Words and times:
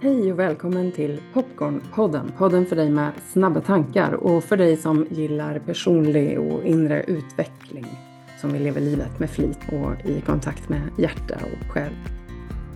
Hej 0.00 0.32
och 0.32 0.38
välkommen 0.38 0.92
till 0.92 1.20
Popcornpodden. 1.32 2.32
Podden 2.38 2.66
för 2.66 2.76
dig 2.76 2.90
med 2.90 3.12
snabba 3.32 3.60
tankar 3.60 4.12
och 4.12 4.44
för 4.44 4.56
dig 4.56 4.76
som 4.76 5.06
gillar 5.10 5.58
personlig 5.58 6.40
och 6.40 6.64
inre 6.64 7.02
utveckling. 7.02 7.86
Som 8.40 8.52
vill 8.52 8.62
leva 8.62 8.80
livet 8.80 9.18
med 9.18 9.30
flit 9.30 9.58
och 9.68 10.10
i 10.10 10.20
kontakt 10.20 10.68
med 10.68 10.80
hjärta 10.98 11.34
och 11.34 11.72
själ. 11.72 11.92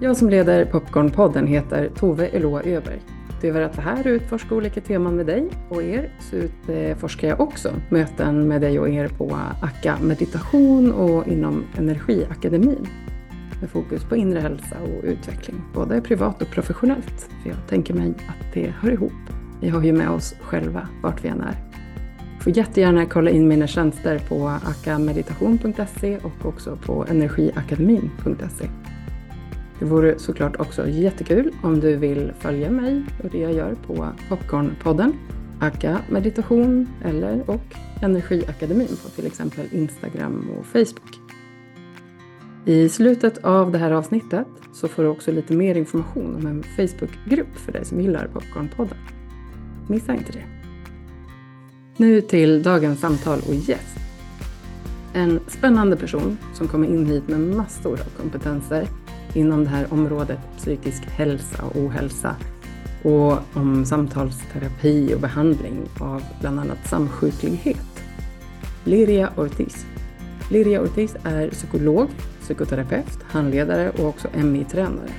Jag 0.01 0.17
som 0.17 0.29
leder 0.29 0.65
Popcornpodden 0.65 1.47
heter 1.47 1.91
Tove 1.95 2.27
Eloa 2.27 2.63
Öberg. 2.63 3.01
Utöver 3.39 3.61
att 3.61 3.77
vara 3.77 3.87
här 3.87 4.07
och 4.07 4.13
utforska 4.13 4.55
olika 4.55 4.81
teman 4.81 5.17
med 5.17 5.27
dig 5.27 5.49
och 5.69 5.83
er 5.83 6.11
så 6.21 6.37
utforskar 6.73 7.29
jag 7.29 7.41
också 7.41 7.73
möten 7.91 8.49
med 8.49 8.61
dig 8.61 8.81
och 8.81 8.89
er 8.89 9.09
på 9.09 9.39
Akka 9.63 9.99
Meditation 10.03 10.93
och 10.93 11.29
inom 11.29 11.65
Energiakademin 11.79 12.87
med 13.63 13.71
fokus 13.71 14.05
på 14.05 14.17
inre 14.17 14.41
hälsa 14.41 14.77
och 14.83 15.05
utveckling, 15.05 15.63
både 15.75 16.01
privat 16.01 16.43
och 16.43 16.49
professionellt. 16.49 17.29
För 17.43 17.51
jag 17.51 17.59
tänker 17.69 17.95
mig 17.95 18.15
att 18.29 18.55
det 18.55 18.75
hör 18.81 18.91
ihop. 18.91 19.13
Vi 19.61 19.69
har 19.69 19.83
ju 19.83 19.93
med 19.93 20.11
oss 20.11 20.35
själva 20.41 20.89
vart 21.03 21.25
vi 21.25 21.29
än 21.29 21.41
är. 21.41 21.57
Du 22.39 22.45
får 22.45 22.57
jättegärna 22.57 23.07
kolla 23.07 23.31
in 23.31 23.49
mina 23.49 23.67
tjänster 23.67 24.19
på 24.29 24.49
akameditation.se 24.49 26.19
och 26.19 26.47
också 26.47 26.77
på 26.77 27.07
energiakademin.se. 27.09 28.69
Det 29.79 29.85
vore 29.85 30.19
såklart 30.19 30.61
också 30.61 30.89
jättekul 30.89 31.55
om 31.63 31.81
du 31.81 31.97
vill 31.97 32.33
följa 32.39 32.71
mig 32.71 33.05
och 33.23 33.31
det 33.31 33.39
jag 33.39 33.53
gör 33.53 33.77
på 33.87 34.09
Popcornpodden, 34.29 35.13
Akka 35.61 35.99
Meditation 36.09 36.89
eller 37.05 37.51
och 37.51 37.77
Energiakademin 38.03 38.97
på 39.03 39.09
till 39.09 39.27
exempel 39.27 39.67
Instagram 39.73 40.51
och 40.59 40.67
Facebook. 40.67 41.22
I 42.65 42.89
slutet 42.89 43.45
av 43.45 43.73
det 43.73 43.79
här 43.79 43.91
avsnittet 43.91 44.47
så 44.73 44.89
får 44.89 45.03
du 45.03 45.09
också 45.09 45.33
lite 45.33 45.55
mer 45.55 45.75
information 45.75 46.37
om 46.37 46.47
en 46.47 46.63
Facebookgrupp 46.63 47.57
för 47.57 47.73
dig 47.73 47.85
som 47.85 48.01
gillar 48.01 48.29
Popcornpodden. 48.33 48.99
Missa 49.89 50.15
inte 50.15 50.33
det. 50.33 50.45
Nu 51.97 52.21
till 52.21 52.63
dagens 52.63 53.01
samtal 53.01 53.39
och 53.49 53.55
gäst. 53.55 53.97
En 55.13 55.41
spännande 55.49 55.97
person 55.97 56.39
som 56.55 56.69
kommer 56.69 56.89
in 56.89 57.07
hit 57.07 57.29
med 57.29 57.41
massor 57.41 57.93
av 57.93 58.23
kompetenser 58.23 58.89
inom 59.35 59.65
det 59.65 59.71
här 59.71 59.93
området 59.93 60.39
psykisk 60.57 61.03
hälsa 61.03 61.65
och 61.65 61.77
ohälsa 61.77 62.37
och 63.03 63.39
om 63.55 63.85
samtalsterapi 63.85 65.15
och 65.15 65.21
behandling 65.21 65.83
av 66.01 66.23
bland 66.41 66.61
annat 66.61 66.89
samsjuklighet. 66.89 68.05
Liria 68.85 69.31
Ortiz. 69.37 69.87
Liria 70.51 70.83
Ortiz 70.83 71.17
är 71.25 71.51
psykolog 71.51 72.09
psykoterapeut, 72.53 73.19
handledare 73.23 73.91
och 73.91 74.09
också 74.09 74.29
MI-tränare. 74.35 75.11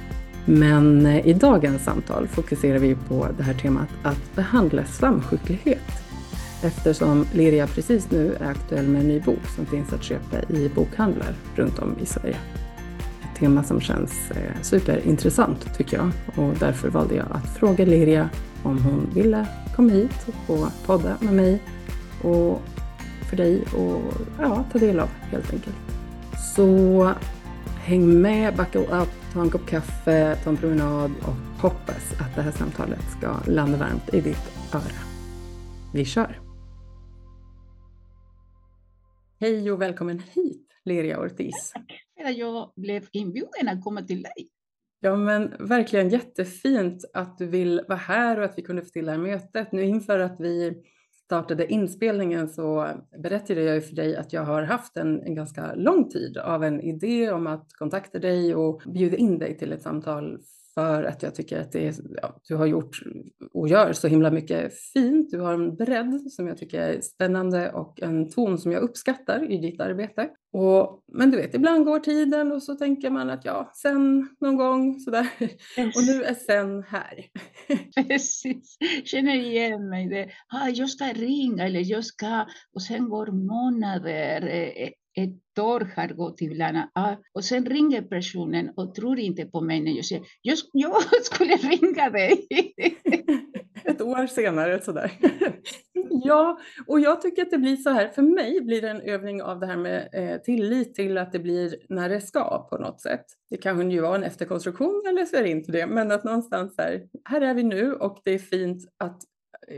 Men 0.45 1.05
eh, 1.05 1.27
i 1.27 1.33
dagens 1.33 1.83
samtal 1.83 2.27
fokuserar 2.27 2.79
vi 2.79 2.95
på 2.95 3.27
det 3.37 3.43
här 3.43 3.53
temat 3.53 3.87
att 4.03 4.35
behandla 4.35 4.85
samsjuklighet 4.85 6.03
eftersom 6.63 7.25
Liria 7.33 7.67
precis 7.67 8.11
nu 8.11 8.35
är 8.39 8.49
aktuell 8.49 8.87
med 8.87 9.01
en 9.01 9.07
ny 9.07 9.19
bok 9.19 9.47
som 9.55 9.65
finns 9.65 9.93
att 9.93 10.03
köpa 10.03 10.53
i 10.53 10.71
bokhandlar 10.75 11.33
runt 11.55 11.79
om 11.79 11.95
i 12.01 12.05
Sverige. 12.05 12.37
Ett 13.23 13.39
tema 13.39 13.63
som 13.63 13.81
känns 13.81 14.31
eh, 14.31 14.61
superintressant 14.61 15.77
tycker 15.77 15.97
jag 15.97 16.11
och 16.35 16.53
därför 16.59 16.89
valde 16.89 17.15
jag 17.15 17.27
att 17.31 17.57
fråga 17.57 17.85
Liria 17.85 18.29
om 18.63 18.83
hon 18.83 19.09
ville 19.13 19.47
komma 19.75 19.89
hit 19.89 20.27
och 20.47 20.67
podda 20.85 21.17
med 21.21 21.33
mig 21.33 21.61
och 22.21 22.61
för 23.29 23.37
dig 23.37 23.61
och 23.61 24.01
ja, 24.39 24.63
ta 24.71 24.79
del 24.79 24.99
av 24.99 25.09
helt 25.31 25.53
enkelt. 25.53 25.75
Så 26.55 27.13
häng 27.77 28.21
med, 28.21 28.55
buckle 28.55 28.81
up, 28.81 29.09
ta 29.33 29.41
en 29.41 29.49
kopp 29.49 29.65
kaffe, 29.65 30.35
ta 30.43 30.49
en 30.49 30.57
promenad 30.57 31.11
och 31.21 31.61
hoppas 31.61 32.13
att 32.21 32.35
det 32.35 32.41
här 32.41 32.51
samtalet 32.51 33.01
ska 33.17 33.51
landa 33.51 33.77
varmt 33.77 34.13
i 34.13 34.21
ditt 34.21 34.73
öra. 34.73 35.01
Vi 35.93 36.05
kör! 36.05 36.39
Hej 39.39 39.71
och 39.71 39.81
välkommen 39.81 40.19
hit, 40.19 40.67
Leria 40.85 41.19
Ortiz. 41.19 41.71
Tack 41.73 41.91
för 42.17 42.29
att 42.29 42.37
jag 42.37 42.73
blev 42.75 43.07
inbjuden 43.11 43.67
att 43.67 43.83
komma 43.83 44.01
till 44.01 44.23
dig. 44.23 44.49
Ja, 44.99 45.15
men 45.15 45.53
verkligen 45.59 46.09
jättefint 46.09 47.05
att 47.13 47.37
du 47.37 47.45
vill 47.45 47.81
vara 47.87 47.99
här 47.99 48.39
och 48.39 48.45
att 48.45 48.57
vi 48.57 48.61
kunde 48.61 48.81
få 48.81 48.89
till 48.89 49.05
det 49.05 49.11
här 49.11 49.19
mötet. 49.19 49.71
Nu 49.71 49.83
inför 49.83 50.19
att 50.19 50.39
vi 50.39 50.83
startade 51.25 51.67
inspelningen 51.67 52.49
så 52.49 52.89
berättade 53.17 53.63
jag 53.63 53.75
ju 53.75 53.81
för 53.81 53.95
dig 53.95 54.15
att 54.15 54.33
jag 54.33 54.43
har 54.43 54.61
haft 54.61 54.97
en, 54.97 55.23
en 55.23 55.35
ganska 55.35 55.75
lång 55.75 56.09
tid 56.09 56.37
av 56.37 56.63
en 56.63 56.81
idé 56.81 57.31
om 57.31 57.47
att 57.47 57.73
kontakta 57.73 58.19
dig 58.19 58.55
och 58.55 58.81
bjuda 58.85 59.17
in 59.17 59.39
dig 59.39 59.57
till 59.57 59.73
ett 59.73 59.81
samtal 59.81 60.39
för 60.73 61.03
att 61.03 61.23
jag 61.23 61.35
tycker 61.35 61.61
att 61.61 61.71
det 61.71 61.87
är, 61.87 61.95
ja, 62.21 62.39
du 62.47 62.55
har 62.55 62.65
gjort 62.65 63.03
och 63.53 63.67
gör 63.67 63.93
så 63.93 64.07
himla 64.07 64.31
mycket 64.31 64.73
fint. 64.79 65.31
Du 65.31 65.39
har 65.39 65.53
en 65.53 65.75
bredd 65.75 66.31
som 66.31 66.47
jag 66.47 66.57
tycker 66.57 66.81
är 66.81 67.01
spännande 67.01 67.71
och 67.71 68.01
en 68.01 68.29
ton 68.29 68.57
som 68.57 68.71
jag 68.71 68.83
uppskattar 68.83 69.51
i 69.51 69.57
ditt 69.57 69.81
arbete. 69.81 70.29
Och, 70.53 71.03
men 71.13 71.31
du 71.31 71.37
vet, 71.37 71.55
ibland 71.55 71.85
går 71.85 71.99
tiden 71.99 72.51
och 72.51 72.63
så 72.63 72.75
tänker 72.75 73.09
man 73.09 73.29
att 73.29 73.45
ja, 73.45 73.71
sen 73.75 74.29
någon 74.41 74.55
gång 74.57 74.99
sådär. 74.99 75.27
Och 75.95 76.03
nu 76.07 76.23
är 76.23 76.33
sen 76.33 76.83
här. 76.83 77.25
Precis, 78.07 78.77
känner 79.03 79.35
igen 79.35 79.89
mig. 79.89 80.07
Det, 80.07 80.29
ah, 80.47 80.69
jag 80.69 80.89
ska 80.89 81.05
ringa 81.05 81.65
eller 81.65 81.91
jag 81.91 82.05
ska, 82.05 82.45
och 82.73 82.81
sen 82.81 83.09
går 83.09 83.27
månader, 83.27 84.47
eh, 84.47 84.89
Eh, 85.17 85.23
ett 85.23 85.59
år 85.59 85.91
har 85.95 86.07
gått 86.07 86.41
ibland 86.41 86.77
ah, 86.93 87.15
och 87.33 87.43
sen 87.43 87.65
ringer 87.65 88.01
personen 88.01 88.69
och 88.75 88.95
tror 88.95 89.19
inte 89.19 89.45
på 89.45 89.61
mig 89.61 89.81
när 89.81 89.91
jag 89.91 90.05
säger 90.05 90.23
jag, 90.41 90.57
jag 90.71 91.23
skulle 91.23 91.55
ringa 91.55 92.09
dig. 92.09 92.47
ett 93.83 94.01
år 94.01 94.27
senare 94.27 94.81
sådär. 94.81 95.11
ja, 96.09 96.59
och 96.87 96.99
jag 96.99 97.21
tycker 97.21 97.41
att 97.41 97.51
det 97.51 97.57
blir 97.57 97.75
så 97.75 97.89
här, 97.89 98.07
för 98.07 98.21
mig 98.21 98.61
blir 98.61 98.81
det 98.81 98.89
en 98.89 99.01
övning 99.01 99.41
av 99.41 99.59
det 99.59 99.65
här 99.65 99.77
med 99.77 100.09
eh, 100.13 100.41
tillit 100.41 100.95
till 100.95 101.17
att 101.17 101.31
det 101.31 101.39
blir 101.39 101.75
när 101.89 102.09
det 102.09 102.21
ska 102.21 102.67
på 102.69 102.77
något 102.77 103.01
sätt. 103.01 103.25
Det 103.49 103.57
kan 103.57 103.91
ju 103.91 104.01
vara 104.01 104.15
en 104.15 104.23
efterkonstruktion 104.23 105.03
eller 105.09 105.25
så 105.25 105.35
är 105.35 105.43
det 105.43 105.49
inte 105.49 105.71
det, 105.71 105.87
men 105.87 106.11
att 106.11 106.23
någonstans 106.23 106.75
här, 106.77 107.03
här 107.29 107.41
är 107.41 107.53
vi 107.53 107.63
nu 107.63 107.93
och 107.93 108.21
det 108.23 108.31
är 108.31 108.39
fint 108.39 108.87
att 108.97 109.21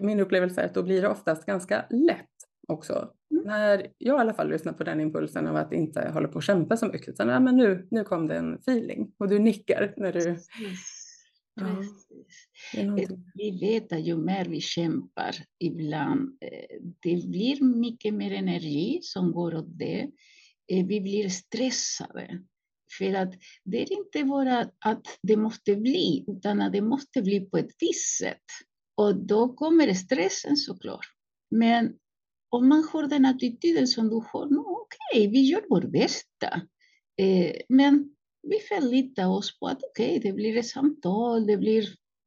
min 0.02 0.20
upplevelse 0.20 0.62
är 0.62 0.66
att 0.66 0.74
då 0.74 0.84
blir 0.84 1.02
det 1.02 1.10
oftast 1.10 1.46
ganska 1.46 1.86
lätt 1.90 2.35
också. 2.68 3.12
Mm. 3.32 3.44
När 3.44 3.88
jag 3.98 4.18
i 4.18 4.20
alla 4.20 4.34
fall 4.34 4.50
lyssnar 4.50 4.74
på 4.74 4.84
den 4.84 5.00
impulsen 5.00 5.48
av 5.48 5.56
att 5.56 5.74
inte 5.74 6.10
hålla 6.14 6.28
på 6.28 6.38
att 6.38 6.44
kämpa 6.44 6.78
så 6.78 6.86
mycket, 6.86 7.10
utan 7.10 7.28
ja, 7.28 7.40
men 7.40 7.58
nu, 7.58 7.88
nu 7.92 8.04
kom 8.04 8.28
det 8.28 8.38
en 8.38 8.56
feeling 8.56 9.12
och 9.18 9.30
du 9.30 9.40
nickar 9.40 9.94
när 9.98 10.14
du... 10.14 10.22
Precis. 10.22 11.06
Ja, 11.62 11.84
vi 13.34 13.60
vet 13.60 13.94
att 13.94 14.08
ju 14.08 14.18
mer 14.18 14.46
vi 14.46 14.62
kämpar 14.62 15.36
ibland, 15.60 16.38
eh, 16.42 16.80
det 17.00 17.28
blir 17.28 17.64
mycket 17.64 18.14
mer 18.14 18.32
energi 18.32 19.00
som 19.02 19.32
går 19.32 19.56
åt 19.56 19.80
det. 19.80 20.02
Eh, 20.72 20.86
vi 20.86 21.02
blir 21.02 21.30
stressade. 21.30 22.44
För 22.98 23.14
att 23.14 23.34
det 23.64 23.82
är 23.82 23.94
inte 23.94 24.24
bara 24.24 24.70
att 24.80 25.20
det 25.22 25.38
måste 25.38 25.76
bli, 25.76 26.26
utan 26.28 26.62
att 26.62 26.74
det 26.74 26.82
måste 26.82 27.22
bli 27.22 27.40
på 27.40 27.58
ett 27.58 27.72
visst 27.80 28.18
sätt. 28.18 28.46
Och 28.98 29.16
då 29.16 29.54
kommer 29.54 29.94
stressen 29.94 30.58
såklart. 30.58 31.06
Men 31.52 31.94
om 32.56 32.70
man 32.70 32.84
har 32.94 33.08
den 33.08 33.26
attityden 33.26 33.88
som 33.88 34.10
du 34.10 34.16
har, 34.16 34.46
okej, 34.46 34.98
okay, 35.12 35.28
vi 35.28 35.42
gör 35.42 35.64
vårt 35.70 35.92
bästa. 35.92 36.62
Eh, 37.22 37.56
men 37.70 38.10
vi 38.48 38.60
förlitar 38.60 39.28
oss 39.28 39.60
på 39.60 39.68
att 39.68 39.84
okej, 39.84 40.18
okay, 40.18 40.20
det 40.20 40.36
blir 40.36 40.58
ett 40.58 40.68
samtal, 40.68 41.46
det 41.46 41.58
blir, 41.58 41.84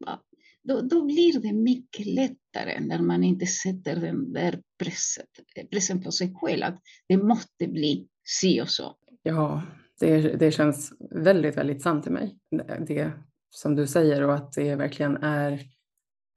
ah, 0.07 0.11
ja, 0.11 0.23
då, 0.63 0.81
då 0.81 1.05
blir 1.05 1.41
det 1.41 1.53
mycket 1.53 2.07
lättare 2.07 2.81
när 2.81 3.03
man 3.03 3.25
inte 3.25 3.47
sätter 3.47 3.97
den 3.97 4.33
där 4.33 4.63
pressen, 4.79 5.27
eh, 5.55 5.67
pressen 5.67 6.03
på 6.03 6.13
sig 6.13 6.35
själv, 6.35 6.63
att 6.65 6.81
det 7.09 7.17
måste 7.17 7.69
bli 7.69 8.09
si 8.25 8.61
och 8.61 8.69
så. 8.69 8.97
Ja, 9.23 9.63
det, 10.01 10.21
det 10.21 10.53
känns 10.53 10.93
väldigt, 11.11 11.57
väldigt 11.57 11.83
sant 11.83 12.07
i 12.07 12.11
mig, 12.11 12.39
det 12.87 13.13
som 13.51 13.75
du 13.75 13.87
säger 13.87 14.23
och 14.23 14.35
att 14.35 14.53
det 14.53 14.75
verkligen 14.75 15.17
är 15.17 15.53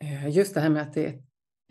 eh, 0.03 0.29
just 0.29 0.53
det 0.53 0.61
här 0.61 0.69
med 0.69 0.81
att 0.81 0.93
det 0.93 1.23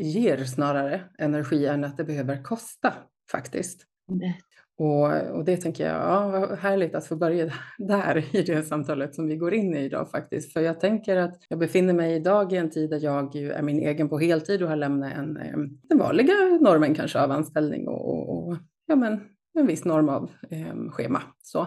ger 0.03 0.45
snarare 0.45 1.01
energi 1.19 1.67
än 1.67 1.85
att 1.85 1.97
det 1.97 2.05
behöver 2.05 2.43
kosta 2.43 2.93
faktiskt. 3.31 3.87
Det. 4.09 4.35
Och, 4.81 5.37
och, 5.37 5.45
det 5.45 5.57
tänker 5.57 5.87
jag, 5.87 5.97
ja, 5.97 6.29
vad 6.29 6.59
härligt 6.59 6.95
att 6.95 7.07
få 7.07 7.17
börja 7.17 7.53
där 7.79 8.37
i 8.37 8.43
det 8.43 8.63
samtalet 8.63 9.15
som 9.15 9.29
vi 9.29 9.37
går 9.37 9.55
in 9.55 9.75
i 9.75 9.79
idag 9.79 10.11
faktiskt. 10.11 10.53
För 10.53 10.61
jag 10.61 10.81
tänker 10.81 11.17
att 11.17 11.37
jag 11.49 11.59
befinner 11.59 11.93
mig 11.93 12.15
idag 12.17 12.53
i 12.53 12.57
en 12.57 12.71
tid 12.71 12.91
där 12.91 13.05
jag 13.05 13.37
är 13.37 13.63
min 13.63 13.79
egen 13.79 14.09
på 14.09 14.19
heltid 14.19 14.63
och 14.63 14.69
har 14.69 14.77
lämnat 14.77 15.13
en, 15.13 15.39
den 15.83 15.99
vanliga 15.99 16.33
normen 16.61 16.95
kanske 16.95 17.21
av 17.21 17.31
anställning 17.31 17.89
och, 17.89 18.09
och, 18.09 18.49
och 18.49 18.57
ja, 18.87 18.97
men 18.97 19.21
en 19.59 19.67
viss 19.67 19.85
norm 19.85 20.09
av 20.09 20.31
eh, 20.51 20.91
schema. 20.91 21.23
Så. 21.43 21.67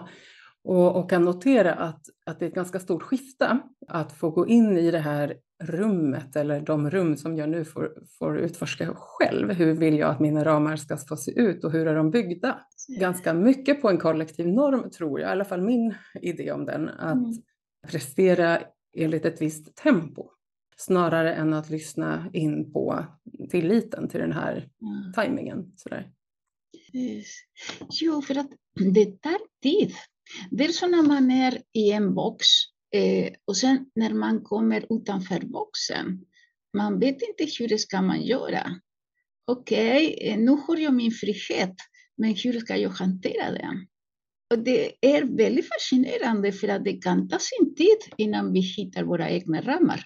Och, 0.64 0.96
och, 0.96 1.10
kan 1.10 1.24
notera 1.24 1.74
att, 1.74 2.00
att 2.26 2.38
det 2.38 2.44
är 2.44 2.48
ett 2.48 2.54
ganska 2.54 2.80
stort 2.80 3.02
skifte 3.02 3.58
att 3.88 4.12
få 4.12 4.30
gå 4.30 4.46
in 4.46 4.78
i 4.78 4.90
det 4.90 4.98
här 4.98 5.36
rummet 5.62 6.36
eller 6.36 6.60
de 6.60 6.90
rum 6.90 7.16
som 7.16 7.36
jag 7.36 7.48
nu 7.48 7.64
får, 7.64 7.92
får 8.18 8.38
utforska 8.38 8.94
själv. 8.94 9.52
Hur 9.52 9.72
vill 9.72 9.98
jag 9.98 10.10
att 10.10 10.20
mina 10.20 10.44
ramar 10.44 10.76
ska 10.76 10.96
få 10.96 11.16
se 11.16 11.40
ut 11.40 11.64
och 11.64 11.72
hur 11.72 11.86
är 11.86 11.94
de 11.94 12.10
byggda? 12.10 12.60
Ganska 13.00 13.34
mycket 13.34 13.82
på 13.82 13.90
en 13.90 13.98
kollektiv 13.98 14.48
norm 14.48 14.90
tror 14.90 15.20
jag, 15.20 15.28
i 15.28 15.32
alla 15.32 15.44
fall 15.44 15.60
min 15.60 15.94
idé 16.22 16.52
om 16.52 16.64
den, 16.64 16.88
att 16.88 17.14
mm. 17.14 17.32
prestera 17.86 18.58
enligt 18.96 19.24
ett 19.24 19.42
visst 19.42 19.76
tempo. 19.76 20.30
Snarare 20.76 21.34
än 21.34 21.52
att 21.52 21.70
lyssna 21.70 22.30
in 22.32 22.72
på 22.72 23.04
tilliten 23.50 24.08
till 24.08 24.20
den 24.20 24.32
här 24.32 24.52
mm. 24.52 25.12
tajmingen. 25.14 25.72
Sådär. 25.76 26.10
Jo, 28.00 28.22
för 28.22 28.38
att 28.38 28.50
det 28.94 29.20
tar 29.22 29.38
tid. 29.62 29.92
Dels 30.50 30.82
när 30.82 31.02
man 31.02 31.30
är 31.30 31.62
i 31.72 31.92
en 31.92 32.14
box 32.14 32.46
eh, 32.94 33.32
och 33.44 33.56
sen 33.56 33.90
när 33.94 34.14
man 34.14 34.42
kommer 34.42 34.86
utanför 34.90 35.40
boxen. 35.40 36.24
Man 36.76 36.98
vet 36.98 37.22
inte 37.22 37.52
hur 37.58 37.76
ska 37.76 38.02
man 38.02 38.22
göra. 38.22 38.80
Okej, 39.46 40.14
okay, 40.14 40.28
eh, 40.28 40.38
nu 40.38 40.50
har 40.50 40.76
jag 40.76 40.94
min 40.94 41.10
frihet, 41.10 41.74
men 42.16 42.34
hur 42.34 42.60
ska 42.60 42.76
jag 42.76 42.90
hantera 42.90 43.52
den? 43.52 43.86
Och 44.54 44.58
det 44.58 44.92
är 45.00 45.36
väldigt 45.36 45.68
fascinerande 45.68 46.52
för 46.52 46.68
att 46.68 46.84
det 46.84 46.92
kan 46.92 47.28
ta 47.28 47.38
sin 47.38 47.74
tid 47.74 48.14
innan 48.16 48.52
vi 48.52 48.60
hittar 48.60 49.04
våra 49.04 49.30
egna 49.30 49.60
ramar. 49.60 50.04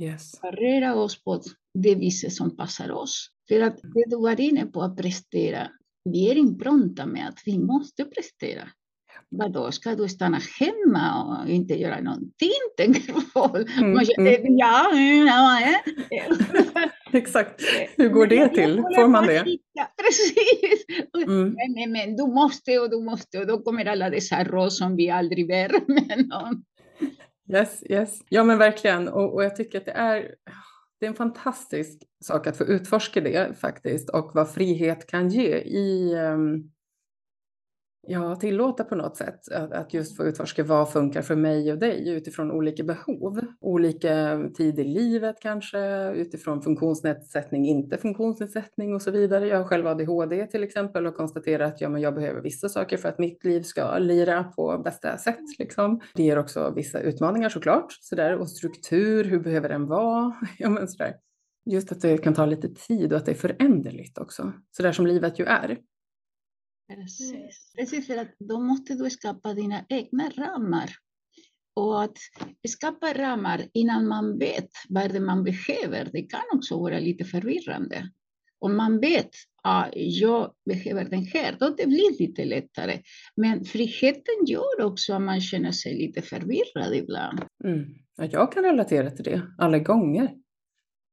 Yes. 0.00 0.40
Parera 0.40 0.94
oss 0.94 1.24
på 1.24 1.42
det 1.74 1.94
viset 1.94 2.32
som 2.32 2.56
passar 2.56 2.90
oss. 2.90 3.28
För 3.48 3.60
att 3.60 3.80
det 3.82 4.04
du 4.06 4.16
var 4.16 4.40
inne 4.40 4.66
på 4.66 4.82
att 4.82 4.96
prestera, 4.96 5.70
vi 6.04 6.30
är 6.30 6.34
inpronta 6.34 7.06
med 7.06 7.28
att 7.28 7.38
vi 7.46 7.58
måste 7.58 8.04
prestera. 8.04 8.68
Vadå, 9.28 9.72
ska 9.72 9.94
du 9.94 10.08
stanna 10.08 10.38
hemma 10.60 11.40
och 11.42 11.48
inte 11.48 11.74
göra 11.74 12.00
någonting, 12.00 12.50
tänker 12.76 13.12
folk. 13.12 13.76
Mm, 13.76 13.98
mm. 14.18 14.58
Ja, 14.58 14.92
ja, 15.26 15.60
ja. 16.10 16.88
Exakt. 17.18 17.62
Hur 17.96 18.08
går 18.08 18.26
det 18.26 18.48
till? 18.48 18.76
Får 18.76 19.08
man 19.08 19.26
det? 19.26 19.44
Precis. 20.02 20.86
Mm. 21.26 21.56
Men, 21.74 21.92
men, 21.92 22.16
du 22.16 22.26
måste 22.26 22.78
och 22.78 22.90
du 22.90 23.00
måste 23.00 23.38
och 23.38 23.46
då 23.46 23.62
kommer 23.62 23.86
alla 23.86 24.10
dessa 24.10 24.44
råd 24.44 24.72
som 24.72 24.96
vi 24.96 25.10
aldrig 25.10 25.48
värmer 25.48 26.28
någon. 26.28 26.64
Yes, 27.52 27.82
yes. 27.90 28.20
Ja 28.28 28.44
men 28.44 28.58
verkligen. 28.58 29.08
Och, 29.08 29.34
och 29.34 29.44
jag 29.44 29.56
tycker 29.56 29.78
att 29.78 29.84
det 29.84 29.92
är, 29.92 30.34
det 31.00 31.06
är 31.06 31.10
en 31.10 31.16
fantastisk 31.16 32.02
sak 32.24 32.46
att 32.46 32.56
få 32.56 32.64
utforska 32.64 33.20
det 33.20 33.58
faktiskt 33.60 34.10
och 34.10 34.30
vad 34.34 34.50
frihet 34.50 35.06
kan 35.06 35.28
ge 35.28 35.56
i 35.56 36.14
um, 36.14 36.71
ja, 38.06 38.36
tillåta 38.36 38.84
på 38.84 38.94
något 38.94 39.16
sätt 39.16 39.52
att, 39.52 39.72
att, 39.72 39.94
just 39.94 40.16
få 40.16 40.24
utforska 40.24 40.64
vad 40.64 40.92
funkar 40.92 41.22
för 41.22 41.36
mig 41.36 41.72
och 41.72 41.78
dig 41.78 42.08
utifrån 42.08 42.50
olika 42.50 42.84
behov. 42.84 43.40
Olika 43.60 44.40
tid 44.56 44.78
i 44.78 44.84
livet 44.84 45.36
kanske, 45.40 46.10
utifrån 46.12 46.62
funktionsnedsättning, 46.62 47.66
inte 47.66 47.98
funktionsnedsättning 47.98 48.94
och 48.94 49.02
så 49.02 49.10
vidare. 49.10 49.46
Jag 49.46 49.58
har 49.58 49.64
själv 49.64 49.86
ADHD 49.86 50.46
till 50.46 50.62
exempel 50.62 51.06
och 51.06 51.16
konstaterar 51.16 51.64
att 51.64 51.80
ja, 51.80 51.88
men 51.88 52.00
jag 52.00 52.14
behöver 52.14 52.40
vissa 52.40 52.68
saker 52.68 52.96
för 52.96 53.08
att 53.08 53.18
mitt 53.18 53.44
liv 53.44 53.62
ska 53.62 53.98
lira 53.98 54.44
på 54.44 54.78
bästa 54.78 55.18
sätt. 55.18 55.58
Liksom. 55.58 56.00
Det 56.14 56.22
ger 56.22 56.38
också 56.38 56.72
vissa 56.76 57.00
utmaningar 57.00 57.48
såklart. 57.48 57.92
Så 58.00 58.16
där. 58.16 58.36
Och 58.36 58.50
struktur, 58.50 59.24
hur 59.24 59.40
behöver 59.40 59.68
den 59.68 59.86
vara? 59.86 60.34
ja, 60.58 60.68
men 60.68 60.88
så 60.88 61.02
där. 61.02 61.14
Just 61.64 61.92
att 61.92 62.00
det 62.00 62.18
kan 62.18 62.34
ta 62.34 62.46
lite 62.46 62.68
tid 62.68 63.12
och 63.12 63.18
att 63.18 63.26
det 63.26 63.32
är 63.32 63.36
föränderligt 63.36 64.18
också. 64.18 64.52
Så 64.70 64.82
där 64.82 64.92
som 64.92 65.06
livet 65.06 65.38
ju 65.38 65.44
är. 65.44 65.78
Precis. 66.94 67.72
Precis, 67.76 68.06
för 68.06 68.16
att 68.16 68.34
då 68.38 68.60
måste 68.60 68.94
du 68.94 69.10
skapa 69.10 69.54
dina 69.54 69.84
egna 69.88 70.30
ramar. 70.30 70.90
Och 71.74 72.02
att 72.02 72.16
skapa 72.68 73.12
ramar 73.14 73.60
innan 73.72 74.08
man 74.08 74.38
vet 74.38 74.68
vad 74.88 75.12
det 75.12 75.20
man 75.20 75.44
behöver, 75.44 76.10
det 76.12 76.22
kan 76.22 76.42
också 76.54 76.80
vara 76.80 76.98
lite 76.98 77.24
förvirrande. 77.24 78.10
Om 78.58 78.76
man 78.76 79.00
vet 79.00 79.30
att 79.62 79.88
ah, 79.88 79.88
jag 79.94 80.52
behöver 80.64 81.04
den 81.04 81.24
här, 81.24 81.56
då 81.60 81.68
det 81.68 81.86
blir 81.86 82.18
lite 82.18 82.44
lättare. 82.44 83.00
Men 83.36 83.64
friheten 83.64 84.46
gör 84.46 84.80
också 84.80 85.14
att 85.14 85.22
man 85.22 85.40
känner 85.40 85.72
sig 85.72 85.94
lite 85.94 86.22
förvirrad 86.22 86.94
ibland. 86.94 87.40
Mm. 87.64 87.84
Jag 88.16 88.52
kan 88.52 88.64
relatera 88.64 89.10
till 89.10 89.24
det 89.24 89.42
alla 89.58 89.78
gånger. 89.78 90.34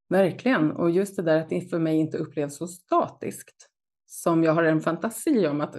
Verkligen. 0.09 0.71
Och 0.71 0.91
just 0.91 1.15
det 1.15 1.21
där 1.21 1.37
att 1.37 1.49
det 1.49 1.69
för 1.69 1.79
mig 1.79 1.97
inte 1.97 2.17
upplevs 2.17 2.57
så 2.57 2.67
statiskt 2.67 3.69
som 4.09 4.43
jag 4.43 4.53
har 4.53 4.63
en 4.63 4.81
fantasi 4.81 5.47
om 5.47 5.61
att 5.61 5.75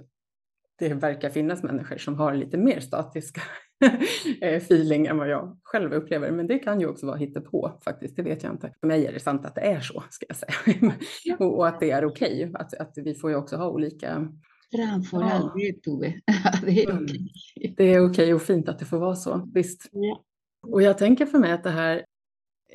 det 0.78 0.94
verkar 0.94 1.30
finnas 1.30 1.62
människor 1.62 1.98
som 1.98 2.14
har 2.14 2.34
lite 2.34 2.58
mer 2.58 2.80
statiska 2.80 3.40
eh, 4.40 4.56
feeling 4.56 5.06
än 5.06 5.18
vad 5.18 5.28
jag 5.28 5.58
själv 5.62 5.92
upplever. 5.92 6.30
Men 6.30 6.46
det 6.46 6.58
kan 6.58 6.80
ju 6.80 6.86
också 6.86 7.06
vara 7.06 7.16
hittepå 7.16 7.80
faktiskt, 7.84 8.16
det 8.16 8.22
vet 8.22 8.42
jag 8.42 8.52
inte. 8.52 8.74
För 8.80 8.86
mig 8.86 9.06
är 9.06 9.12
det 9.12 9.20
sant 9.20 9.46
att 9.46 9.54
det 9.54 9.60
är 9.60 9.80
så, 9.80 10.04
ska 10.10 10.26
jag 10.28 10.36
säga. 10.36 10.94
och, 11.38 11.46
och, 11.58 11.68
att 11.68 11.80
det 11.80 11.90
är 11.90 12.04
okej, 12.04 12.48
okay. 12.48 12.52
att, 12.54 12.74
att 12.74 12.92
vi 12.96 13.14
får 13.14 13.30
ju 13.30 13.36
också 13.36 13.56
ha 13.56 13.68
olika 13.68 14.28
Framför 14.76 15.20
ja. 15.20 15.30
aldrig, 15.30 15.82
Tove. 15.82 16.14
det 16.64 16.82
är 16.82 16.90
mm. 16.90 17.04
okej. 17.04 17.32
Okay. 17.56 17.74
Det 17.76 17.84
är 17.84 18.00
okej 18.00 18.10
okay 18.10 18.32
och 18.32 18.42
fint 18.42 18.68
att 18.68 18.78
det 18.78 18.84
får 18.84 18.98
vara 18.98 19.14
så, 19.14 19.50
visst. 19.54 19.88
Ja. 19.92 20.24
Och 20.62 20.82
jag 20.82 20.98
tänker 20.98 21.26
för 21.26 21.38
mig 21.38 21.52
att 21.52 21.64
det 21.64 21.70
här 21.70 22.04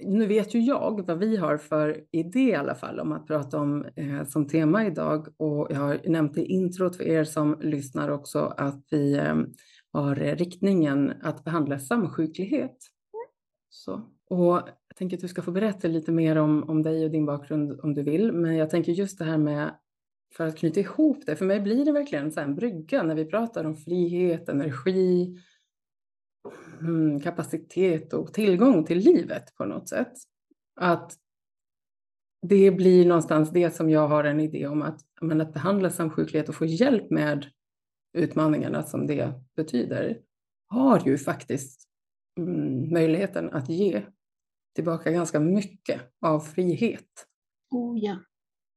nu 0.02 0.26
vet 0.26 0.54
ju 0.54 0.60
jag 0.60 1.08
vad 1.08 1.20
vi 1.20 1.38
har 1.38 1.58
för 1.58 2.04
idé 2.12 2.40
i 2.40 2.56
alla 2.56 2.76
fall 2.76 3.00
om 3.00 3.12
att 3.12 3.28
prata 3.28 3.60
om 3.60 3.86
eh, 3.96 4.24
som 4.24 4.48
tema 4.48 4.86
idag 4.86 5.28
och 5.38 5.68
jag 5.70 5.80
har 5.80 6.00
nämnt 6.06 6.38
i 6.38 6.46
introt 6.46 6.96
för 6.96 7.04
er 7.04 7.24
som 7.24 7.58
lyssnar 7.62 8.10
också 8.10 8.40
att 8.58 8.84
vi 8.92 9.14
eh, 9.14 9.36
har 9.92 10.16
riktningen 10.16 11.14
att 11.22 11.44
behandla 11.44 11.80
samsjuklighet. 11.80 12.78
Så. 13.70 14.02
Och 14.30 14.56
jag 14.56 14.98
tänker 14.98 15.18
att 15.18 15.22
du 15.22 15.28
ska 15.28 15.42
få 15.42 15.52
berätta 15.52 15.88
lite 15.88 16.12
mer 16.12 16.36
om, 16.36 16.70
om 16.70 16.84
dig 16.84 17.06
och 17.06 17.12
din 17.12 17.26
bakgrund 17.26 17.80
om 17.84 17.94
du 17.94 18.04
vill, 18.04 18.32
men 18.32 18.56
jag 18.56 18.70
tänker 18.70 18.92
just 18.92 19.20
det 19.20 19.26
här 19.26 19.38
med 19.38 19.72
för 20.38 20.48
att 20.48 20.58
knyta 20.58 20.80
ihop 20.80 21.26
det, 21.26 21.36
för 21.36 21.46
mig 21.46 21.60
blir 21.60 21.86
det 21.86 21.92
verkligen 21.92 22.32
så 22.32 22.40
en 22.40 22.56
brygga 22.56 23.04
när 23.04 23.16
vi 23.16 23.26
pratar 23.26 23.64
om 23.64 23.76
frihet, 23.76 24.50
energi, 24.50 25.38
mm, 26.80 27.20
kapacitet 27.20 28.14
och 28.14 28.34
tillgång 28.34 28.86
till 28.86 28.98
livet 28.98 29.56
på 29.56 29.66
något 29.66 29.90
sätt. 29.90 30.14
Att 30.76 31.14
det 32.42 32.72
blir 32.72 33.06
någonstans 33.06 33.50
det 33.50 33.72
som 33.76 33.90
jag 33.90 34.08
har 34.08 34.24
en 34.24 34.40
idé 34.40 34.68
om 34.68 34.82
att, 34.82 35.02
men 35.22 35.42
att 35.42 35.54
behandla 35.54 35.90
samsjuklighet 35.90 36.50
och 36.50 36.56
få 36.56 36.66
hjälp 36.66 37.10
med 37.10 37.46
utmaningarna 38.18 38.84
som 38.84 39.08
det 39.08 39.34
betyder 39.56 40.20
har 40.68 41.02
ju 41.06 41.18
faktiskt 41.18 41.88
mm, 42.40 42.94
möjligheten 42.94 43.50
att 43.50 43.70
ge 43.70 44.04
tillbaka 44.76 45.12
ganska 45.12 45.40
mycket 45.40 46.02
av 46.22 46.40
frihet. 46.40 47.28
Oh 47.72 47.98
ja, 48.00 48.18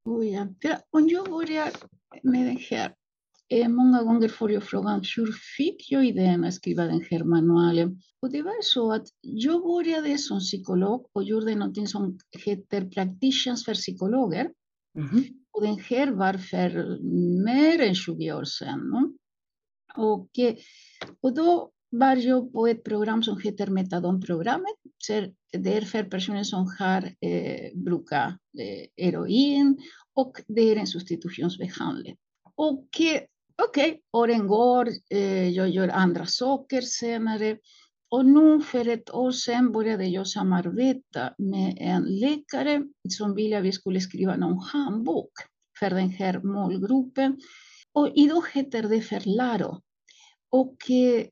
oh 0.05 0.25
ja. 0.25 0.47
Om 0.89 1.07
jag 1.07 1.29
börjar 1.29 1.69
med 2.23 2.45
det 2.45 2.75
här 2.75 2.93
många 3.67 4.03
gånger 4.03 4.27
får 4.27 4.51
jag 4.51 4.63
frågan 4.63 5.03
hur 5.15 5.31
fick 5.57 5.91
jag 5.91 6.05
idén 6.05 6.43
att 6.43 6.53
skriva 6.53 6.83
den 6.83 7.01
här 7.11 7.23
manualen? 7.23 8.01
Och 8.21 8.31
det 8.31 8.41
var 8.41 8.61
så 8.63 8.93
att 8.93 9.07
jag 9.21 9.61
började 9.61 10.17
som 10.17 10.39
psykolog 10.39 11.09
och 11.13 11.23
gjorde 11.23 11.55
något 11.55 11.89
som 11.89 12.19
heter 12.45 12.89
Practitioners 12.89 13.65
för 13.65 13.73
psykologer. 13.73 14.49
Mm. 14.97 15.23
Och 15.51 15.61
den 15.61 15.79
här 15.79 16.11
var 16.11 16.33
för 16.33 16.99
mer 17.43 17.81
än 17.81 17.95
20 17.95 18.33
år 18.33 18.43
sedan. 18.43 18.79
No? 18.79 19.15
Och, 20.03 20.29
och 21.21 21.33
då 21.33 21.71
var 21.89 22.15
jag 22.15 22.53
på 22.53 22.67
ett 22.67 22.83
program 22.83 23.23
som 23.23 23.41
heter 23.41 23.67
Metadonprogrammet. 23.67 24.75
Det 25.51 25.77
är 25.77 25.81
för 25.81 26.03
personer 26.03 26.43
som 26.43 26.75
har 26.79 27.03
eh, 27.21 27.71
brukat 27.75 28.33
eh, 28.59 29.05
heroin 29.05 29.77
och 30.13 30.41
det 30.47 30.61
är 30.61 30.75
en 30.75 30.87
substitutionsbehandling. 30.87 32.15
Och 32.55 32.87
okej, 33.67 33.89
okay, 33.89 34.01
åren 34.13 34.47
går, 34.47 34.89
eh, 35.09 35.49
jag 35.49 35.69
gör 35.69 35.87
andra 35.87 36.25
saker 36.25 36.81
senare. 36.81 37.57
Och 38.11 38.25
nu 38.25 38.61
för 38.61 38.87
ett 38.87 39.13
år 39.13 39.31
sedan 39.31 39.71
började 39.71 40.05
jag 40.05 40.27
samarbeta 40.27 41.33
med 41.37 41.77
en 41.79 42.03
läkare 42.03 42.83
som 43.09 43.35
ville 43.35 43.57
att 43.57 43.63
vi 43.63 43.71
skulle 43.71 44.01
skriva 44.01 44.35
någon 44.35 44.59
handbok 44.59 45.31
för 45.79 45.89
den 45.89 46.09
här 46.09 46.39
målgruppen. 46.43 47.37
Och 47.93 48.11
idag 48.15 48.43
heter 48.53 48.83
det 48.83 49.01
för 49.01 49.21
Laro. 49.25 49.81
Och 50.51 50.91
eh, 50.91 51.25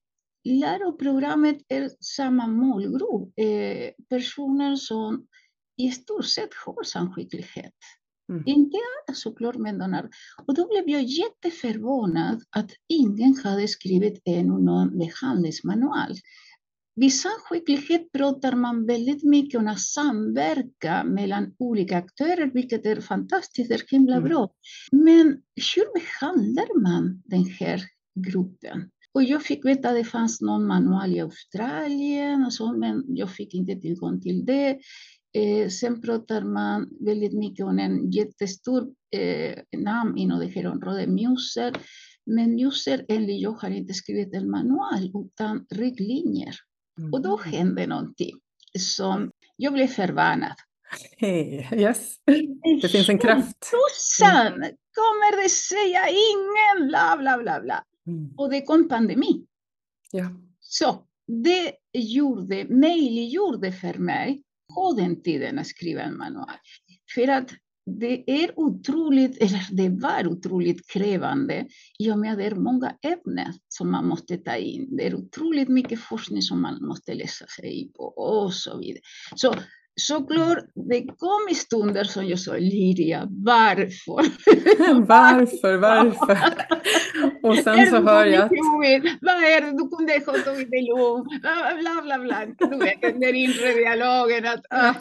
Laro-programmet 0.44 1.58
är 1.68 1.90
samma 2.00 2.48
målgrupp. 2.48 3.34
Eh, 3.40 3.92
personer 4.10 4.76
som 4.76 5.28
i 5.78 5.92
stort 5.92 6.26
sett 6.26 6.54
har 6.66 6.84
samskicklighet. 6.84 7.74
Mm. 8.30 8.44
Inte 8.46 8.78
alla 8.78 9.16
såklart, 9.16 9.56
men 9.56 9.78
de 9.78 10.10
Och 10.46 10.56
då 10.56 10.68
blev 10.68 10.90
jag 10.90 11.04
jätteförvånad 11.04 12.42
att 12.50 12.72
ingen 12.90 13.36
hade 13.44 13.68
skrivit 13.68 14.22
ännu 14.26 14.60
någon 14.60 15.00
behandlingsmanual. 15.00 16.14
Vid 16.96 17.14
samsjuklighet 17.14 18.12
pratar 18.12 18.56
man 18.56 18.86
väldigt 18.86 19.24
mycket 19.24 19.60
om 19.60 19.68
att 19.68 19.80
samverka 19.80 21.04
mellan 21.04 21.54
olika 21.60 21.98
aktörer, 21.98 22.52
vilket 22.54 22.86
är 22.86 23.02
fantastiskt, 23.02 23.70
det 23.70 23.76
är 23.76 23.84
himla 23.88 24.16
mm. 24.16 24.30
bra. 24.30 24.50
Men 24.92 25.28
hur 25.76 25.94
behandlar 25.94 26.82
man 26.82 27.22
den 27.26 27.46
här 27.46 27.82
gruppen? 28.20 28.90
Och 29.14 29.24
jag 29.24 29.44
fick 29.44 29.66
veta 29.66 29.90
att 29.90 29.96
det 29.96 30.04
fanns 30.04 30.42
någon 30.42 30.68
manual 30.68 31.16
i 31.16 31.20
Australien, 31.20 32.46
och 32.46 32.54
så, 32.54 32.74
men 32.74 33.04
jag 33.08 33.32
fick 33.32 33.54
inte 33.54 33.76
tillgång 33.76 34.22
till 34.22 34.46
det. 34.46 34.80
Eh, 35.34 35.70
sen 35.70 36.02
pratar 36.02 36.42
man 36.42 36.90
väldigt 37.00 37.34
mycket 37.34 37.66
om 37.66 37.80
en 37.80 38.12
jättestor 38.12 38.88
eh, 39.16 39.80
namn 39.80 40.18
inom 40.18 40.40
det 40.40 40.46
här 40.46 40.68
området, 40.68 41.10
Muser. 41.10 41.74
Men 42.26 42.56
Muser, 42.56 43.06
enligt 43.08 43.42
jag, 43.42 43.52
har 43.52 43.70
inte 43.70 43.94
skrivit 43.94 44.34
en 44.34 44.50
manual 44.50 45.12
utan 45.26 45.66
riktlinjer. 45.70 46.56
Mm. 47.00 47.14
Och 47.14 47.22
då 47.22 47.38
hände 47.38 47.88
någonting 47.88 48.40
som 48.80 49.32
jag 49.56 49.74
blev 49.74 49.88
förbannad. 49.88 50.56
Hey, 51.18 51.68
yes. 51.72 52.16
Det 52.82 52.90
finns 52.90 53.10
en 53.10 53.20
kraft. 53.20 53.58
Tusan 53.60 54.54
kommer 54.96 55.44
det 55.44 55.50
säga 55.50 56.02
ingen 56.10 56.88
bla 56.88 57.18
bla 57.18 57.38
bla 57.38 57.62
bla. 57.62 57.84
Mm. 58.08 58.34
Och 58.38 58.50
det 58.50 58.62
kom 58.62 58.90
pandemi. 58.90 59.46
Ja. 60.12 60.26
Så 60.60 61.04
det 61.28 61.74
gjorde, 61.94 62.66
möjliggjorde 62.70 63.72
för 63.72 63.94
mig 63.94 64.44
på 64.78 64.94
den 64.94 65.22
tiden 65.22 65.60
att 65.60 65.68
skriva 65.68 66.02
en 66.02 66.18
manual. 66.18 66.58
För 67.16 67.28
att 67.28 67.54
det 68.00 68.44
är 68.44 68.60
otroligt, 68.60 69.38
eller 69.38 69.68
det 69.72 69.90
var 69.90 70.28
otroligt 70.28 70.90
krävande 70.92 71.68
i 72.00 72.12
och 72.12 72.20
med 72.20 72.32
att 72.32 72.38
det 72.38 72.46
är 72.46 72.56
många 72.56 72.96
ämnen 73.02 73.54
som 73.68 73.92
man 73.92 74.08
måste 74.08 74.38
ta 74.38 74.56
in. 74.56 74.98
Det 74.98 75.08
är 75.08 75.16
otroligt 75.16 75.70
mycket 75.70 76.00
forskning 76.00 76.42
som 76.42 76.62
man 76.62 76.86
måste 76.86 77.14
läsa 77.14 77.46
sig 77.48 77.92
på 77.96 78.04
och 78.04 78.54
så 78.54 78.78
vidare. 78.78 79.02
Så 79.36 79.56
såklart, 79.98 80.66
det 80.90 81.02
kom 81.02 81.48
i 81.52 81.56
stunder 81.56 82.04
som 82.04 82.28
jag 82.28 82.40
sa, 82.40 82.54
Liria, 82.54 83.28
varför? 83.30 84.26
varför, 85.08 85.78
varför? 85.78 86.38
Och 87.44 87.58
sen 87.58 87.88
så 87.88 88.02
hör 88.02 88.26
jag 88.26 88.44
att... 88.44 88.52
Vad 89.22 89.36
är 89.36 89.62
det, 89.62 89.72
du 89.72 89.90
kunde 89.90 90.14
ha 90.26 90.54
tagit 90.54 90.72
det 90.72 90.82
lugnt, 90.82 91.42
bla 91.82 92.02
bla 92.04 92.20
bla. 92.20 92.46
Du 92.70 92.78
vet, 92.78 93.02
den 93.02 93.20
där 93.20 93.34
inre 93.34 93.74
dialogen. 93.74 94.46
Att, 94.46 94.66
uh. 94.74 94.98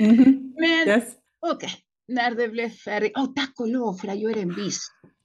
mm 0.00 0.16
-hmm. 0.16 0.52
Men 0.56 0.88
yes. 0.88 1.04
okej, 1.46 1.54
okay. 1.54 1.70
när 2.08 2.34
det 2.34 2.48
blev 2.48 2.70
färdigt, 2.70 3.12
oh, 3.16 3.34
tack 3.34 3.60
och 3.60 3.68
lov 3.68 3.94
för 3.94 4.08
att 4.08 4.20
jag 4.20 4.36
är 4.36 4.42
en 4.42 4.54
bis, 4.54 4.80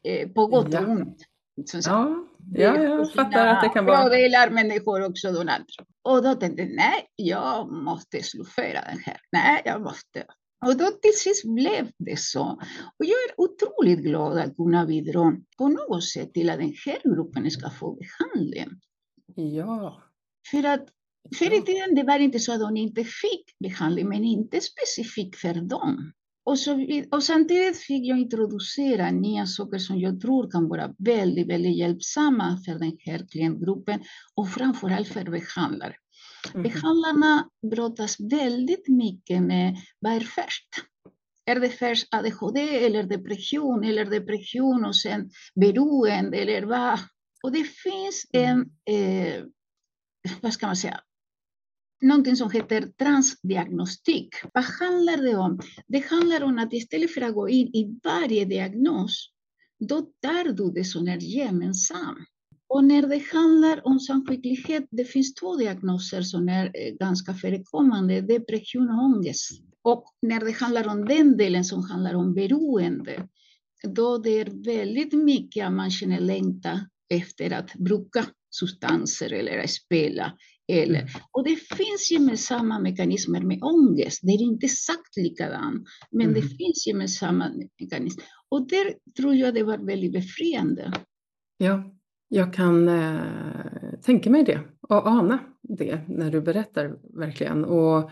eh, 0.08 0.30
på 0.30 0.48
gott 0.48 0.74
och 0.74 0.90
ont. 0.90 1.18
Ja, 1.56 2.28
ja, 2.54 2.84
jag 2.84 3.14
fattar 3.14 3.48
att 3.48 3.64
det 3.64 3.70
kan 3.70 3.86
vara... 3.86 4.04
Fördelar 4.04 4.50
människor 4.50 5.06
också 5.06 5.28
andra. 5.28 5.58
Och 6.02 6.24
då 6.24 6.36
tänkte 6.36 6.62
jag, 6.62 6.76
nej, 6.76 7.08
jag 7.16 7.72
måste 7.72 8.24
slutföra 8.24 8.82
den 8.82 9.00
här. 9.00 9.18
Nej, 9.32 9.62
jag 9.66 9.82
måste. 9.82 10.26
Och 10.66 10.78
då 10.78 10.86
till 10.86 11.14
sist 11.18 11.46
blev 11.46 11.92
det 11.98 12.20
så. 12.20 12.44
Och 13.00 13.06
jag 13.06 13.18
är 13.30 13.34
otroligt 13.38 14.00
glad 14.00 14.38
att 14.38 14.56
kunna 14.56 14.86
bidra 14.86 15.38
på 15.58 15.68
något 15.68 16.04
sätt 16.04 16.34
till 16.34 16.50
att 16.50 16.60
den 16.60 16.74
här 16.86 17.16
gruppen 17.16 17.52
ska 17.52 17.70
få 17.70 17.96
behandling. 17.96 18.70
Ja. 19.36 20.04
För 20.52 20.64
att 20.64 20.88
förr 21.40 21.54
i 21.54 21.62
tiden 21.62 21.96
det 21.96 22.04
var 22.04 22.20
inte 22.20 22.40
så 22.40 22.54
att 22.54 22.60
de 22.60 22.78
inte 22.78 23.04
fick 23.04 23.56
behandling, 23.60 24.10
men 24.10 24.24
inte 24.24 24.62
specifikt 24.62 25.36
för 25.36 25.54
dem. 25.54 26.12
Och, 26.46 26.60
så, 26.60 26.88
och 27.12 27.24
samtidigt 27.24 27.78
fick 27.78 28.06
jag 28.06 28.20
introducera 28.20 29.12
nya 29.12 29.46
saker 29.46 29.78
som 29.78 30.00
jag 30.00 30.22
tror 30.22 30.52
kan 30.52 30.68
vara 30.68 30.94
väldigt, 30.98 31.50
väldigt 31.50 31.78
hjälpsamma 31.78 32.58
för 32.66 32.72
den 32.72 32.98
här 33.06 33.28
klientgruppen 33.32 34.00
och 34.36 34.50
framförallt 34.50 35.08
för 35.08 35.24
behandlare. 35.24 35.96
Mm. 36.54 36.64
Behandlarna 36.64 37.50
brottas 37.72 38.20
väldigt 38.20 38.88
mycket 38.88 39.42
med 39.42 39.78
vad 40.00 40.14
är 40.14 40.20
först? 40.20 40.68
Är 41.46 41.60
det 41.60 41.70
först 41.70 42.08
ADHD 42.14 42.86
eller 42.86 43.04
depression 43.04 43.84
eller 43.84 44.06
depression 44.06 44.86
och 44.86 44.96
sen 44.96 45.30
beroende 45.56 46.38
eller 46.38 46.62
vad? 46.62 47.00
Och 47.44 47.52
det 47.52 47.64
finns 47.64 48.26
en, 48.34 48.60
eh, 48.90 49.44
vad 50.42 50.54
ska 50.54 50.66
man 50.66 50.76
säga, 50.76 51.00
någonting 52.04 52.36
som 52.36 52.52
heter 52.52 52.82
transdiagnostik. 52.82 54.36
Vad 54.54 54.64
handlar 54.64 55.18
det 55.18 55.36
om? 55.36 55.60
Det 55.88 56.10
handlar 56.10 56.44
om 56.44 56.58
att 56.58 56.74
istället 56.74 57.14
för 57.14 57.22
att 57.22 57.34
gå 57.34 57.50
in 57.50 57.68
i 57.68 58.00
varje 58.04 58.46
diagnos, 58.46 59.30
då 59.80 60.02
tar 60.02 60.54
du 60.54 60.72
det 60.72 60.84
som 60.84 61.08
är 61.08 61.18
gemensamt. 61.18 62.28
Och 62.68 62.84
när 62.84 63.08
det 63.08 63.24
handlar 63.34 63.88
om 63.88 64.00
samsjuklighet, 64.00 64.88
det 64.92 65.06
finns 65.06 65.34
två 65.34 65.56
diagnoser 65.56 66.22
som 66.22 66.50
är 66.50 66.66
eh, 66.66 66.94
ganska 67.00 67.34
förekommande, 67.34 68.22
depression 68.22 68.90
och 68.90 69.04
ångest. 69.04 69.52
Och 69.82 70.06
när 70.22 70.40
det 70.40 70.52
handlar 70.52 70.88
om 70.88 71.06
den 71.06 71.38
delen 71.38 71.66
som 71.66 71.84
handlar 71.84 72.14
om 72.14 72.34
beroende, 72.34 73.28
då 73.84 74.18
det 74.18 74.30
är 74.30 74.66
väldigt 74.66 75.14
mycket 75.14 75.68
att 75.68 75.74
man 75.74 75.92
känner 75.92 76.20
längtan 76.20 76.80
efter 77.10 77.54
att 77.54 77.74
bruka 77.74 78.26
substanser 78.50 79.34
eller 79.34 79.60
att 79.60 79.70
spela 79.70 80.34
eller, 80.68 81.00
mm. 81.00 81.12
och 81.32 81.44
det 81.44 81.56
finns 81.56 82.12
gemensamma 82.12 82.80
mekanismer 82.80 83.42
med 83.42 83.64
ångest. 83.64 84.20
Det 84.24 84.32
är 84.32 84.42
inte 84.42 84.66
exakt 84.66 85.18
likadant, 85.18 85.88
men 86.12 86.28
mm. 86.28 86.34
det 86.34 86.42
finns 86.42 86.88
gemensamma 86.88 87.52
mekanismer. 87.80 88.26
Och 88.50 88.68
där 88.68 88.94
tror 89.18 89.36
jag 89.36 89.54
det 89.54 89.64
var 89.64 89.78
väldigt 89.78 90.14
befriande. 90.14 90.94
Ja, 91.58 91.84
jag 92.28 92.54
kan 92.54 92.88
eh, 92.88 94.00
tänka 94.02 94.30
mig 94.30 94.44
det 94.44 94.60
och 94.82 95.08
ana 95.08 95.40
det 95.62 96.02
när 96.08 96.32
du 96.32 96.42
berättar 96.42 96.98
verkligen. 97.20 97.66
Och 97.66 98.12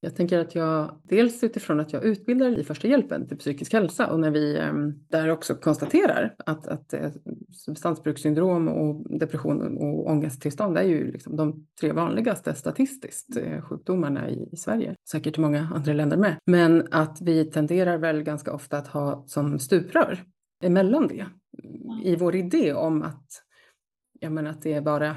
jag 0.00 0.16
tänker 0.16 0.38
att 0.38 0.54
jag, 0.54 1.00
dels 1.02 1.44
utifrån 1.44 1.80
att 1.80 1.92
jag 1.92 2.04
utbildar 2.04 2.58
i 2.58 2.64
första 2.64 2.88
hjälpen 2.88 3.28
till 3.28 3.38
psykisk 3.38 3.72
hälsa 3.72 4.12
och 4.12 4.20
när 4.20 4.30
vi 4.30 4.58
ehm, 4.58 4.94
där 5.08 5.28
också 5.28 5.54
konstaterar 5.54 6.34
att, 6.38 6.66
att 6.66 6.92
eh, 6.92 7.10
substansbrukssyndrom 7.52 8.68
och 8.68 9.18
depression 9.18 9.78
och 9.78 10.06
ångesttillstånd 10.10 10.78
är 10.78 10.82
ju 10.82 11.12
liksom 11.12 11.36
de 11.36 11.66
tre 11.80 11.92
vanligaste 11.92 12.54
statistiskt 12.54 13.36
eh, 13.36 13.62
sjukdomarna 13.62 14.30
i, 14.30 14.56
Sverige, 14.56 14.94
säkert 15.10 15.38
i 15.38 15.40
många 15.40 15.68
andra 15.74 15.92
länder 15.92 16.16
med. 16.16 16.36
Men 16.46 16.88
att 16.90 17.18
vi 17.20 17.44
tenderar 17.44 17.98
väl 17.98 18.22
ganska 18.22 18.52
ofta 18.52 18.78
att 18.78 18.88
ha 18.88 19.24
som 19.26 19.58
stuprör 19.58 20.24
emellan 20.62 21.08
det. 21.08 21.26
I 22.04 22.16
vår 22.16 22.36
idé 22.36 22.74
om 22.74 23.02
att 23.02 23.26
jag 24.20 24.32
menar 24.32 24.50
att 24.50 24.62
det 24.62 24.72
är 24.72 24.80
bara 24.80 25.16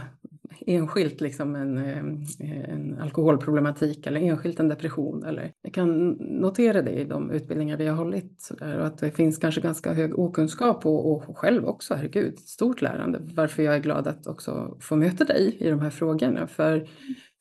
enskilt 0.59 1.21
liksom 1.21 1.55
en, 1.55 1.77
eh, 1.77 2.69
en 2.69 2.97
alkoholproblematik 3.01 4.07
eller 4.07 4.21
enskilt 4.21 4.59
en 4.59 4.67
depression. 4.67 5.23
Eller, 5.23 5.51
jag 5.61 5.73
kan 5.73 6.09
notera 6.19 6.81
det 6.81 6.91
i 6.91 7.03
de 7.03 7.31
utbildningar 7.31 7.77
vi 7.77 7.87
har 7.87 7.95
hållit 7.95 8.51
och 8.61 8.85
att 8.85 8.97
det 8.97 9.11
finns 9.11 9.37
kanske 9.37 9.61
ganska 9.61 9.93
hög 9.93 10.19
okunskap 10.19 10.85
och, 10.85 11.11
och 11.11 11.37
själv 11.37 11.65
också, 11.65 11.93
herregud, 11.93 12.39
stort 12.39 12.81
lärande. 12.81 13.19
Varför 13.35 13.63
jag 13.63 13.75
är 13.75 13.79
glad 13.79 14.07
att 14.07 14.27
också 14.27 14.77
få 14.81 14.95
möta 14.95 15.23
dig 15.23 15.57
i 15.59 15.69
de 15.69 15.79
här 15.79 15.89
frågorna. 15.89 16.47
För, 16.47 16.87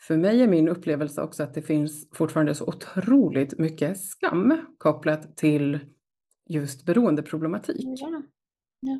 för 0.00 0.16
mig 0.16 0.42
är 0.42 0.48
min 0.48 0.68
upplevelse 0.68 1.22
också 1.22 1.42
att 1.42 1.54
det 1.54 1.62
finns 1.62 2.08
fortfarande 2.12 2.54
så 2.54 2.66
otroligt 2.66 3.58
mycket 3.58 4.00
skam 4.00 4.58
kopplat 4.78 5.36
till 5.36 5.78
just 6.48 6.84
beroendeproblematik. 6.84 7.84
Ja. 8.00 8.22
Ja. 8.80 8.98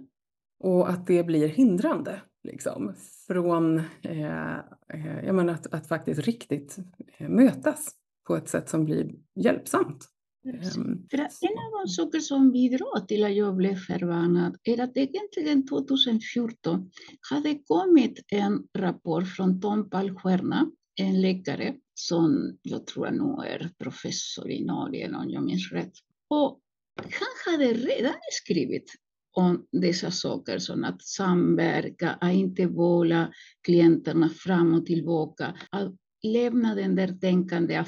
Och 0.61 0.91
att 0.91 1.07
det 1.07 1.23
blir 1.23 1.49
hindrande 1.49 2.21
Liksom, 2.43 2.95
från 3.27 3.79
eh, 4.03 4.59
eh, 4.59 5.25
jag 5.25 5.35
menar, 5.35 5.55
att, 5.55 5.75
att 5.75 5.87
faktiskt 5.87 6.21
riktigt 6.21 6.79
eh, 7.19 7.29
mötas 7.29 7.95
på 8.27 8.37
ett 8.37 8.49
sätt 8.49 8.69
som 8.69 8.85
blir 8.85 9.15
hjälpsamt. 9.35 10.09
Um, 10.45 11.07
För 11.11 11.19
en 11.19 11.59
av 11.59 11.81
de 11.85 11.89
saker 11.89 12.21
som 12.21 12.53
bidrar 12.53 13.07
till 13.07 13.25
att 13.25 13.35
jag 13.35 13.57
blev 13.57 13.77
förbannad 13.77 14.57
är 14.63 14.81
att 14.81 14.97
egentligen 14.97 15.67
2014 15.67 16.91
hade 17.31 17.59
kommit 17.59 18.25
en 18.29 18.63
rapport 18.79 19.29
från 19.29 19.61
Tom 19.61 19.91
Palstierna, 19.91 20.71
en 21.01 21.21
läkare 21.21 21.75
som 21.95 22.59
jag 22.63 22.87
tror 22.87 23.11
nu 23.11 23.49
är 23.49 23.71
professor 23.79 24.51
i 24.51 24.65
Norge 24.65 25.17
om 25.17 25.31
jag 25.31 25.43
minns 25.43 25.73
rätt. 25.73 25.93
Och 26.29 26.61
han 26.97 27.53
hade 27.53 27.73
redan 27.73 28.15
skrivit 28.33 28.91
om 29.33 29.67
dessa 29.73 30.11
saker 30.11 30.59
som 30.59 30.85
att 30.85 31.03
samverka, 31.03 32.11
att 32.11 32.33
inte 32.33 32.67
bolla 32.67 33.33
klienterna 33.63 34.29
fram 34.29 34.75
och 34.75 34.87
tillbaka, 34.87 35.55
att 35.71 35.95
lämna 36.23 36.75
den 36.75 36.97
där 36.97 37.09
tänkande 37.09 37.85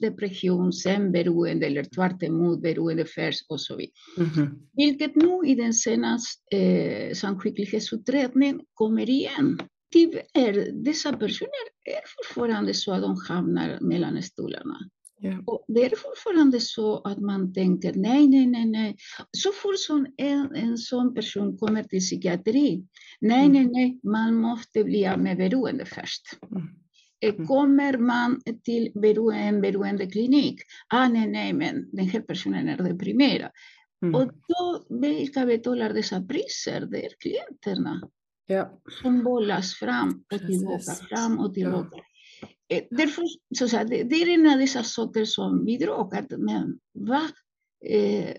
depression, 0.00 0.72
sen 0.72 1.12
beroende 1.12 1.66
eller 1.66 1.84
tvärt 1.84 2.22
emot 2.22 2.62
beroende 2.62 3.04
först 3.04 3.46
och 3.48 3.60
så 3.60 3.76
vidare. 3.76 3.92
Mm 4.18 4.30
-hmm. 4.30 4.68
Vilket 4.72 5.16
nu 5.16 5.40
i 5.46 5.54
den 5.54 5.74
senaste 5.74 6.56
eh, 6.56 7.14
samsjuklighetsutredningen 7.14 8.60
kommer 8.74 9.10
igen. 9.10 9.58
Tyvärr, 9.92 10.84
dessa 10.84 11.12
personer 11.12 11.64
är 11.84 12.02
fortfarande 12.16 12.74
så 12.74 12.92
att 12.92 13.02
de 13.02 13.16
hamnar 13.28 13.80
mellan 13.80 14.22
stolarna. 14.22 14.78
Yeah. 15.24 15.40
Och 15.46 15.64
det 15.68 15.84
är 15.84 15.96
fortfarande 15.96 16.60
så 16.60 16.98
att 16.98 17.18
man 17.18 17.52
tänker 17.52 17.94
nej, 17.94 18.28
nej, 18.28 18.46
nej, 18.46 18.66
nej. 18.66 18.96
Så 19.30 19.52
fort 19.52 19.78
som 19.78 20.06
en, 20.16 20.54
en 20.54 20.78
sån 20.78 21.14
person 21.14 21.58
kommer 21.58 21.82
till 21.82 22.00
psykiatri, 22.00 22.86
nej, 23.20 23.46
mm. 23.46 23.52
nej, 23.52 23.66
nej, 23.66 24.00
man 24.02 24.34
måste 24.34 24.84
bli 24.84 25.06
av 25.06 25.18
med 25.18 25.36
beroende 25.36 25.84
först. 25.84 26.22
Mm. 26.50 26.68
Eh, 27.24 27.34
mm. 27.34 27.46
Kommer 27.46 27.98
man 27.98 28.40
till 28.64 28.92
beroende, 28.94 29.40
en 29.40 29.60
beroendeklinik, 29.60 30.60
ah, 30.88 31.08
nej, 31.08 31.26
nej, 31.26 31.52
men 31.52 31.90
den 31.92 32.06
här 32.06 32.20
personen 32.20 32.68
är 32.68 32.76
deprimerad. 32.76 33.50
Mm. 34.02 34.14
Och 34.14 34.32
då, 34.48 34.86
vilka 35.00 35.46
betalar 35.46 35.92
dessa 35.92 36.22
priser? 36.22 36.86
Det 36.90 37.06
är 37.06 37.10
klienterna. 37.18 38.08
Ja. 38.46 38.80
Som 39.02 39.24
bollas 39.24 39.74
fram 39.74 40.24
och 40.32 40.40
tillbaka, 40.46 40.92
fram 41.08 41.38
och 41.38 41.54
tillbaka. 41.54 41.96
Ja. 41.96 42.02
Eh, 42.68 42.82
därför, 42.90 43.24
så 43.58 43.68
så 43.68 43.76
det, 43.76 44.02
det, 44.02 44.22
är 44.22 44.34
en 44.34 44.50
av 44.50 44.58
dessa 44.58 44.82
saker 44.82 45.24
som 45.24 45.64
bidrog. 45.64 46.14
Att, 46.14 46.30
men, 46.38 46.78
va? 46.94 47.22
Eh, 47.86 48.36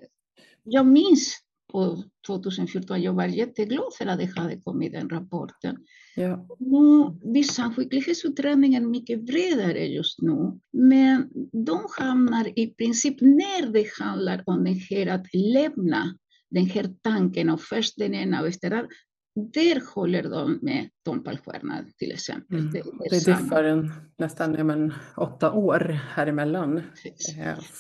jag 0.64 0.86
minns 0.86 1.46
på 1.72 2.04
2014. 2.28 3.02
Jag 3.02 3.14
var 3.14 3.26
jätteglad 3.26 3.94
för 3.98 4.06
att 4.06 4.20
det 4.20 4.40
hade 4.40 4.62
kommit 4.62 4.92
den 4.92 5.10
rapporten. 5.10 5.78
Ja. 6.16 6.48
Nu 6.60 7.18
blir 7.32 7.44
samskicklighetsutredningen 7.44 8.92
mycket 8.92 9.26
bredare 9.26 9.86
just 9.86 10.22
nu, 10.22 10.60
men 10.74 11.30
de 11.66 11.88
hamnar 12.00 12.60
i 12.60 12.68
princip 12.68 13.22
när 13.22 13.72
det 13.72 13.86
handlar 14.00 14.44
om 14.46 14.64
den 14.64 14.80
här 14.90 15.08
att 15.08 15.34
lämna 15.34 16.18
den 16.50 16.66
här 16.66 16.94
tanken 17.02 17.50
och 17.50 17.62
först 17.62 17.98
den 17.98 18.14
ena 18.14 18.42
och 18.42 18.48
efter 18.48 18.70
det 18.70 18.88
där 19.36 19.96
håller 19.96 20.24
de 20.24 20.60
med 20.62 20.90
Tom 21.06 21.24
Palstierna 21.24 21.86
till 21.98 22.12
exempel. 22.12 22.60
Mm. 22.60 22.72
Det, 22.72 22.84
det 23.10 23.26
diffar 23.26 23.64
en, 23.64 23.92
nästan 24.18 24.54
ja, 24.54 24.64
men, 24.64 24.94
åtta 25.18 25.52
år 25.52 25.80
här 26.14 26.28
emellan. 26.28 26.78
Eh, 26.78 26.84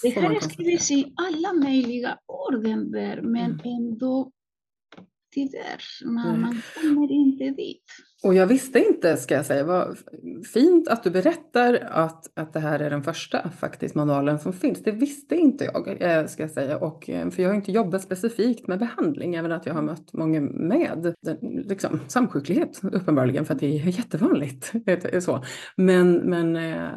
det 0.04 0.10
här 0.10 0.40
skrivs 0.40 0.92
i 0.92 1.14
alla 1.16 1.54
möjliga 1.54 2.18
orden 2.26 2.92
där, 2.92 3.22
men 3.22 3.52
mm. 3.52 3.60
ändå 3.64 4.32
tyvärr, 5.36 6.06
man, 6.06 6.42
man 6.42 6.62
kommer 6.82 7.12
inte 7.12 7.44
dit. 7.44 7.84
Och 8.24 8.34
jag 8.34 8.48
visste 8.48 8.80
inte, 8.80 9.18
ska 9.18 9.36
jag 9.36 9.46
säga, 9.46 9.64
vad 9.64 9.98
fint 10.54 10.88
att 10.88 11.04
du 11.04 11.10
berättar 11.10 11.74
att, 11.92 12.40
att 12.40 12.54
det 12.54 12.60
här 12.60 12.80
är 12.80 12.90
den 12.90 13.04
första 13.04 13.50
faktiskt 13.50 13.96
manualen 13.96 14.40
som 14.40 14.54
finns. 14.54 14.84
Det 14.84 14.92
visste 14.92 15.36
inte 15.36 15.66
jag, 15.66 16.02
eh, 16.02 16.26
ska 16.26 16.44
jag 16.44 16.52
säga. 16.52 16.78
Och, 16.78 17.10
eh, 17.10 17.30
för 17.30 17.44
jag 17.44 17.50
har 17.50 17.56
inte 17.56 17.72
jobbat 17.72 18.02
specifikt 18.02 18.68
med 18.68 18.80
behandling, 18.80 19.36
även 19.36 19.52
att 19.52 19.66
jag 19.66 19.74
har 19.74 19.82
mött 19.82 20.14
många 20.14 20.42
med 20.42 21.16
liksom, 21.42 22.00
samsjuklighet 22.08 22.80
uppenbarligen, 22.84 23.46
för 23.46 23.54
att 23.54 23.60
det 23.60 23.68
är 23.68 23.98
jättevanligt. 23.98 24.74
Så. 25.20 25.44
Men, 25.78 26.16
men 26.16 26.56
eh, 26.56 26.92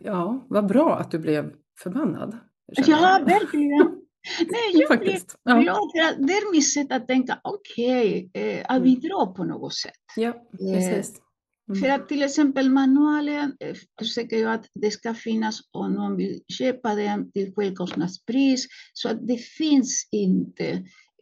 ja, 0.00 0.46
vad 0.48 0.66
bra 0.66 0.98
att 0.98 1.10
du 1.10 1.18
blev 1.18 1.52
förbannad. 1.82 2.38
Ja, 2.86 3.20
verkligen. 3.26 3.99
Nej, 4.38 4.84
jag 4.88 5.00
blir 5.00 5.20
ja. 5.44 5.60
glad. 5.60 6.26
Det 6.26 6.32
är 6.32 6.52
mitt 6.52 6.72
sätt 6.72 6.92
att 6.92 7.08
tänka, 7.08 7.40
okej, 7.44 8.26
okay, 8.26 8.42
eh, 8.42 8.80
vi 8.80 8.90
mm. 8.90 9.00
drar 9.00 9.34
på 9.34 9.44
något 9.44 9.74
sätt. 9.74 9.92
Ja, 10.16 10.32
precis. 10.50 11.20
Mm. 11.68 11.80
För 11.80 11.88
att 11.88 12.08
till 12.08 12.22
exempel 12.22 12.70
manualen 12.70 13.56
eh, 13.60 13.76
försöker 13.98 14.36
jag 14.36 14.54
att 14.54 14.66
det 14.74 14.90
ska 14.90 15.14
finnas 15.14 15.60
om 15.70 15.92
någon 15.92 16.16
vill 16.16 16.40
köpa 16.48 16.94
den 16.94 17.32
till 17.32 17.54
självkostnadspris 17.54 18.66
så 18.92 19.08
att 19.08 19.26
det 19.26 19.36
finns 19.36 20.08
inte 20.12 20.70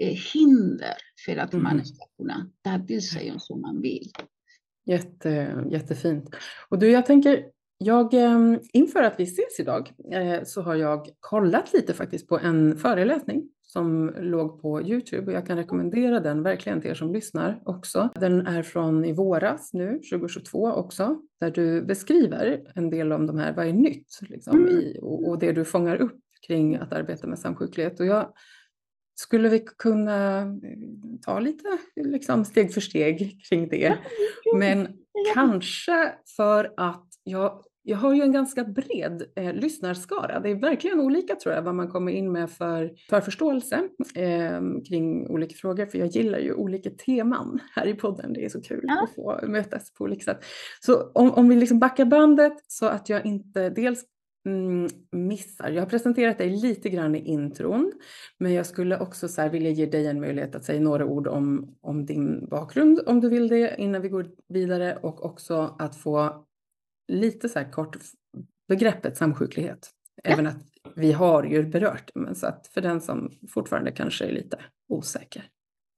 eh, 0.00 0.18
hinder 0.34 0.94
för 1.26 1.36
att 1.36 1.52
mm. 1.52 1.62
man 1.62 1.84
ska 1.84 2.04
kunna 2.18 2.50
ta 2.64 2.86
till 2.86 3.08
sig 3.08 3.32
om 3.32 3.40
som 3.40 3.60
man 3.60 3.80
vill. 3.82 4.10
Jätte, 4.86 5.64
jättefint. 5.70 6.34
Och 6.68 6.78
du, 6.78 6.90
jag 6.90 7.06
tänker, 7.06 7.44
jag, 7.78 8.14
ehm, 8.14 8.58
inför 8.72 9.02
att 9.02 9.20
vi 9.20 9.24
ses 9.24 9.60
idag 9.60 9.92
eh, 10.12 10.44
så 10.44 10.62
har 10.62 10.74
jag 10.74 11.08
kollat 11.20 11.72
lite 11.72 11.94
faktiskt 11.94 12.28
på 12.28 12.38
en 12.38 12.76
föreläsning 12.76 13.48
som 13.62 14.14
låg 14.18 14.62
på 14.62 14.82
Youtube 14.82 15.26
och 15.26 15.32
jag 15.32 15.46
kan 15.46 15.56
rekommendera 15.56 16.20
den 16.20 16.42
verkligen 16.42 16.80
till 16.80 16.90
er 16.90 16.94
som 16.94 17.12
lyssnar 17.12 17.62
också. 17.64 18.08
Den 18.14 18.46
är 18.46 18.62
från 18.62 19.04
i 19.04 19.12
våras 19.12 19.72
nu, 19.72 20.00
2022 20.10 20.72
också, 20.72 21.20
där 21.40 21.50
du 21.50 21.82
beskriver 21.82 22.72
en 22.74 22.90
del 22.90 23.12
om 23.12 23.26
de 23.26 23.38
här, 23.38 23.52
vad 23.52 23.66
är 23.66 23.72
nytt 23.72 24.18
liksom, 24.20 24.58
mm. 24.58 24.68
i, 24.68 24.98
och, 25.02 25.28
och, 25.28 25.38
det 25.38 25.52
du 25.52 25.64
fångar 25.64 25.96
upp 25.96 26.20
kring 26.46 26.76
att 26.76 26.92
arbeta 26.92 27.26
med 27.26 27.38
samsjuklighet. 27.38 28.00
Och 28.00 28.06
jag, 28.06 28.32
skulle 29.14 29.48
vi 29.48 29.64
kunna 29.78 30.40
eh, 30.40 30.48
ta 31.22 31.40
lite 31.40 31.78
liksom, 31.96 32.44
steg 32.44 32.74
för 32.74 32.80
steg 32.80 33.40
kring 33.48 33.68
det? 33.68 33.98
Men 34.54 34.88
kanske 35.34 36.14
för 36.36 36.74
att 36.76 37.07
jag 37.28 37.62
jag 37.88 37.98
har 37.98 38.14
ju 38.14 38.22
en 38.22 38.32
ganska 38.32 38.64
bred 38.64 39.22
eh, 39.36 39.54
lyssnarskara. 39.54 40.40
Det 40.40 40.50
är 40.50 40.54
verkligen 40.54 41.00
olika 41.00 41.34
tror 41.34 41.54
jag 41.54 41.62
vad 41.62 41.74
man 41.74 41.88
kommer 41.88 42.12
in 42.12 42.32
med 42.32 42.50
för, 42.50 42.92
för 43.10 43.20
förståelse 43.20 43.88
eh, 44.14 44.60
kring 44.88 45.30
olika 45.30 45.54
frågor. 45.54 45.86
För 45.86 45.98
jag 45.98 46.08
gillar 46.08 46.38
ju 46.38 46.52
olika 46.52 46.90
teman 46.90 47.60
här 47.74 47.86
i 47.86 47.94
podden. 47.94 48.32
Det 48.32 48.44
är 48.44 48.48
så 48.48 48.60
kul 48.60 48.84
ja. 48.88 49.02
att 49.02 49.14
få 49.14 49.46
mötas 49.46 49.94
på 49.94 50.04
olika 50.04 50.24
sätt. 50.24 50.44
Så 50.80 51.10
om, 51.14 51.30
om 51.30 51.48
vi 51.48 51.56
liksom 51.56 51.78
backar 51.78 52.04
bandet 52.04 52.52
så 52.66 52.86
att 52.86 53.08
jag 53.08 53.26
inte 53.26 53.70
dels 53.70 54.04
mm, 54.46 54.88
missar. 55.12 55.70
Jag 55.70 55.82
har 55.82 55.88
presenterat 55.90 56.38
dig 56.38 56.50
lite 56.50 56.88
grann 56.88 57.14
i 57.14 57.18
intron, 57.18 57.92
men 58.38 58.52
jag 58.52 58.66
skulle 58.66 58.98
också 58.98 59.28
så 59.28 59.48
vilja 59.48 59.70
ge 59.70 59.86
dig 59.86 60.06
en 60.06 60.20
möjlighet 60.20 60.54
att 60.54 60.64
säga 60.64 60.80
några 60.80 61.06
ord 61.06 61.26
om, 61.26 61.76
om 61.80 62.06
din 62.06 62.48
bakgrund 62.48 63.00
om 63.06 63.20
du 63.20 63.28
vill 63.28 63.48
det 63.48 63.74
innan 63.78 64.02
vi 64.02 64.08
går 64.08 64.26
vidare 64.48 64.98
och 65.02 65.24
också 65.24 65.76
att 65.78 65.96
få 65.96 66.44
lite 67.08 67.48
så 67.48 67.58
här 67.58 67.72
kort 67.72 67.96
begreppet 68.68 69.16
samsjuklighet. 69.16 69.90
Ja. 70.22 70.30
Även 70.30 70.46
att 70.46 70.56
vi 70.94 71.12
har 71.12 71.44
ju 71.44 71.62
berört 71.62 72.10
det, 72.14 72.20
men 72.20 72.34
så 72.34 72.46
att 72.46 72.66
för 72.66 72.80
den 72.80 73.00
som 73.00 73.30
fortfarande 73.48 73.92
kanske 73.92 74.24
är 74.24 74.32
lite 74.32 74.58
osäker. 74.88 75.44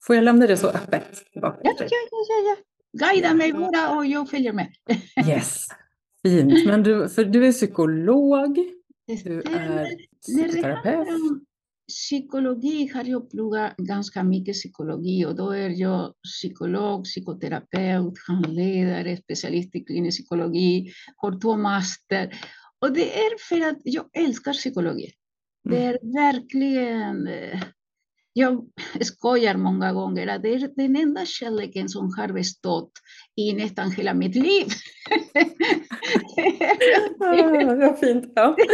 Får 0.06 0.16
jag 0.16 0.24
lämna 0.24 0.46
det 0.46 0.56
så 0.56 0.68
öppet? 0.68 1.24
Ja, 1.32 1.58
ja, 1.62 1.74
ja, 1.78 1.86
ja. 1.88 2.56
Guida 2.92 3.34
mig 3.34 3.52
bara 3.52 3.96
och 3.96 4.06
jag 4.06 4.30
följer 4.30 4.52
med. 4.52 4.72
yes, 5.28 5.68
fint. 6.22 6.66
Men 6.66 6.82
du, 6.82 7.08
för 7.08 7.24
du 7.24 7.46
är 7.46 7.52
psykolog, 7.52 8.58
du 9.24 9.42
är 9.42 9.96
psykoterapeut 10.22 11.08
psykologi 11.90 12.90
har 12.94 13.04
jag 13.04 13.30
pluggat 13.30 13.76
ganska 13.76 14.24
mycket 14.24 14.54
psykologi 14.54 15.24
och 15.24 15.36
då 15.36 15.50
är 15.50 15.68
jag 15.68 16.14
psykolog, 16.24 17.04
psykoterapeut, 17.04 18.14
handledare, 18.28 19.16
specialist 19.16 19.74
i 19.74 19.84
klinisk 19.84 20.18
psykologi, 20.18 20.92
har 21.16 21.40
två 21.40 21.56
master. 21.56 22.34
Och 22.80 22.92
det 22.92 23.18
är 23.18 23.38
för 23.48 23.68
att 23.70 23.78
jag 23.84 24.04
älskar 24.12 24.52
psykologi. 24.52 25.12
Det 25.64 25.84
mm. 25.84 25.88
är 25.88 25.98
verkligen 26.14 27.28
jag 28.32 28.66
skojar 29.00 29.56
många 29.56 29.92
gånger 29.92 30.26
att 30.26 30.42
det 30.42 30.54
är 30.54 30.70
den 30.76 30.96
enda 30.96 31.26
kärleken 31.26 31.88
som 31.88 32.14
har 32.16 32.28
bestått 32.28 32.92
i 33.36 33.52
nästan 33.52 33.90
hela 33.90 34.14
mitt 34.14 34.36
liv. 34.36 34.66
Vad 37.18 37.98
fint. 37.98 38.32
Ja. 38.34 38.56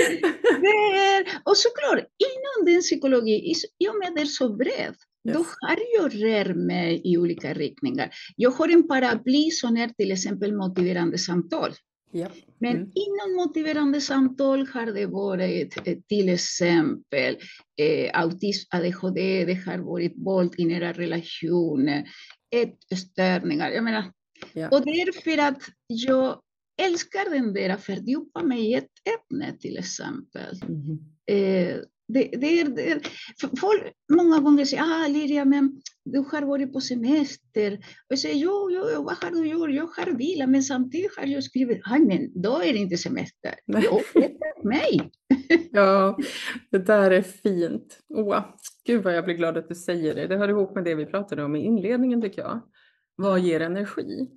Det 0.61 0.67
är, 0.67 1.41
och 1.45 1.57
såklart, 1.57 1.99
inom 1.99 2.73
den 2.73 2.83
psykologi, 2.83 3.55
i 3.79 3.89
och 3.89 3.99
med 3.99 4.09
att 4.09 4.17
det 4.17 4.23
är 4.23 4.27
så 4.27 4.57
brett, 4.57 4.97
Yes. 5.27 5.37
Då 5.37 5.45
har 5.61 5.79
jag 5.97 6.25
rör 6.25 6.55
mig 6.55 7.01
i 7.05 7.19
olika 7.19 7.55
riktningar. 7.55 8.11
Jag 8.37 8.51
har 8.51 8.69
en 8.69 8.89
paraply 8.89 9.51
som 9.51 9.77
är 9.77 9.89
till 9.89 10.13
exempel 10.13 10.57
motiverande 10.57 11.19
samtal. 11.19 11.73
Ja. 12.11 12.29
Men 12.59 12.77
mm. 12.77 12.91
inom 12.95 13.37
motiverande 13.37 14.01
samtal 14.01 14.67
har 14.67 14.87
det 14.87 15.07
varit 15.07 15.75
till 16.09 16.29
exempel 16.29 17.37
eh, 17.81 18.21
autism, 18.21 18.77
ADHD, 18.77 19.45
det 19.45 19.55
har 19.55 19.79
varit 19.79 20.13
våld 20.17 20.55
i 20.59 20.65
nära 20.65 20.93
relationer, 20.93 22.05
ätstörningar. 22.55 23.71
Jag 23.71 23.85
menar, 23.85 24.05
ja. 24.53 24.69
Och 24.69 24.85
det 24.85 24.91
är 24.91 25.13
för 25.13 25.49
att 25.49 25.63
jag 25.87 26.41
älskar 26.83 27.31
den 27.31 27.53
där 27.53 27.71
att 27.71 27.83
fördjupa 27.83 28.43
mig 28.43 28.61
i 28.61 28.75
ett 28.75 28.91
ämne 29.31 29.57
till 29.59 29.79
exempel. 29.79 30.61
Mm. 30.63 30.99
Eh, 31.27 31.77
det, 32.09 32.31
det, 32.41 32.61
är, 32.61 32.69
det 32.69 33.01
folk 33.61 33.83
många 34.13 34.41
gånger 34.41 34.65
säger 34.65 34.83
ah, 34.83 35.09
Liria, 35.09 35.45
men 35.45 35.81
du 36.05 36.19
har 36.19 36.43
varit 36.43 36.73
på 36.73 36.81
semester. 36.81 37.73
Och 37.73 38.07
jag 38.09 38.19
säger 38.19 38.35
jo, 38.35 38.71
jo, 38.71 39.03
vad 39.03 39.17
har 39.17 39.31
du 39.31 39.49
gjort? 39.49 39.71
Jag 39.71 39.87
har 39.87 40.13
vilat, 40.13 40.49
men 40.49 40.63
samtidigt 40.63 41.17
har 41.17 41.27
jag 41.27 41.45
skrivit 41.45 41.81
ah, 41.85 41.99
men 41.99 42.43
då 42.43 42.63
är 42.63 42.73
det 42.73 42.79
inte 42.79 42.97
semester. 42.97 43.55
Jo, 43.67 44.01
det 44.15 44.65
mig. 44.65 45.11
ja, 45.73 46.19
det 46.71 46.79
där 46.79 47.11
är 47.11 47.23
fint. 47.23 47.99
Oh, 48.09 48.45
gud 48.85 49.03
vad 49.03 49.17
jag 49.17 49.25
blir 49.25 49.35
glad 49.35 49.57
att 49.57 49.69
du 49.69 49.75
säger 49.75 50.15
det. 50.15 50.27
Det 50.27 50.37
hör 50.37 50.49
ihop 50.49 50.75
med 50.75 50.85
det 50.85 50.95
vi 50.95 51.07
pratade 51.07 51.45
om 51.45 51.57
i 51.57 51.65
inledningen 51.65 52.23
tycker 52.23 52.43
jag. 52.43 52.63
Vad 53.17 53.41
ger 53.41 53.61
energi? 53.61 54.29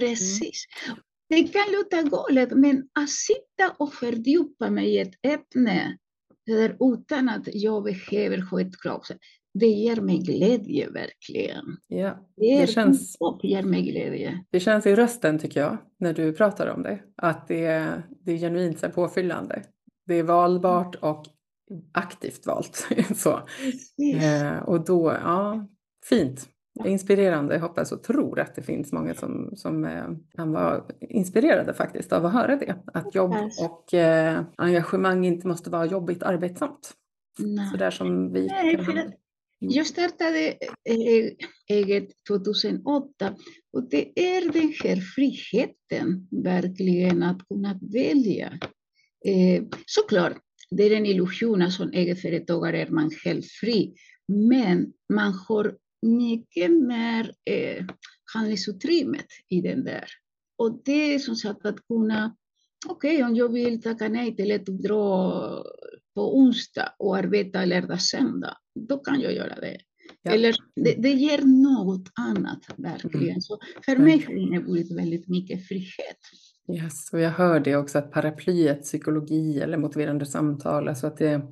Precis. 0.00 0.66
Mm. 0.86 0.98
Det 1.28 1.42
kan 1.42 1.72
låta 1.72 2.02
galet, 2.02 2.52
men 2.52 2.88
att 2.92 3.10
sitta 3.10 3.76
och 3.78 3.94
fördjupa 3.94 4.70
mig 4.70 4.94
i 4.94 4.98
ett 4.98 5.14
ämne 5.22 5.98
där 6.56 6.76
utan 6.80 7.28
att 7.28 7.42
jag 7.52 7.84
behöver 7.84 8.38
ha 8.50 8.60
ett 8.60 8.82
krav. 8.82 9.02
Det 9.54 9.66
ger 9.66 10.00
mig 10.00 10.18
glädje 10.18 10.90
verkligen. 10.90 11.64
Ja, 11.86 12.28
det, 12.36 12.60
det 12.60 12.66
känns, 12.66 13.16
ger 13.42 13.62
mig 13.62 13.82
glädje. 13.82 14.44
Det 14.50 14.60
känns 14.60 14.86
i 14.86 14.94
rösten 14.94 15.38
tycker 15.38 15.60
jag, 15.60 15.78
när 15.98 16.12
du 16.12 16.32
pratar 16.32 16.66
om 16.66 16.82
det, 16.82 17.00
att 17.16 17.48
det 17.48 17.64
är, 17.64 18.02
det 18.24 18.32
är 18.32 18.36
genuint 18.36 18.78
så 18.78 18.88
påfyllande. 18.88 19.62
Det 20.06 20.14
är 20.14 20.22
valbart 20.22 20.94
och 20.94 21.24
aktivt 21.92 22.46
valt. 22.46 22.88
så. 23.16 23.40
Eh, 24.20 24.58
och 24.58 24.84
då, 24.84 25.12
ja, 25.22 25.68
fint 26.08 26.48
inspirerande. 26.84 27.54
Jag 27.54 27.60
hoppas 27.60 27.92
och 27.92 28.02
tror 28.02 28.40
att 28.40 28.54
det 28.54 28.62
finns 28.62 28.92
många 28.92 29.14
som, 29.14 29.52
som 29.56 29.84
eh, 29.84 30.08
kan 30.36 30.52
vara 30.52 30.84
inspirerade 31.00 31.74
faktiskt 31.74 32.12
av 32.12 32.26
att 32.26 32.32
höra 32.32 32.56
det. 32.56 32.76
Att 32.94 33.14
jobb 33.14 33.34
och 33.60 33.94
eh, 33.94 34.42
engagemang 34.56 35.24
inte 35.24 35.46
måste 35.46 35.70
vara 35.70 35.86
jobbigt 35.86 36.22
arbetsamt. 36.22 36.94
Nej. 37.38 37.70
Sådär 37.70 37.90
som 37.90 38.32
vi 38.32 38.46
Nej, 38.46 38.76
kan 38.76 38.84
handla. 38.84 39.12
Jag 39.60 39.86
startade 39.86 40.48
eh, 40.84 41.32
eget 41.68 42.08
2008 42.28 43.34
och 43.72 43.88
det 43.88 44.20
är 44.20 44.52
den 44.52 44.72
här 44.84 45.00
friheten 45.00 46.28
verkligen 46.30 47.22
att 47.22 47.48
kunna 47.48 47.80
välja. 47.92 48.58
Eh, 49.26 49.62
såklart, 49.86 50.36
det 50.70 50.82
är 50.82 50.96
en 50.96 51.06
illusion 51.06 51.62
att 51.62 51.72
som 51.72 51.90
egenföretagare 51.90 52.82
är 52.82 52.90
man 52.90 53.10
helt 53.24 53.46
fri. 53.46 53.94
Men 54.28 54.92
man 55.12 55.32
har 55.48 55.74
mycket 56.02 56.70
mer 56.70 57.32
eh, 57.44 57.84
handlingsutrymmet 58.34 59.26
i 59.48 59.60
den 59.60 59.84
där. 59.84 60.04
Och 60.58 60.82
det 60.84 61.14
är 61.14 61.18
som 61.18 61.36
sagt 61.36 61.66
att 61.66 61.86
kunna, 61.86 62.36
okej 62.88 63.14
okay, 63.14 63.30
om 63.30 63.36
jag 63.36 63.52
vill 63.52 63.82
tacka 63.82 64.08
nej 64.08 64.36
till 64.36 64.50
ett 64.50 64.68
uppdrag 64.68 65.64
på 66.14 66.38
onsdag 66.38 66.92
och 66.98 67.16
arbeta 67.16 67.64
lördag 67.64 68.00
söndag, 68.00 68.56
då 68.88 68.98
kan 68.98 69.20
jag 69.20 69.34
göra 69.34 69.54
det. 69.54 69.78
Ja. 70.22 70.30
Eller 70.30 70.56
det, 70.76 70.94
det 70.98 71.10
ger 71.10 71.42
något 71.42 72.12
annat 72.14 72.60
verkligen. 72.76 73.28
Mm. 73.28 73.40
Så 73.40 73.58
för 73.84 73.96
mig 73.96 74.24
har 74.26 74.34
det 74.34 74.40
inneburit 74.40 74.98
väldigt 74.98 75.28
mycket 75.28 75.68
frihet. 75.68 76.18
Yes, 76.72 77.12
och 77.12 77.20
jag 77.20 77.30
hör 77.30 77.60
det 77.60 77.76
också 77.76 77.98
att 77.98 78.12
paraplyet 78.12 78.82
psykologi 78.82 79.60
eller 79.60 79.78
motiverande 79.78 80.26
samtal, 80.26 80.88
alltså 80.88 81.06
att 81.06 81.16
det 81.16 81.42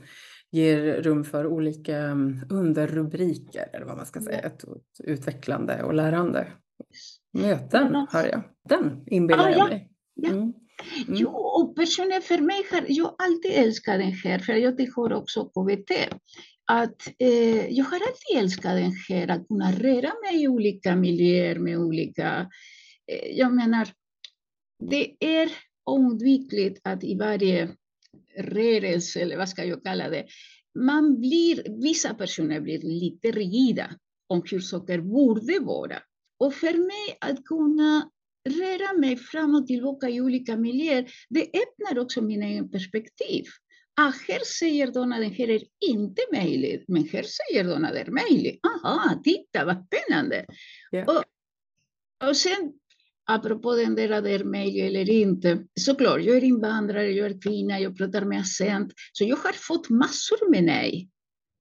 ger 0.52 1.02
rum 1.02 1.24
för 1.24 1.46
olika 1.46 1.96
mm, 1.96 2.40
underrubriker 2.50 3.68
eller 3.72 3.86
vad 3.86 3.96
man 3.96 4.06
ska 4.06 4.20
säga, 4.20 4.38
ett, 4.38 4.64
ett 4.64 5.00
utvecklande 5.04 5.82
och 5.82 5.94
lärande. 5.94 6.52
Möten 7.32 8.06
hör 8.10 8.28
jag, 8.28 8.42
den 8.68 9.04
inbillar 9.06 9.46
ah, 9.46 9.50
jag 9.50 9.58
ja. 9.58 9.68
mig. 9.68 9.90
Mm. 10.26 10.52
Mm. 11.08 11.18
Jo, 11.18 11.30
och 11.30 11.76
personen 11.76 12.22
för 12.22 12.38
mig 12.38 12.66
har 12.70 12.84
jag 12.88 13.14
alltid 13.18 13.50
älskat 13.54 13.98
den 13.98 14.12
här, 14.12 14.38
för 14.38 14.52
jag 14.52 14.76
tillhör 14.76 15.12
också 15.12 15.44
KBT. 15.44 15.90
Att 16.72 17.08
eh, 17.18 17.68
jag 17.68 17.84
har 17.84 17.96
alltid 17.96 18.36
älskat 18.36 18.72
den 18.72 18.92
här, 19.08 19.28
att 19.28 19.48
kunna 19.48 19.72
röra 19.72 20.12
mig 20.22 20.42
i 20.42 20.48
olika 20.48 20.96
miljöer 20.96 21.58
med 21.58 21.78
olika... 21.78 22.50
Eh, 23.12 23.38
jag 23.38 23.54
menar, 23.54 23.88
det 24.90 25.16
är 25.20 25.50
oundvikligt 25.86 26.80
att 26.84 27.04
i 27.04 27.18
varje 27.18 27.68
rörelse, 28.38 29.20
eller 29.20 29.36
vad 29.36 29.48
ska 29.48 29.64
jag 29.64 29.84
kalla 29.84 30.08
det, 30.08 30.26
man 30.74 31.20
blir, 31.20 31.82
vissa 31.82 32.14
personer 32.14 32.60
blir 32.60 32.78
lite 32.82 33.30
rigida 33.30 33.90
om 34.28 34.42
hur 34.50 34.60
saker 34.60 35.00
borde 35.00 35.58
vara. 35.60 35.98
Och 36.38 36.54
för 36.54 36.74
mig 36.74 37.18
att 37.20 37.44
kunna 37.44 38.10
röra 38.48 38.98
mig 38.98 39.16
fram 39.16 39.54
och 39.54 39.66
tillbaka 39.66 40.08
i 40.08 40.20
olika 40.20 40.56
miljöer, 40.56 41.10
det 41.28 41.40
öppnar 41.40 41.98
också 41.98 42.22
min 42.22 42.42
egen 42.42 42.70
perspektiv. 42.70 43.44
Ah, 44.00 44.12
här 44.28 44.44
säger 44.58 44.92
de 44.92 45.12
att 45.12 45.20
det 45.20 45.28
här 45.28 45.50
är 45.50 45.62
inte 45.90 46.22
möjligt, 46.32 46.84
men 46.88 47.08
här 47.08 47.22
säger 47.22 47.64
de 47.64 47.84
att 47.84 47.92
det 47.92 48.00
är 48.00 48.10
möjligt. 48.10 48.60
Aha, 48.66 49.20
titta 49.24 49.64
vad 49.64 49.86
spännande! 49.86 50.46
Yeah. 50.92 51.08
Och, 51.08 51.24
och 52.28 52.36
sen 52.36 52.72
apropå 53.26 53.74
den 53.74 53.94
där 53.94 54.10
att 54.10 54.24
det 54.24 54.30
är 54.30 54.44
möjligt 54.44 54.84
eller 54.84 55.10
inte. 55.10 55.64
Såklart, 55.80 56.22
jag 56.22 56.36
är 56.36 56.44
invandrare, 56.44 57.10
jag 57.10 57.30
är 57.30 57.40
kvinna, 57.40 57.80
jag 57.80 57.96
pratar 57.96 58.24
med 58.24 58.40
accent. 58.40 58.92
Så 59.12 59.24
jag 59.24 59.36
har 59.36 59.52
fått 59.52 59.90
massor 59.90 60.50
med 60.50 60.64
nej. 60.64 61.08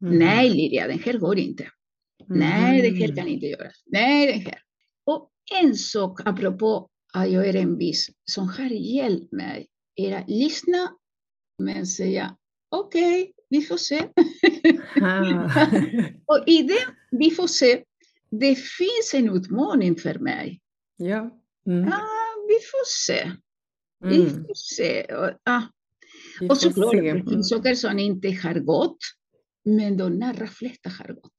Mm. 0.02 0.20
Nej, 0.20 0.50
Liria, 0.50 0.88
den 0.88 1.00
här 1.00 1.14
går 1.14 1.40
inte. 1.40 1.64
Mm. 2.30 2.40
Nej, 2.40 2.92
det 2.92 2.98
här 2.98 3.16
kan 3.16 3.28
inte 3.28 3.46
göras. 3.46 3.84
Nej, 3.86 4.34
den 4.34 4.42
här. 4.42 4.60
Och 5.06 5.32
en 5.62 5.76
sak 5.76 6.22
apropå 6.26 6.90
att 7.14 7.32
jag 7.32 7.48
är 7.48 7.56
envis 7.56 8.10
som 8.32 8.50
har 8.50 8.70
hjälpt 8.70 9.32
mig 9.32 9.68
är 9.96 10.18
att 10.18 10.30
lyssna 10.30 10.90
men 11.64 11.88
säga 11.88 12.36
okej, 12.70 13.22
okay, 13.22 13.34
vi 13.50 13.62
får 13.62 13.78
se. 13.78 14.02
Ah. 15.02 15.50
och 16.26 16.44
i 16.48 16.64
det 16.64 16.88
vi 17.12 17.32
får 17.32 17.48
se, 17.48 17.84
det 18.32 18.56
finns 18.56 19.14
en 19.14 19.30
utmaning 19.30 19.96
för 19.96 20.20
mig. 20.20 20.62
Ja. 20.98 21.42
Mm. 21.68 21.90
Ja, 21.90 22.00
vi 22.48 22.54
får 22.54 22.86
se. 22.86 23.32
Vi 24.00 24.22
mm. 24.22 24.46
får 24.46 24.54
se. 24.56 25.04
Och, 25.04 25.30
ah. 25.44 25.62
Vi 26.40 26.50
och 26.50 26.58
såklart, 26.58 26.92
det 26.92 27.24
finns 27.30 27.50
saker 27.50 27.76
som 27.76 28.00
inte 28.00 28.28
har 28.28 28.60
gått, 28.60 28.98
men 29.66 29.98
de 29.98 30.22
allra 30.22 30.48
flesta 30.48 30.90
har 30.90 31.14
gått. 31.14 31.38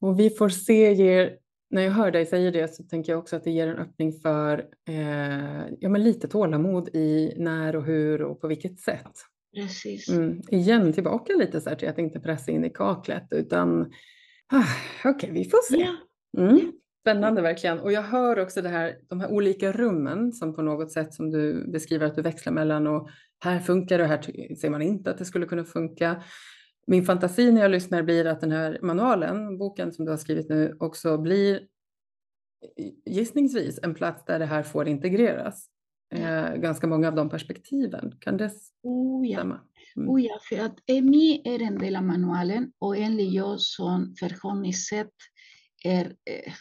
Och 0.00 0.20
vi 0.20 0.30
får 0.30 0.48
se 0.48 0.92
ger, 0.92 1.38
när 1.70 1.82
jag 1.82 1.90
hör 1.90 2.10
dig 2.10 2.26
säga 2.26 2.50
det 2.50 2.74
så 2.74 2.82
tänker 2.82 3.12
jag 3.12 3.18
också 3.18 3.36
att 3.36 3.44
det 3.44 3.50
ger 3.50 3.68
en 3.68 3.78
öppning 3.78 4.12
för 4.12 4.58
eh, 4.88 5.66
ja, 5.80 5.88
men 5.88 6.04
lite 6.04 6.28
tålamod 6.28 6.88
i 6.88 7.34
när 7.36 7.76
och 7.76 7.84
hur 7.84 8.22
och 8.22 8.40
på 8.40 8.48
vilket 8.48 8.80
sätt. 8.80 9.12
Precis. 9.56 10.08
Mm. 10.08 10.40
Igen 10.50 10.92
tillbaka 10.92 11.32
lite 11.32 11.60
så 11.60 11.68
här 11.68 11.76
till 11.76 11.88
att 11.88 11.98
inte 11.98 12.20
pressa 12.20 12.52
in 12.52 12.64
i 12.64 12.70
kaklet 12.70 13.26
utan 13.30 13.92
ah, 14.52 14.64
okej, 15.04 15.14
okay, 15.14 15.30
vi 15.30 15.44
får 15.44 15.72
se. 15.72 15.88
Mm. 16.38 16.72
Ja. 17.06 17.12
Spännande 17.12 17.42
verkligen. 17.42 17.80
Och 17.80 17.92
jag 17.92 18.02
hör 18.02 18.38
också 18.38 18.62
det 18.62 18.68
här, 18.68 18.96
de 19.08 19.20
här 19.20 19.30
olika 19.30 19.72
rummen 19.72 20.32
som 20.32 20.54
på 20.54 20.62
något 20.62 20.92
sätt 20.92 21.14
som 21.14 21.30
du 21.30 21.70
beskriver 21.72 22.06
att 22.06 22.14
du 22.14 22.22
växlar 22.22 22.52
mellan 22.52 22.86
och 22.86 23.08
här 23.40 23.60
funkar 23.60 23.98
det 23.98 24.04
och 24.04 24.10
här 24.10 24.54
ser 24.56 24.70
man 24.70 24.82
inte 24.82 25.10
att 25.10 25.18
det 25.18 25.24
skulle 25.24 25.46
kunna 25.46 25.64
funka. 25.64 26.22
Min 26.86 27.04
fantasi 27.04 27.52
när 27.52 27.60
jag 27.60 27.70
lyssnar 27.70 28.02
blir 28.02 28.26
att 28.26 28.40
den 28.40 28.52
här 28.52 28.78
manualen, 28.82 29.58
boken 29.58 29.92
som 29.92 30.04
du 30.04 30.10
har 30.10 30.18
skrivit 30.18 30.48
nu, 30.48 30.76
också 30.80 31.18
blir 31.18 31.60
gissningsvis 33.06 33.78
en 33.82 33.94
plats 33.94 34.24
där 34.24 34.38
det 34.38 34.46
här 34.46 34.62
får 34.62 34.88
integreras. 34.88 35.68
Eh, 36.14 36.54
ganska 36.54 36.86
många 36.86 37.08
av 37.08 37.14
de 37.14 37.28
perspektiven. 37.28 38.12
Kan 38.20 38.36
det 38.36 38.50
oh 38.82 39.28
ja. 39.28 39.38
stämma? 39.38 39.60
Mm. 39.96 40.08
Oh 40.08 40.22
ja, 40.22 40.38
för 40.48 40.58
att 40.58 40.76
EMI 40.86 41.42
är 41.44 41.62
en 41.62 41.78
del 41.78 41.96
av 41.96 42.02
manualen 42.02 42.72
och 42.78 42.96
enligt 42.96 43.32
jag 43.32 43.60
som 43.60 44.14
förhållningssätt 44.20 45.14
är 45.84 46.04
eh, 46.06 46.52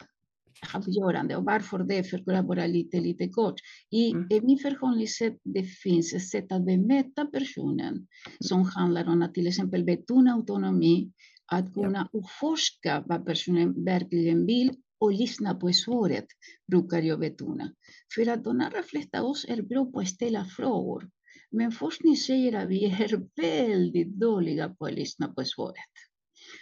avgörande. 0.73 1.35
Och 1.35 1.43
varför 1.43 1.79
det? 1.79 2.03
För 2.03 2.33
att 2.33 2.45
vara 2.47 2.67
lite, 2.67 2.99
lite 2.99 3.29
kort. 3.29 3.55
I, 3.91 4.11
mm. 4.11 4.27
min 4.43 4.57
förhållningssätt 4.57 5.37
det 5.43 5.63
finns 5.63 6.13
ett 6.13 6.27
sätt 6.27 6.51
att 6.51 6.65
bemöta 6.65 7.25
personen 7.25 8.07
som 8.39 8.63
handlar 8.63 9.07
om 9.07 9.21
att 9.21 9.33
till 9.33 9.47
exempel 9.47 9.83
betona 9.83 10.33
autonomi, 10.33 11.11
att 11.51 11.73
kunna 11.73 12.09
ja. 12.11 12.19
utforska 12.19 13.03
vad 13.05 13.25
personen 13.25 13.83
verkligen 13.85 14.45
vill 14.45 14.71
och 14.99 15.13
lyssna 15.13 15.55
på 15.55 15.73
svaret, 15.73 16.25
brukar 16.67 17.01
jag 17.01 17.19
betona. 17.19 17.71
För 18.15 18.29
att 18.29 18.43
de 18.43 18.61
allra 18.61 18.83
flesta 18.83 19.19
av 19.19 19.25
oss 19.25 19.45
är 19.49 19.61
bra 19.61 19.85
på 19.85 19.99
att 19.99 20.07
ställa 20.07 20.45
frågor. 20.45 21.09
Men 21.51 21.71
forskning 21.71 22.15
säger 22.15 22.53
att 22.53 22.69
vi 22.69 22.85
är 22.85 23.21
väldigt 23.41 24.19
dåliga 24.19 24.69
på 24.69 24.85
att 24.85 24.93
lyssna 24.93 25.27
på 25.27 25.43
svaret. 25.43 25.91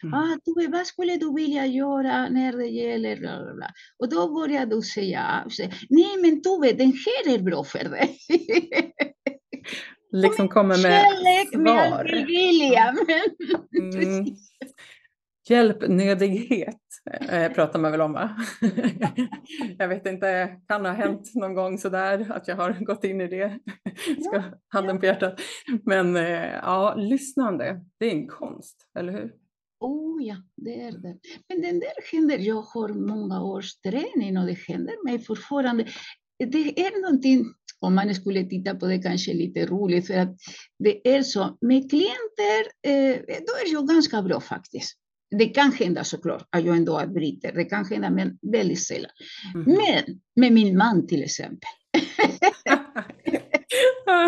Mm. 0.03 0.13
Ah, 0.13 0.37
Tove, 0.45 0.67
vad 0.67 0.87
skulle 0.87 1.17
du 1.17 1.33
vilja 1.33 1.65
göra 1.65 2.29
när 2.29 2.57
det 2.57 2.67
gäller... 2.67 3.17
Bla, 3.17 3.43
bla, 3.43 3.53
bla. 3.53 3.67
Och 3.99 4.09
då 4.09 4.33
börjar 4.33 4.65
du 4.65 4.81
säga, 4.81 5.45
nej 5.89 6.17
men 6.21 6.41
Tove, 6.41 6.71
den 6.71 6.93
här 6.93 7.33
är 7.35 7.39
bra 7.39 7.63
för 7.63 7.89
dig. 7.89 8.17
liksom 10.11 10.47
kommer 10.49 10.77
med 10.83 11.01
Kärlek 11.01 11.49
svar. 11.49 12.13
med 12.13 12.25
vilja. 12.27 12.95
Men... 13.71 13.93
Mm. 14.03 14.25
Hjälpnödighet 15.49 16.77
eh, 17.29 17.51
pratar 17.51 17.79
man 17.79 17.91
väl 17.91 18.01
om 18.01 18.13
va? 18.13 18.37
jag 19.77 19.87
vet 19.87 20.05
inte, 20.05 20.57
kan 20.67 20.85
ha 20.85 20.93
hänt 20.93 21.31
någon 21.35 21.53
gång 21.53 21.77
sådär 21.77 22.31
att 22.31 22.47
jag 22.47 22.55
har 22.55 22.85
gått 22.85 23.03
in 23.03 23.21
i 23.21 23.27
det. 23.27 23.59
Ska 24.23 24.43
handen 24.67 24.99
på 24.99 25.05
hjärtat. 25.05 25.41
Men 25.85 26.15
eh, 26.15 26.53
ja, 26.53 26.95
lyssnande, 26.97 27.81
det 27.99 28.05
är 28.05 28.11
en 28.11 28.27
konst, 28.27 28.77
eller 28.99 29.13
hur? 29.13 29.31
Oh 29.83 30.23
ja, 30.23 30.35
det 30.57 30.81
är 30.81 30.91
det. 30.91 31.17
Men 31.49 31.61
den 31.61 31.79
där 31.79 32.11
händer, 32.11 32.37
jag 32.37 32.61
har 32.61 32.89
många 32.89 33.43
års 33.43 33.75
träning 33.75 34.37
och 34.37 34.45
det 34.45 34.57
händer 34.67 35.03
mig 35.05 35.19
fortfarande. 35.19 35.87
Det 36.37 36.79
är 36.85 37.01
någonting, 37.01 37.45
om 37.79 37.95
man 37.95 38.15
skulle 38.15 38.43
titta 38.43 38.75
på 38.75 38.85
det 38.85 38.97
kanske 38.97 39.33
lite 39.33 39.65
roligt, 39.65 40.07
för 40.07 40.17
att 40.17 40.35
det 40.79 41.15
är 41.15 41.23
så, 41.23 41.57
med 41.61 41.89
klienter, 41.89 42.61
eh, 42.87 43.15
då 43.25 43.53
är 43.65 43.73
jag 43.73 43.87
ganska 43.87 44.21
bra 44.21 44.39
faktiskt. 44.39 44.97
Det 45.37 45.45
kan 45.45 45.71
hända 45.71 46.03
såklart 46.03 46.47
att 46.49 46.65
jag 46.65 46.77
ändå 46.77 47.07
bryter, 47.07 47.51
det 47.51 47.65
kan 47.65 47.85
hända, 47.85 48.09
men 48.09 48.37
väldigt 48.51 48.83
sällan. 48.83 49.11
Mm. 49.55 49.65
Men 49.65 50.19
med 50.35 50.53
min 50.53 50.77
man 50.77 51.07
till 51.07 51.23
exempel. 51.23 51.69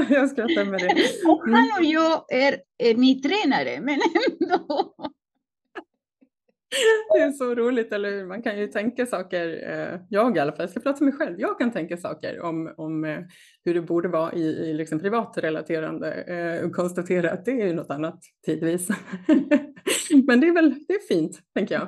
jag 0.09 0.29
skrattar 0.29 0.65
med 0.65 0.79
det. 0.79 1.27
Och 1.27 1.41
han 1.49 1.71
och 1.79 1.85
jag 1.85 2.33
är, 2.33 2.57
är 2.77 2.95
min 2.95 3.21
tränare, 3.21 3.81
men 3.81 3.99
ändå. 4.41 4.95
Det 7.15 7.21
är 7.21 7.31
så 7.31 7.55
roligt, 7.55 7.93
eller 7.93 8.09
hur? 8.09 8.25
Man 8.25 8.41
kan 8.41 8.59
ju 8.59 8.67
tänka 8.67 9.05
saker, 9.05 9.71
eh, 9.71 9.99
jag 10.09 10.37
i 10.37 10.39
alla 10.39 10.51
fall, 10.51 10.61
jag 10.61 10.69
ska 10.69 10.79
prata 10.79 10.97
för 10.97 11.05
mig 11.05 11.13
själv, 11.13 11.39
jag 11.39 11.59
kan 11.59 11.71
tänka 11.71 11.97
saker 11.97 12.41
om, 12.41 12.73
om 12.77 13.03
eh, 13.03 13.19
hur 13.65 13.73
det 13.73 13.81
borde 13.81 14.07
vara 14.07 14.33
i, 14.33 14.43
i 14.43 14.73
liksom 14.73 14.99
privatrelaterande 14.99 16.13
eh, 16.13 16.65
och 16.65 16.75
konstatera 16.75 17.31
att 17.31 17.45
det 17.45 17.61
är 17.61 17.73
något 17.73 17.89
annat 17.89 18.19
tidvis. 18.45 18.89
men 20.27 20.39
det 20.39 20.47
är 20.47 20.53
väl 20.53 20.75
det 20.87 20.93
är 20.93 21.07
fint, 21.07 21.39
tänker 21.55 21.75
jag, 21.75 21.87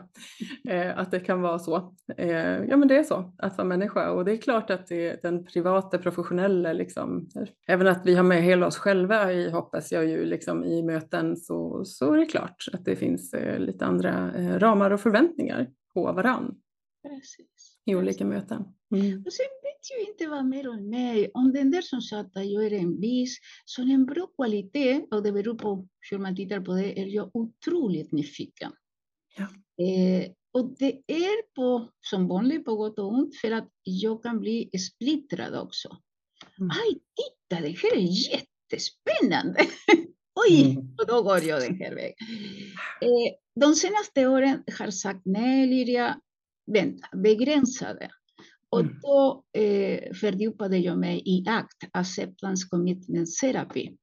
eh, 0.75 0.99
att 0.99 1.11
det 1.11 1.19
kan 1.19 1.41
vara 1.41 1.59
så. 1.59 1.95
Eh, 2.17 2.63
ja, 2.65 2.77
men 2.77 2.87
det 2.87 2.97
är 2.97 3.03
så 3.03 3.33
att 3.37 3.57
vara 3.57 3.67
människa 3.67 4.11
och 4.11 4.25
det 4.25 4.31
är 4.31 4.37
klart 4.37 4.69
att 4.69 4.87
det 4.87 5.09
är 5.09 5.19
den 5.21 5.45
privata, 5.45 5.97
professionella, 5.97 6.73
liksom, 6.73 7.29
även 7.67 7.87
att 7.87 8.05
vi 8.05 8.15
har 8.15 8.23
med 8.23 8.43
hela 8.43 8.67
oss 8.67 8.77
själva 8.77 9.33
i, 9.33 9.49
hoppas 9.49 9.91
jag 9.91 10.05
ju, 10.05 10.25
liksom, 10.25 10.63
i 10.63 10.83
möten 10.83 11.37
så, 11.37 11.85
så 11.85 12.13
är 12.13 12.17
det 12.17 12.25
klart 12.25 12.65
att 12.73 12.85
det 12.85 12.95
finns 12.95 13.33
eh, 13.33 13.59
lite 13.59 13.85
andra 13.85 14.33
eh, 14.35 14.59
ramar 14.59 14.91
och 14.91 15.01
förväntningar 15.01 15.67
på 15.93 16.11
varann. 16.11 16.55
Precis. 17.03 17.56
I 17.87 17.95
olika 17.95 18.25
möten. 18.25 18.63
Mm. 18.95 19.23
Och 19.25 19.33
sen 19.33 19.45
vet 19.63 19.89
jag 19.89 20.09
inte 20.09 20.27
vad 20.27 20.45
mer 20.45 20.69
om 20.69 20.89
mig. 20.89 21.31
Om 21.33 21.53
den 21.53 21.71
där 21.71 21.81
som 21.81 22.01
sa 22.01 22.19
att 22.19 22.31
jag 22.33 22.65
är 22.65 22.73
envis, 22.73 23.37
som 23.65 23.91
en 23.91 24.05
bra 24.05 24.27
kvalitet, 24.27 25.05
och 25.11 25.23
det 25.23 25.31
beror 25.31 25.55
på 25.55 25.87
hur 26.11 26.17
man 26.17 26.35
tittar 26.35 26.61
på 26.61 26.73
det, 26.73 26.99
är 26.99 27.05
jag 27.05 27.35
otroligt 27.35 28.11
nyfiken. 28.11 28.71
Ja. 29.37 29.43
Eh, 29.85 30.31
och 30.53 30.75
det 30.79 31.01
är 31.07 31.53
på, 31.55 31.89
som 32.01 32.27
vanligt 32.27 32.65
på 32.65 32.75
gott 32.75 32.99
och 32.99 33.13
ont 33.13 33.35
för 33.35 33.51
att 33.51 33.69
jag 33.83 34.23
kan 34.23 34.39
bli 34.39 34.69
splittrad 34.79 35.55
också. 35.55 35.97
Mm. 36.59 36.69
Aj, 36.69 36.93
titta, 36.93 37.61
det 37.61 37.77
här 37.77 37.97
är 37.97 38.31
jättespännande! 38.31 39.59
Oj, 40.35 40.71
mm. 40.71 40.95
och 40.97 41.07
då 41.07 41.23
går 41.23 41.43
jag 41.43 41.61
den 41.61 41.75
här 41.75 41.95
vägen. 41.95 42.15
Eh, 43.01 43.33
de 43.59 43.75
senaste 43.75 44.27
åren 44.27 44.63
har 44.79 44.91
sagt 44.91 45.21
nej, 45.25 45.67
Liria, 45.67 46.21
vänta, 46.73 47.07
begränsade. 47.17 48.09
Och 48.69 48.79
mm. 48.79 48.99
då 49.01 49.43
eh, 49.53 50.13
fördjupade 50.13 50.77
jag 50.77 50.99
mig 50.99 51.21
i 51.25 51.45
ACT, 51.47 51.89
Acceptance 51.91 52.67
Commitment 52.69 53.29
Therapy. 53.41 53.97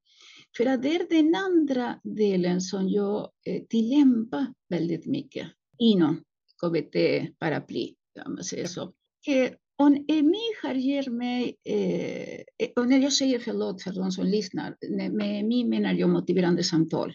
För 0.57 0.65
att 0.65 0.83
det 0.83 0.95
är 0.95 1.09
den 1.09 1.35
andra 1.35 1.99
delen 2.03 2.61
som 2.61 2.89
jag 2.89 3.29
eh, 3.47 3.61
tillämpar 3.69 4.45
väldigt 4.69 5.05
mycket 5.05 5.47
inom 5.79 6.21
KBT-paraply, 6.63 7.93
om 8.25 8.33
man 8.33 8.43
säger 8.43 8.67
så. 8.67 8.81
Eh, 9.27 9.51
om 9.77 10.05
EMI 10.07 10.41
har 10.63 10.73
ger 10.73 11.09
mig, 11.09 11.55
eh, 11.63 12.71
och 12.75 12.87
när 12.87 12.97
jag 12.97 13.13
säger 13.13 13.39
förlåt 13.39 13.83
för 13.83 13.91
de 13.91 14.11
som 14.11 14.25
lyssnar, 14.25 14.75
med 15.11 15.39
EMI 15.39 15.63
menar 15.63 15.93
jag 15.93 16.09
motiverande 16.09 16.63
samtal. 16.63 17.13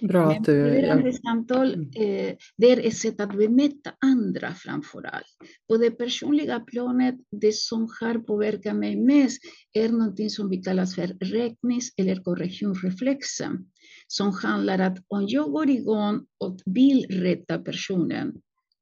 Bra 0.00 0.30
att 0.30 0.44
du... 0.44 0.62
Motiverande 0.62 1.12
samtal, 1.12 1.74
mm. 1.74 1.88
eh, 1.90 2.36
det 2.56 2.72
är 2.72 2.86
ett 2.86 2.96
sätt 2.96 3.20
att 3.20 3.36
bemöta 3.36 3.92
andra 4.00 4.54
framför 4.54 5.06
allt. 5.06 5.36
På 5.68 5.76
det 5.76 5.90
personliga 5.90 6.60
planet, 6.60 7.14
det 7.30 7.54
som 7.54 7.88
har 8.00 8.18
påverkat 8.18 8.76
mig 8.76 8.96
mest 8.96 9.42
är 9.72 9.88
någonting 9.88 10.30
som 10.30 10.50
vi 10.50 10.56
kallar 10.56 10.86
för 10.86 11.06
räknings 11.06 11.94
eller 11.96 12.22
korrektionsreflexen. 12.22 13.66
Som 14.06 14.32
handlar 14.32 14.78
om 14.78 14.86
att 14.86 14.98
om 15.08 15.26
jag 15.28 15.50
går 15.50 15.70
igång 15.70 16.26
och 16.38 16.60
vill 16.64 17.06
rätta 17.10 17.58
personen, 17.58 18.34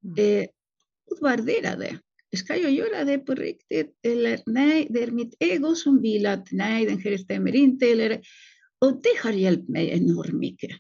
mm. 0.05 0.41
eh, 0.43 0.47
utvärdera 1.13 1.77
det. 1.77 1.99
Ska 2.37 2.57
jag 2.57 2.73
göra 2.73 3.05
det 3.05 3.19
på 3.19 3.35
riktigt? 3.35 3.99
Eller 4.07 4.41
nej, 4.47 4.87
det 4.91 5.03
är 5.03 5.11
mitt 5.11 5.35
ego 5.41 5.75
som 5.75 6.03
vill 6.03 6.27
att 6.27 6.53
nej, 6.53 6.87
den 6.87 6.99
här 6.99 7.17
stämmer 7.17 7.57
inte. 7.57 7.87
Eller, 7.87 8.21
och 8.79 9.03
det 9.03 9.23
har 9.23 9.33
hjälpt 9.33 9.69
mig 9.69 9.91
enormt 9.91 10.41
mycket. 10.41 10.71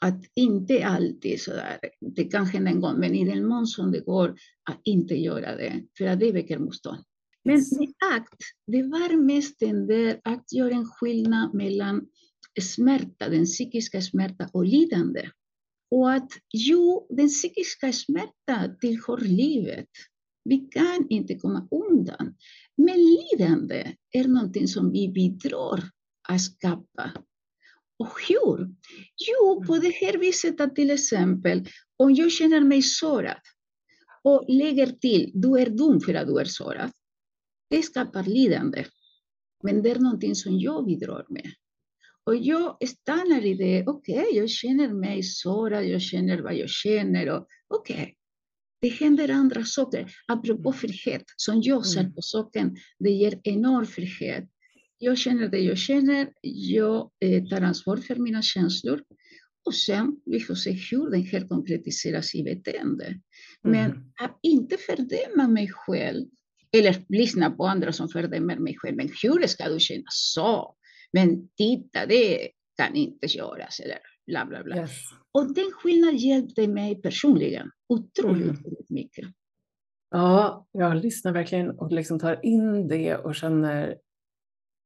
Att 0.00 0.24
inte 0.34 0.86
alltid 0.86 1.40
sådär, 1.40 1.78
det 2.00 2.24
kan 2.24 2.46
hända 2.46 2.70
en 2.70 2.80
gång, 2.80 3.00
men 3.00 3.14
i 3.14 3.24
den 3.24 3.46
mån 3.46 3.66
som 3.66 3.92
det 3.92 4.00
går 4.00 4.28
att 4.70 4.80
inte 4.84 5.14
göra 5.14 5.56
det, 5.56 5.82
för 5.98 6.06
att 6.06 6.20
det 6.20 6.32
väcker 6.32 6.58
motstånd. 6.58 7.04
Men 7.44 7.56
med 7.78 7.94
akt, 8.14 8.42
det 8.66 8.82
var 8.82 9.22
mest 9.22 9.60
den 9.60 9.86
där 9.86 10.20
att 10.24 10.52
göra 10.52 10.74
en 10.74 10.86
skillnad 10.86 11.54
mellan 11.54 12.06
smärta, 12.60 13.28
den 13.28 13.44
psykiska 13.44 14.00
smärta 14.02 14.48
och 14.52 14.64
lidande. 14.64 15.30
Och 15.90 16.12
att 16.12 16.30
jo, 16.52 17.06
den 17.10 17.28
psykiska 17.28 17.92
smärta 17.92 18.74
tillhör 18.80 19.18
livet. 19.18 19.88
Vi 20.44 20.58
kan 20.58 21.06
inte 21.08 21.34
komma 21.34 21.68
undan. 21.70 22.34
Men 22.76 22.96
lidande 22.96 23.94
är 24.12 24.28
någonting 24.28 24.68
som 24.68 24.92
vi 24.92 25.08
bidrar 25.08 25.84
att 26.28 26.40
skapa. 26.40 27.12
Och 28.00 28.12
hur? 28.28 28.68
Jo, 29.16 29.64
på 29.66 29.78
det 29.78 29.90
här 29.90 30.18
viset 30.18 30.60
att 30.60 30.74
till 30.74 30.90
exempel, 30.90 31.68
om 31.96 32.14
jag 32.14 32.32
känner 32.32 32.60
mig 32.60 32.82
sårad 32.82 33.40
och 34.22 34.44
lägger 34.48 34.86
till, 34.86 35.30
du 35.34 35.58
är 35.58 35.70
dum 35.70 36.00
för 36.00 36.14
att 36.14 36.26
du 36.26 36.40
är 36.40 36.44
sårad. 36.44 36.90
Det 37.70 37.82
skapar 37.82 38.22
lidande. 38.22 38.84
Men 39.62 39.82
det 39.82 39.90
är 39.90 39.98
någonting 39.98 40.34
som 40.34 40.58
jag 40.58 40.86
bidrar 40.86 41.26
med. 41.28 41.50
Och 42.24 42.36
jag 42.36 42.88
stannar 42.88 43.44
i 43.44 43.54
det, 43.54 43.84
okej, 43.86 44.18
okay, 44.18 44.38
jag 44.38 44.50
känner 44.50 44.88
mig 44.88 45.22
sårad, 45.22 45.84
jag 45.84 46.02
känner 46.02 46.38
vad 46.38 46.54
jag 46.54 46.70
känner. 46.70 47.28
Okej, 47.28 47.46
okay, 47.68 48.14
det 48.80 48.88
händer 48.88 49.28
andra 49.28 49.64
saker. 49.64 50.12
Apropå 50.26 50.68
mm. 50.68 50.72
frihet, 50.72 51.24
som 51.36 51.62
jag 51.62 51.86
ser 51.86 52.00
mm. 52.00 52.14
på 52.14 52.22
saken, 52.22 52.76
det 52.98 53.10
ger 53.10 53.40
enorm 53.42 53.86
frihet. 53.86 54.44
Jag 55.02 55.18
känner 55.18 55.48
det 55.48 55.58
jag 55.58 55.78
känner, 55.78 56.28
jag 56.42 57.10
eh, 57.20 57.44
tar 57.44 57.60
ansvar 57.60 57.96
för 57.96 58.16
mina 58.16 58.42
känslor. 58.42 59.02
Och 59.66 59.74
sen 59.74 60.16
vi 60.26 60.40
får 60.40 60.54
se 60.54 60.70
hur 60.70 61.10
den 61.10 61.22
här 61.22 61.48
konkretiseras 61.48 62.34
i 62.34 62.42
beteende. 62.42 63.20
Men 63.62 63.90
mm. 63.90 64.02
att 64.20 64.38
inte 64.42 64.76
fördöma 64.76 65.48
mig 65.48 65.70
själv, 65.72 66.26
eller 66.76 67.04
lyssna 67.08 67.50
på 67.50 67.66
andra 67.66 67.92
som 67.92 68.08
fördömer 68.08 68.56
mig 68.56 68.76
själv. 68.78 68.96
Men 68.96 69.10
hur 69.22 69.46
ska 69.46 69.68
du 69.68 69.80
känna 69.80 70.06
så? 70.08 70.74
Men 71.12 71.48
titta, 71.48 72.06
det 72.06 72.48
kan 72.76 72.94
inte 72.96 73.26
göras. 73.26 73.80
Eller 73.80 73.98
bla, 74.26 74.46
bla, 74.46 74.62
bla. 74.62 74.76
Yes. 74.76 74.90
Och 75.32 75.54
den 75.54 75.70
skillnaden 75.72 76.16
hjälpte 76.16 76.68
mig 76.68 77.02
personligen 77.02 77.70
otroligt 77.88 78.66
mm. 78.66 78.86
mycket. 78.88 79.28
Ja, 80.10 80.66
jag 80.72 80.96
lyssnar 80.96 81.32
verkligen 81.32 81.70
och 81.70 81.92
liksom 81.92 82.18
tar 82.18 82.46
in 82.46 82.88
det 82.88 83.16
och 83.16 83.34
känner 83.34 83.96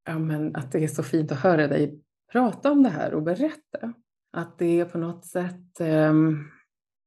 ja, 0.06 0.18
men 0.18 0.56
att 0.56 0.72
det 0.72 0.84
är 0.84 0.88
så 0.88 1.02
fint 1.02 1.32
att 1.32 1.40
höra 1.40 1.68
dig 1.68 2.00
prata 2.32 2.72
om 2.72 2.82
det 2.82 2.88
här 2.88 3.14
och 3.14 3.22
berätta. 3.22 3.92
Att 4.32 4.58
det 4.58 4.80
är 4.80 4.84
på 4.84 4.98
något 4.98 5.24
sätt, 5.24 5.80
ehm, 5.80 6.44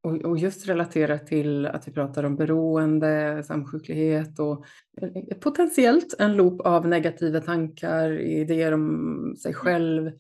och, 0.04 0.38
just 0.38 0.68
relaterat 0.68 1.28
till 1.28 1.66
att 1.66 1.88
vi 1.88 1.92
pratar 1.92 2.24
om 2.24 2.36
beroende, 2.36 3.44
samsjuklighet 3.44 4.40
och 4.40 4.66
potentiellt 5.40 6.16
en 6.20 6.36
loop 6.36 6.62
av 6.62 6.88
negativa 6.88 7.40
tankar, 7.40 8.12
idéer 8.20 8.72
om 8.72 9.36
sig 9.44 9.54
själv, 9.54 10.12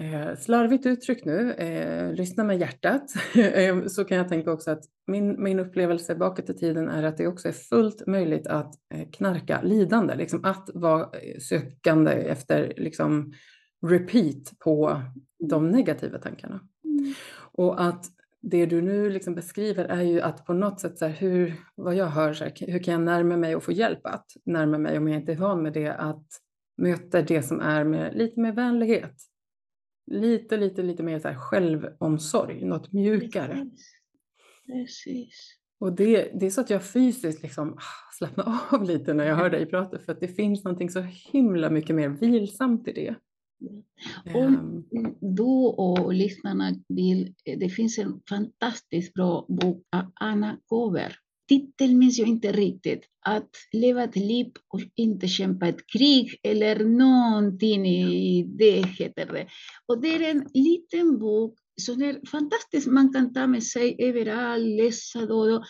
Eh, 0.00 0.36
slarvigt 0.36 0.86
uttryck 0.86 1.24
nu, 1.24 1.52
eh, 1.52 2.12
lyssna 2.12 2.44
med 2.44 2.58
hjärtat, 2.58 3.14
eh, 3.34 3.86
så 3.86 4.04
kan 4.04 4.16
jag 4.16 4.28
tänka 4.28 4.52
också 4.52 4.70
att 4.70 4.84
min, 5.06 5.42
min 5.42 5.60
upplevelse 5.60 6.14
bakåt 6.14 6.50
i 6.50 6.54
tiden 6.54 6.88
är 6.88 7.02
att 7.02 7.16
det 7.16 7.26
också 7.26 7.48
är 7.48 7.52
fullt 7.52 8.06
möjligt 8.06 8.46
att 8.46 8.74
eh, 8.94 9.08
knarka 9.10 9.62
lidande, 9.62 10.14
liksom 10.14 10.44
att 10.44 10.70
vara 10.74 11.02
eh, 11.02 11.38
sökande 11.38 12.12
efter 12.12 12.72
liksom, 12.76 13.32
repeat 13.86 14.58
på 14.58 15.02
de 15.48 15.68
negativa 15.68 16.18
tankarna. 16.18 16.60
Mm. 16.84 17.14
Och 17.34 17.84
att 17.84 18.06
det 18.42 18.66
du 18.66 18.82
nu 18.82 19.10
liksom 19.10 19.34
beskriver 19.34 19.84
är 19.84 20.02
ju 20.02 20.20
att 20.20 20.46
på 20.46 20.52
något 20.52 20.80
sätt, 20.80 20.98
så 20.98 21.06
här, 21.06 21.12
hur, 21.12 21.54
vad 21.74 21.94
jag 21.94 22.06
hör, 22.06 22.32
så 22.32 22.44
här, 22.44 22.52
hur 22.66 22.78
kan 22.78 22.92
jag 22.92 23.02
närma 23.02 23.36
mig 23.36 23.56
och 23.56 23.62
få 23.62 23.72
hjälp 23.72 24.06
att 24.06 24.26
närma 24.44 24.78
mig 24.78 24.98
om 24.98 25.08
jag 25.08 25.20
inte 25.20 25.32
är 25.32 25.36
van 25.36 25.62
med 25.62 25.72
det, 25.72 25.88
att 25.88 26.26
möta 26.76 27.22
det 27.22 27.42
som 27.42 27.60
är 27.60 27.84
med 27.84 28.14
lite 28.14 28.40
mer 28.40 28.52
vänlighet 28.52 29.14
lite, 30.06 30.56
lite, 30.56 30.82
lite 30.82 31.02
mer 31.02 31.18
så 31.18 31.28
här 31.28 31.34
självomsorg, 31.34 32.64
något 32.64 32.92
mjukare. 32.92 33.70
Precis. 34.66 35.58
Och 35.80 35.92
det, 35.92 36.30
det 36.40 36.46
är 36.46 36.50
så 36.50 36.60
att 36.60 36.70
jag 36.70 36.84
fysiskt 36.84 37.42
liksom 37.42 37.72
ah, 37.72 38.12
slappnar 38.18 38.58
av 38.70 38.84
lite 38.84 39.14
när 39.14 39.24
jag 39.24 39.36
hör 39.36 39.50
dig 39.50 39.66
prata 39.66 39.98
för 39.98 40.12
att 40.12 40.20
det 40.20 40.28
finns 40.28 40.64
någonting 40.64 40.90
så 40.90 41.00
himla 41.00 41.70
mycket 41.70 41.96
mer 41.96 42.08
vilsamt 42.08 42.88
i 42.88 42.92
det. 42.92 43.14
Om 44.34 44.84
ehm. 44.92 45.14
du 45.20 45.42
och 45.76 46.14
lyssnarna 46.14 46.74
vill, 46.88 47.34
det 47.44 47.68
finns 47.68 47.98
en 47.98 48.20
fantastiskt 48.28 49.14
bra 49.14 49.46
bok 49.48 49.82
av 49.92 50.12
Anna 50.14 50.58
Kover 50.66 51.16
titeln 51.52 51.98
minns 51.98 52.18
jag 52.18 52.28
inte 52.28 52.52
riktigt. 52.52 53.02
Att 53.26 53.50
leva 53.72 54.04
ett 54.04 54.16
liv 54.16 54.46
och 54.68 54.80
inte 54.94 55.28
kämpa 55.28 55.68
ett 55.68 55.86
krig 55.92 56.40
eller 56.42 56.84
någonting 56.84 57.86
i 57.86 58.42
det 58.58 58.86
heter 58.86 59.26
det. 59.32 59.46
Och 59.86 60.02
det 60.02 60.14
är 60.14 60.30
en 60.30 60.46
liten 60.54 61.18
bok 61.18 61.58
som 61.80 62.02
är 62.02 62.26
fantastisk. 62.30 62.86
Man 62.86 63.12
kan 63.12 63.32
ta 63.32 63.46
med 63.46 63.62
sig 63.62 63.96
överallt, 63.98 64.66
läsa 64.66 65.26
då. 65.26 65.64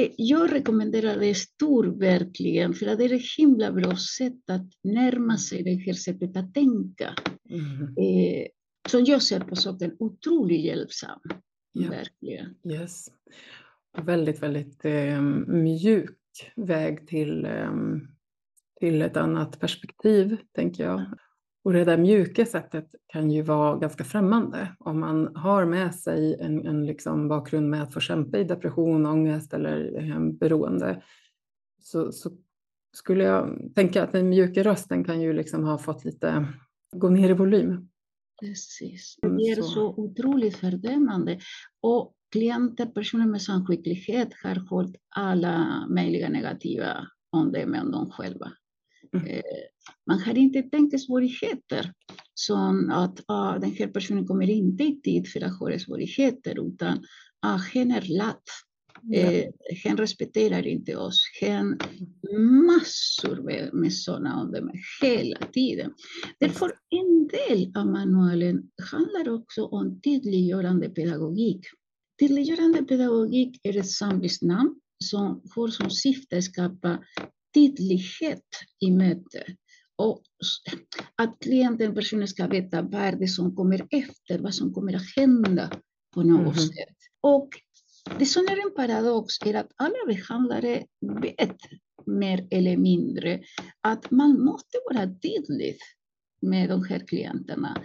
Eh, 0.00 0.10
jag 0.16 0.52
rekommenderar 0.52 1.20
det 1.20 1.34
stort 1.34 2.02
verkligen, 2.02 2.74
för 2.74 2.86
att 2.86 2.98
det 2.98 3.04
är 3.04 3.12
ett 3.12 3.36
himla 3.38 3.72
bra 3.72 3.96
sätt 3.96 4.50
att 4.50 4.66
närma 4.84 5.38
sig 5.38 5.62
det 5.62 5.74
här 5.74 5.92
sättet 5.92 6.36
att 6.36 6.54
tänka. 6.54 7.14
Mm. 7.50 7.82
Eh, 7.82 8.46
som 8.88 9.04
jag 9.04 9.22
ser 9.22 9.40
på 9.40 9.56
saken 9.56 9.96
otroligt 9.98 10.64
hjälpsam. 10.64 11.20
Ja. 11.72 11.90
Verkligen. 11.90 12.54
Yes 12.72 13.08
väldigt, 14.02 14.42
väldigt 14.42 14.84
eh, 14.84 15.20
mjuk 15.46 16.16
väg 16.56 17.08
till, 17.08 17.44
eh, 17.44 17.72
till 18.80 19.02
ett 19.02 19.16
annat 19.16 19.60
perspektiv, 19.60 20.36
tänker 20.54 20.84
jag. 20.84 21.02
Och 21.64 21.72
det 21.72 21.84
där 21.84 21.98
mjuka 21.98 22.46
sättet 22.46 22.94
kan 23.06 23.30
ju 23.30 23.42
vara 23.42 23.76
ganska 23.76 24.04
främmande 24.04 24.76
om 24.78 25.00
man 25.00 25.36
har 25.36 25.64
med 25.64 25.94
sig 25.94 26.36
en, 26.40 26.66
en 26.66 26.86
liksom 26.86 27.28
bakgrund 27.28 27.70
med 27.70 27.82
att 27.82 27.94
få 27.94 28.00
kämpa 28.00 28.38
i 28.38 28.44
depression, 28.44 29.06
ångest 29.06 29.54
eller 29.54 30.02
eh, 30.02 30.20
beroende. 30.20 31.02
Så, 31.82 32.12
så, 32.12 32.30
skulle 32.92 33.24
jag 33.24 33.72
tänka 33.74 34.02
att 34.02 34.12
den 34.12 34.28
mjuka 34.28 34.62
rösten 34.62 35.04
kan 35.04 35.20
ju 35.20 35.32
liksom 35.32 35.64
ha 35.64 35.78
fått 35.78 36.04
lite 36.04 36.46
gå 36.96 37.08
ner 37.08 37.30
i 37.30 37.32
volym. 37.32 37.88
Precis. 38.40 39.16
Det 39.22 39.50
är 39.50 39.56
så, 39.56 39.62
så 39.62 39.86
otroligt 39.88 40.56
fördömande. 40.56 41.38
Och 41.80 42.15
klienter, 42.32 42.86
personer 42.86 43.26
med 43.26 43.42
samsjuklighet 43.42 44.28
har 44.42 44.54
hållit 44.54 44.96
alla 45.16 45.86
möjliga 45.90 46.28
negativa 46.28 47.06
omdömen 47.30 47.86
om 47.86 47.92
dem 47.92 48.10
själva. 48.10 48.52
Mm. 49.12 49.26
Eh, 49.26 49.42
man 50.06 50.20
har 50.20 50.38
inte 50.38 50.62
tänkt 50.62 51.00
svårigheter 51.00 51.92
som 52.34 52.90
att 52.90 53.20
ah, 53.28 53.58
den 53.58 53.70
här 53.70 53.86
personen 53.86 54.26
kommer 54.26 54.50
inte 54.50 54.84
i 54.84 55.00
tid 55.00 55.28
för 55.28 55.44
att 55.44 55.58
ha 55.58 55.78
svårigheter 55.78 56.68
utan 56.68 57.04
ah, 57.42 57.56
hen 57.56 57.90
är 57.90 58.18
lat. 58.18 58.42
Eh, 59.14 59.44
hen 59.84 59.96
respekterar 59.96 60.66
inte 60.66 60.96
oss. 60.96 61.20
Hen 61.40 61.78
massor 62.66 63.42
med, 63.42 63.70
med 63.72 63.92
sådana 63.92 64.40
omdömen 64.40 64.74
hela 65.02 65.36
tiden. 65.36 65.92
Därför 66.40 66.72
en 66.90 67.28
del 67.28 67.72
av 67.76 67.86
manualen 67.86 68.62
handlar 68.92 69.34
också 69.34 69.64
om 69.64 70.00
tydliggörande 70.00 70.88
pedagogik. 70.88 71.66
Tydliggörande 72.20 72.82
pedagogik 72.82 73.60
är 73.62 73.76
ett 73.76 73.90
samlingsnamn 73.90 74.80
som 75.04 75.42
har 75.54 75.68
som 75.68 75.90
syfte 75.90 76.38
att 76.38 76.44
skapa 76.44 77.04
tydlighet 77.54 78.44
i 78.80 78.90
mötet. 78.90 79.46
Och 79.96 80.22
att 81.16 81.38
klienten, 81.40 81.94
personen 81.94 82.28
ska 82.28 82.46
veta 82.46 82.82
vad 82.82 83.00
är 83.00 83.12
det 83.12 83.28
som 83.28 83.56
kommer 83.56 83.86
efter, 83.90 84.38
vad 84.38 84.54
som 84.54 84.74
kommer 84.74 84.96
att 84.96 85.16
hända 85.16 85.70
på 86.14 86.22
något 86.22 86.40
mm 86.40 86.68
sätt. 86.68 86.96
Och 87.20 87.48
det 88.18 88.26
som 88.26 88.42
är 88.44 88.66
en 88.66 88.74
paradox 88.74 89.34
är 89.44 89.54
att 89.54 89.72
alla 89.76 90.06
behandlare 90.06 90.84
vet 91.22 91.56
mer 92.06 92.48
eller 92.50 92.76
mindre 92.76 93.40
att 93.80 94.10
man 94.10 94.44
måste 94.44 94.78
vara 94.90 95.06
tydlig 95.06 95.76
med 96.42 96.68
de 96.68 96.84
här 96.84 97.06
klienterna. 97.06 97.84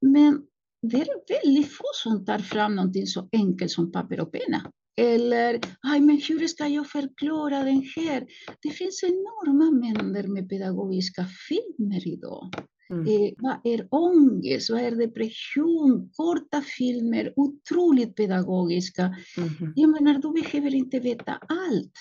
Men 0.00 0.42
det 0.88 1.00
är 1.00 1.42
väldigt 1.44 1.72
få 1.72 1.84
som 1.94 2.24
tar 2.24 2.38
fram 2.38 2.76
någonting 2.76 3.06
så 3.06 3.28
enkelt 3.32 3.70
som 3.70 3.92
papper 3.92 4.20
och 4.20 4.32
penna. 4.32 4.70
Eller, 5.00 5.60
Aj, 5.80 6.00
men 6.00 6.20
hur 6.28 6.46
ska 6.46 6.66
jag 6.66 6.90
förklara 6.90 7.64
den 7.64 7.82
här? 7.96 8.26
Det 8.62 8.70
finns 8.70 9.02
enorma 9.02 9.70
mängder 9.70 10.28
med 10.28 10.48
pedagogiska 10.48 11.26
filmer 11.48 12.08
idag. 12.08 12.54
Mm. 12.90 13.06
Eh, 13.06 13.32
vad 13.38 13.56
är 13.64 13.88
ångest? 13.90 14.70
Vad 14.70 14.80
är 14.80 14.90
depression? 14.90 16.10
Korta 16.12 16.62
filmer, 16.78 17.32
otroligt 17.36 18.16
pedagogiska. 18.16 19.02
Mm. 19.02 19.72
Jag 19.76 19.90
menar, 19.90 20.18
du 20.18 20.42
behöver 20.42 20.74
inte 20.74 21.00
veta 21.00 21.32
allt. 21.32 21.92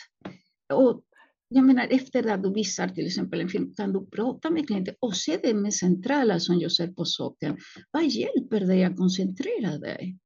Och 0.74 1.02
jag 1.56 1.66
menar, 1.66 1.88
efter 1.90 2.28
att 2.28 2.44
du 2.44 2.54
visar 2.54 2.88
till 2.88 3.06
exempel 3.06 3.42
en 3.42 3.50
film 3.50 3.74
kan 3.76 3.94
du 3.94 4.06
prata 4.06 4.50
med 4.50 4.68
klienten 4.68 4.96
och 5.00 5.16
se 5.16 5.40
det 5.44 5.54
med 5.54 5.74
centrala 5.74 6.40
som 6.40 6.60
jag 6.60 6.72
ser 6.72 6.88
på 6.88 7.06
saken. 7.06 7.58
Vad 7.92 8.06
hjälper 8.06 8.60
dig 8.60 8.84
att 8.84 8.98
koncentrera 8.98 9.78
dig? 9.78 10.18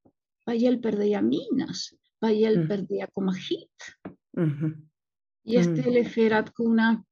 Vad 0.46 0.58
hjälper 0.58 0.92
dig 0.92 1.16
att 1.16 1.24
minnas? 1.24 1.90
Vad 2.20 2.34
hjälper 2.34 2.76
mm. 2.76 2.86
dig 2.86 3.02
att 3.02 3.14
komma 3.14 3.32
hit? 3.32 3.78
Mm. 4.38 4.76
Istället 5.44 6.08
för 6.08 6.32
att 6.32 6.54
kunna 6.54 7.04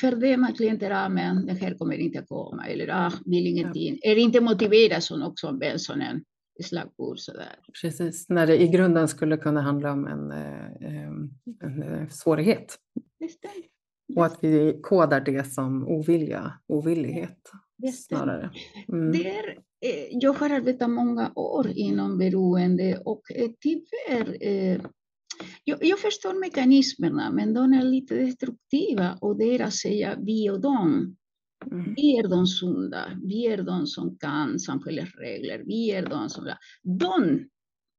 fördöma 0.00 0.52
klienter, 0.52 0.90
ah, 0.90 1.08
men 1.08 1.46
den 1.46 1.56
här 1.56 1.74
kommer 1.74 1.98
inte 1.98 2.18
att 2.18 2.28
komma, 2.28 2.66
eller 2.66 2.88
ah, 2.92 3.12
vill 3.24 3.46
ingenting. 3.46 3.98
Ja. 4.02 4.10
Är 4.10 4.16
inte 4.16 4.40
motiverad 4.40 5.02
som 5.02 5.22
också 5.22 5.58
en 5.62 5.78
sån 5.78 6.00
en 6.00 6.24
slagord. 6.62 7.18
Sådär. 7.18 7.58
Precis, 7.82 8.28
när 8.28 8.46
det 8.46 8.62
i 8.62 8.68
grunden 8.68 9.08
skulle 9.08 9.36
kunna 9.36 9.60
handla 9.60 9.92
om 9.92 10.06
en, 10.06 10.30
eh, 10.30 10.66
en, 10.80 12.10
eh, 13.20 13.28
svårighet. 13.28 13.70
Och 14.16 14.26
att 14.26 14.38
vi 14.40 14.80
kodar 14.82 15.20
det 15.20 15.52
som 15.52 15.88
ovilja, 15.88 16.52
ovillighet 16.66 17.50
snarare. 17.94 18.50
Mm. 18.88 19.12
Det 19.12 19.28
är, 19.28 19.48
eh, 19.80 20.08
jag 20.10 20.32
har 20.32 20.50
arbetat 20.50 20.90
många 20.90 21.32
år 21.34 21.68
inom 21.68 22.18
beroende 22.18 22.98
och 23.04 23.22
tyvärr 23.60 24.36
jag, 25.64 25.84
jag, 25.84 25.98
förstår 25.98 26.40
mekanismerna, 26.40 27.32
men 27.32 27.54
de 27.54 27.72
är 27.72 27.82
lite 27.82 28.14
destruktiva 28.14 29.18
och 29.20 29.38
det 29.38 29.44
är 29.44 29.64
att 29.64 29.74
säga 29.74 30.18
vi 30.22 30.50
och 30.50 30.60
dem. 30.60 31.16
Mm. 31.72 31.94
Vi 31.96 32.18
är 32.18 32.28
de 32.28 32.46
sunda, 32.46 33.04
vi 33.22 33.46
är 33.46 33.62
de 33.62 33.86
som 33.86 34.18
kan 34.18 34.58
samhällets 34.58 35.14
regler, 35.14 35.62
vi 35.66 35.90
är 35.90 36.06
de 36.06 36.28
som... 36.28 36.44
De 36.82 37.48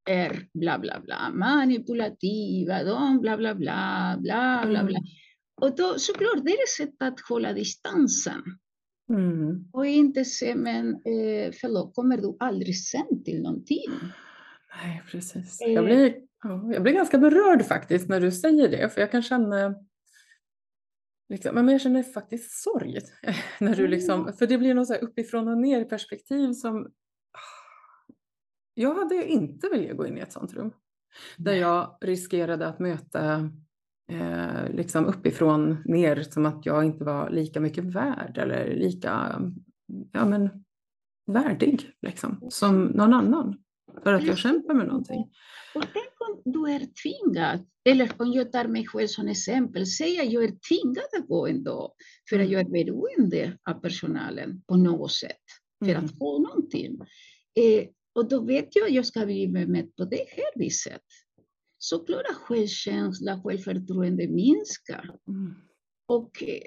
är 0.07 0.47
bla 0.53 0.79
bla 0.79 0.99
bla, 0.99 1.29
manipulativa, 1.33 2.83
de 2.83 3.19
bla 3.21 3.37
bla 3.37 3.55
bla, 3.55 4.17
bla 4.19 4.63
bla 4.65 4.83
bla. 4.83 4.97
Mm. 4.97 5.03
Och 5.61 5.75
då 5.75 5.93
såklart, 5.97 6.45
det 6.45 6.51
är 6.51 6.63
ett 6.63 6.69
sätt 6.69 6.95
att 6.99 7.19
hålla 7.29 7.53
distansen. 7.53 8.41
Mm. 9.09 9.69
Och 9.73 9.85
inte 9.85 10.25
se, 10.25 10.55
men 10.55 10.89
eh, 10.89 11.51
förlåt, 11.61 11.95
kommer 11.95 12.17
du 12.17 12.37
aldrig 12.39 12.77
sen 12.77 13.23
till 13.25 13.41
någonting? 13.41 13.91
Nej, 14.83 15.03
precis. 15.11 15.57
Jag 15.61 15.85
blir 15.85 16.27
Ja, 16.43 16.73
jag 16.73 16.83
blir 16.83 16.93
ganska 16.93 17.17
berörd 17.17 17.65
faktiskt 17.65 18.09
när 18.09 18.19
du 18.19 18.31
säger 18.31 18.69
det, 18.69 18.89
för 18.89 19.01
jag 19.01 19.11
kan 19.11 19.21
känna 19.21 19.75
Liksom, 21.29 21.55
men 21.55 21.67
jag 21.67 21.81
känner 21.81 22.03
faktiskt 22.03 22.63
sorg. 22.63 22.99
När 23.59 23.75
du 23.75 23.87
liksom, 23.87 24.33
för 24.33 24.47
det 24.47 24.57
blir 24.57 24.73
något 24.73 24.87
så 24.87 24.95
uppifrån 24.95 25.47
och 25.47 25.57
ner 25.57 25.83
perspektiv 25.83 26.53
som... 26.53 26.91
Jag 28.79 28.95
hade 28.95 29.27
inte 29.27 29.69
velat 29.69 29.97
gå 29.97 30.07
in 30.07 30.17
i 30.17 30.21
ett 30.21 30.31
sånt 30.31 30.53
rum. 30.53 30.71
Där 31.37 31.53
jag 31.53 31.97
riskerade 32.01 32.67
att 32.67 32.79
möta 32.79 33.49
eh, 34.11 34.69
liksom 34.73 35.05
uppifrån 35.05 35.77
ner 35.85 36.23
som 36.23 36.45
att 36.45 36.65
jag 36.65 36.85
inte 36.85 37.03
var 37.03 37.29
lika 37.29 37.59
mycket 37.59 37.83
värd 37.83 38.37
eller 38.37 38.75
lika 38.75 39.41
ja, 40.11 40.25
men, 40.25 40.49
värdig 41.25 41.91
liksom, 42.01 42.47
som 42.49 42.83
någon 42.83 43.13
annan. 43.13 43.57
För 44.03 44.13
att 44.13 44.23
jag 44.23 44.37
kämpar 44.37 44.73
med 44.73 44.87
någonting. 44.87 45.31
Och 45.75 45.83
tänk 45.93 46.13
om 46.29 46.51
du 46.51 46.71
är 46.71 46.79
tvingad, 46.79 47.67
eller 47.89 48.11
om 48.17 48.31
jag 48.31 48.51
tar 48.51 48.67
mig 48.67 48.87
själv 48.87 49.07
som 49.07 49.27
exempel, 49.27 49.85
säg 49.85 50.19
att 50.19 50.31
jag 50.31 50.43
är 50.43 50.57
tvingad 50.69 51.21
att 51.21 51.27
gå 51.27 51.47
ändå, 51.47 51.93
för 52.29 52.39
att 52.39 52.49
jag 52.49 52.61
är 52.61 52.69
beroende 52.69 53.57
av 53.69 53.73
personalen 53.73 54.61
på 54.67 54.77
något 54.77 55.11
sätt, 55.11 55.43
för 55.85 55.91
att 55.91 55.97
mm. 55.97 56.15
få 56.19 56.39
någonting. 56.39 56.99
Eh, 57.59 57.87
och 58.17 58.29
då 58.29 58.41
vet 58.41 58.75
jag 58.75 58.87
att 58.87 58.93
jag 58.93 59.05
ska 59.05 59.25
bli 59.25 59.47
bemött 59.47 59.95
på 59.95 60.05
det 60.05 60.25
här 60.29 60.59
viset. 60.59 61.01
Såklart 61.77 62.25
självkänsla, 62.27 63.41
självförtroende 63.43 64.27
minskar. 64.27 65.15
Mm. 65.27 65.55
Och 66.07 66.43
eh, 66.43 66.61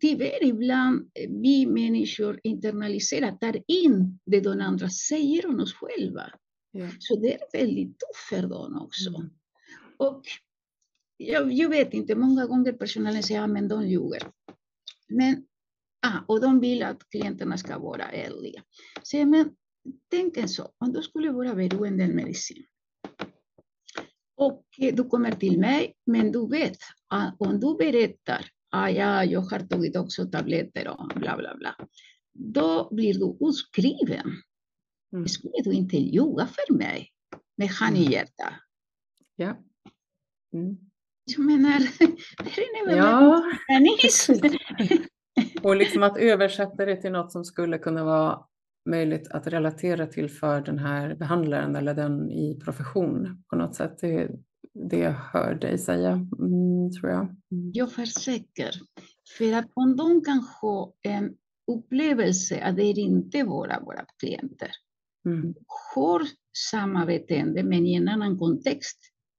tyvärr 0.00 0.44
ibland 0.44 1.10
eh, 1.14 1.30
vi 1.30 1.66
människor 1.66 2.40
internaliserar, 2.42 3.32
tar 3.32 3.62
in 3.66 4.18
det 4.26 4.40
de 4.40 4.60
andra 4.60 4.90
säger 4.90 5.46
om 5.46 5.60
oss 5.60 5.74
själva. 5.74 6.32
Ja. 6.70 6.88
Så 6.98 7.16
det 7.16 7.34
är 7.34 7.40
väldigt 7.52 7.98
tufft 7.98 8.28
för 8.28 8.48
dem 8.48 8.82
också. 8.82 9.08
Mm. 9.08 9.30
Och 9.96 10.22
jag, 11.16 11.52
jag, 11.52 11.68
vet 11.68 11.94
inte, 11.94 12.14
många 12.14 12.46
gånger 12.46 12.72
personalen 12.72 13.22
säger 13.22 13.42
att 13.42 13.62
ja, 13.62 13.68
de 13.68 13.88
ljuger. 13.88 14.22
Men, 15.08 15.46
ah, 16.06 16.18
och 16.28 16.40
de 16.40 16.60
vill 16.60 16.82
att 16.82 17.08
klienterna 17.10 17.58
ska 17.58 17.78
vara 17.78 18.04
ärliga. 18.04 18.62
Så, 19.02 19.26
men 19.26 19.56
tänk 20.10 20.36
en 20.36 20.48
så, 20.48 20.68
om 20.78 20.92
du 20.92 21.02
skulle 21.02 21.30
vara 21.30 21.54
beroende 21.54 22.04
av 22.04 22.10
medicin. 22.10 22.64
Och 24.36 24.64
du 24.78 25.04
kommer 25.04 25.30
till 25.30 25.60
mig, 25.60 25.94
men 26.06 26.32
du 26.32 26.48
vet 26.48 26.78
att 27.08 27.36
om 27.38 27.60
du 27.60 27.76
berättar 27.76 28.50
att 28.70 28.82
ah, 28.82 28.88
ja, 28.88 29.24
jag 29.24 29.40
har 29.40 29.58
tagit 29.58 29.96
också 29.96 30.24
tabletter 30.24 30.88
och 30.88 31.12
bla 31.14 31.36
bla 31.36 31.56
bla. 31.56 31.76
Då 32.32 32.88
blir 32.94 33.14
du 33.14 33.48
utskriven 33.48 34.32
Mm. 35.12 35.28
Skulle 35.28 35.62
du 35.64 35.72
inte 35.72 35.96
ljuga 35.96 36.46
för 36.46 36.74
mig 36.74 37.12
med 37.56 37.68
han 37.68 37.96
i 37.96 38.12
hjärtat? 38.12 38.52
Ja. 39.36 39.56
Mm. 40.52 40.76
Jag 41.24 41.44
menar, 41.44 41.78
det 42.44 42.92
är 42.92 42.96
ja. 42.96 43.42
Och 45.62 45.76
liksom 45.76 46.02
att 46.02 46.18
översätta 46.18 46.84
det 46.84 46.96
till 46.96 47.12
något 47.12 47.32
som 47.32 47.44
skulle 47.44 47.78
kunna 47.78 48.04
vara 48.04 48.46
möjligt 48.86 49.28
att 49.30 49.46
relatera 49.46 50.06
till 50.06 50.30
för 50.30 50.60
den 50.60 50.78
här 50.78 51.14
behandlaren 51.14 51.76
eller 51.76 51.94
den 51.94 52.30
i 52.30 52.60
profession 52.64 53.44
på 53.50 53.56
något 53.56 53.74
sätt. 53.74 53.98
Det, 54.00 54.30
det 54.90 54.98
jag 54.98 55.12
hör 55.12 55.54
dig 55.54 55.78
säga, 55.78 56.10
mm, 56.10 56.92
tror 56.92 57.12
jag. 57.12 57.22
Mm. 57.22 57.70
Jag 57.74 57.92
försäker. 57.92 58.70
För 59.38 59.52
att 59.52 59.70
om 59.74 59.96
de 59.96 60.24
kan 60.24 60.38
ha 60.62 60.94
en 61.02 61.34
upplevelse 61.72 62.64
att 62.64 62.76
det 62.76 62.82
är 62.82 62.98
inte 62.98 63.44
våra, 63.44 63.80
våra 63.80 64.04
klienter, 64.18 64.70
mm. 65.26 65.54
har 65.94 66.22
samma 66.70 67.06
beteende 67.06 67.62
men 67.62 67.86
i 67.86 67.94
en 67.94 68.08
annan 68.08 68.38
kontext 68.38 68.98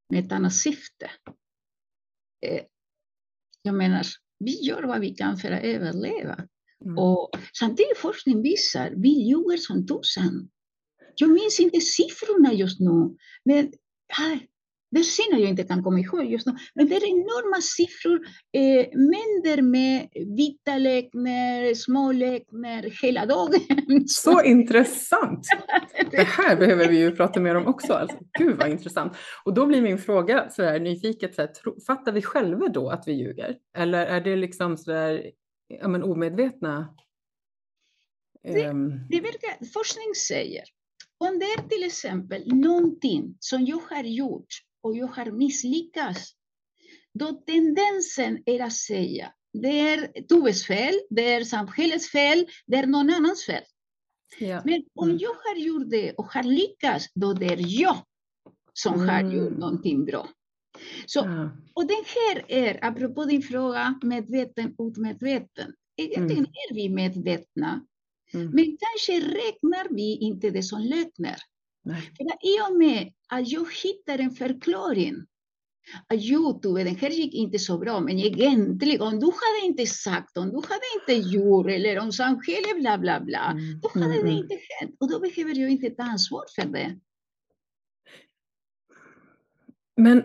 med 0.09 0.25
ett 0.25 0.31
annat 0.31 0.53
syfte. 0.53 1.09
Eh, 2.45 2.61
jag 3.61 3.75
menar, 3.75 4.03
vi 4.39 4.51
gör 4.63 4.83
vad 4.83 4.99
vi 4.99 5.09
kan 5.09 5.37
för 5.37 5.51
att 5.51 5.63
överleva. 5.63 6.47
Mm. 6.85 6.97
Och 6.97 7.29
samtidigt 7.59 7.97
forskning 7.97 8.41
visar, 8.41 8.93
vi 8.95 9.09
ljuger 9.09 9.57
som 9.57 9.87
tusan. 9.87 10.49
Jag 11.15 11.29
minns 11.29 11.59
inte 11.59 11.81
siffrorna 11.81 12.53
just 12.53 12.79
nu, 12.79 13.15
men 13.45 13.71
det 14.91 14.99
är 14.99 15.03
synd 15.03 15.33
att 15.33 15.39
jag 15.39 15.49
inte 15.49 15.63
kan 15.63 15.83
komma 15.83 15.99
ihåg 15.99 16.25
just 16.25 16.47
nu, 16.47 16.53
men 16.75 16.87
det 16.87 16.95
är 16.95 17.09
enorma 17.09 17.61
siffror. 17.61 18.19
Eh, 18.53 18.87
mängder 18.97 19.61
med 19.61 20.07
vita 20.37 20.77
lekner, 20.77 21.73
små 21.73 22.11
lekner 22.11 23.01
hela 23.01 23.25
dagen. 23.25 23.61
Så 24.07 24.43
intressant! 24.43 25.47
Det 26.11 26.23
här 26.23 26.55
behöver 26.55 26.87
vi 26.87 26.99
ju 26.99 27.11
prata 27.11 27.39
mer 27.39 27.55
om 27.55 27.67
också. 27.67 27.93
Alltså, 27.93 28.17
gud 28.39 28.57
vad 28.57 28.69
intressant. 28.69 29.13
Och 29.45 29.53
då 29.53 29.65
blir 29.65 29.81
min 29.81 29.97
fråga 29.97 30.49
så 30.49 30.63
här, 30.63 30.79
nyfiket, 30.79 31.35
så 31.35 31.41
här, 31.41 31.51
fattar 31.87 32.11
vi 32.11 32.21
själva 32.21 32.67
då 32.67 32.89
att 32.89 33.03
vi 33.07 33.13
ljuger? 33.13 33.55
Eller 33.77 34.05
är 34.05 34.21
det 34.21 34.35
liksom 34.35 34.77
så 34.77 34.91
där, 34.91 35.31
ja, 35.67 35.87
men 35.87 36.03
omedvetna? 36.03 36.95
Det, 38.43 38.63
ehm. 38.63 39.07
det 39.09 39.21
verkar, 39.21 39.65
forskning 39.73 40.15
säger 40.27 40.63
om 41.17 41.39
det 41.39 41.45
är 41.45 41.69
till 41.69 41.83
exempel 41.83 42.55
någonting 42.55 43.37
som 43.39 43.65
jag 43.65 43.81
har 43.89 44.03
gjort 44.03 44.47
och 44.81 44.97
jag 44.97 45.07
har 45.07 45.31
misslyckats, 45.31 46.31
då 47.13 47.31
tendensen 47.31 48.43
är 48.45 48.59
att 48.59 48.73
säga 48.73 49.33
det 49.53 49.79
är 49.79 50.21
Toves 50.21 50.65
fel, 50.65 50.93
det 51.09 51.33
är 51.33 51.43
samhällets 51.43 52.11
fel, 52.11 52.47
det 52.65 52.77
är 52.77 52.87
någon 52.87 53.09
annans 53.09 53.45
fel. 53.45 53.63
Ja. 54.39 54.61
Men 54.65 54.83
om 54.95 55.09
mm. 55.09 55.17
jag 55.21 55.33
har 55.33 55.55
gjort 55.55 55.89
det 55.89 56.13
och 56.13 56.25
har 56.25 56.43
lyckats, 56.43 57.13
då 57.13 57.33
det 57.33 57.45
är 57.45 57.81
jag 57.81 57.97
som 58.73 58.93
mm. 58.93 59.09
har 59.09 59.33
gjort 59.33 59.57
någonting 59.57 60.05
bra. 60.05 60.29
Så. 61.05 61.49
Och 61.73 61.87
den 61.87 62.03
här 62.15 62.45
är, 62.47 62.85
apropå 62.85 63.25
din 63.25 63.41
fråga, 63.41 63.99
medveten, 64.03 64.75
omedveten. 64.77 65.73
Egentligen 65.97 66.45
mm. 66.45 66.51
är 66.69 66.75
vi 66.75 66.89
medvetna, 66.89 67.85
mm. 68.33 68.49
men 68.53 68.77
kanske 68.77 69.27
räknar 69.27 69.95
vi 69.95 70.17
inte 70.17 70.49
det 70.49 70.63
som 70.63 70.81
lögner. 70.81 71.37
För 72.17 72.25
I 72.25 72.71
och 72.71 72.77
med 72.77 73.13
att 73.27 73.47
jag 73.47 73.67
hittar 73.83 74.19
en 74.19 74.31
förklaring 74.31 75.15
att 76.07 76.21
Youtube, 76.21 76.83
den 76.83 76.95
här 76.95 77.09
gick 77.09 77.33
inte 77.33 77.59
så 77.59 77.77
bra, 77.77 77.99
men 77.99 78.19
egentligen 78.19 79.01
om 79.01 79.19
du 79.19 79.25
hade 79.25 79.65
inte 79.65 79.85
sagt, 79.85 80.37
om 80.37 80.49
du 80.49 80.55
hade 80.55 81.15
inte 81.17 81.29
gjort, 81.29 81.67
eller 81.67 81.99
om 81.99 82.11
samhället 82.11 82.79
bla 82.79 82.97
bla 82.97 83.19
bla, 83.19 83.51
mm. 83.51 83.79
då 83.81 83.89
hade 83.89 84.05
mm. 84.05 84.25
det 84.25 84.31
mm. 84.31 84.43
inte 84.43 84.59
hänt. 84.79 84.95
Och 84.99 85.11
då 85.11 85.19
behöver 85.19 85.55
jag 85.55 85.69
inte 85.69 85.89
ta 85.89 86.03
ansvar 86.03 86.43
för 86.55 86.65
det. 86.65 86.99
Men 89.97 90.23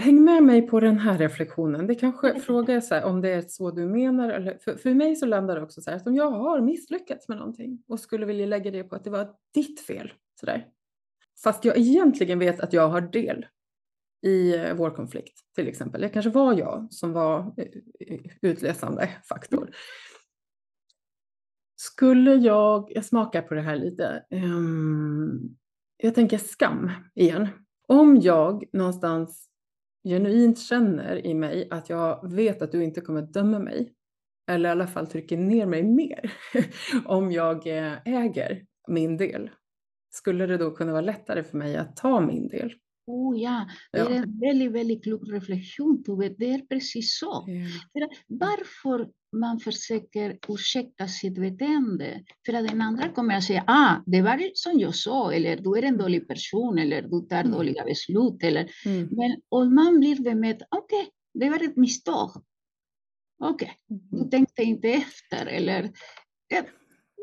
häng 0.00 0.24
med 0.24 0.42
mig 0.42 0.62
på 0.62 0.80
den 0.80 0.98
här 0.98 1.18
reflektionen. 1.18 1.86
Det 1.86 1.94
kanske 1.94 2.40
frågar 2.40 2.80
så 2.80 2.94
här, 2.94 3.04
om 3.04 3.20
det 3.20 3.30
är 3.30 3.42
så 3.42 3.70
du 3.70 3.86
menar. 3.86 4.30
Eller, 4.30 4.58
för, 4.58 4.76
för 4.76 4.94
mig 4.94 5.16
så 5.16 5.26
landar 5.26 5.56
det 5.56 5.62
också 5.62 5.82
så 5.82 5.90
här 5.90 5.96
att 5.96 6.06
om 6.06 6.14
jag 6.14 6.30
har 6.30 6.60
misslyckats 6.60 7.28
med 7.28 7.38
någonting 7.38 7.82
och 7.88 8.00
skulle 8.00 8.26
vilja 8.26 8.46
lägga 8.46 8.70
det 8.70 8.84
på 8.84 8.96
att 8.96 9.04
det 9.04 9.10
var 9.10 9.34
ditt 9.54 9.80
fel. 9.80 10.12
Så 10.40 10.46
där. 10.46 10.68
Fast 11.42 11.64
jag 11.64 11.78
egentligen 11.78 12.38
vet 12.38 12.60
att 12.60 12.72
jag 12.72 12.88
har 12.88 13.00
del 13.00 13.46
i 14.22 14.56
eh, 14.56 14.74
vår 14.74 14.90
konflikt 14.90 15.38
till 15.54 15.68
exempel. 15.68 16.00
Det 16.00 16.08
kanske 16.08 16.30
var 16.30 16.58
jag 16.58 16.86
som 16.90 17.12
var 17.12 17.54
eh, 17.56 18.20
utlösande 18.42 19.08
faktor. 19.28 19.70
Skulle 21.76 22.34
jag, 22.34 22.92
jag 22.94 23.04
smakar 23.04 23.42
på 23.42 23.54
det 23.54 23.60
här 23.60 23.76
lite, 23.76 24.24
um, 24.30 25.56
jag 25.96 26.14
tänker 26.14 26.38
skam 26.38 26.90
igen. 27.14 27.48
Om 27.88 28.20
jag 28.20 28.64
någonstans 28.72 29.50
genuint 30.04 30.58
känner 30.58 31.26
i 31.26 31.34
mig 31.34 31.68
att 31.70 31.90
jag 31.90 32.32
vet 32.32 32.62
att 32.62 32.72
du 32.72 32.84
inte 32.84 33.00
kommer 33.00 33.22
döma 33.22 33.58
mig, 33.58 33.92
eller 34.50 34.68
i 34.68 34.72
alla 34.72 34.86
fall 34.86 35.06
trycker 35.06 35.36
ner 35.36 35.66
mig 35.66 35.82
mer, 35.82 36.32
om 37.04 37.32
jag 37.32 37.66
eh, 37.66 37.92
äger 38.04 38.66
min 38.88 39.16
del, 39.16 39.50
skulle 40.10 40.46
det 40.46 40.56
då 40.56 40.70
kunna 40.70 40.92
vara 40.92 41.02
lättare 41.02 41.44
för 41.44 41.58
mig 41.58 41.76
att 41.76 41.96
ta 41.96 42.20
min 42.20 42.48
del? 42.48 42.72
Oh 43.06 43.40
ja, 43.40 43.68
det 43.92 43.98
är 43.98 44.10
en 44.10 44.40
väldigt, 44.40 44.72
väldigt 44.72 45.02
klok 45.02 45.22
reflektion, 45.28 46.02
Tove. 46.04 46.28
Det 46.28 46.50
är 46.50 46.58
precis 46.58 47.18
så. 47.18 47.46
Ja. 47.92 48.08
varför 48.26 49.10
man 49.36 49.60
försöker 49.60 50.38
ursäkta 50.48 51.08
sitt 51.08 51.34
beteende? 51.34 52.24
För 52.46 52.52
att 52.52 52.68
den 52.68 52.80
andra 52.80 53.08
kommer 53.08 53.36
att 53.36 53.44
säga, 53.44 53.64
ah, 53.66 53.96
det 54.06 54.22
var 54.22 54.50
som 54.54 54.80
jag 54.80 54.94
sa, 54.94 55.32
eller 55.32 55.56
du 55.56 55.78
är 55.78 55.82
en 55.82 55.98
dålig 55.98 56.28
person, 56.28 56.78
eller 56.78 57.02
du 57.02 57.20
tar 57.20 57.40
mm. 57.40 57.52
dåliga 57.52 57.84
beslut. 57.84 58.42
Eller, 58.42 58.70
mm. 58.86 59.08
Men 59.10 59.40
om 59.48 59.74
man 59.74 60.00
blir 60.00 60.22
bemött, 60.22 60.62
okej, 60.68 61.00
okay, 61.00 61.10
det 61.34 61.50
var 61.50 61.64
ett 61.64 61.76
misstag. 61.76 62.30
Okej, 63.38 63.72
okay, 63.88 64.00
du 64.10 64.16
mm. 64.16 64.30
tänkte 64.30 64.62
inte 64.62 64.88
efter, 64.88 65.46
eller 65.46 65.92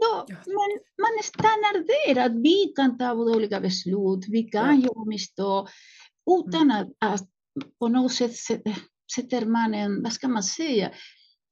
då, 0.02 0.14
man, 0.58 0.70
man 1.04 1.24
stannar 1.24 1.76
där, 1.92 2.26
att 2.26 2.36
vi 2.44 2.74
kan 2.76 2.98
ta 2.98 3.14
dåliga 3.14 3.62
beslut, 3.62 4.26
vi 4.28 4.44
kan 4.44 4.82
ja. 4.82 4.88
göra 4.88 5.06
misstag 5.06 5.68
utan 6.40 6.72
mm. 6.72 6.78
att, 6.78 6.90
att 7.00 7.30
på 7.80 7.88
något 7.88 8.14
sätt 8.14 8.36
sätter 9.16 9.46
man 9.46 9.74
en, 9.74 10.04
vad 10.04 10.14
ska 10.14 10.28
man 10.28 10.44
säga, 10.44 10.92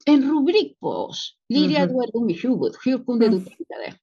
en 0.06 0.32
rubrik 0.32 0.80
på 0.80 0.88
oss. 0.88 1.36
Liria, 1.50 1.80
mm. 1.80 1.96
du 1.96 2.04
är 2.04 2.12
dum 2.12 2.30
i 2.30 2.34
huvudet, 2.34 2.76
hur 2.86 2.98
kunde 3.06 3.26
mm. 3.26 3.40
du 3.40 3.46
tänka 3.46 3.76
det? 3.86 3.94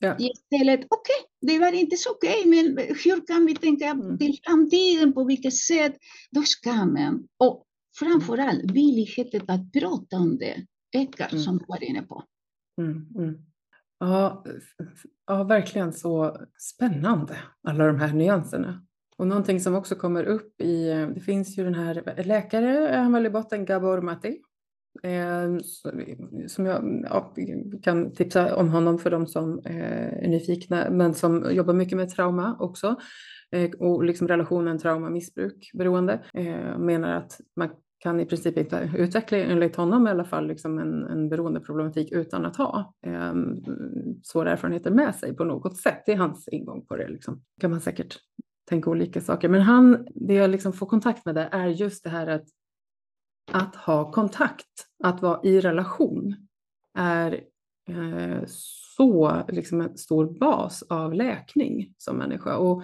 Ja. 0.00 0.16
Istället, 0.18 0.80
okej, 0.88 1.14
okay, 1.20 1.52
det 1.52 1.58
var 1.58 1.72
inte 1.72 1.96
så 1.96 2.10
okej, 2.10 2.40
okay, 2.40 2.50
men 2.50 2.78
hur 3.04 3.26
kan 3.26 3.46
vi 3.46 3.54
tänka 3.54 3.86
mm. 3.86 4.18
till 4.18 4.38
framtiden, 4.44 5.12
på 5.12 5.24
vilket 5.24 5.54
sätt? 5.54 5.96
Då 6.30 6.42
skammen 6.42 7.28
och 7.38 7.64
framförallt 7.98 8.70
villigheten 8.70 9.42
att 9.48 9.72
prata 9.72 10.16
om 10.16 10.38
det 10.38 10.66
ökar, 10.96 11.28
mm. 11.30 11.42
som 11.42 11.58
du 11.58 11.64
var 11.68 11.84
inne 11.84 12.02
på. 12.02 12.24
Mm, 12.80 13.06
mm. 13.16 13.34
Ja, 14.00 14.44
ja, 15.26 15.44
verkligen 15.44 15.92
så 15.92 16.36
spännande, 16.58 17.36
alla 17.62 17.86
de 17.86 17.98
här 18.00 18.12
nyanserna. 18.12 18.82
Och 19.16 19.26
någonting 19.26 19.60
som 19.60 19.74
också 19.74 19.94
kommer 19.94 20.24
upp 20.24 20.60
i, 20.60 20.88
det 21.14 21.20
finns 21.20 21.58
ju 21.58 21.64
den 21.64 21.74
här 21.74 22.22
läkare, 22.24 22.96
han 22.96 23.12
väl 23.12 23.26
i 23.26 23.30
botten, 23.30 23.64
Gabor 23.64 24.00
Mati, 24.00 24.40
eh, 25.02 25.58
som 26.46 26.66
jag 26.66 27.04
ja, 27.10 27.34
kan 27.82 28.12
tipsa 28.12 28.56
om 28.56 28.68
honom 28.68 28.98
för 28.98 29.10
de 29.10 29.26
som 29.26 29.58
eh, 29.64 30.24
är 30.24 30.28
nyfikna, 30.28 30.90
men 30.90 31.14
som 31.14 31.54
jobbar 31.54 31.74
mycket 31.74 31.96
med 31.96 32.08
trauma 32.08 32.56
också 32.60 32.96
eh, 33.50 33.70
och 33.70 34.04
liksom 34.04 34.28
relationen 34.28 34.78
trauma-missbruk 34.78 35.70
beroende. 35.74 36.20
Eh, 36.34 36.78
menar 36.78 37.16
att 37.16 37.40
man 37.56 37.70
kan 37.98 38.20
i 38.20 38.26
princip 38.26 38.58
inte 38.58 38.90
utveckla, 38.96 39.38
enligt 39.38 39.76
honom 39.76 40.06
i 40.06 40.10
alla 40.10 40.24
fall, 40.24 40.46
liksom 40.46 40.78
en, 40.78 41.04
en 41.04 41.28
beroendeproblematik 41.28 42.12
utan 42.12 42.46
att 42.46 42.56
ha 42.56 42.94
eh, 43.06 43.34
svåra 44.22 44.52
erfarenheter 44.52 44.90
med 44.90 45.14
sig 45.14 45.36
på 45.36 45.44
något 45.44 45.76
sätt. 45.76 46.02
Det 46.06 46.12
är 46.12 46.16
hans 46.16 46.48
ingång 46.48 46.86
på 46.86 46.96
det. 46.96 47.08
Liksom. 47.08 47.42
kan 47.60 47.70
man 47.70 47.80
säkert 47.80 48.18
tänka 48.68 48.90
olika 48.90 49.20
saker. 49.20 49.48
Men 49.48 49.60
han, 49.60 50.06
det 50.14 50.34
jag 50.34 50.50
liksom 50.50 50.72
får 50.72 50.86
kontakt 50.86 51.24
med 51.26 51.34
det 51.34 51.48
är 51.52 51.66
just 51.66 52.04
det 52.04 52.10
här 52.10 52.26
att, 52.26 52.44
att 53.52 53.76
ha 53.76 54.12
kontakt, 54.12 54.86
att 55.04 55.22
vara 55.22 55.40
i 55.42 55.60
relation 55.60 56.36
är 56.98 57.40
eh, 57.88 58.42
så 58.96 59.42
liksom 59.48 59.80
en 59.80 59.98
stor 59.98 60.38
bas 60.38 60.82
av 60.82 61.14
läkning 61.14 61.94
som 61.98 62.16
människa. 62.16 62.56
Och 62.56 62.82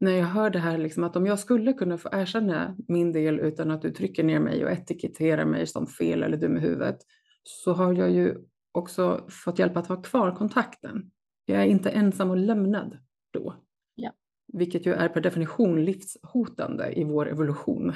när 0.00 0.12
jag 0.12 0.26
hör 0.26 0.50
det 0.50 0.58
här, 0.58 0.78
liksom, 0.78 1.04
att 1.04 1.16
om 1.16 1.26
jag 1.26 1.38
skulle 1.38 1.72
kunna 1.72 1.98
få 1.98 2.08
erkänna 2.12 2.76
min 2.88 3.12
del 3.12 3.40
utan 3.40 3.70
att 3.70 3.82
du 3.82 3.90
trycker 3.90 4.24
ner 4.24 4.40
mig 4.40 4.64
och 4.64 4.70
etiketterar 4.70 5.44
mig 5.44 5.66
som 5.66 5.86
fel 5.86 6.22
eller 6.22 6.36
dum 6.36 6.56
i 6.56 6.60
huvudet, 6.60 6.98
så 7.42 7.72
har 7.72 7.92
jag 7.92 8.10
ju 8.10 8.36
också 8.72 9.26
fått 9.44 9.58
hjälp 9.58 9.76
att 9.76 9.86
ha 9.86 10.02
kvar 10.02 10.36
kontakten. 10.36 11.10
Jag 11.44 11.62
är 11.62 11.66
inte 11.66 11.90
ensam 11.90 12.30
och 12.30 12.36
lämnad 12.36 12.98
då. 13.32 13.54
Ja. 13.94 14.12
Vilket 14.52 14.86
ju 14.86 14.92
är 14.92 15.08
per 15.08 15.20
definition 15.20 15.84
livshotande 15.84 16.92
i 16.92 17.04
vår 17.04 17.28
evolution. 17.30 17.92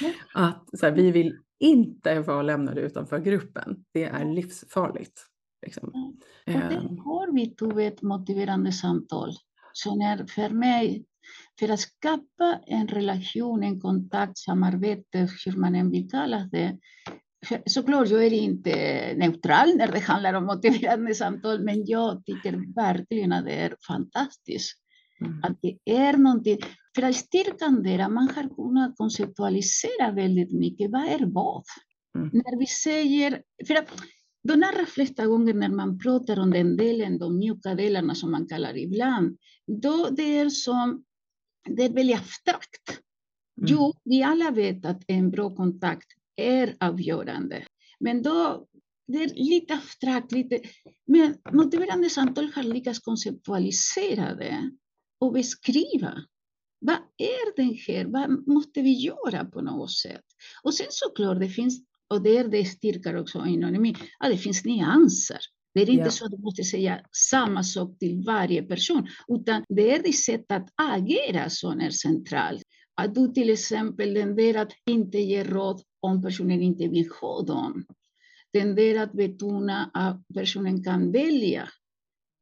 Ja. 0.00 0.10
att 0.34 0.78
så 0.78 0.86
här, 0.86 0.92
vi 0.92 1.10
vill 1.10 1.38
inte 1.60 2.20
vara 2.20 2.42
lämnade 2.42 2.80
utanför 2.80 3.18
gruppen. 3.18 3.84
Det 3.92 4.04
är 4.04 4.24
livsfarligt. 4.24 5.26
Liksom. 5.66 5.90
Ja. 5.92 6.12
Och 6.54 6.60
det 6.70 6.76
ehm. 6.76 6.98
har 6.98 7.34
vi 7.34 7.46
Tove 7.46 7.84
ett 7.84 8.02
motiverande 8.02 8.72
samtal. 8.72 9.30
Så 9.72 9.96
när 9.96 10.26
för 10.26 10.50
mig 10.50 11.04
för 11.58 11.68
att 11.68 11.80
skapa 11.80 12.60
en 12.66 12.88
relation, 12.88 13.62
en 13.62 13.80
kontakt, 13.80 14.38
samarbete, 14.38 15.28
hur 15.44 15.56
man 15.56 15.74
än 15.74 15.90
vill 15.90 16.10
kalla 16.10 16.48
det. 16.52 16.78
Såklart, 17.66 18.08
jag 18.08 18.26
är 18.26 18.32
inte 18.32 18.70
neutral 19.16 19.76
när 19.76 19.92
det 19.92 20.00
handlar 20.00 20.34
om 20.34 20.44
motiverande 20.44 21.14
samtal, 21.14 21.64
men 21.64 21.86
jag 21.86 22.24
tycker 22.24 22.74
verkligen 22.74 23.32
att 23.32 23.44
det 23.44 23.52
är 23.52 23.76
fantastiskt. 23.86 24.78
Mm. 25.20 25.40
Att 25.42 25.58
det 25.62 25.78
är 25.84 26.16
någonting. 26.16 26.58
För 26.94 27.02
att 27.02 27.16
styrkan 27.16 27.82
där, 27.82 28.08
man 28.08 28.28
har 28.28 28.54
kunnat 28.56 28.96
konceptualisera 28.96 30.12
väldigt 30.12 30.52
mycket. 30.52 30.90
Vad 30.90 31.04
är 31.04 31.26
vad? 31.26 31.64
Mm. 32.18 32.30
När 32.32 32.58
vi 32.58 32.66
säger... 32.66 33.42
För 33.66 33.74
att 33.74 33.88
de 34.48 34.52
allra 34.52 34.86
flesta 34.86 35.26
gånger 35.26 35.54
när 35.54 35.68
man 35.68 35.98
pratar 35.98 36.38
om 36.38 36.50
den 36.50 36.76
delen, 36.76 37.18
de 37.18 37.38
mjuka 37.38 37.74
delarna 37.74 38.14
som 38.14 38.30
man 38.30 38.46
kallar 38.46 38.76
ibland, 38.76 39.38
då 39.66 40.08
det 40.10 40.38
är 40.38 40.48
som 40.48 41.04
det 41.64 41.84
är 41.84 41.92
väldigt 41.92 42.18
abstrakt. 42.18 43.00
Mm. 43.60 43.72
Jo, 43.72 43.92
vi 44.04 44.22
alla 44.22 44.50
vet 44.50 44.86
att 44.86 45.02
en 45.06 45.30
bra 45.30 45.56
kontakt 45.56 46.06
är 46.36 46.76
avgörande. 46.80 47.64
Men 48.00 48.22
då, 48.22 48.66
det 49.06 49.24
är 49.24 49.34
lite 49.34 49.74
abstrakt, 49.74 50.32
lite... 50.32 50.60
Men 51.06 51.34
motiverande 51.52 52.10
samtal 52.10 52.52
har 52.54 52.62
lyckats 52.62 52.98
konceptualisera 52.98 54.34
det 54.34 54.70
och 55.20 55.32
beskriva. 55.32 56.24
Vad 56.80 56.98
är 57.18 57.56
det 57.56 57.92
här? 57.92 58.04
Vad 58.04 58.48
måste 58.48 58.82
vi 58.82 58.92
göra 58.92 59.44
på 59.44 59.60
något 59.60 59.92
sätt? 59.92 60.24
Och 60.62 60.74
sen 60.74 60.86
såklart, 60.90 61.40
det 61.40 61.48
finns, 61.48 61.84
och 62.08 62.22
det 62.22 62.36
är 62.36 62.48
det 62.48 62.64
styrkar 62.64 63.14
också 63.14 63.44
mig, 63.44 63.96
att 64.18 64.30
det 64.30 64.38
finns 64.38 64.64
nyanser. 64.64 65.38
Det 65.74 65.82
är 65.82 65.90
inte 65.90 66.04
ja. 66.04 66.10
så 66.10 66.24
att 66.24 66.30
du 66.30 66.38
måste 66.38 66.64
säga 66.64 67.00
samma 67.30 67.62
sak 67.62 67.98
till 67.98 68.22
varje 68.26 68.62
person, 68.62 69.08
utan 69.28 69.64
det 69.68 69.90
är 69.90 70.02
ditt 70.02 70.24
sätt 70.24 70.44
att 70.48 70.68
agera 70.76 71.50
som 71.50 71.80
är 71.80 71.90
centralt. 71.90 72.62
Att 72.94 73.14
du 73.14 73.28
till 73.28 73.50
exempel 73.50 74.14
tenderar 74.14 74.62
att 74.62 74.72
inte 74.86 75.18
ge 75.18 75.44
råd 75.44 75.82
om 76.00 76.22
personen 76.22 76.62
inte 76.62 76.88
vill 76.88 77.10
ha 77.20 77.42
dem. 77.42 77.84
Tenderar 78.52 79.02
att 79.02 79.12
betona 79.12 79.90
att 79.94 80.28
personen 80.34 80.84
kan 80.84 81.12
välja 81.12 81.68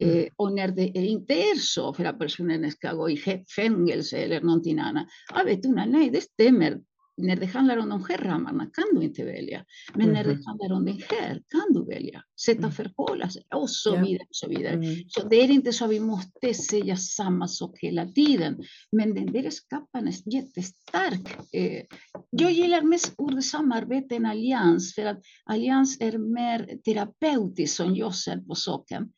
Mm. 0.03 0.19
Eh, 0.19 0.29
och 0.37 0.53
när 0.53 0.69
det 0.69 0.83
inte 0.83 1.35
är 1.35 1.59
så 1.59 1.95
för 1.95 2.05
att 2.05 2.19
personen 2.19 2.71
ska 2.71 2.93
gå 2.93 3.11
i 3.11 3.45
fängelse 3.57 4.17
eller 4.17 4.41
någonting 4.41 4.79
annat. 4.79 5.07
Vet 5.47 5.63
du, 5.63 5.69
nej, 5.69 6.11
det 6.11 6.21
stämmer 6.21 6.81
när 7.23 7.37
det 7.37 7.47
handlar 7.47 7.77
om 7.77 7.89
de 7.89 8.05
här 8.09 8.19
ramarna 8.19 8.67
kan 8.67 8.85
du 9.01 9.05
inte 9.05 9.25
välja. 9.25 9.65
Men 9.95 10.03
mm. 10.03 10.15
när 10.15 10.25
det 10.25 10.35
mhm. 10.35 10.47
handlar 10.47 10.77
om 10.77 10.85
den 10.85 11.01
här 11.09 11.43
kan 11.49 11.73
du 11.73 11.85
välja. 11.95 12.23
Sätta 12.45 12.59
mm. 12.59 12.73
förhålla 12.73 13.29
sig 13.29 13.43
och 13.55 13.71
så 13.71 13.91
vidare. 13.91 14.27
Och 14.29 14.37
så 14.37 14.49
vidare. 14.49 14.73
Mm. 14.73 14.97
så 15.09 15.29
det 15.29 15.37
är 15.37 15.51
inte 15.51 15.73
så 15.73 15.85
att 15.85 15.91
vi 15.91 16.01
måste 16.01 16.55
säga 16.55 16.97
samma 16.97 17.49
sak 17.49 17.79
hela 17.79 18.07
tiden. 18.07 18.63
Men 18.93 19.15
den 19.15 19.33
där 19.33 19.51
skapan 19.51 20.09
är 20.09 20.35
jättestark. 20.35 21.55
Eh, 21.55 21.83
jag 22.31 22.53
gillar 22.53 22.83
mest 22.83 23.15
ordet 23.19 23.45
samarbete 23.45 24.17
än 24.17 24.27
allians. 24.27 24.95
För 24.95 25.05
att 25.05 25.21
allians 25.45 26.01
är 26.01 26.19
mer 26.19 26.79
terapeutiskt 26.85 27.77
som 27.77 27.97
jag 27.97 28.15
ser 28.15 28.37
på 28.37 28.55
saken. 28.55 29.09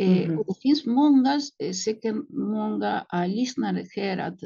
Mm. 0.00 0.38
och 0.38 0.46
det 0.46 0.60
finns 0.62 0.86
många, 0.86 1.40
eh, 1.58 1.72
säkert 1.72 2.14
många 2.28 3.06
uh, 3.14 3.28
lyssnare 3.28 3.84
här 3.96 4.18
att 4.18 4.38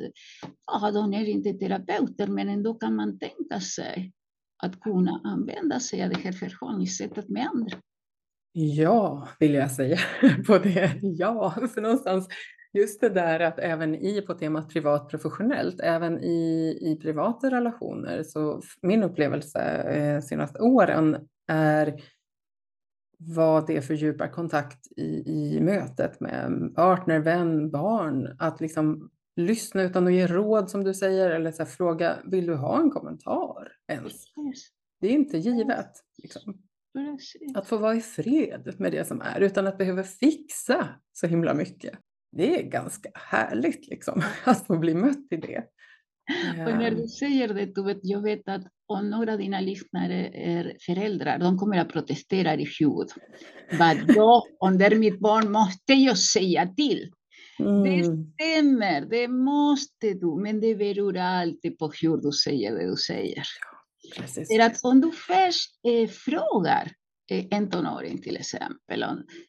ja, 0.67 0.91
de 0.91 1.15
är 1.15 1.29
inte 1.29 1.53
terapeuter, 1.53 2.27
men 2.27 2.49
ändå 2.49 2.75
kan 2.75 2.97
man 2.97 3.19
tänka 3.19 3.61
sig 3.61 4.13
att 4.63 4.81
kunna 4.81 5.21
använda 5.25 5.81
sig 5.81 6.05
av 6.05 6.11
det 6.11 6.19
här 6.19 6.33
förhållningssättet 6.33 7.29
med 7.29 7.47
andra. 7.47 7.77
Ja, 8.53 9.29
vill 9.39 9.55
jag 9.55 9.71
säga 9.71 9.99
på 10.47 10.59
det. 10.59 11.01
Ja, 11.03 11.55
för 11.75 11.81
någonstans 11.81 12.29
just 12.73 13.01
det 13.01 13.09
där 13.09 13.41
att 13.41 13.59
även 13.59 13.95
i 13.95 14.21
på 14.21 14.35
temat 14.35 14.69
privat 14.69 15.09
professionellt, 15.09 15.81
även 15.81 16.25
i, 16.25 16.79
i 16.81 16.99
privata 17.03 17.51
relationer, 17.51 18.23
så 18.23 18.63
min 18.83 19.03
upplevelse 19.03 19.61
eh, 19.63 20.21
senaste 20.21 20.59
åren 20.59 21.17
är 21.49 22.01
vad 23.19 23.67
det 23.67 23.83
fördjupar 23.83 24.29
kontakt 24.29 24.87
i, 24.97 25.23
i 25.27 25.61
mötet 25.61 26.21
med 26.21 26.73
partner, 26.75 27.19
vän, 27.19 27.71
barn. 27.71 28.37
Att 28.39 28.61
liksom 28.61 29.11
lyssna 29.37 29.83
utan 29.83 30.07
att 30.07 30.13
ge 30.13 30.27
råd 30.27 30.71
som 30.71 30.85
du 30.85 30.95
säger 30.95 31.31
eller 31.31 31.53
så 31.53 31.65
fråga, 31.65 32.19
vill 32.25 32.47
du 32.47 32.55
ha 32.55 32.81
en 32.81 32.91
kommentar 32.91 33.73
ens? 33.89 34.25
Det 35.01 35.07
är 35.07 35.13
inte 35.13 35.39
givet. 35.39 35.93
Liksom. 36.23 36.63
Att 37.55 37.67
få 37.67 37.77
vara 37.77 37.95
i 37.95 38.01
fred 38.01 38.75
med 38.79 38.93
det 38.93 39.05
som 39.05 39.21
är 39.21 39.41
utan 39.41 39.67
att 39.67 39.79
behöva 39.79 40.03
fixa 40.03 40.89
så 41.13 41.27
himla 41.27 41.55
mycket. 41.55 41.99
Det 42.33 42.61
är 42.61 42.71
ganska 42.71 43.09
härligt 43.15 43.89
liksom, 43.89 44.23
att 44.45 44.67
få 44.67 44.79
bli 44.79 44.95
mött 44.95 45.27
i 45.31 45.37
det. 45.37 45.65
Och 46.59 46.79
när 46.79 46.91
du 46.91 47.09
säger 47.09 47.55
det, 47.55 47.75
du 47.75 47.85
vet, 47.85 47.99
jag 48.03 48.23
vet 48.23 48.49
att 48.49 48.67
om 48.87 49.11
några 49.11 49.33
av 49.33 49.39
dina 49.39 49.61
lyssnare 49.61 50.31
är 50.35 50.77
föräldrar, 50.81 51.39
de 51.39 51.59
kommer 51.59 51.79
att 51.79 51.93
protestera 51.93 52.55
i 52.55 52.67
fjol. 52.67 53.07
Vadå, 53.79 54.47
om 54.59 54.79
det 54.79 54.87
är 54.87 54.97
mitt 54.97 55.21
barn 55.21 55.53
måste 55.53 55.93
jag 55.93 56.19
säga 56.19 56.67
till. 56.67 57.13
Mm. 57.59 57.83
Det 57.83 58.05
stämmer, 58.05 59.01
det 59.01 59.29
måste 59.29 60.15
du, 60.15 60.43
men 60.43 60.61
det 60.61 60.75
beror 60.75 61.17
alltid 61.17 61.79
på 61.79 61.93
hur 62.03 62.17
du 62.17 62.33
säger 62.33 62.75
det 62.75 62.91
du 62.91 62.97
säger. 62.97 63.45
Precis. 64.17 64.49
För 64.49 64.61
att 64.61 64.85
om 64.85 65.01
du 65.01 65.13
först 65.13 65.71
eh, 65.89 66.09
frågar 66.09 66.93
eh, 67.31 67.47
en 67.51 67.71
tonåring 67.71 68.23
till 68.23 68.37
exempel, 68.37 69.05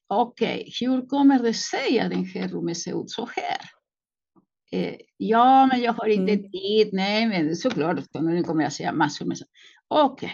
okej, 0.07 0.61
okay, 0.61 0.71
hur 0.79 1.07
kommer 1.07 1.43
det 1.43 1.53
sig 1.53 1.99
att 1.99 2.09
den 2.09 2.25
här 2.25 2.47
rummet 2.47 2.77
ser 2.77 3.01
ut 3.01 3.11
så 3.11 3.29
här? 3.35 3.76
Eh, 4.71 4.95
ja, 5.17 5.67
men 5.71 5.81
jag 5.81 5.93
har 5.93 6.07
inte 6.07 6.31
mm. 6.31 6.51
tid. 6.51 6.89
Nej, 6.93 7.27
men 7.27 7.55
såklart, 7.55 8.13
nu 8.13 8.43
kommer 8.43 8.63
jag 8.63 8.73
säga 8.73 8.93
massor 8.93 9.25
med 9.25 9.37
saker. 9.37 9.51
Okej, 9.87 10.31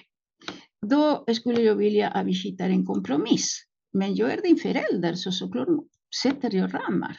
okay. 0.81 0.89
då 0.89 1.33
skulle 1.33 1.61
jag 1.61 1.75
vilja 1.75 2.09
att 2.09 2.25
vi 2.25 2.31
hittar 2.31 2.69
en 2.69 2.85
kompromiss. 2.85 3.63
Men 3.93 4.15
jag 4.15 4.33
är 4.33 4.41
din 4.41 4.57
förälder, 4.57 5.13
så 5.13 5.31
såklart 5.31 5.67
sätter 6.21 6.55
jag 6.55 6.73
ramar. 6.73 7.17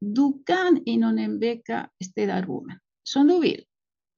Du 0.00 0.42
kan 0.46 0.82
inom 0.84 1.18
en 1.18 1.38
vecka 1.38 1.88
städa 2.04 2.42
rummet 2.42 2.78
som 3.02 3.26
du 3.26 3.40
vill, 3.40 3.64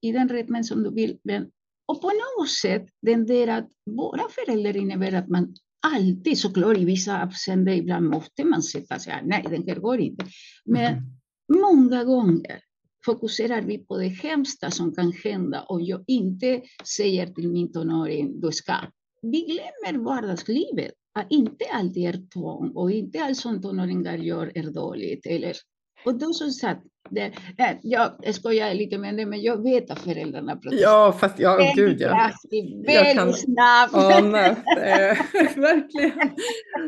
i 0.00 0.12
den 0.12 0.28
rytmen 0.28 0.64
som 0.64 0.82
du 0.82 0.90
vill. 0.90 1.18
Men, 1.24 1.50
och 1.86 2.00
på 2.00 2.10
något 2.10 2.50
sätt, 2.50 2.86
den 3.02 3.26
där 3.26 3.48
att 3.48 3.68
vara 3.84 4.22
förälder 4.28 4.76
innebär 4.76 5.12
att 5.12 5.28
man 5.28 5.54
alltid, 5.86 6.38
såklart 6.38 6.78
i 6.78 6.84
vissa 6.84 7.22
avseenden, 7.22 7.74
ibland 7.74 8.06
måste 8.06 8.44
man 8.44 8.62
sätta 8.62 8.98
sig, 8.98 9.20
nej, 9.24 9.44
den 9.50 9.68
här 9.68 9.76
går 9.76 10.00
inte. 10.00 10.26
Men 10.64 10.92
mm 10.92 11.04
Många 11.48 12.04
gånger 12.04 12.60
fokuserar 13.04 13.62
vi 13.62 13.78
på 13.78 13.96
det 13.96 14.08
hemska 14.08 14.70
som 14.70 14.94
kan 14.94 15.12
hända 15.12 15.62
om 15.62 15.84
jag 15.84 16.04
inte 16.06 16.62
säger 16.96 17.26
till 17.26 17.48
min 17.48 17.72
tonåring, 17.72 18.40
du 18.40 18.52
ska. 18.52 18.74
Vi 19.22 19.40
glömmer 19.40 20.04
vardagslivet, 20.04 20.92
att 21.12 21.26
inte 21.30 21.64
alltid 21.72 22.06
är 22.06 22.30
tvång 22.32 22.70
och 22.70 22.90
inte 22.90 23.24
allt 23.24 23.36
som 23.36 23.62
tonåringar 23.62 24.18
gör 24.18 24.52
är 24.54 24.70
dåligt. 24.70 25.26
Eller, 25.26 25.56
och 26.04 26.14
då 26.14 26.32
sagt, 26.32 26.82
det, 27.10 27.32
nej, 27.58 27.80
jag 27.82 28.34
skojar 28.34 28.74
lite 28.74 28.98
med 28.98 29.16
det, 29.16 29.26
men 29.26 29.42
jag 29.42 29.62
vet 29.62 29.90
att 29.90 29.98
föräldrarna 29.98 30.56
protesterar. 30.56 30.90
Ja, 30.90 31.12
fast 31.12 31.38
ja, 31.38 31.56
väldigt 31.56 31.76
gud 31.76 32.00
ja. 32.00 32.08
Kraftigt, 32.08 32.88
väldigt 32.88 33.14
kan, 33.14 33.32
snabbt. 33.32 34.24
Nej, 34.24 34.50
äh, 34.50 35.56
verkligen. 35.56 36.30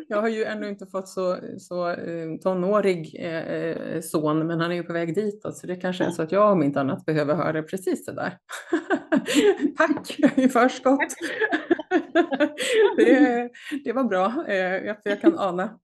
Jag 0.09 0.21
har 0.21 0.29
ju 0.29 0.45
ännu 0.45 0.69
inte 0.69 0.87
fått 0.87 1.09
så, 1.09 1.39
så 1.59 1.91
uh, 1.91 2.39
tonårig 2.43 3.21
uh, 3.25 4.01
son, 4.01 4.47
men 4.47 4.61
han 4.61 4.71
är 4.71 4.75
ju 4.75 4.83
på 4.83 4.93
väg 4.93 5.15
ditåt, 5.15 5.57
så 5.57 5.67
det 5.67 5.77
kanske 5.77 6.05
är 6.05 6.11
så 6.11 6.23
att 6.23 6.33
jag 6.33 6.53
om 6.53 6.63
inte 6.63 6.81
annat 6.81 7.07
behöver 7.07 7.35
höra 7.35 7.63
precis 7.63 8.05
det 8.05 8.13
där. 8.13 8.39
Tack 9.77 10.19
i 10.39 10.49
förskott. 10.49 11.01
det, 12.97 13.51
det 13.85 13.93
var 13.93 14.05
bra, 14.05 14.45
uh, 14.49 14.55
jag, 14.55 14.97
jag 15.05 15.21
kan 15.21 15.39
ana. 15.39 15.79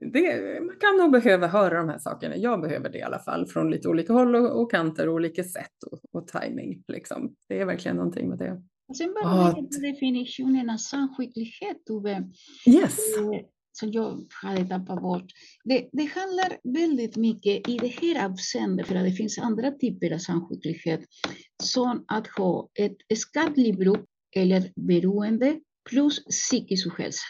Det, 0.00 0.60
man 0.60 0.76
kan 0.80 0.96
nog 0.98 1.12
behöva 1.12 1.46
höra 1.46 1.78
de 1.78 1.88
här 1.88 1.98
sakerna. 1.98 2.36
Jag 2.36 2.60
behöver 2.60 2.90
det 2.90 2.98
i 2.98 3.02
alla 3.02 3.18
fall 3.18 3.46
från 3.46 3.70
lite 3.70 3.88
olika 3.88 4.12
håll 4.12 4.34
och, 4.34 4.60
och 4.60 4.70
kanter 4.70 5.08
och 5.08 5.14
olika 5.14 5.44
sätt 5.44 5.82
och, 5.90 5.98
och 6.12 6.28
timing. 6.28 6.84
Liksom. 6.88 7.34
Det 7.48 7.60
är 7.60 7.64
verkligen 7.64 7.96
någonting 7.96 8.28
med 8.28 8.38
det. 8.38 8.62
Sen 8.98 9.14
bara 9.14 9.24
ah, 9.24 9.54
definitionen 9.80 10.70
av 10.70 10.76
samskicklighet, 10.76 11.84
Tove. 11.86 12.30
Yes. 12.66 12.98
Eh, 13.18 13.40
som 13.72 13.92
jag 13.92 14.26
hade 14.42 14.68
tappat 14.68 15.02
bort. 15.02 15.24
Det, 15.64 15.88
det 15.92 16.04
handlar 16.04 16.58
väldigt 16.74 17.16
mycket 17.16 17.68
i 17.68 17.78
det 17.78 17.86
här 17.86 18.30
avseendet, 18.30 18.86
för 18.86 18.94
att 18.94 19.04
det 19.04 19.12
finns 19.12 19.38
andra 19.38 19.70
typer 19.70 20.14
av 20.14 20.18
samskicklighet, 20.18 21.00
som 21.62 22.04
att 22.08 22.26
ha 22.26 22.68
ett 22.78 23.18
skadligt 23.18 23.78
bruk 23.78 24.04
eller 24.36 24.72
beroende 24.76 25.60
plus 25.90 26.24
psykisk 26.24 26.86
ohälsa. 26.86 27.24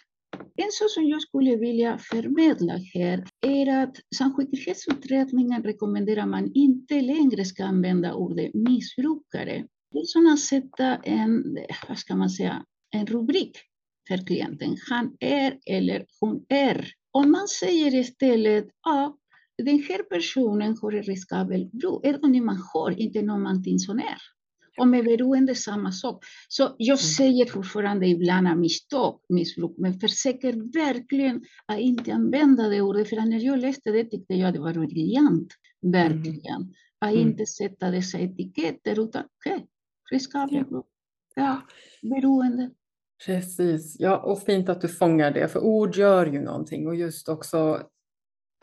En 0.57 0.71
sak 0.71 0.91
som 0.91 1.05
jag 1.09 1.23
skulle 1.23 1.57
vilja 1.57 1.99
förmedla 1.99 2.81
här 2.95 3.25
är 3.41 3.83
att 3.83 3.97
samskicklighetsutredningen 4.17 5.63
rekommenderar 5.63 6.27
man 6.27 6.51
inte 6.55 7.01
längre 7.01 7.45
ska 7.45 7.65
använda 7.65 8.15
ordet 8.15 8.55
missbrukare. 8.55 9.67
Det 9.91 9.99
är 9.99 10.05
som 10.05 10.27
att 10.27 10.41
sätta 10.41 10.97
en, 10.97 11.59
vad 11.89 11.99
ska 11.99 12.17
man 12.17 12.31
säga, 12.31 12.65
en 12.91 13.07
rubrik 13.07 13.59
för 14.09 14.27
klienten. 14.27 14.77
Han 14.91 15.17
är 15.21 15.59
eller 15.67 16.07
hon 16.21 16.45
är. 16.49 16.89
Om 17.11 17.31
man 17.31 17.49
säger 17.49 17.95
istället, 17.95 18.69
ja, 18.85 19.19
den 19.63 19.83
här 19.83 20.03
personen 20.03 20.77
har 20.83 20.93
en 20.93 21.03
riskabel 21.03 21.71
bror, 21.73 22.07
är 22.07 22.33
det 22.33 22.41
man 22.41 22.59
har, 22.73 22.91
inte 22.91 23.23
någonting 23.23 23.79
som 23.79 23.99
är. 23.99 24.34
Och 24.79 24.89
med 24.89 25.05
beroende 25.05 25.55
samma 25.55 25.93
sak. 25.93 26.25
Så 26.49 26.75
jag 26.79 26.99
säger 26.99 27.47
fortfarande 27.47 28.07
ibland 28.07 28.49
av 28.49 28.59
misstag 28.59 29.21
missbruk, 29.29 29.75
men 29.79 30.01
försöker 30.01 30.53
verkligen 30.53 31.45
att 31.67 31.79
inte 31.79 32.13
använda 32.13 32.69
det 32.69 32.81
ordet. 32.81 33.09
För 33.09 33.17
när 33.17 33.41
jag 33.41 33.59
läste 33.59 33.91
det 33.91 34.05
tyckte 34.05 34.35
jag 34.35 34.53
det 34.55 34.61
var 34.61 34.73
briljant, 34.73 35.53
verkligen. 35.83 36.63
Mm. 36.63 36.75
Att 36.99 37.15
inte 37.15 37.47
sätta 37.47 37.91
dessa 37.91 38.19
etiketter, 38.19 39.01
utan 39.01 39.25
okej, 39.37 39.55
okay, 39.55 39.67
riskabel 40.13 40.65
ja. 40.71 40.85
ja, 41.35 41.63
beroende. 42.03 42.71
Precis, 43.27 43.97
ja, 43.99 44.19
och 44.19 44.43
fint 44.43 44.69
att 44.69 44.81
du 44.81 44.89
fångar 44.89 45.31
det, 45.31 45.49
för 45.49 45.61
ord 45.61 45.97
gör 45.97 46.27
ju 46.27 46.41
någonting 46.41 46.87
och 46.87 46.97
just 46.97 47.29
också 47.29 47.83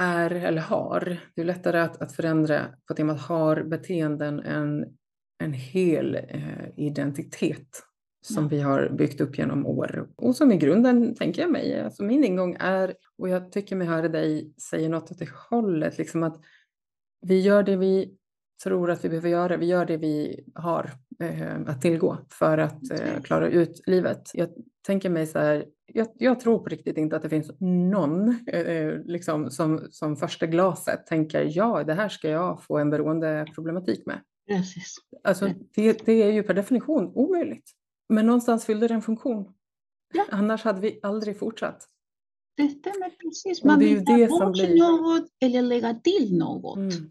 är 0.01 0.32
eller 0.32 0.62
har. 0.62 1.20
Det 1.36 1.41
är 1.41 1.45
lättare 1.45 1.80
att, 1.80 2.01
att 2.01 2.16
förändra 2.16 2.66
på 2.88 2.93
temat 2.93 3.22
har 3.22 3.64
beteenden 3.64 4.39
än 4.39 4.86
en 5.41 5.53
hel 5.53 6.15
eh, 6.15 6.69
identitet 6.75 7.83
som 8.21 8.47
vi 8.47 8.61
har 8.61 8.89
byggt 8.89 9.21
upp 9.21 9.37
genom 9.37 9.65
år 9.65 10.09
och 10.15 10.35
som 10.35 10.51
i 10.51 10.57
grunden, 10.57 11.15
tänker 11.15 11.41
jag 11.41 11.51
mig, 11.51 11.81
alltså 11.81 12.03
min 12.03 12.23
ingång 12.23 12.57
är, 12.59 12.93
och 13.17 13.29
jag 13.29 13.51
tycker 13.51 13.75
mig 13.75 13.87
höra 13.87 14.09
dig 14.09 14.53
säga 14.69 14.89
något 14.89 15.11
åt 15.11 15.19
det 15.19 15.29
hållet, 15.49 15.97
liksom 15.97 16.23
att 16.23 16.41
vi 17.21 17.39
gör 17.39 17.63
det 17.63 17.75
vi 17.75 18.17
tror 18.63 18.91
att 18.91 19.05
vi 19.05 19.09
behöver 19.09 19.29
göra, 19.29 19.57
vi 19.57 19.65
gör 19.65 19.85
det 19.85 19.97
vi 19.97 20.45
har 20.55 20.91
eh, 21.19 21.61
att 21.67 21.81
tillgå 21.81 22.17
för 22.29 22.57
att 22.57 22.91
eh, 22.91 23.21
klara 23.23 23.49
ut 23.49 23.81
livet. 23.87 24.31
Jag 24.33 24.49
tänker 24.85 25.09
mig 25.09 25.27
så 25.27 25.39
här, 25.39 25.65
jag, 25.85 26.07
jag, 26.13 26.39
tror 26.39 26.59
på 26.59 26.69
riktigt 26.69 26.97
inte 26.97 27.15
att 27.15 27.21
det 27.21 27.29
finns 27.29 27.51
någon 27.59 28.47
eh, 28.47 28.93
liksom 29.05 29.49
som, 29.51 29.87
som 29.91 30.15
första 30.15 30.45
glaset 30.45 31.07
tänker 31.07 31.47
ja, 31.57 31.83
det 31.83 31.93
här 31.93 32.09
ska 32.09 32.29
jag 32.29 32.63
få 32.63 32.77
en 32.77 32.89
beroendeproblematik 32.89 34.05
med. 34.05 34.21
Precis. 34.58 34.97
Alltså, 35.24 35.54
det, 35.76 36.06
det, 36.06 36.24
är 36.24 36.32
ju 36.32 36.43
per 36.43 36.54
definition 36.54 37.12
omöjligt. 37.16 37.72
Men 38.10 38.26
någonstans 38.26 38.66
fyllde 38.66 38.88
det 38.88 38.93
en 38.93 39.02
funktion. 39.02 39.54
Ja. 40.14 40.26
Annars 40.30 40.64
hade 40.64 40.82
vi 40.82 40.99
aldrig 41.04 41.39
fortsatt. 41.39 41.88
Det 42.58 42.68
stämmer 42.68 43.10
precis. 43.10 43.64
Man 43.64 43.80
vill 43.80 44.06
ta 44.06 44.28
bort 44.28 44.54
blir... 44.54 44.78
något 44.78 45.28
eller 45.39 45.62
lägga 45.62 45.93
till 45.93 46.38
något. 46.38 46.78
Mm 46.78 47.10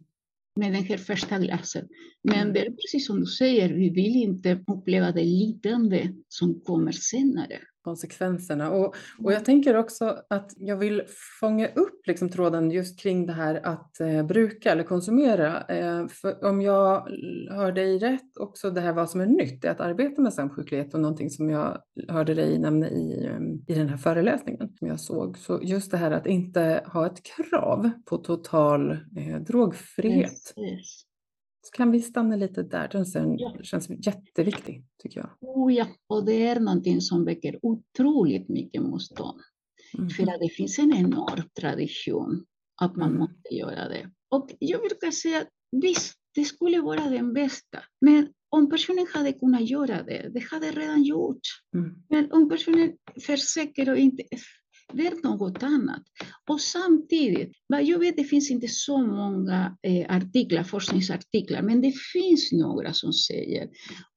med 0.57 0.73
den 0.73 0.85
här 0.85 0.97
första 0.97 1.39
glasen. 1.39 1.89
Men 2.23 2.41
mm. 2.41 2.53
det 2.53 2.67
är 2.67 2.71
precis 2.71 3.07
som 3.07 3.21
du 3.21 3.27
säger, 3.27 3.69
vi 3.69 3.91
vill 3.91 4.17
inte 4.17 4.61
uppleva 4.67 5.13
det 5.13 5.25
lidande 5.25 6.09
som 6.29 6.61
kommer 6.61 6.93
senare 6.93 7.59
konsekvenserna. 7.83 8.71
Och, 8.71 8.95
och 9.25 9.33
jag 9.33 9.45
tänker 9.45 9.77
också 9.77 10.17
att 10.31 10.53
jag 10.57 10.77
vill 10.77 11.03
fånga 11.41 11.69
upp 11.69 12.07
liksom 12.07 12.29
tråden 12.29 12.71
just 12.71 13.01
kring 13.01 13.27
det 13.27 13.33
här 13.33 13.67
att 13.67 14.01
eh, 14.01 14.23
bruka 14.23 14.73
eller 14.73 14.83
konsumera. 14.83 15.63
Eh, 15.63 16.09
för 16.09 16.45
om 16.45 16.63
jag 16.63 17.09
hör 17.51 17.73
dig 17.73 17.99
rätt 17.99 18.37
också 18.41 18.71
det 18.71 18.81
här 18.81 18.93
vad 18.93 19.11
som 19.11 19.21
är 19.21 19.27
nytt, 19.27 19.65
är 19.65 19.71
att 19.71 19.81
arbeta 19.81 20.23
med 20.23 20.35
samsjuklighet 20.35 20.95
och 20.95 21.01
någonting 21.01 21.31
som 21.31 21.51
jag 21.51 21.79
hörde 22.09 22.35
dig 22.35 22.59
nämna 22.59 22.89
i, 22.89 23.27
eh, 23.27 23.75
i 23.75 23.79
den 23.79 23.89
här 23.89 23.97
föreläsningen 23.97 24.73
som 24.79 24.89
jag 24.89 25.01
såg. 25.01 25.39
Så 25.39 25.61
just 25.63 25.91
det 25.91 25.97
här 25.97 26.11
att 26.11 26.27
inte 26.27 26.83
ha 26.87 27.07
ett 27.07 27.23
krav 27.23 27.91
på 28.05 28.17
total 28.17 28.91
eh, 28.91 29.41
drogfrihet. 29.47 30.55
Yes. 30.57 31.10
Så 31.63 31.71
kan 31.73 31.91
vi 31.91 32.01
stanna 32.01 32.37
lite 32.37 32.63
där? 32.63 32.89
Den 33.13 33.39
ja. 33.39 33.57
känns 33.63 33.91
jätteviktig, 33.91 34.85
tycker 35.03 35.21
jag. 35.21 35.31
Oh 35.41 35.75
ja, 35.75 35.87
och 36.07 36.25
det 36.25 36.47
är 36.47 36.61
någonting 36.61 37.01
som 37.01 37.25
väcker 37.25 37.59
otroligt 37.63 38.49
mycket 38.49 38.83
motstånd. 38.83 39.41
Mm. 39.99 40.11
För 40.11 40.23
att 40.23 40.41
det 40.41 40.49
finns 40.49 40.79
en 40.79 40.97
enorm 40.97 41.43
tradition 41.61 42.45
att 42.83 42.97
man 42.97 43.09
mm. 43.09 43.19
måste 43.19 43.55
göra 43.55 43.89
det. 43.89 44.11
Och 44.31 44.51
jag 44.59 44.81
brukar 44.81 45.11
säga, 45.11 45.45
visst, 45.83 46.15
det 46.35 46.45
skulle 46.45 46.81
vara 46.81 47.11
den 47.11 47.33
bästa. 47.33 47.79
Men 48.01 48.29
om 48.49 48.71
personen 48.71 49.07
hade 49.15 49.33
kunnat 49.33 49.71
göra 49.71 50.03
det, 50.03 50.31
det 50.35 50.45
hade 50.51 50.71
redan 50.71 51.03
gjort. 51.03 51.41
Mm. 51.75 51.95
Men 52.09 52.33
om 52.33 52.49
personen 52.49 52.93
försöker 53.27 53.91
och 53.91 53.97
inte 53.97 54.23
det 54.93 55.07
är 55.07 55.23
något 55.23 55.63
annat. 55.63 56.03
Och 56.51 56.61
samtidigt, 56.61 57.53
vad 57.67 57.85
jag 57.85 57.99
vet, 57.99 58.17
det 58.17 58.25
finns 58.25 58.51
inte 58.51 58.69
så 58.69 58.99
många 58.99 59.77
eh, 59.83 60.17
artiklar, 60.17 60.63
forskningsartiklar, 60.63 61.63
men 61.63 61.81
det 61.81 61.93
finns 62.13 62.53
några 62.53 62.93
som 62.93 63.13
säger, 63.13 63.69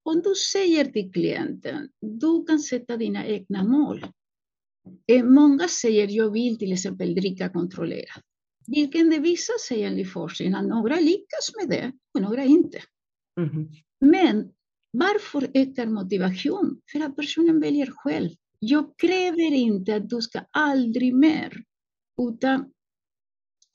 om 0.04 0.22
du 0.22 0.36
säger 0.54 0.86
till 0.86 1.12
klienten, 1.12 1.90
du 2.02 2.46
kan 2.46 2.60
sätta 2.60 2.98
dina 2.98 3.26
egna 3.26 3.64
mål. 3.64 4.06
Eh, 5.08 5.24
många 5.26 5.68
säger, 5.68 6.08
jag 6.10 6.32
vill 6.32 6.58
till 6.58 6.74
exempel 6.74 7.16
dricka 7.16 7.50
kontrollerat. 7.50 8.24
Vilken 8.68 9.10
det 9.10 9.20
visar 9.20 9.68
sig 9.68 9.84
enligt 9.84 10.14
forskningen 10.14 10.56
att 10.56 10.68
några 10.68 10.96
lyckas 10.96 11.52
med 11.62 11.70
det 11.70 11.92
och 12.14 12.22
några 12.22 12.44
inte. 12.44 12.80
Mm. 13.40 13.68
Men 14.00 14.52
varför 14.92 15.52
ökar 15.54 15.86
motivation? 15.86 16.82
För 16.92 17.00
att 17.00 17.16
personen 17.16 17.60
väljer 17.60 17.92
själv. 17.96 18.30
Jag 18.66 18.98
kräver 18.98 19.54
inte 19.54 19.96
att 19.96 20.10
du 20.10 20.22
ska 20.22 20.40
aldrig 20.52 21.16
mer, 21.16 21.64
utan 22.22 22.72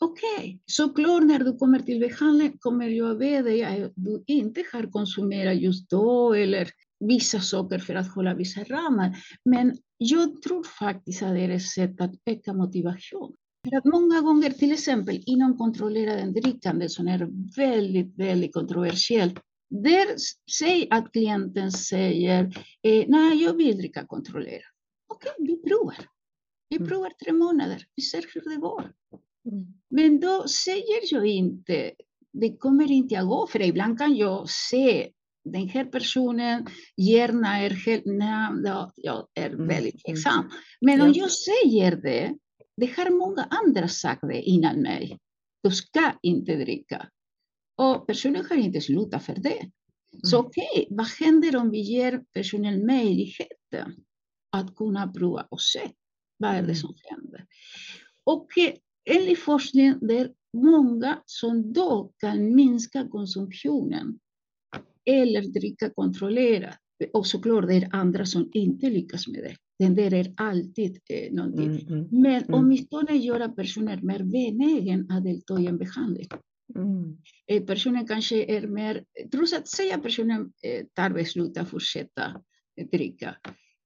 okej, 0.01 0.39
okay. 0.39 0.59
såklart 0.67 1.23
när 1.23 1.39
du 1.39 1.57
kommer 1.57 1.79
till 1.79 2.01
behandling 2.01 2.59
kommer 2.59 2.89
jag 2.89 3.19
be 3.19 3.43
dig 3.43 3.65
att 3.65 3.93
du 3.95 4.25
inte 4.27 4.65
har 4.73 4.91
konsumerat 4.91 5.57
just 5.57 5.91
då 5.91 6.35
eller 6.35 6.69
vissa 7.01 7.41
saker 7.41 7.79
för 7.79 7.95
att 7.95 8.15
hålla 8.15 8.35
vissa 8.35 8.65
ramar. 8.65 9.17
Men 9.45 9.77
jag 9.99 10.43
tror 10.43 10.65
faktiskt 10.79 11.23
att 11.23 11.35
det 11.35 11.41
är 11.41 11.51
ett 11.51 11.63
sätt 11.63 12.01
att 12.01 12.15
öka 12.27 12.53
motivation. 12.53 13.35
För 13.69 13.77
att 13.77 13.85
många 13.85 14.21
gånger, 14.21 14.51
till 14.51 14.73
exempel 14.73 15.23
inom 15.27 15.59
kontrollerade 15.59 16.41
drickande 16.41 16.89
som 16.89 17.09
är 17.09 17.29
väldigt, 17.57 18.19
väldigt 18.19 18.55
kontroversiellt, 18.55 19.41
där 19.71 20.07
säg 20.59 20.89
att 20.91 21.13
klienten 21.13 21.73
säger, 21.73 22.45
eh, 22.83 23.05
nej, 23.09 23.43
jag 23.43 23.55
vill 23.55 23.77
dricka 23.77 24.07
kontrollerat 24.07 24.78
okej, 25.09 25.33
okay, 25.39 25.47
vi 25.47 25.63
provar. 25.63 26.09
Vi 26.69 26.77
mm. 26.77 26.89
provar 26.89 27.13
tre 27.25 27.33
månader, 27.33 27.87
vi 27.97 28.03
ser 28.03 28.25
hur 28.35 28.51
det 28.51 28.57
går. 28.57 28.93
Mm. 29.51 29.67
Men 29.91 30.21
då 30.21 30.49
säger 30.49 31.15
jag 31.15 31.27
inte, 31.27 31.93
det 32.33 32.57
kommer 32.57 32.91
inte 32.91 33.21
att 33.21 33.29
gå, 33.29 33.47
för 33.47 33.63
ibland 33.63 33.99
kan 33.99 34.17
jag 34.17 34.51
se 34.51 35.13
den 35.45 35.69
här 35.69 35.85
personen 35.85 36.67
gärna 36.97 37.59
är 37.59 37.71
helt, 37.71 38.03
nej, 38.07 38.51
jag 38.97 39.27
är 39.35 39.51
mm, 39.51 39.67
väldigt 39.69 40.05
tveksam. 40.05 40.51
Men 40.81 41.01
om 41.01 41.13
jag 41.13 41.31
säger 41.31 41.97
det, 41.97 42.35
det 42.77 42.97
har 42.97 43.11
många 43.11 43.43
andra 43.43 43.89
sagt 43.89 44.21
det 44.29 44.43
innan 44.43 44.83
mig. 44.83 45.19
Du 45.63 45.71
ska 45.71 46.13
inte 46.23 46.57
dricka. 46.57 47.09
Och 47.77 48.07
personen 48.07 48.47
har 48.51 48.57
inte 48.57 48.81
slutat 48.81 49.25
för 49.25 49.35
det. 49.35 49.71
Så 50.23 50.39
okej, 50.39 50.69
okay, 50.73 50.87
vad 50.91 51.07
händer 51.07 51.57
om 51.57 51.71
vi 51.71 51.81
ger 51.81 52.23
personen 52.33 52.87
möjligheten 52.87 54.05
att 54.51 54.77
kunna 54.77 55.13
prova 55.13 55.47
och 55.51 55.61
se 55.61 55.91
vad 56.39 56.51
är 56.51 56.63
det 56.63 56.75
som 56.75 56.95
händer. 57.05 57.47
Och 58.25 58.59
eh, 58.59 58.75
enligt 59.11 59.39
forskningen 59.39 59.99
det 60.01 60.19
är 60.19 60.33
många 60.57 61.23
som 61.27 61.73
då 61.73 62.13
kan 62.19 62.55
minska 62.55 63.09
konsumtionen 63.09 64.19
eller 65.05 65.43
dricka 65.43 65.91
kontrollerat. 65.91 66.77
Och 67.13 67.27
såklart 67.27 67.67
det 67.67 67.75
är 67.75 67.89
andra 67.93 68.27
som 68.27 68.51
inte 68.53 68.91
lyckas 68.91 69.29
med 69.29 69.43
det. 69.43 69.57
Den 69.79 69.95
där 69.95 70.15
är 70.15 70.35
alltid 70.37 70.99
eh, 71.11 71.33
någonting. 71.33 71.71
Mm, 71.71 71.89
mm, 71.89 72.09
Men 72.11 72.43
mm. 72.43 72.55
åtminstone 72.55 73.17
göra 73.17 73.49
personer 73.49 74.01
mer 74.03 74.23
benägen 74.23 75.11
att 75.11 75.25
delta 75.25 75.61
i 75.61 75.67
en 75.67 75.79
behandling. 75.79 76.29
Mm. 76.75 77.17
Eh, 77.47 77.63
personen 77.63 78.07
kanske 78.07 78.45
är 78.45 78.67
mer, 78.67 79.05
trots 79.33 79.53
att 79.53 79.69
säga 79.69 79.99
personen 79.99 80.53
eh, 80.63 80.87
tar 80.95 81.11
beslut 81.11 81.59
att 81.59 81.69
fortsätta 81.69 82.43
dricka, 82.93 83.37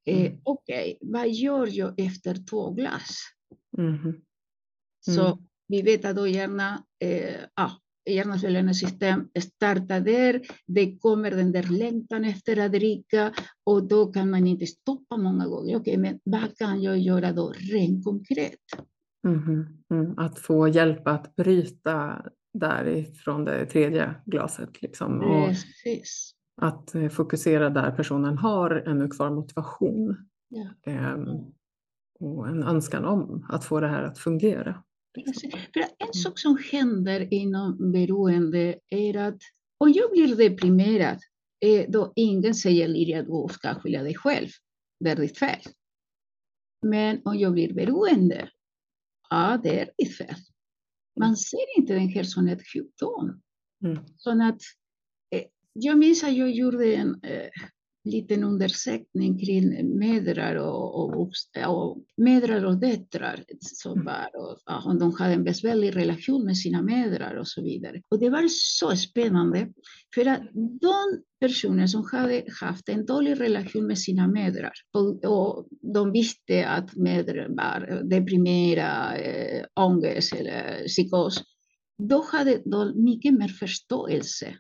Eh, 0.05 0.27
mm. 0.27 0.41
Okej, 0.45 0.97
okay, 1.01 1.11
vad 1.11 1.31
gör 1.31 1.69
jag 1.71 2.01
efter 2.01 2.47
två 2.51 2.71
glas? 2.71 3.19
Mm. 3.79 3.95
Mm. 3.95 4.23
Så 5.01 5.39
vi 5.69 5.83
vet 5.83 6.05
att 6.05 6.17
då 6.17 6.27
gärna, 6.27 6.85
eh, 7.05 7.35
ah, 7.55 7.71
hjärnans 8.11 8.43
belöningssystem 8.43 9.29
startar 9.41 10.01
där. 10.01 10.41
Det 10.67 10.99
kommer 10.99 11.31
den 11.31 11.53
där 11.53 11.63
längtan 11.63 12.25
efter 12.25 12.57
att 12.57 12.73
dricka 12.73 13.33
och 13.65 13.89
då 13.89 14.13
kan 14.13 14.31
man 14.31 14.47
inte 14.47 14.67
stoppa 14.67 15.17
många 15.17 15.47
gånger. 15.49 15.77
Okej, 15.77 15.81
okay, 15.81 15.99
men 15.99 16.21
vad 16.25 16.59
kan 16.59 16.83
jag 16.83 16.99
göra 16.99 17.33
då 17.33 17.53
rent 17.53 18.05
konkret? 18.05 18.61
Mm. 19.27 19.67
Mm. 19.91 20.19
Att 20.19 20.39
få 20.39 20.69
hjälp 20.69 21.07
att 21.07 21.37
bryta 21.37 22.23
därifrån 22.55 23.45
det 23.45 23.67
tredje 23.67 24.15
glaset. 24.27 24.83
Liksom. 24.83 25.21
Precis. 25.21 26.35
Att 26.57 26.95
eh, 26.95 27.09
fokusera 27.09 27.71
där 27.71 27.91
personen 27.91 28.39
har 28.39 28.71
ännu 28.71 29.09
kvar 29.09 29.31
motivation. 29.31 30.17
Ehm, 30.87 31.27
och 32.21 32.49
en 32.49 32.63
önskan 32.63 33.05
om 33.05 33.47
att 33.49 33.65
få 33.65 33.81
det 33.81 33.89
här 33.89 34.03
att 34.03 34.19
fungera. 34.19 34.83
För 35.73 35.81
en 35.81 35.87
mm. 36.01 36.13
sak 36.13 36.39
som 36.39 36.59
händer 36.73 37.35
inom 37.35 37.93
beroende 37.93 38.79
är 38.89 39.17
att 39.17 39.39
om 39.79 39.93
jag 39.93 40.11
blir 40.11 40.37
deprimerad, 40.37 41.19
eh, 41.61 41.91
då 41.91 42.13
ingen 42.17 42.55
säger 42.55 42.89
Liria, 42.89 43.23
du 43.23 43.47
ska 43.51 43.75
skilja 43.75 44.03
dig 44.03 44.15
själv. 44.15 44.49
Det 45.01 45.11
är 45.11 45.17
ditt 45.17 45.39
fel. 45.39 45.61
Men 46.83 47.23
om 47.25 47.39
jag 47.39 47.53
blir 47.53 47.75
beroende, 47.75 48.49
ja, 49.31 49.61
det 49.63 49.81
är 49.81 49.91
ditt 49.99 50.17
fel. 50.17 50.35
Man 51.21 51.37
ser 51.37 51.79
inte 51.79 51.93
den 51.93 52.09
här 52.09 52.23
som 52.23 52.49
ett 52.49 52.63
sjukdom. 52.73 53.41
Mm. 53.85 53.99
Så 54.17 54.43
att 54.43 54.61
jag 55.73 55.99
minns 55.99 56.25
att 56.25 56.37
jag 56.37 56.51
gjorde 56.51 56.95
en 56.95 57.21
eh, 57.23 57.51
liten 58.05 58.45
undersökning 58.45 59.39
kring 59.39 59.99
mödrar 59.99 60.55
och, 60.57 60.95
och, 60.95 61.31
och, 61.67 61.99
mödrar 62.17 62.65
och 62.65 62.77
döttrar 62.77 63.45
som 63.61 63.93
mm. 63.93 64.05
var, 64.05 64.29
och, 64.37 64.87
om 64.87 64.99
de 64.99 65.15
hade 65.15 65.35
en 65.35 65.45
besvärlig 65.45 65.97
relation 65.97 66.45
med 66.45 66.57
sina 66.57 66.83
mödrar 66.83 67.35
och 67.35 67.49
så 67.49 67.63
vidare. 67.63 68.03
Och 68.09 68.19
det 68.19 68.31
var 68.31 68.49
så 68.49 68.97
spännande 68.97 69.69
för 70.15 70.27
att 70.27 70.41
de 70.81 71.23
personer 71.41 71.87
som 71.87 72.05
hade 72.13 72.45
haft 72.61 72.89
en 72.89 73.07
dålig 73.07 73.41
relation 73.41 73.87
med 73.87 73.99
sina 73.99 74.29
mödrar 74.29 74.73
och, 74.93 75.25
och 75.25 75.69
de 75.95 76.13
visste 76.13 76.69
att 76.69 76.97
mödrar 76.97 77.49
var 77.49 78.03
deprimerade, 78.05 79.19
eh, 79.19 79.65
ångest 79.85 80.35
eller 80.35 80.87
psykos, 80.87 81.43
då 82.03 82.25
hade 82.33 82.63
de 82.65 83.05
mycket 83.05 83.35
mer 83.35 83.49
förståelse 83.49 84.55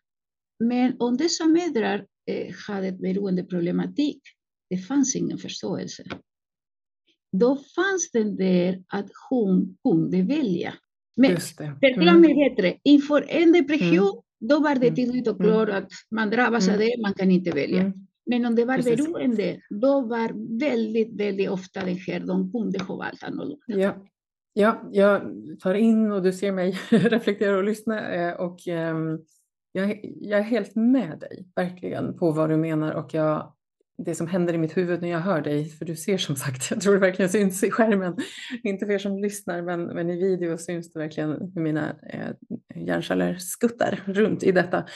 men 0.68 0.96
om 0.98 1.16
dessa 1.16 1.46
mödrar 1.46 2.06
eh, 2.26 2.54
hade 2.66 2.86
ett 2.86 3.00
beroendeproblematik, 3.00 4.22
det 4.70 4.76
fanns 4.76 5.16
ingen 5.16 5.38
förståelse. 5.38 6.04
Då 7.32 7.56
fanns 7.56 8.10
den 8.12 8.36
där 8.36 8.82
att 8.88 9.10
hon 9.30 9.76
kunde 9.82 10.22
välja. 10.22 10.74
Men 11.16 11.36
förklara 11.36 12.18
mig 12.18 12.34
bättre, 12.34 12.78
inför 12.82 13.24
en 13.28 13.52
depression, 13.52 13.98
mm. 13.98 14.22
då 14.40 14.60
var 14.60 14.74
det 14.74 14.86
mm. 14.86 14.94
tydligt 14.94 15.28
och 15.28 15.40
klart 15.40 15.68
mm. 15.68 15.82
att 15.82 15.90
man 16.10 16.30
drabbas 16.30 16.68
av 16.68 16.78
det, 16.78 17.02
man 17.02 17.14
kan 17.14 17.30
inte 17.30 17.50
välja. 17.50 17.80
Mm. 17.80 17.92
Men 18.26 18.44
om 18.44 18.54
det 18.54 18.64
var 18.64 18.76
Precis. 18.76 18.96
beroende, 18.96 19.60
då 19.70 20.00
var 20.00 20.58
väldigt, 20.58 21.20
väldigt 21.20 21.50
ofta 21.50 21.84
det 21.84 21.92
här, 21.92 22.20
de 22.20 22.52
kunde 22.52 22.78
ha 22.78 22.96
valt 22.96 23.22
annorlunda. 23.22 23.62
Ja. 23.66 24.06
ja, 24.52 24.88
jag 24.92 25.22
tar 25.60 25.74
in 25.74 26.12
och 26.12 26.22
du 26.22 26.32
ser 26.32 26.52
mig 26.52 26.78
reflektera 26.90 27.56
och 27.56 27.64
lyssna 27.64 28.14
eh, 28.14 28.32
och 28.32 28.66
um, 28.66 29.24
jag, 29.72 30.00
jag 30.20 30.40
är 30.40 30.44
helt 30.44 30.74
med 30.74 31.18
dig, 31.18 31.48
verkligen, 31.56 32.18
på 32.18 32.30
vad 32.30 32.50
du 32.50 32.56
menar 32.56 32.92
och 32.92 33.14
jag 33.14 33.52
det 34.04 34.14
som 34.14 34.26
händer 34.26 34.54
i 34.54 34.58
mitt 34.58 34.76
huvud 34.76 35.02
när 35.02 35.08
jag 35.08 35.20
hör 35.20 35.40
dig, 35.40 35.64
för 35.64 35.84
du 35.84 35.96
ser 35.96 36.18
som 36.18 36.36
sagt, 36.36 36.70
jag 36.70 36.80
tror 36.80 36.94
det 36.94 37.00
verkligen 37.00 37.28
syns 37.28 37.64
i 37.64 37.70
skärmen, 37.70 38.16
inte 38.62 38.86
för 38.86 38.92
er 38.92 38.98
som 38.98 39.18
lyssnar, 39.18 39.62
men, 39.62 39.84
men 39.84 40.10
i 40.10 40.16
video 40.16 40.58
syns 40.58 40.92
det 40.92 40.98
verkligen 40.98 41.52
hur 41.54 41.60
mina 41.62 41.96
eh, 42.02 42.30
hjärnceller 42.74 43.36
skuttar 43.38 44.02
runt 44.06 44.42
i 44.42 44.52
detta. 44.52 44.86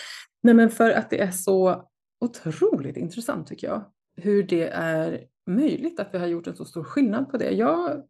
Nej, 0.42 0.54
men 0.54 0.70
för 0.70 0.90
att 0.90 1.10
det 1.10 1.20
är 1.20 1.30
så 1.30 1.88
otroligt 2.20 2.96
intressant 2.96 3.46
tycker 3.46 3.66
jag, 3.66 3.84
hur 4.16 4.42
det 4.42 4.68
är 4.68 5.24
möjligt 5.46 6.00
att 6.00 6.14
vi 6.14 6.18
har 6.18 6.26
gjort 6.26 6.46
en 6.46 6.56
så 6.56 6.64
stor 6.64 6.84
skillnad 6.84 7.30
på 7.30 7.36
det. 7.36 7.50
Jag 7.50 8.02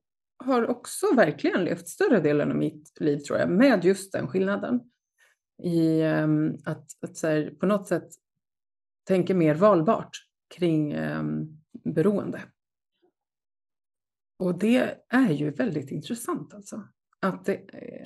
har 0.45 0.67
också 0.67 1.07
verkligen 1.15 1.65
levt 1.65 1.89
större 1.89 2.21
delen 2.21 2.51
av 2.51 2.57
mitt 2.57 3.01
liv 3.01 3.19
tror 3.19 3.39
jag 3.39 3.51
med 3.51 3.85
just 3.85 4.13
den 4.13 4.29
skillnaden. 4.29 4.81
I 5.63 6.03
ehm, 6.03 6.57
att, 6.65 6.87
att 7.03 7.23
här, 7.23 7.55
på 7.61 7.67
något 7.67 7.89
sätt 7.89 8.09
tänka 9.07 9.35
mer 9.35 9.55
valbart 9.55 10.11
kring 10.55 10.97
um, 10.97 11.63
beroende. 11.85 12.43
Och 14.39 14.59
det 14.59 14.99
är 15.09 15.31
ju 15.31 15.51
väldigt 15.51 15.91
intressant 15.91 16.55
alltså. 16.55 16.89
Att 17.21 17.45
det 17.45 17.61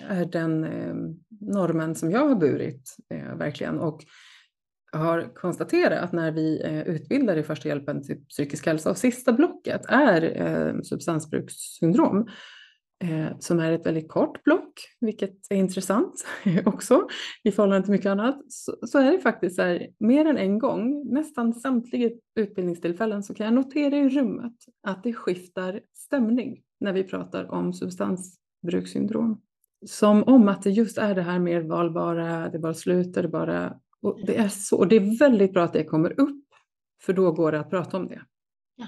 är 0.09 0.25
den 0.25 0.65
eh, 0.65 0.95
normen 1.41 1.95
som 1.95 2.11
jag 2.11 2.29
har 2.29 2.35
burit 2.35 2.97
eh, 3.09 3.37
verkligen. 3.37 3.79
Och 3.79 4.05
har 4.93 5.35
konstaterat 5.35 6.05
att 6.05 6.13
när 6.13 6.33
vi 6.33 6.63
eh, 6.65 6.81
utbildar 6.81 7.37
i 7.37 7.43
första 7.43 7.69
hjälpen 7.69 8.03
till 8.03 8.25
psykisk 8.25 8.67
hälsa 8.67 8.91
och 8.91 8.99
sista 8.99 9.33
blocket 9.33 9.83
är 9.89 10.23
eh, 10.43 10.81
substansbrukssyndrom 10.83 12.19
eh, 12.19 12.35
som 13.39 13.59
är 13.59 13.73
ett 13.73 13.87
väldigt 13.87 14.09
kort 14.09 14.45
block, 14.45 14.73
vilket 15.01 15.37
är 15.51 15.57
intressant 15.57 16.27
också 16.65 17.09
i 17.45 17.53
förhållande 17.53 17.85
till 17.85 17.93
mycket 17.93 18.11
annat, 18.11 18.53
så, 18.53 18.77
så 18.83 18.99
är 18.99 19.13
det 19.13 19.19
faktiskt 19.19 19.57
så 19.57 19.63
här, 19.63 19.89
mer 19.99 20.25
än 20.25 20.37
en 20.37 20.59
gång, 20.59 21.13
nästan 21.13 21.55
samtliga 21.55 22.11
utbildningstillfällen, 22.35 23.23
så 23.23 23.35
kan 23.35 23.47
jag 23.47 23.55
notera 23.55 23.97
i 23.97 24.09
rummet 24.09 24.55
att 24.83 25.03
det 25.03 25.13
skiftar 25.13 25.81
stämning 25.95 26.63
när 26.81 26.93
vi 26.93 27.05
pratar 27.05 27.51
om 27.51 27.73
substansbrukssyndrom. 27.73 29.41
Som 29.87 30.23
om 30.23 30.49
att 30.49 30.63
det 30.63 30.71
just 30.71 30.99
är 30.99 31.15
det 31.15 31.23
här 31.23 31.39
mer 31.39 31.61
valbara, 31.61 32.49
det 32.49 32.59
bara 32.59 32.75
slutar, 32.75 33.23
det 33.23 33.29
bara 33.29 33.81
och 34.03 34.21
det 34.27 34.37
är 34.37 34.49
så, 34.49 34.79
och 34.79 34.89
det 34.89 34.97
är 34.97 35.19
väldigt 35.19 35.53
bra 35.53 35.65
att 35.65 35.73
det 35.73 35.85
kommer 35.85 36.21
upp, 36.21 36.45
för 37.03 37.13
då 37.13 37.33
går 37.33 37.53
det 37.53 37.61
att 37.61 37.71
prata 37.71 37.97
om 37.97 38.09
det. 38.09 38.23
Ja. 38.77 38.87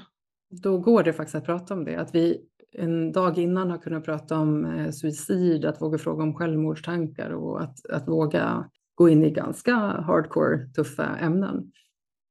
Då 0.50 0.78
går 0.78 1.02
det 1.02 1.12
faktiskt 1.12 1.34
att 1.34 1.44
prata 1.44 1.74
om 1.74 1.84
det. 1.84 1.96
Att 1.96 2.14
vi 2.14 2.44
en 2.72 3.12
dag 3.12 3.38
innan 3.38 3.70
har 3.70 3.78
kunnat 3.78 4.04
prata 4.04 4.38
om 4.38 4.64
eh, 4.64 4.90
suicid, 4.90 5.64
att 5.64 5.82
våga 5.82 5.98
fråga 5.98 6.22
om 6.22 6.34
självmordstankar 6.34 7.30
och 7.30 7.62
att, 7.62 7.86
att 7.86 8.08
våga 8.08 8.70
gå 8.94 9.08
in 9.08 9.24
i 9.24 9.30
ganska 9.30 9.76
hardcore, 9.76 10.66
tuffa 10.66 11.16
ämnen. 11.16 11.72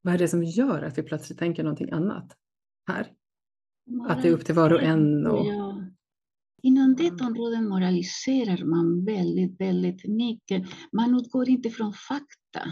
Vad 0.02 0.14
är 0.14 0.18
det 0.18 0.28
som 0.28 0.44
gör 0.44 0.82
att 0.82 0.98
vi 0.98 1.04
plötsligt 1.04 1.40
tänker 1.40 1.64
någonting 1.64 1.92
annat 1.92 2.38
här? 2.88 3.08
Att 4.08 4.22
det 4.22 4.28
är 4.28 4.34
upp 4.34 4.46
till 4.46 4.56
var 4.56 4.74
och 4.74 4.82
en. 4.82 5.28
Och... 5.28 5.46
Ja. 5.46 5.82
Inom 6.64 6.96
det 6.96 7.22
området 7.22 7.64
moraliserar 7.64 8.66
man 8.66 9.06
väldigt, 9.06 9.62
väldigt 9.62 10.08
mycket. 10.08 10.64
Man 10.92 11.16
utgår 11.16 11.50
inte 11.50 11.70
från 11.70 11.94
fakta, 11.94 12.72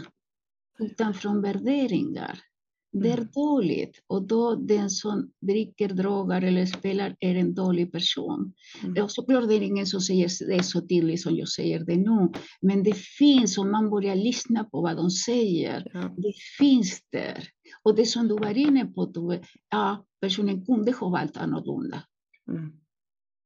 utan 0.78 1.14
från 1.14 1.42
värderingar. 1.42 2.38
Det 2.92 3.08
är 3.08 3.18
mm. 3.18 3.28
dåligt 3.34 4.02
och 4.06 4.26
då 4.26 4.54
den 4.54 4.90
som 4.90 5.30
dricker 5.40 5.88
droger 5.88 6.42
eller 6.42 6.66
spelar 6.66 7.16
är 7.20 7.34
en 7.34 7.54
dålig 7.54 7.92
person. 7.92 8.52
Mm. 8.84 9.04
Och 9.04 9.10
såklart 9.10 9.48
det 9.48 9.54
är 9.54 9.62
ingen 9.62 9.86
som 9.86 10.00
säger 10.00 10.56
det 10.56 10.62
så 10.62 10.80
tydligt 10.80 11.22
som 11.22 11.36
jag 11.36 11.48
säger 11.48 11.84
det 11.84 11.96
nu. 11.96 12.32
Men 12.60 12.82
det 12.82 12.96
finns, 12.96 13.58
om 13.58 13.70
man 13.70 13.90
börjar 13.90 14.16
lyssna 14.16 14.64
på 14.64 14.80
vad 14.80 14.96
de 14.96 15.10
säger, 15.10 15.90
ja. 15.92 16.14
det 16.16 16.32
finns 16.58 17.00
där. 17.12 17.48
Och 17.82 17.96
det 17.96 18.06
som 18.06 18.28
du 18.28 18.34
var 18.34 18.58
inne 18.58 18.84
på, 18.86 19.06
du, 19.06 19.40
ja, 19.70 20.04
personen 20.20 20.64
kunde 20.64 20.92
ha 20.92 21.08
valt 21.08 21.36
annorlunda. 21.36 22.02
Mm. 22.50 22.72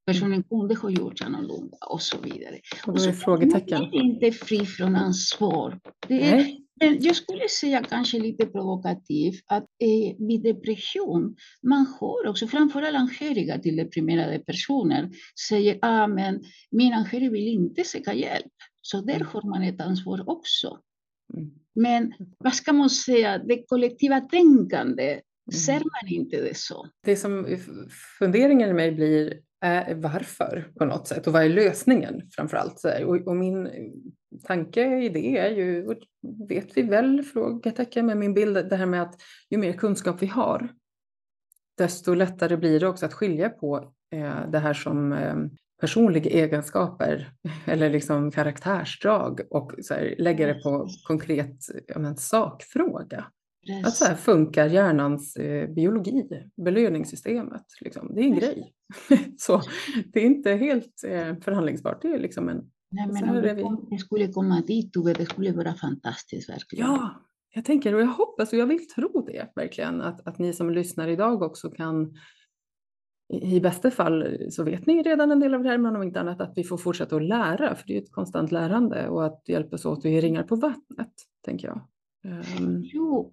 Personen 0.06 0.42
kunde 0.42 0.74
ha 0.74 0.90
gjort 0.90 1.22
annorlunda 1.22 1.76
och 1.90 2.02
så 2.02 2.16
vidare. 2.20 2.58
Och 2.86 2.94
då 2.94 3.02
är 3.04 3.12
frågetecken. 3.12 3.80
Man 3.80 3.94
är 3.94 4.02
inte 4.02 4.32
fri 4.32 4.66
från 4.66 4.96
ansvar. 4.96 5.80
Det 6.08 6.28
är, 6.28 6.36
men 6.36 6.63
jag 6.80 7.16
skulle 7.16 7.48
säga 7.48 7.82
kanske 7.82 8.18
lite 8.18 8.46
provokativt 8.46 9.44
att 9.46 9.62
eh, 9.62 10.26
vid 10.26 10.42
depression, 10.42 11.36
man 11.62 11.86
hör 12.00 12.26
också, 12.26 12.46
framförallt 12.46 12.96
anhöriga 12.96 13.58
till 13.58 13.76
deprimerade 13.76 14.38
personer, 14.38 15.10
säger 15.48 15.74
att 15.74 15.78
ah, 15.82 16.06
min 16.70 16.92
anhörig 16.92 17.30
vill 17.30 17.48
inte 17.48 17.84
söka 17.84 18.14
hjälp. 18.14 18.52
Så 18.80 19.00
där 19.00 19.20
har 19.20 19.42
man 19.50 19.62
ett 19.62 19.80
ansvar 19.80 20.24
också. 20.30 20.78
Men 21.74 22.12
vad 22.38 22.54
ska 22.54 22.72
man 22.72 22.90
säga, 22.90 23.38
det 23.38 23.64
kollektiva 23.66 24.20
tänkande, 24.20 25.10
mm. 25.10 25.22
Ser 25.52 25.78
man 25.78 26.12
inte 26.12 26.40
det 26.40 26.56
så? 26.56 26.86
Det 27.02 27.16
som 27.16 27.56
funderingen 28.18 28.70
i 28.70 28.72
mig 28.72 28.92
blir 28.92 29.40
är 29.60 29.94
varför 29.94 30.72
på 30.78 30.84
något 30.84 31.08
sätt 31.08 31.26
och 31.26 31.32
vad 31.32 31.44
är 31.44 31.48
lösningen 31.48 32.22
framför 32.36 32.56
allt? 32.56 32.84
Och, 33.04 33.16
och 33.16 33.36
min 33.36 33.68
tanke 34.44 34.98
i 34.98 35.08
det 35.08 35.38
är 35.38 35.50
ju, 35.50 35.86
och 35.86 35.96
vet 36.48 36.76
vi 36.76 36.82
väl, 36.82 37.22
frågetecken 37.22 38.06
med 38.06 38.16
min 38.16 38.34
bild, 38.34 38.68
det 38.70 38.76
här 38.76 38.86
med 38.86 39.02
att 39.02 39.14
ju 39.50 39.58
mer 39.58 39.72
kunskap 39.72 40.22
vi 40.22 40.26
har, 40.26 40.68
desto 41.78 42.14
lättare 42.14 42.56
blir 42.56 42.80
det 42.80 42.86
också 42.86 43.06
att 43.06 43.14
skilja 43.14 43.50
på 43.50 43.92
eh, 44.12 44.50
det 44.50 44.58
här 44.58 44.74
som 44.74 45.12
eh, 45.12 45.36
personliga 45.80 46.30
egenskaper 46.30 47.32
eller 47.66 47.90
liksom 47.90 48.30
karaktärsdrag 48.30 49.40
och 49.50 49.72
så 49.82 49.94
här, 49.94 50.14
lägga 50.18 50.46
det 50.46 50.54
på 50.54 50.88
konkret 51.04 51.56
men, 51.96 52.16
sakfråga. 52.16 53.24
Yes. 53.68 53.86
Att 53.86 53.94
så 53.94 54.04
här 54.04 54.14
funkar 54.14 54.66
hjärnans 54.66 55.36
eh, 55.36 55.68
biologi, 55.70 56.28
belöningssystemet. 56.64 57.64
Liksom. 57.80 58.14
Det 58.14 58.20
är 58.20 58.24
en 58.24 58.34
grej. 58.34 58.74
så 59.38 59.62
det 60.12 60.20
är 60.20 60.24
inte 60.24 60.50
helt 60.50 61.04
eh, 61.06 61.36
förhandlingsbart. 61.40 62.02
Det 62.02 62.08
är 62.08 62.18
liksom 62.18 62.48
en... 62.48 62.70
Nej, 62.90 63.06
men 63.12 63.28
om 63.28 63.42
det, 63.42 63.54
vi... 63.90 63.98
skulle 63.98 64.28
komma 64.28 64.60
dit, 64.60 64.92
det 65.16 65.26
skulle 65.26 65.52
vara 65.52 65.74
fantastiskt 65.74 66.50
verkligen. 66.50 66.86
Ja, 66.86 67.10
jag 67.54 67.64
tänker 67.64 67.94
och 67.94 68.00
jag 68.00 68.06
hoppas 68.06 68.52
och 68.52 68.58
jag 68.58 68.66
vill 68.66 68.88
tro 68.88 69.26
det 69.26 69.52
verkligen. 69.56 70.00
Att, 70.00 70.28
att 70.28 70.38
ni 70.38 70.52
som 70.52 70.70
lyssnar 70.70 71.08
idag 71.08 71.42
också 71.42 71.70
kan 71.70 72.14
i 73.42 73.60
bästa 73.60 73.90
fall 73.90 74.36
så 74.50 74.64
vet 74.64 74.86
ni 74.86 75.02
redan 75.02 75.30
en 75.30 75.40
del 75.40 75.54
av 75.54 75.62
det 75.62 75.68
här, 75.68 75.78
men 75.78 75.96
om 75.96 76.02
inte 76.02 76.20
annat 76.20 76.40
att 76.40 76.52
vi 76.56 76.64
får 76.64 76.76
fortsätta 76.76 77.16
att 77.16 77.22
lära, 77.22 77.74
för 77.74 77.86
det 77.86 77.96
är 77.96 78.02
ett 78.02 78.12
konstant 78.12 78.52
lärande 78.52 79.08
och 79.08 79.26
att 79.26 79.42
hjälpas 79.48 79.84
åt 79.84 80.04
och 80.04 80.10
ge 80.10 80.20
ringar 80.20 80.42
på 80.42 80.56
vattnet, 80.56 81.12
tänker 81.44 81.68
jag. 81.68 81.80
Um... 82.58 82.82
Jo, 82.84 83.32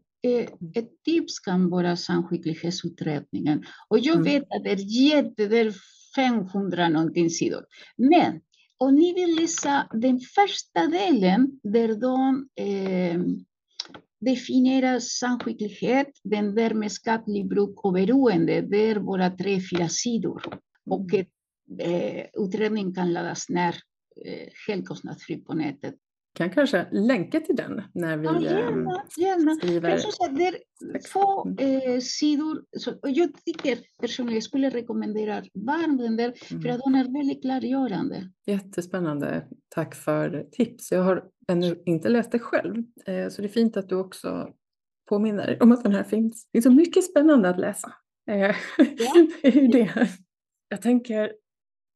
ett 0.75 1.03
tips 1.05 1.39
kan 1.39 1.69
vara 1.69 1.95
samskicklighetsutredningen. 1.95 3.65
Och 3.87 3.99
jag 3.99 4.15
mm. 4.15 4.23
vet 4.23 4.43
att 4.43 4.63
det 4.63 4.71
är 4.71 5.09
jätte, 5.09 5.47
det 5.47 5.59
är 5.59 5.73
500 6.15 6.89
någonting 6.89 7.29
sidor. 7.29 7.65
Men 7.97 8.41
om 8.77 8.95
ni 8.95 9.13
vill 9.13 9.35
läsa 9.35 9.87
den 9.93 10.19
första 10.19 10.87
delen 10.87 11.59
där 11.63 11.95
de 11.95 12.47
eh, 12.55 13.21
definierar 14.19 14.99
samskicklighet, 14.99 16.07
den 16.23 16.55
där 16.55 16.73
med 16.73 16.91
skadlig 16.91 17.49
bruk 17.49 17.85
och 17.85 17.93
beroende, 17.93 18.61
det 18.61 18.89
är 18.89 18.99
bara 18.99 19.29
tre, 19.29 19.59
fyra 19.71 19.89
sidor. 19.89 20.43
Och 20.85 21.13
mm. 21.13 21.25
eh, 21.79 22.25
utredningen 22.33 22.93
kan 22.93 23.13
laddas 23.13 23.49
ner 23.49 23.75
eh, 24.25 24.49
helt 24.67 24.87
kostnadsfritt 24.87 25.45
på 25.45 25.53
nätet 25.53 25.95
kan 26.33 26.49
kanske 26.49 26.87
länka 26.91 27.39
till 27.39 27.55
den 27.55 27.81
när 27.93 28.17
vi 28.17 28.25
ja, 28.25 28.41
gärna, 28.41 28.67
ehm, 28.69 28.87
gärna. 29.17 29.55
skriver. 29.55 29.89
Det 30.37 30.47
är 30.47 31.11
två 31.11 31.43
mm. 31.43 31.93
eh, 31.93 31.99
sidor. 31.99 32.63
Så, 32.77 32.93
jag 33.03 33.29
tycker 33.45 33.77
personligen, 34.01 34.35
jag 34.35 34.43
skulle 34.43 34.69
rekommendera 34.69 35.43
varmt 35.53 36.01
den 36.01 36.17
där, 36.17 36.33
mm. 36.51 36.61
för 36.61 36.69
att 36.69 36.81
den 36.83 36.95
är 36.95 37.13
väldigt 37.19 37.41
klargörande. 37.41 38.29
Jättespännande. 38.45 39.47
Tack 39.69 39.95
för 39.95 40.47
tips. 40.51 40.91
Jag 40.91 41.03
har 41.03 41.23
ännu 41.47 41.81
inte 41.85 42.09
läst 42.09 42.31
det 42.31 42.39
själv, 42.39 42.75
eh, 43.05 43.29
så 43.29 43.41
det 43.41 43.47
är 43.47 43.53
fint 43.53 43.77
att 43.77 43.89
du 43.89 43.95
också 43.95 44.53
påminner 45.09 45.57
om 45.63 45.71
att 45.71 45.83
den 45.83 45.95
här 45.95 46.03
finns. 46.03 46.49
Det 46.51 46.57
är 46.57 46.61
så 46.61 46.71
mycket 46.71 47.03
spännande 47.03 47.49
att 47.49 47.59
läsa. 47.59 47.93
Eh, 48.29 48.37
ja. 48.77 49.27
det. 49.71 50.09
Jag 50.69 50.81
tänker 50.81 51.31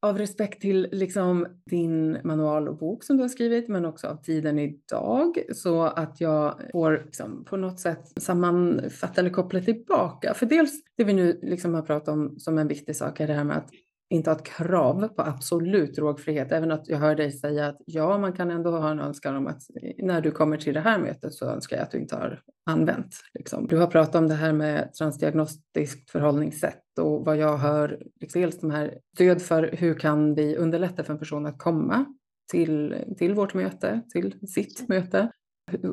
av 0.06 0.18
respekt 0.18 0.62
till 0.62 0.88
liksom 0.92 1.48
din 1.70 2.18
manual 2.24 2.68
och 2.68 2.78
bok 2.78 3.04
som 3.04 3.18
du 3.18 3.24
har 3.24 3.30
skrivit, 3.30 3.68
men 3.68 3.86
också 3.86 4.08
av 4.08 4.16
tiden 4.16 4.60
idag, 4.60 5.38
så 5.54 5.82
att 5.84 6.22
jag 6.22 6.62
får 6.72 7.02
liksom 7.06 7.46
på 7.46 7.58
något 7.58 7.80
sätt 7.80 8.22
sammanfatta 8.22 9.22
eller 9.22 9.30
koppla 9.30 9.62
tillbaka. 9.62 10.34
För 10.34 10.46
dels 10.46 10.72
det 10.98 11.04
vi 11.04 11.14
nu 11.14 11.40
liksom 11.42 11.74
har 11.74 11.82
pratat 11.82 12.08
om 12.08 12.40
som 12.40 12.58
en 12.58 12.68
viktig 12.68 12.96
sak 12.96 13.20
är 13.20 13.28
det 13.28 13.34
här 13.34 13.44
med 13.44 13.58
att 13.58 13.70
inte 14.10 14.30
ha 14.30 14.38
ett 14.38 14.46
krav 14.46 15.08
på 15.08 15.22
absolut 15.22 15.96
drogfrihet. 15.96 16.52
Även 16.52 16.72
att 16.72 16.90
jag 16.90 16.98
hör 16.98 17.16
dig 17.16 17.32
säga 17.32 17.68
att 17.68 17.78
ja, 17.86 18.18
man 18.18 18.34
kan 18.34 18.52
ändå 18.52 18.72
ha 18.72 18.92
en 18.92 19.00
önskan 19.00 19.36
om 19.36 19.48
att 19.48 19.62
när 19.98 20.22
du 20.22 20.32
kommer 20.32 20.58
till 20.58 20.74
det 20.74 20.80
här 20.80 21.00
mötet 21.00 21.34
så 21.34 21.46
önskar 21.46 21.78
jag 21.78 21.84
att 21.84 21.92
du 21.92 21.98
inte 21.98 22.16
har 22.16 22.42
använt. 22.66 23.16
Liksom. 23.34 23.68
Du 23.68 23.78
har 23.78 23.88
pratat 23.88 24.16
om 24.16 24.28
det 24.28 24.34
här 24.34 24.54
med 24.54 24.94
transdiagnostiskt 24.94 26.10
förhållningssätt 26.10 27.00
och 27.00 27.26
vad 27.26 27.38
jag 27.38 27.58
hör, 27.58 28.04
liksom, 28.22 28.42
dels 28.42 28.60
de 28.60 28.72
här 28.72 29.00
stöd 29.16 29.42
för 29.42 29.70
hur 29.74 29.94
kan 29.94 30.36
vi 30.36 30.58
underlätta 30.58 31.04
för 31.04 31.14
en 31.14 31.20
person 31.20 31.46
att 31.46 31.60
komma 31.60 32.06
till, 32.52 32.96
till 33.18 33.34
vårt 33.34 33.54
möte, 33.54 34.02
till 34.14 34.48
sitt 34.48 34.88
möte, 34.88 35.32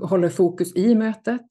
håller 0.03 0.29
fokus 0.29 0.77
i 0.77 0.95
mötet, 0.95 1.47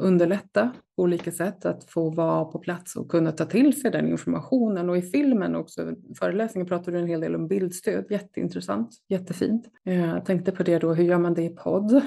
underlätta 0.00 0.72
på 0.96 1.02
olika 1.02 1.32
sätt 1.32 1.64
att 1.64 1.84
få 1.84 2.10
vara 2.10 2.44
på 2.44 2.58
plats 2.58 2.96
och 2.96 3.10
kunna 3.10 3.32
ta 3.32 3.44
till 3.44 3.80
sig 3.80 3.90
den 3.90 4.08
informationen. 4.08 4.90
Och 4.90 4.96
i 4.96 5.02
filmen 5.02 5.56
också, 5.56 5.94
föreläsningen 6.18 6.66
pratar 6.66 6.92
du 6.92 6.98
en 6.98 7.06
hel 7.06 7.20
del 7.20 7.34
om 7.34 7.48
bildstöd, 7.48 8.04
jätteintressant, 8.10 8.90
jättefint. 9.08 9.66
Eh, 9.84 10.06
jag 10.06 10.24
tänkte 10.24 10.52
på 10.52 10.62
det 10.62 10.78
då, 10.78 10.94
hur 10.94 11.04
gör 11.04 11.18
man 11.18 11.34
det 11.34 11.42
i 11.42 11.48
podd? 11.48 11.90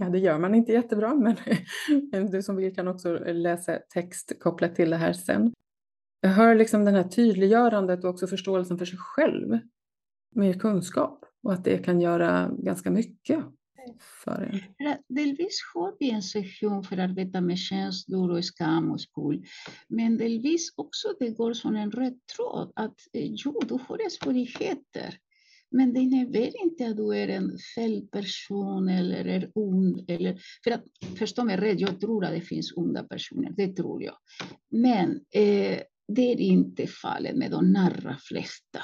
ja, 0.00 0.08
det 0.08 0.18
gör 0.18 0.38
man 0.38 0.54
inte 0.54 0.72
jättebra, 0.72 1.14
men 1.14 1.36
du 2.30 2.42
som 2.42 2.56
vill 2.56 2.74
kan 2.74 2.88
också 2.88 3.18
läsa 3.18 3.78
text 3.94 4.32
kopplat 4.40 4.74
till 4.74 4.90
det 4.90 4.96
här 4.96 5.12
sen. 5.12 5.52
Jag 6.20 6.30
hör 6.30 6.54
liksom 6.54 6.84
den 6.84 6.94
här 6.94 7.04
tydliggörandet 7.04 8.04
och 8.04 8.10
också 8.10 8.26
förståelsen 8.26 8.78
för 8.78 8.84
sig 8.84 8.98
själv, 8.98 9.58
mer 10.34 10.52
kunskap 10.52 11.24
och 11.42 11.52
att 11.52 11.64
det 11.64 11.78
kan 11.78 12.00
göra 12.00 12.50
ganska 12.58 12.90
mycket 12.90 13.44
för 14.24 14.62
en? 14.78 14.96
Delvis 15.08 15.60
har 15.74 15.96
vi 15.98 16.10
en 16.10 16.22
session 16.22 16.84
för 16.84 16.96
att 16.96 17.10
arbeta 17.10 17.40
med 17.40 17.58
känslor 17.58 18.30
och 18.30 18.44
skam 18.44 18.90
och 18.90 19.00
skuld. 19.00 19.46
Men 19.88 20.16
delvis 20.16 20.72
också 20.76 21.08
det 21.20 21.30
går 21.30 21.54
som 21.54 21.76
en 21.76 21.90
röd 21.90 22.18
tråd 22.36 22.72
att 22.76 22.98
jo, 23.12 23.60
du 23.68 23.74
har 23.74 24.10
svårigheter. 24.10 25.18
Men 25.70 25.92
det 25.92 26.00
innebär 26.00 26.62
inte 26.64 26.86
att 26.86 26.96
du 26.96 27.16
är 27.16 27.28
en 27.28 27.58
fel 27.74 28.08
person 28.12 28.88
eller 28.88 29.24
är 29.24 29.50
ond. 29.54 30.10
Eller, 30.10 30.38
för 30.64 30.70
att 30.70 30.84
förstå 31.18 31.44
mig 31.44 31.56
rätt, 31.56 31.80
jag 31.80 32.00
tror 32.00 32.24
att 32.24 32.30
det 32.30 32.40
finns 32.40 32.72
onda 32.76 33.04
personer, 33.04 33.52
det 33.56 33.76
tror 33.76 34.02
jag. 34.02 34.16
Men 34.70 35.10
eh, 35.10 35.78
det 36.08 36.32
är 36.32 36.40
inte 36.40 36.86
fallet 36.86 37.36
med 37.36 37.50
de 37.50 37.76
allra 37.76 38.16
flesta. 38.16 38.80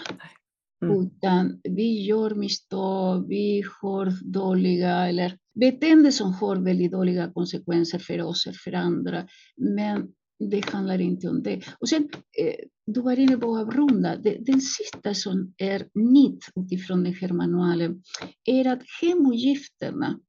Mm. 0.83 1.01
Utan 1.01 1.61
vi 1.63 2.03
gör 2.05 2.35
misstag, 2.35 3.29
vi 3.29 3.65
har 3.81 4.33
dåliga 4.33 5.09
eller 5.09 5.39
beteende 5.61 6.13
som 6.13 6.33
har 6.33 6.57
väldigt 6.57 6.93
dåliga 6.93 7.33
konsekvenser 7.33 7.99
för 7.99 8.23
oss 8.23 8.47
och 8.47 8.55
för 8.55 8.73
andra. 8.73 9.29
Men 9.57 10.09
det 10.51 10.71
handlar 10.71 11.01
inte 11.01 11.29
om 11.29 11.43
det. 11.43 11.61
Och 11.79 11.89
sen, 11.89 12.09
eh, 12.39 12.55
du 12.87 13.01
var 13.01 13.19
inne 13.19 13.37
på 13.37 13.59
avrunda. 13.59 14.17
Den 14.17 14.61
sista 14.61 15.15
som 15.15 15.55
är 15.57 15.89
nytt 15.95 16.45
utifrån 16.57 17.05
den 17.05 17.15
här 17.15 17.33
manualen 17.33 18.03
är 18.45 18.67
att 18.67 18.83
hemogifterna 19.01 20.21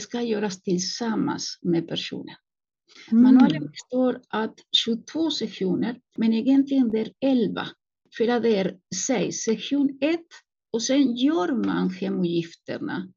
ska 0.00 0.22
göras 0.22 0.62
tillsammans 0.62 1.58
med 1.62 1.88
personen. 1.88 2.34
Mm. 3.10 3.22
Manualen 3.22 3.70
består 3.70 4.20
av 4.30 4.54
22 4.76 5.30
sektioner, 5.30 6.00
men 6.16 6.32
egentligen 6.32 6.90
det 6.90 7.00
är 7.00 7.12
11 7.20 7.66
för 8.20 8.28
att 8.28 8.42
det 8.42 8.76
sägs 9.06 9.36
sektion 9.36 9.98
1 10.00 10.20
och 10.72 10.82
sen 10.82 11.16
gör 11.16 11.64
man 11.66 11.90
hemogifterna 11.90 13.12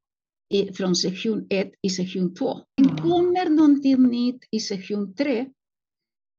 i, 0.54 0.74
från 0.74 0.95
sektion 0.95 1.47
1 1.49 1.72
i 1.82 1.89
sektion 1.89 2.36
2. 2.36 2.60
Sen 2.82 2.89
mm. 2.89 3.04
kommer 3.04 3.49
någonting 3.49 4.04
nytt 4.04 4.47
i 4.51 4.60
sektion 4.60 5.16
3 5.16 5.45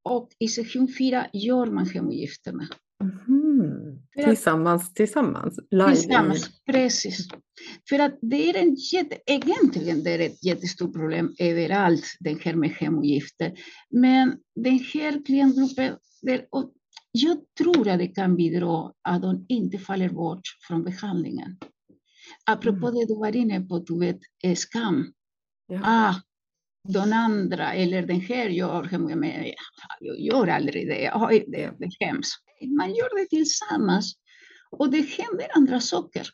och 0.08 0.28
i 0.38 0.48
sektion 0.48 0.88
4 0.98 1.26
gör 1.32 1.66
man 1.66 1.86
hemogifterna. 1.86 2.68
Mm. 3.28 3.98
Tillsammans, 4.24 4.94
tillsammans? 4.94 5.58
Live 5.70 5.94
tillsammans, 5.94 6.50
precis. 6.66 7.28
För 7.88 7.98
att 7.98 8.18
det 8.20 8.50
är 8.50 8.56
en 8.56 8.74
jätte, 8.92 9.18
egentligen 9.26 10.02
det 10.02 10.10
är 10.10 10.18
ett 10.18 10.44
jättestort 10.44 10.92
problem 10.92 11.34
överallt, 11.38 12.04
det 12.20 12.44
här 12.44 12.54
med 12.54 12.70
hemogifter. 12.70 13.52
Men 13.90 14.36
den 14.54 14.78
här 14.94 15.24
klientgruppen, 15.26 15.96
där, 16.22 16.46
jag 17.16 17.38
tror 17.58 17.88
att 17.88 17.98
det 17.98 18.06
kan 18.06 18.36
bidra 18.36 18.92
att 19.02 19.22
de 19.22 19.46
inte 19.48 19.78
faller 19.78 20.08
bort 20.08 20.40
från 20.68 20.84
behandlingen. 20.84 21.56
Apropå 22.46 22.88
mm. 22.88 22.94
det 22.94 23.06
du 23.06 23.18
var 23.18 23.36
inne 23.36 23.60
på, 23.60 23.78
du 23.78 23.98
vet, 23.98 24.18
skam. 24.58 25.12
Ja. 25.66 25.80
Ah, 25.84 26.14
de 26.88 27.12
andra 27.12 27.72
eller 27.72 28.02
den 28.06 28.20
här 28.20 28.48
gör, 28.48 28.88
jag 30.00 30.18
gör 30.18 30.46
aldrig 30.46 30.88
det, 30.88 31.12
Oj, 31.14 31.44
det, 31.48 31.70
det 31.78 31.84
är 31.84 32.06
hemskt. 32.06 32.42
Man 32.78 32.88
gör 32.88 33.20
det 33.20 33.28
tillsammans 33.28 34.14
och 34.70 34.90
det 34.90 35.00
händer 35.00 35.46
andra 35.56 35.80
saker. 35.80 36.26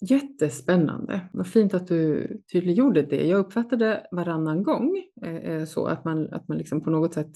Jättespännande. 0.00 1.20
Vad 1.32 1.46
fint 1.46 1.74
att 1.74 1.88
du 1.88 2.28
tydliggjorde 2.52 3.02
det. 3.02 3.26
Jag 3.26 3.38
uppfattade 3.38 4.06
varannan 4.10 4.62
gång 4.62 5.02
eh, 5.22 5.36
eh, 5.36 5.64
så 5.64 5.86
att 5.86 6.04
man, 6.04 6.32
att 6.32 6.48
man 6.48 6.58
liksom 6.58 6.80
på 6.80 6.90
något 6.90 7.14
sätt 7.14 7.32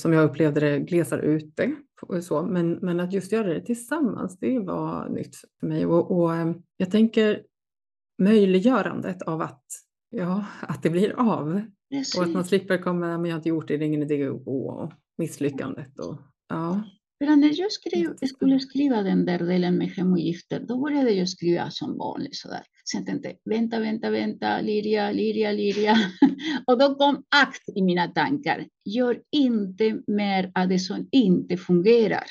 som 0.00 0.12
jag 0.12 0.24
upplevde 0.24 0.60
det, 0.60 0.78
glesar 0.78 1.18
ut 1.18 1.56
det. 1.56 1.76
Så. 2.22 2.42
Men, 2.42 2.72
men 2.72 3.00
att 3.00 3.12
just 3.12 3.32
göra 3.32 3.54
det 3.54 3.60
tillsammans, 3.60 4.38
det 4.38 4.58
var 4.58 5.08
nytt 5.08 5.36
för 5.60 5.66
mig. 5.66 5.86
Och, 5.86 6.10
och 6.10 6.34
eh, 6.34 6.54
jag 6.76 6.90
tänker 6.90 7.42
möjliggörandet 8.22 9.22
av 9.22 9.42
att, 9.42 9.64
ja, 10.10 10.46
att 10.60 10.82
det 10.82 10.90
blir 10.90 11.12
av. 11.12 11.62
Precis. 11.90 12.18
Och 12.18 12.24
att 12.24 12.30
man 12.30 12.44
slipper 12.44 12.78
komma, 12.78 13.18
men 13.18 13.24
jag 13.24 13.32
har 13.32 13.38
inte 13.38 13.48
gjort 13.48 13.68
det, 13.68 13.76
det 13.76 13.84
är 13.84 13.86
ingen 13.86 14.02
idé 14.02 14.26
att 14.26 14.44
gå. 14.44 14.70
Och 14.70 14.92
misslyckandet. 15.18 15.98
Och, 15.98 16.18
ja. 16.48 16.82
Men 17.20 17.40
när 17.40 17.60
jag 17.60 17.72
skrev, 17.72 18.16
skulle 18.26 18.60
skriva 18.60 19.02
den 19.02 19.26
där 19.26 19.38
delen 19.38 19.78
med 19.78 19.88
hemogifter, 19.88 20.60
då 20.60 20.78
började 20.78 21.10
jag 21.10 21.28
skriva 21.28 21.70
som 21.70 21.98
vanligt 21.98 22.36
sådär. 22.36 22.62
Sen 22.90 23.04
tänkte 23.04 23.28
jag, 23.28 23.54
vänta, 23.54 23.80
vänta, 23.80 24.10
vänta, 24.10 24.60
Liria, 24.60 25.12
Liria, 25.12 25.52
Liria. 25.52 25.96
Och 26.66 26.78
då 26.78 26.94
kom 26.94 27.24
akt 27.36 27.68
i 27.76 27.82
mina 27.82 28.08
tankar. 28.08 28.66
Gör 28.84 29.22
inte 29.32 30.00
mer 30.06 30.52
av 30.54 30.68
det 30.68 30.78
som 30.78 31.08
inte 31.12 31.56
fungerar. 31.56 32.24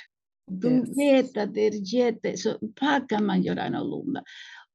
Du 0.51 0.70
yes. 0.70 0.97
vet 0.97 1.38
att 1.38 1.54
det 1.54 1.68
är 1.68 1.95
jätte... 1.95 2.38
Så 2.38 2.58
vad 2.82 3.10
kan 3.10 3.26
man 3.26 3.43
göra 3.43 3.64
annorlunda? 3.64 4.24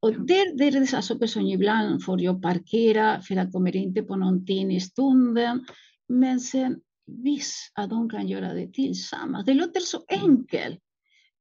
Och 0.01 0.13
det, 0.13 0.57
det 0.59 0.65
är 0.65 0.81
dessa 0.81 1.03
saker 1.03 1.27
som 1.27 1.47
ibland 1.47 2.05
får 2.05 2.23
jag 2.23 2.43
parkera 2.43 3.21
för 3.21 3.37
att 3.37 3.53
kommer 3.53 3.77
inte 3.77 4.03
på 4.03 4.17
någonting 4.17 4.77
i 4.77 4.81
stunden. 4.81 5.65
Men 6.09 6.41
sen 6.41 6.81
visst 7.07 7.73
att 7.75 7.91
de 7.91 8.11
kan 8.11 8.29
göra 8.29 8.55
det 8.55 8.73
tillsammans. 8.73 9.47
Det 9.47 9.55
låter 9.55 9.81
så 9.81 9.99
enkelt. 10.09 10.79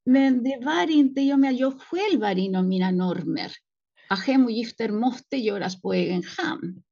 Men 0.06 0.44
det 0.44 0.60
var 0.66 0.92
inte, 0.92 1.22
jag 1.22 1.40
menar, 1.40 1.60
jag 1.60 1.82
själv 1.82 2.22
var 2.22 2.38
inom 2.38 2.68
mina 2.68 2.92
normer. 2.92 3.52
Att 4.10 4.26
hemogifter 4.26 4.92
måste 4.92 5.38
göras 5.38 5.82
på 5.82 5.94
egen 5.94 6.24
hand. 6.38 6.84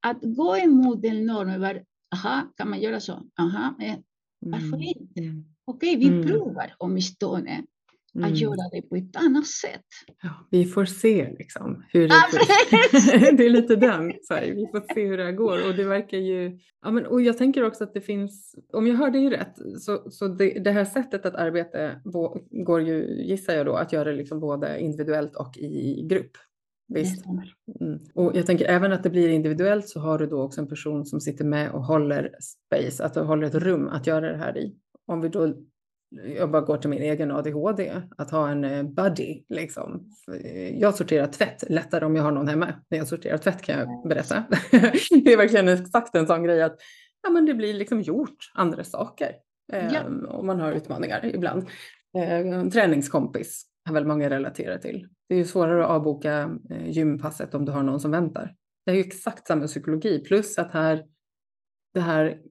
Att 0.00 0.18
gå 0.22 0.56
emot 0.56 1.02
den 1.02 1.26
normen 1.26 1.60
var, 1.60 1.82
aha, 2.14 2.52
kan 2.56 2.70
man 2.70 2.80
göra 2.80 3.00
så? 3.00 3.22
Aha, 3.40 3.74
men 3.78 4.02
varför 4.40 4.66
mm. 4.66 4.82
inte? 4.82 5.20
Mm. 5.20 5.44
Okej, 5.64 5.96
okay, 5.96 6.08
vi 6.08 6.14
mm. 6.14 6.26
provar 6.26 6.74
åtminstone 6.78 7.62
mm. 8.14 8.32
att 8.32 8.38
göra 8.38 8.68
det 8.72 8.82
på 8.82 8.96
ett 8.96 9.16
annat 9.16 9.46
sätt. 9.46 9.86
Ja, 10.22 10.48
vi 10.50 10.64
får 10.64 10.84
se 10.84 11.34
liksom. 11.38 11.84
Hur 11.88 12.08
det, 12.08 12.14
det 13.36 13.46
är 13.46 13.50
lite 13.50 13.76
den, 13.76 14.12
så 14.22 14.34
här, 14.34 14.46
vi 14.46 14.66
får 14.66 14.94
se 14.94 15.06
hur 15.06 15.18
det 15.18 15.24
här 15.24 15.32
går. 15.32 15.68
Och 15.68 15.74
det 15.74 15.84
verkar 15.84 16.18
ju, 16.18 16.58
ja, 16.82 16.90
men, 16.90 17.06
och 17.06 17.22
jag 17.22 17.38
tänker 17.38 17.64
också 17.64 17.84
att 17.84 17.94
det 17.94 18.00
finns, 18.00 18.54
om 18.72 18.86
jag 18.86 18.96
hör 18.96 19.10
dig 19.10 19.30
rätt, 19.30 19.54
så, 19.80 20.10
så 20.10 20.28
det, 20.28 20.64
det 20.64 20.70
här 20.70 20.84
sättet 20.84 21.26
att 21.26 21.34
arbeta 21.34 22.00
går 22.50 22.82
ju, 22.82 23.22
gissar 23.22 23.54
jag 23.54 23.66
då, 23.66 23.74
att 23.74 23.92
göra 23.92 24.12
liksom 24.12 24.40
både 24.40 24.80
individuellt 24.80 25.36
och 25.36 25.56
i 25.56 26.06
grupp. 26.10 26.32
Visst. 26.88 27.26
Mm. 27.26 27.98
Och 28.14 28.36
jag 28.36 28.46
tänker 28.46 28.64
även 28.64 28.92
att 28.92 29.02
det 29.02 29.10
blir 29.10 29.28
individuellt 29.28 29.88
så 29.88 30.00
har 30.00 30.18
du 30.18 30.26
då 30.26 30.42
också 30.42 30.60
en 30.60 30.68
person 30.68 31.06
som 31.06 31.20
sitter 31.20 31.44
med 31.44 31.70
och 31.70 31.84
håller 31.84 32.34
space, 32.40 33.04
att 33.04 33.14
du 33.14 33.20
håller 33.20 33.46
ett 33.46 33.54
rum 33.54 33.88
att 33.88 34.06
göra 34.06 34.32
det 34.32 34.38
här 34.38 34.58
i. 34.58 34.76
Om 35.06 35.20
vi 35.20 35.28
då 35.28 35.54
jag 36.10 36.50
bara 36.50 36.62
går 36.62 36.76
till 36.76 36.90
min 36.90 37.02
egen 37.02 37.30
ADHD, 37.30 38.02
att 38.16 38.30
ha 38.30 38.48
en 38.48 38.64
eh, 38.64 38.82
buddy. 38.82 39.42
Liksom. 39.48 40.10
Jag 40.72 40.94
sorterar 40.94 41.26
tvätt 41.26 41.64
lättare 41.70 42.04
om 42.04 42.16
jag 42.16 42.22
har 42.22 42.32
någon 42.32 42.48
hemma. 42.48 42.74
När 42.88 42.98
jag 42.98 43.08
sorterar 43.08 43.38
tvätt 43.38 43.62
kan 43.62 43.78
jag 43.78 44.08
berätta. 44.08 44.44
det 45.10 45.32
är 45.32 45.36
verkligen 45.36 45.68
exakt 45.68 46.14
en 46.14 46.26
sån 46.26 46.42
grej 46.42 46.62
att 46.62 46.76
ja, 47.22 47.30
men 47.30 47.46
det 47.46 47.54
blir 47.54 47.74
liksom 47.74 48.00
gjort 48.00 48.36
andra 48.54 48.84
saker. 48.84 49.32
Ja. 49.72 50.04
Um, 50.04 50.24
och 50.24 50.44
man 50.44 50.60
har 50.60 50.72
utmaningar 50.72 51.26
ibland. 51.34 51.62
Uh, 52.18 52.70
träningskompis 52.70 53.64
har 53.84 53.94
väl 53.94 54.06
många 54.06 54.30
relaterat 54.30 54.82
till. 54.82 55.08
Det 55.28 55.34
är 55.34 55.38
ju 55.38 55.44
svårare 55.44 55.84
att 55.84 55.90
avboka 55.90 56.58
uh, 56.70 56.90
gympasset 56.90 57.54
om 57.54 57.64
du 57.64 57.72
har 57.72 57.82
någon 57.82 58.00
som 58.00 58.10
väntar. 58.10 58.54
Det 58.86 58.90
är 58.90 58.94
ju 58.94 59.00
exakt 59.00 59.46
samma 59.46 59.66
psykologi 59.66 60.18
plus 60.18 60.58
att 60.58 60.72
här 60.72 61.04
det 61.94 62.00
här 62.00 62.42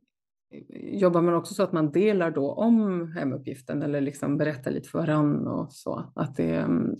jobbar 0.91 1.21
man 1.21 1.34
också 1.34 1.53
så 1.53 1.63
att 1.63 1.73
man 1.73 1.91
delar 1.91 2.32
då 2.32 2.51
om 2.51 3.07
hemuppgiften 3.11 3.82
eller 3.82 4.01
liksom 4.01 4.38
berättar 4.38 4.71
lite 4.71 4.89
för 4.89 4.99
varandra 4.99 5.51
och 5.51 5.73
så? 5.73 6.11
Att 6.15 6.36
det 6.36 6.49
är 6.49 6.63
mm, 6.63 6.95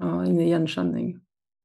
ja, 0.00 0.24
en 0.24 0.40
igenkänning. 0.40 1.20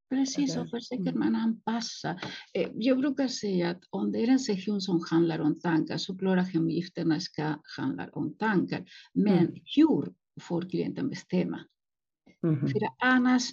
Precis, 0.10 0.58
och 0.58 0.70
försöker 0.70 1.12
mm. 1.12 1.20
man 1.20 1.36
anpassa. 1.36 2.20
Eh, 2.54 2.70
jag 2.74 2.98
brukar 2.98 3.28
säga 3.28 3.70
att 3.70 3.84
om 3.90 4.12
det 4.12 4.24
är 4.24 4.30
en 4.30 4.40
session 4.40 4.82
som 4.82 5.04
handlar 5.12 5.40
om 5.40 5.60
tankar 5.60 5.98
så 5.98 6.18
klart 6.18 6.40
att 6.40 6.54
hemuppgifterna 6.54 7.20
ska 7.20 7.54
handla 7.78 8.10
om 8.12 8.38
tankar. 8.38 8.86
Men 9.14 9.38
mm. 9.38 9.54
hur 9.76 10.14
får 10.42 10.62
klienten 10.62 11.10
bestämma? 11.10 11.60
Mm. 12.44 12.68
För 12.68 12.82
annars, 13.00 13.44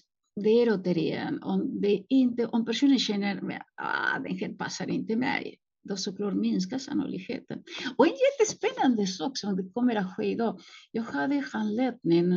det 0.44 0.50
är 0.50 0.72
återigen, 0.74 1.42
om, 1.42 1.80
det 1.80 2.04
inte, 2.08 2.46
om 2.46 2.64
personen 2.64 2.98
känner 2.98 3.36
att 3.36 3.62
ah, 3.76 4.18
den 4.18 4.38
här 4.38 4.54
passar 4.54 4.90
inte 4.90 5.16
mig, 5.16 5.58
då 5.84 5.96
såklart 5.96 6.34
minskar 6.34 6.78
sannolikheten. 6.78 7.62
Och 7.96 8.06
en 8.06 8.12
jättespännande 8.12 9.06
sak 9.06 9.38
som 9.38 9.56
det 9.56 9.72
kommer 9.74 9.96
att 9.96 10.16
ske 10.16 10.24
idag. 10.24 10.60
Jag 10.92 11.02
hade 11.02 11.44
handledning, 11.52 12.32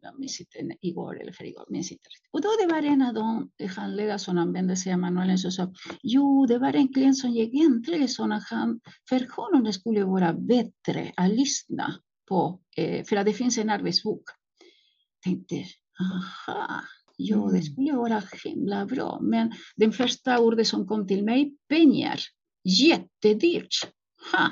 jag 0.00 0.18
minns 0.18 0.40
inte, 0.40 0.76
igår 0.80 1.20
eller 1.20 1.32
förrgår, 1.32 1.66
minns 1.68 1.92
inte 1.92 2.04
Och 2.32 2.40
då 2.40 2.48
det 2.62 2.74
var 2.74 2.82
en 2.82 3.02
av 3.02 3.14
de 3.14 3.50
handledare 3.76 4.18
som 4.18 4.38
använde 4.38 4.76
sig 4.76 4.92
av 4.92 4.98
manualen 4.98 5.38
som 5.38 5.50
sa, 5.50 5.72
jo, 6.02 6.46
det 6.46 6.58
var 6.58 6.72
en 6.72 6.92
klient 6.92 7.18
som 7.18 7.30
egentligen 7.30 8.08
sa 8.08 8.24
att 8.24 8.48
han, 8.50 8.80
för 9.08 9.26
honom 9.36 9.64
det 9.64 9.72
skulle 9.72 10.04
vara 10.04 10.32
bättre 10.32 11.12
att 11.16 11.30
lyssna 11.30 11.94
på, 12.28 12.60
eh, 12.76 13.04
för 13.04 13.16
att 13.16 13.26
det 13.26 13.32
finns 13.32 13.58
en 13.58 13.70
arbetsbok. 13.70 14.22
Tänkte, 15.24 15.64
aha, 16.00 16.82
Ja, 17.22 17.36
det 17.36 17.58
mm. 17.58 17.62
skulle 17.62 17.92
vara 17.92 18.22
himla 18.44 18.86
bra. 18.86 19.18
Men 19.22 19.52
den 19.76 19.92
första 19.92 20.38
ordet 20.38 20.66
som 20.66 20.86
kom 20.86 21.06
till 21.06 21.24
mig, 21.24 21.54
pengar. 21.68 22.20
Jättedyrt. 22.64 23.74
Ha. 24.32 24.50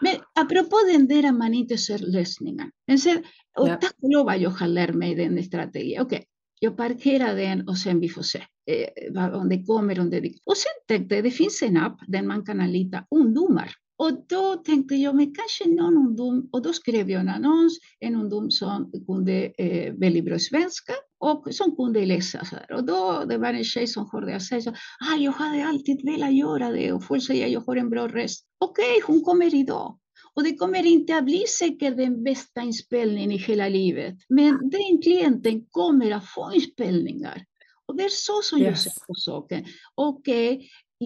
Men 0.00 0.16
apropå 0.34 0.76
den 0.92 1.08
där 1.08 1.28
att 1.28 1.34
man 1.34 1.54
inte 1.54 1.78
ser 1.78 1.98
lösningar. 1.98 2.70
Men 2.86 2.98
sen, 2.98 3.24
och 3.58 3.68
ja. 3.68 3.74
tack 3.76 3.94
och 4.02 4.12
lov 4.12 4.28
att 4.28 4.40
jag 4.40 4.50
har 4.50 4.68
lärt 4.68 4.94
mig 4.94 5.14
den 5.14 5.42
strategin. 5.44 6.00
Okej, 6.00 6.16
okay, 6.16 6.26
jag 6.60 6.76
parkerar 6.76 7.36
den 7.36 7.68
och 7.68 7.78
sen 7.78 8.00
vi 8.00 8.08
får 8.08 8.22
se 8.22 8.42
eh, 8.70 9.34
om 9.34 9.48
det 9.48 9.64
kommer. 9.64 10.00
Om 10.00 10.10
det... 10.10 10.18
Och 10.44 10.56
sen 10.56 10.72
tänkte 10.88 11.14
jag, 11.14 11.24
det 11.24 11.30
finns 11.30 11.62
en 11.62 11.76
app 11.76 11.98
där 12.06 12.22
man 12.22 12.46
kan 12.46 12.60
anlita 12.60 13.04
ungdomar 13.10 13.70
och 13.98 14.26
då 14.28 14.56
tänkte 14.56 14.94
jag, 14.94 15.14
men 15.14 15.34
kanske 15.34 15.68
någon 15.68 15.96
ungdom, 15.96 16.48
och 16.52 16.62
då 16.62 16.72
skrev 16.72 17.10
jag 17.10 17.20
en 17.20 17.28
annons, 17.28 17.78
en 18.00 18.16
ungdom 18.16 18.50
som 18.50 18.92
kunde 19.06 19.52
eh, 19.58 19.92
väldigt 19.92 20.24
bra 20.24 20.38
svenska 20.38 20.92
och 21.18 21.54
som 21.54 21.76
kunde 21.76 22.06
läsa. 22.06 22.44
Så 22.44 22.56
här. 22.56 22.72
Och 22.72 22.84
då 22.84 23.24
det 23.28 23.38
var 23.38 23.54
en 23.54 23.64
tjej 23.64 23.86
som 23.86 24.08
hörde 24.12 24.32
jag 24.32 24.42
säga, 24.42 24.74
ah, 25.10 25.16
jag 25.18 25.32
hade 25.32 25.64
alltid 25.66 26.04
velat 26.04 26.34
göra 26.34 26.70
det 26.70 26.92
och 26.92 27.04
folk 27.04 27.22
säger 27.22 27.46
jag 27.46 27.60
har 27.60 27.76
en 27.76 27.90
bra 27.90 28.08
röst. 28.08 28.46
Okej, 28.58 28.84
okay, 28.84 29.02
hon 29.06 29.24
kommer 29.24 29.54
idag. 29.54 29.98
Och 30.34 30.44
det 30.44 30.56
kommer 30.56 30.86
inte 30.86 31.16
att 31.16 31.24
bli 31.24 31.44
säkert 31.58 31.96
den 31.96 32.24
bästa 32.24 32.62
inspelningen 32.62 33.32
i 33.32 33.36
hela 33.36 33.68
livet. 33.68 34.14
Men 34.28 34.70
den 34.70 35.02
klienten 35.02 35.66
kommer 35.70 36.10
att 36.10 36.28
få 36.28 36.50
inspelningar. 36.54 37.44
Och 37.86 37.96
det 37.96 38.04
är 38.04 38.08
så 38.08 38.42
som 38.42 38.58
yes. 38.58 38.66
jag 38.66 38.78
ser 38.78 39.06
på 39.06 39.14
saken. 39.14 39.64
Och 39.94 40.28
eh, 40.28 40.58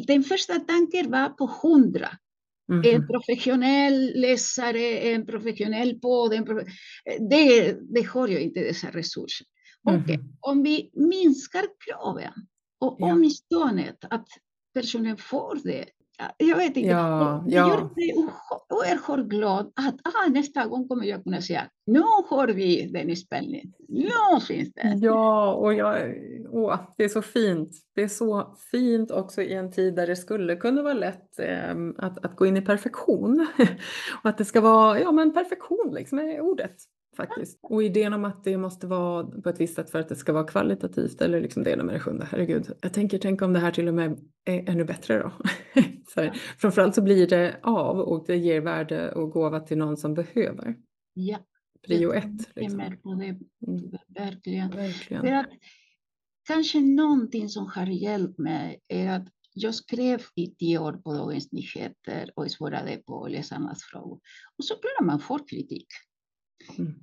den 0.07 0.23
första 0.23 0.55
tanken 0.55 1.11
var 1.11 1.29
på 1.29 1.51
hundra. 1.63 2.09
Mm 2.73 2.83
-hmm. 2.83 2.95
En 2.95 3.07
professionell 3.07 4.13
läsare, 4.21 4.99
en 4.99 5.27
professionell 5.27 6.01
podd, 6.01 6.33
en 6.33 6.45
profe 6.45 6.67
det, 7.31 7.77
det 7.95 8.03
har 8.03 8.29
ju 8.29 8.41
inte 8.41 8.61
dessa 8.61 8.91
resurser. 8.91 9.47
Mm 9.91 10.01
-hmm. 10.01 10.19
Och 10.41 10.51
om 10.51 10.63
vi 10.63 10.91
minskar 10.95 11.65
kraven 11.87 12.33
och 12.81 12.97
ja. 12.99 13.13
åtminstone 13.13 13.97
att 14.11 14.27
personen 14.75 15.17
får 15.17 15.59
det 15.65 15.85
jag 16.37 16.57
vet 16.57 16.77
inte. 16.77 16.91
Ja, 16.91 17.45
det 17.47 17.55
ja. 17.55 17.69
gör 17.69 17.81
mig 17.83 18.29
oerhört 18.69 19.27
glad 19.27 19.67
att 19.67 19.95
ah, 20.05 20.29
nästa 20.29 20.67
gång 20.67 20.89
kommer 20.89 21.07
jag 21.07 21.25
kunna 21.25 21.41
säga 21.41 21.69
nu 21.87 22.03
har 22.29 22.49
vi 22.49 22.87
den 22.87 23.11
inspelningen. 23.11 23.73
Nu 23.89 24.41
finns 24.49 24.73
det. 24.73 24.99
Ja, 25.01 25.55
och 25.55 25.75
jag, 25.75 26.15
åh, 26.51 26.79
det 26.97 27.05
är 27.05 27.09
så 27.09 27.23
fint. 27.23 27.71
Det 27.95 28.03
är 28.03 28.09
så 28.09 28.57
fint 28.71 29.11
också 29.11 29.43
i 29.43 29.55
en 29.55 29.73
tid 29.73 29.95
där 29.95 30.07
det 30.07 30.17
skulle 30.17 30.57
kunna 30.57 30.83
vara 30.83 30.95
lätt 30.95 31.39
eh, 31.39 31.75
att, 31.99 32.25
att 32.25 32.37
gå 32.37 32.47
in 32.47 32.57
i 32.57 32.61
perfektion. 32.61 33.47
och 34.23 34.31
att 34.31 34.39
det 34.39 34.45
ska 34.45 34.61
vara, 34.61 35.01
ja 35.01 35.13
men 35.13 35.35
perfektion 35.35 35.95
liksom 35.95 36.19
är 36.19 36.41
ordet 36.41 36.77
faktiskt. 37.17 37.59
Och 37.63 37.83
idén 37.83 38.13
om 38.13 38.25
att 38.25 38.45
det 38.45 38.57
måste 38.57 38.87
vara 38.87 39.25
på 39.41 39.49
ett 39.49 39.61
visst 39.61 39.75
sätt 39.75 39.91
för 39.91 39.99
att 39.99 40.09
det 40.09 40.17
ska 40.17 40.33
vara 40.33 40.45
kvalitativt 40.45 41.21
eller 41.21 41.41
liksom 41.41 41.63
det 41.63 41.77
med 41.77 41.95
det 41.95 42.01
sjunde. 42.01 42.29
Herregud, 42.31 42.73
jag 42.81 42.93
tänker 42.93 43.19
tänk 43.19 43.43
om 43.43 43.53
det 43.53 43.59
här 43.59 43.71
till 43.71 43.89
och 43.89 43.95
med 43.95 44.19
är 44.45 44.71
ännu 44.71 44.85
bättre 44.85 45.19
då. 45.19 45.33
så 46.15 46.21
här, 46.21 46.33
framförallt 46.59 46.95
så 46.95 47.03
blir 47.03 47.27
det 47.27 47.57
av 47.63 47.99
och 47.99 48.25
det 48.27 48.37
ger 48.37 48.61
värde 48.61 49.13
och 49.13 49.31
gåva 49.31 49.61
till 49.61 49.79
någon 49.79 49.97
som 49.97 50.15
behöver. 50.15 50.77
Ja. 51.15 51.39
Prio 51.87 52.13
ett. 52.13 52.57
Liksom. 52.57 52.79
Det. 52.79 53.25
Mm. 53.25 53.41
Verkligen. 54.09 54.71
Verkligen. 54.71 55.23
För 55.23 55.33
att, 55.33 55.51
kanske 56.49 56.81
någonting 56.81 57.49
som 57.49 57.67
har 57.67 57.87
hjälpt 57.87 58.39
mig 58.39 58.81
är 58.89 59.17
att 59.17 59.29
jag 59.55 59.75
skrev 59.75 60.21
i 60.35 60.47
tio 60.47 60.79
år 60.79 60.93
på 60.93 61.13
Dagens 61.13 61.53
Nyheter 61.53 62.31
och 62.35 62.51
svarade 62.51 62.97
på 62.97 63.29
läsarnas 63.29 63.83
frågor. 63.83 64.21
Och 64.59 64.65
så 64.65 64.75
blir 64.75 65.07
man 65.07 65.21
får 65.21 65.49
kritik. 65.49 65.87
Mm. 66.79 66.95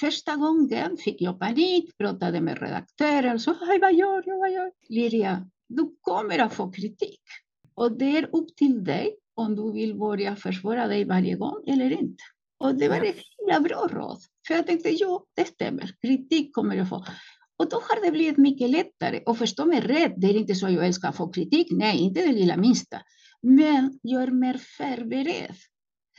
Första 0.00 0.36
gången 0.36 0.96
fick 0.96 1.22
jag 1.22 1.38
panik, 1.38 1.98
pratade 1.98 2.40
med 2.40 2.62
redaktören. 2.62 3.40
Så, 3.40 3.54
vad 3.80 3.94
gör 3.94 4.22
jag? 4.26 4.38
Vad 4.38 4.52
gör? 4.52 4.72
Liria, 4.88 5.46
du 5.68 5.96
kommer 6.00 6.38
att 6.38 6.54
få 6.54 6.72
kritik. 6.72 7.20
Och 7.74 7.98
det 7.98 8.16
är 8.16 8.36
upp 8.36 8.56
till 8.56 8.84
dig 8.84 9.16
om 9.34 9.56
du 9.56 9.72
vill 9.72 9.98
börja 9.98 10.36
försvara 10.36 10.86
dig 10.86 11.04
varje 11.04 11.36
gång 11.36 11.62
eller 11.66 11.90
inte. 11.92 12.22
Och 12.58 12.74
det 12.74 12.88
var 12.88 12.96
ett 12.96 13.22
himla 13.38 13.60
bra 13.60 13.88
råd. 13.92 14.18
För 14.46 14.54
jag 14.54 14.66
tänkte, 14.66 14.90
jo, 14.90 15.26
det 15.36 15.44
stämmer. 15.44 15.90
Kritik 16.02 16.54
kommer 16.54 16.76
jag 16.76 16.88
få. 16.88 17.04
Och 17.58 17.68
då 17.70 17.76
har 17.76 18.04
det 18.04 18.10
blivit 18.10 18.36
mycket 18.36 18.70
lättare. 18.70 19.22
Och 19.26 19.38
förstå 19.38 19.64
mig 19.64 19.80
rätt, 19.80 20.14
det 20.16 20.26
är 20.26 20.36
inte 20.36 20.54
så 20.54 20.68
jag 20.68 20.86
älskar 20.86 21.08
att 21.08 21.16
få 21.16 21.28
kritik. 21.28 21.66
Nej, 21.70 21.98
inte 21.98 22.20
det 22.20 22.32
lilla 22.32 22.56
minsta. 22.56 23.00
Men 23.42 23.98
jag 24.02 24.22
är 24.22 24.30
mer 24.30 24.58
förberedd. 24.58 25.54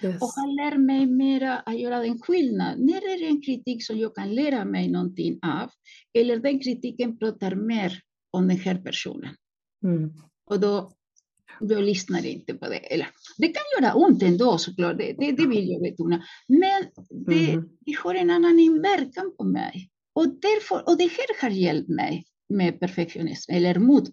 Yes. 0.03 0.21
Och 0.21 0.29
han 0.35 0.55
lär 0.55 0.77
mig 0.77 1.05
mera 1.05 1.59
att 1.59 1.79
göra 1.79 1.99
den 1.99 2.19
skillnad. 2.19 2.79
När 2.79 3.13
är 3.13 3.19
det 3.19 3.27
en 3.27 3.41
kritik 3.41 3.85
som 3.85 3.97
jag 3.97 4.15
kan 4.15 4.35
lära 4.35 4.65
mig 4.65 4.87
någonting 4.91 5.39
av? 5.41 5.69
Eller 6.13 6.39
den 6.39 6.59
kritiken 6.59 7.17
pratar 7.17 7.55
mer 7.55 8.01
om 8.31 8.47
den 8.47 8.57
här 8.57 8.75
personen. 8.75 9.35
Mm. 9.83 10.13
Och 10.45 10.59
då 10.59 10.91
jag 11.59 11.83
lyssnar 11.83 12.25
inte 12.25 12.53
på 12.53 12.67
det. 12.67 12.93
Eller, 12.93 13.07
det 13.37 13.47
kan 13.47 13.63
göra 13.79 13.93
ont 13.93 14.23
ändå 14.23 14.57
såklart, 14.57 14.97
det, 14.97 15.15
det, 15.19 15.31
det 15.31 15.47
vill 15.47 15.69
jag 15.69 15.81
betona. 15.81 16.23
Men 16.47 16.83
det, 17.25 17.51
mm. 17.51 17.69
det 17.79 17.91
har 18.03 18.15
en 18.15 18.29
annan 18.29 18.59
inverkan 18.59 19.33
på 19.37 19.43
mig. 19.43 19.89
Och, 20.13 20.27
därför, 20.27 20.89
och 20.89 20.97
det 20.97 21.03
här 21.03 21.41
har 21.41 21.49
hjälpt 21.49 21.89
mig 21.89 22.25
med 22.49 22.79
perfektionism, 22.79 23.51
eller 23.51 23.79
mot 23.79 24.03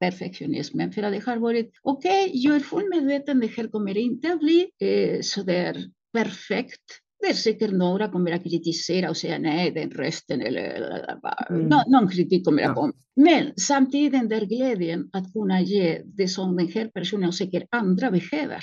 perfektionismen. 0.00 0.92
För 0.92 1.02
att 1.02 1.12
det 1.12 1.30
har 1.30 1.36
varit, 1.36 1.70
okej, 1.82 2.24
okay, 2.24 2.40
jag 2.40 2.56
är 2.56 2.60
fullt 2.60 2.88
medveten, 2.90 3.40
det 3.40 3.46
här 3.46 3.68
kommer 3.68 3.96
inte 3.96 4.32
att 4.32 4.40
bli 4.40 4.70
eh, 4.80 5.18
sådär 5.22 5.84
perfekt. 6.12 6.82
Det 7.20 7.26
är 7.26 7.34
säkert 7.34 7.72
några 7.72 8.08
kommer 8.08 8.32
att 8.32 8.42
kritisera 8.42 9.10
och 9.10 9.16
säga 9.16 9.38
nej, 9.38 9.70
den 9.70 9.90
rösten 9.90 10.40
eller 10.40 11.04
mm. 11.50 11.68
no, 11.68 11.82
någon 11.86 12.08
kritik 12.08 12.44
kommer 12.44 12.62
att 12.62 12.74
komma. 12.74 12.92
Men 13.16 13.52
samtidigt 13.56 14.12
den 14.12 14.28
där 14.28 14.46
glädjen 14.46 15.10
att 15.12 15.32
kunna 15.32 15.60
ge 15.60 16.02
det 16.04 16.28
som 16.28 16.56
den 16.56 16.68
här 16.68 16.88
personen 16.88 17.28
och 17.28 17.34
säkert 17.34 17.68
andra 17.70 18.10
behöver. 18.10 18.60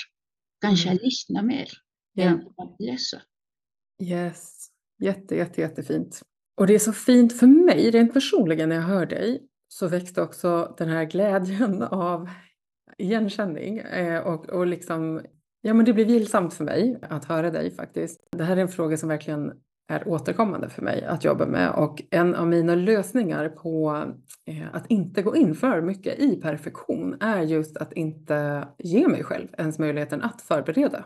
Kanske 0.62 0.90
mm. 0.90 1.00
lyssna 1.04 1.42
mer 1.42 1.68
yeah. 2.20 2.32
än 2.32 2.40
att 2.58 2.76
läsa. 2.80 3.22
Yes, 4.04 4.68
jätte, 5.04 5.36
jätte, 5.36 5.62
jättefint. 5.62 6.22
Och 6.56 6.68
det 6.68 6.76
är 6.76 6.80
så 6.80 6.94
fint 6.94 7.40
för 7.40 7.48
mig, 7.48 7.92
rent 7.92 8.14
personligen 8.14 8.70
när 8.70 8.76
jag 8.76 8.84
hör 8.84 9.06
dig, 9.06 9.42
så 9.68 9.88
växte 9.88 10.22
också 10.22 10.76
den 10.78 10.90
här 10.90 11.06
glädjen 11.06 11.84
av 11.92 12.30
igenkänning 12.98 13.78
eh, 13.78 14.28
och, 14.28 14.50
och 14.50 14.68
liksom, 14.68 15.22
ja 15.62 15.74
men 15.74 15.86
det 15.86 15.94
blir 15.94 16.06
vilsamt 16.06 16.54
för 16.54 16.64
mig 16.64 17.00
att 17.02 17.26
höra 17.26 17.52
dig 17.52 17.72
faktiskt. 17.72 18.20
Det 18.32 18.44
här 18.44 18.58
är 18.58 18.62
en 18.62 18.68
fråga 18.68 18.98
som 18.98 19.10
verkligen 19.10 19.52
är 19.88 20.08
återkommande 20.08 20.70
för 20.70 20.82
mig 20.82 21.04
att 21.04 21.24
jobba 21.24 21.46
med 21.46 21.72
och 21.72 22.02
en 22.10 22.36
av 22.36 22.48
mina 22.48 22.76
lösningar 22.76 23.50
på 23.50 24.04
eh, 24.46 24.76
att 24.76 24.92
inte 24.92 25.22
gå 25.22 25.36
in 25.36 25.56
för 25.56 25.82
mycket 25.82 26.20
i 26.20 26.36
perfektion 26.36 27.18
är 27.20 27.42
just 27.42 27.78
att 27.78 27.94
inte 27.94 28.68
ge 28.78 29.08
mig 29.08 29.24
själv 29.24 29.48
ens 29.58 29.80
möjligheten 29.80 30.22
att 30.22 30.42
förbereda 30.42 31.06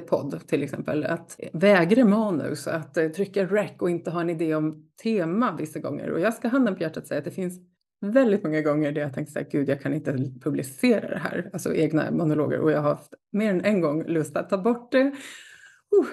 podd 0.00 0.46
till 0.46 0.62
exempel. 0.62 1.04
Att 1.04 1.40
vägra 1.52 2.04
manus, 2.04 2.66
att 2.66 2.96
eh, 2.96 3.08
trycka 3.08 3.44
rec 3.46 3.70
och 3.78 3.90
inte 3.90 4.10
ha 4.10 4.20
en 4.20 4.30
idé 4.30 4.54
om 4.54 4.90
tema 5.02 5.56
vissa 5.58 5.78
gånger. 5.78 6.10
Och 6.10 6.20
jag 6.20 6.34
ska 6.34 6.48
handen 6.48 6.76
på 6.76 6.82
hjärtat 6.82 7.06
säga 7.06 7.18
att 7.18 7.24
det 7.24 7.30
finns 7.30 7.60
väldigt 8.00 8.44
många 8.44 8.62
gånger 8.62 8.92
där 8.92 9.00
jag 9.00 9.14
tänkte 9.14 9.32
så 9.32 9.38
här, 9.38 9.46
gud 9.50 9.68
jag 9.68 9.80
kan 9.80 9.94
inte 9.94 10.12
publicera 10.40 11.08
det 11.08 11.18
här, 11.18 11.50
alltså 11.52 11.74
egna 11.74 12.10
monologer. 12.10 12.60
Och 12.60 12.70
jag 12.70 12.82
har 12.82 12.90
haft 12.90 13.14
mer 13.32 13.50
än 13.50 13.64
en 13.64 13.80
gång 13.80 14.04
lust 14.04 14.36
att 14.36 14.50
ta 14.50 14.58
bort 14.58 14.92
det. 14.92 15.12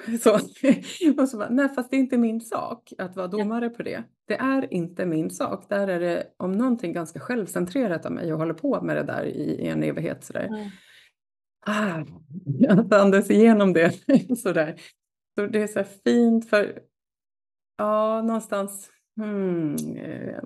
Uh, 0.10 0.18
så. 0.20 0.34
och 1.22 1.30
så 1.30 1.38
bara, 1.38 1.50
nej 1.50 1.70
fast 1.70 1.92
det 1.92 1.98
är 1.98 2.00
inte 2.00 2.18
min 2.18 2.42
sak 2.42 2.94
att 2.98 3.16
vara 3.16 3.28
domare 3.28 3.70
på 3.70 3.84
det. 3.84 4.04
Det 4.28 4.36
är 4.36 4.74
inte 4.74 5.06
min 5.06 5.30
sak. 5.30 5.66
Där 5.70 5.88
är 5.88 6.00
det 6.00 6.24
om 6.38 6.52
någonting 6.52 6.94
ganska 6.94 7.20
självcentrerat 7.20 8.06
av 8.06 8.12
mig 8.12 8.34
och 8.34 8.40
håller 8.40 8.54
på 8.54 8.82
med 8.82 8.96
det 8.96 9.04
där 9.04 9.24
i 9.26 9.68
en 9.68 9.84
evighet. 9.84 10.24
Så 10.24 10.34
där. 10.34 10.46
Mm 10.46 10.70
ah, 11.66 12.04
att 12.70 12.94
andas 12.94 13.30
igenom 13.30 13.74
det 13.74 13.94
sådär. 14.38 14.76
Så 15.36 15.46
det 15.46 15.62
är 15.62 15.68
så 15.68 15.84
fint 16.04 16.50
för, 16.50 16.80
ja, 17.78 18.22
någonstans, 18.22 18.90
hmm, 19.18 19.76
eh, 19.98 20.40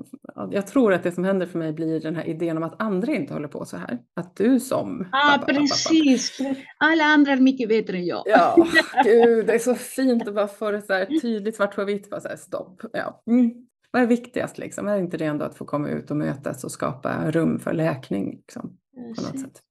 jag 0.51 0.67
tror 0.67 0.93
att 0.93 1.03
det 1.03 1.11
som 1.11 1.23
händer 1.23 1.45
för 1.45 1.59
mig 1.59 1.73
blir 1.73 1.99
den 1.99 2.15
här 2.15 2.23
idén 2.23 2.57
om 2.57 2.63
att 2.63 2.81
andra 2.81 3.13
inte 3.13 3.33
håller 3.33 3.47
på 3.47 3.65
så 3.65 3.77
här. 3.77 3.99
Att 4.15 4.35
du 4.35 4.59
som... 4.59 5.07
Ja, 5.11 5.35
ah, 5.35 5.45
precis. 5.45 6.39
Alla 6.77 7.03
andra 7.03 7.31
är 7.31 7.37
mycket 7.37 7.69
bättre 7.69 7.97
än 7.97 8.05
jag. 8.05 8.23
Ja, 8.25 8.67
gud, 9.03 9.45
det 9.45 9.53
är 9.53 9.59
så 9.59 9.75
fint 9.75 10.27
att 10.27 10.35
bara 10.35 10.47
få 10.47 10.71
det 10.71 10.81
så 10.81 10.93
här 10.93 11.19
tydligt 11.21 11.55
svart 11.55 11.75
på 11.75 11.85
vitt, 11.85 12.09
bara 12.09 12.21
så 12.21 12.27
här, 12.27 12.37
stopp. 12.37 12.81
Ja. 12.93 13.23
Mm. 13.27 13.51
Vad 13.91 14.01
är 14.01 14.07
viktigast 14.07 14.57
liksom? 14.57 14.87
Är 14.87 14.97
inte 14.97 15.17
det 15.17 15.25
ändå 15.25 15.45
att 15.45 15.57
få 15.57 15.65
komma 15.65 15.89
ut 15.89 16.11
och 16.11 16.17
mötas 16.17 16.63
och 16.63 16.71
skapa 16.71 17.31
rum 17.31 17.59
för 17.59 17.73
läkning? 17.73 18.35
Liksom? 18.35 18.77
på 19.15 19.21
något 19.21 19.39
sätt. 19.39 19.61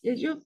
Jag, 0.00 0.42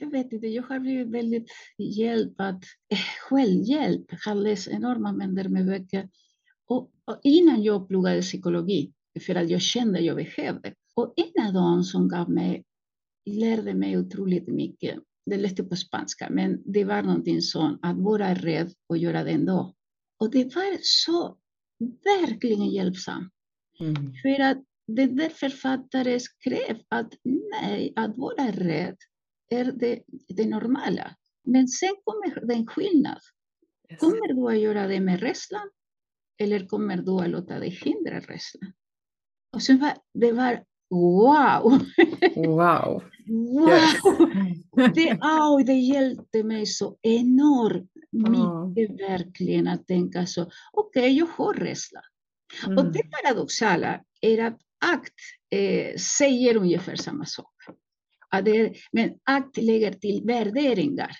jag 0.00 0.10
vet 0.10 0.32
inte, 0.32 0.46
jag 0.46 0.62
har 0.62 0.78
blivit 0.78 1.08
väldigt 1.08 1.50
hjälpt 1.78 2.40
att, 2.40 2.62
eh, 2.88 2.98
självhjälp, 3.28 4.06
jag 4.10 4.18
har 4.18 4.34
läst 4.34 4.68
enorma 4.68 5.12
mängder 5.12 5.48
med 5.48 5.66
böcker. 5.66 6.08
Och, 6.66 6.90
och, 7.04 7.20
innan 7.22 7.62
jag 7.62 7.88
pluggade 7.88 8.20
psykologi, 8.20 8.92
för 9.26 9.34
att 9.34 9.50
jag 9.50 9.62
kände 9.62 9.98
att 9.98 10.04
jag 10.04 10.16
behövde. 10.16 10.74
Och 10.94 11.14
en 11.16 11.46
av 11.46 11.52
dem 11.52 11.84
som 11.84 12.08
gav 12.08 12.30
mig, 12.30 12.64
lärde 13.30 13.74
mig 13.74 13.98
otroligt 13.98 14.48
mycket, 14.48 14.98
det 15.26 15.36
läste 15.36 15.64
på 15.64 15.76
spanska, 15.76 16.28
men 16.30 16.62
det 16.72 16.84
var 16.84 17.02
någonting 17.02 17.42
som 17.42 17.78
att 17.82 17.98
vara 17.98 18.34
rädd 18.34 18.72
och 18.86 18.98
göra 18.98 19.24
det 19.24 19.30
ändå. 19.30 19.74
Och 20.20 20.30
det 20.30 20.54
var 20.54 20.78
så 20.80 21.36
verkligen 22.04 22.70
hjälpsamt. 22.70 23.32
Mm. 23.80 24.14
För 24.22 24.40
att 24.40 24.62
den 24.86 25.16
där 25.16 25.28
författaren 25.28 26.20
skrev 26.20 26.80
att 26.88 27.12
nej, 27.24 27.92
att 27.96 28.16
vara 28.16 28.50
rädd 28.50 28.96
är 29.50 29.64
det, 29.64 30.02
det 30.28 30.48
normala. 30.48 31.16
Men 31.44 31.68
sen 31.68 31.94
kommer 32.04 32.46
den 32.46 32.66
skillnad. 32.66 33.18
Yes. 33.90 34.00
Kommer 34.00 34.34
du 34.34 34.56
att 34.56 34.62
göra 34.62 34.86
det 34.86 35.00
med 35.00 35.20
rädslan 35.20 35.70
eller 36.38 36.66
kommer 36.66 36.96
du 36.96 37.20
att 37.20 37.30
låta 37.30 37.58
dig 37.58 37.70
hindra 37.70 38.20
rädslan? 38.20 38.72
Och 39.52 39.62
sen 39.62 39.78
var 39.78 39.92
det 40.14 40.32
var 40.32 40.64
wow! 40.90 41.80
Wow! 42.36 43.02
wow! 43.26 43.68
Yes. 43.68 44.94
Det, 44.94 45.12
oh, 45.12 45.64
det 45.64 45.72
hjälpte 45.72 46.42
mig 46.42 46.66
så 46.66 46.98
enormt 47.02 47.90
mycket 48.10 48.90
oh. 48.90 49.08
verkligen 49.08 49.68
att 49.68 49.86
tänka 49.86 50.26
så. 50.26 50.42
Okej, 50.72 51.00
okay, 51.00 51.10
jag 51.10 51.26
har 51.26 51.54
rädsla. 51.54 52.00
Mm. 52.66 52.78
Och 52.78 52.92
det 52.92 53.02
paradoxala 53.10 54.00
är 54.20 54.44
att 54.44 54.60
akt 54.84 55.14
eh, 55.50 55.96
säger 55.96 56.56
ungefär 56.56 56.96
samma 56.96 57.24
sak. 57.24 57.52
Att 58.30 58.44
det, 58.44 58.72
men 58.92 59.10
akt 59.24 59.56
lägger 59.56 59.92
till 59.92 60.22
värderingar. 60.24 61.10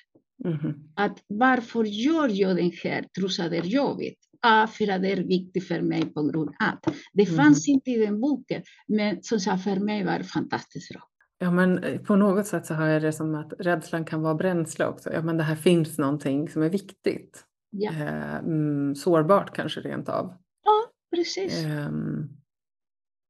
Mm. 0.44 0.74
Att 0.94 1.18
varför 1.26 1.84
gör 1.84 2.28
jag 2.28 2.56
den 2.56 2.70
här 2.82 3.54
är 3.54 3.64
jobbigt? 3.64 4.18
Ah, 4.40 4.66
för 4.66 4.88
att 4.88 5.02
det 5.02 5.12
är 5.12 5.16
viktigt 5.16 5.68
för 5.68 5.80
mig 5.80 6.06
på 6.06 6.22
grund 6.22 6.48
av 6.48 6.54
att. 6.58 6.94
Det 7.12 7.22
mm. 7.28 7.36
fanns 7.36 7.68
inte 7.68 7.90
i 7.90 7.96
den 7.96 8.20
boken, 8.20 8.62
men 8.88 9.22
som 9.22 9.40
sagt 9.40 9.64
för 9.64 9.76
mig 9.76 10.04
var 10.04 10.18
det 10.18 10.24
fantastiskt 10.24 10.92
bra. 10.92 11.02
Ja, 11.38 11.50
men 11.50 11.84
eh, 11.84 12.00
på 12.00 12.16
något 12.16 12.46
sätt 12.46 12.66
så 12.66 12.74
har 12.74 12.86
jag 12.86 13.02
det 13.02 13.12
som 13.12 13.34
att 13.34 13.52
rädslan 13.58 14.04
kan 14.04 14.22
vara 14.22 14.34
bränsle 14.34 14.86
också. 14.86 15.12
Ja, 15.12 15.22
men 15.22 15.36
det 15.36 15.42
här 15.42 15.56
finns 15.56 15.98
någonting 15.98 16.48
som 16.48 16.62
är 16.62 16.70
viktigt. 16.70 17.44
Ja. 17.70 17.90
Eh, 17.90 18.36
mm, 18.36 18.94
sårbart 18.94 19.56
kanske 19.56 19.80
rent 19.80 20.08
av. 20.08 20.36
Ja, 20.64 20.90
precis. 21.16 21.64
Eh, 21.64 21.90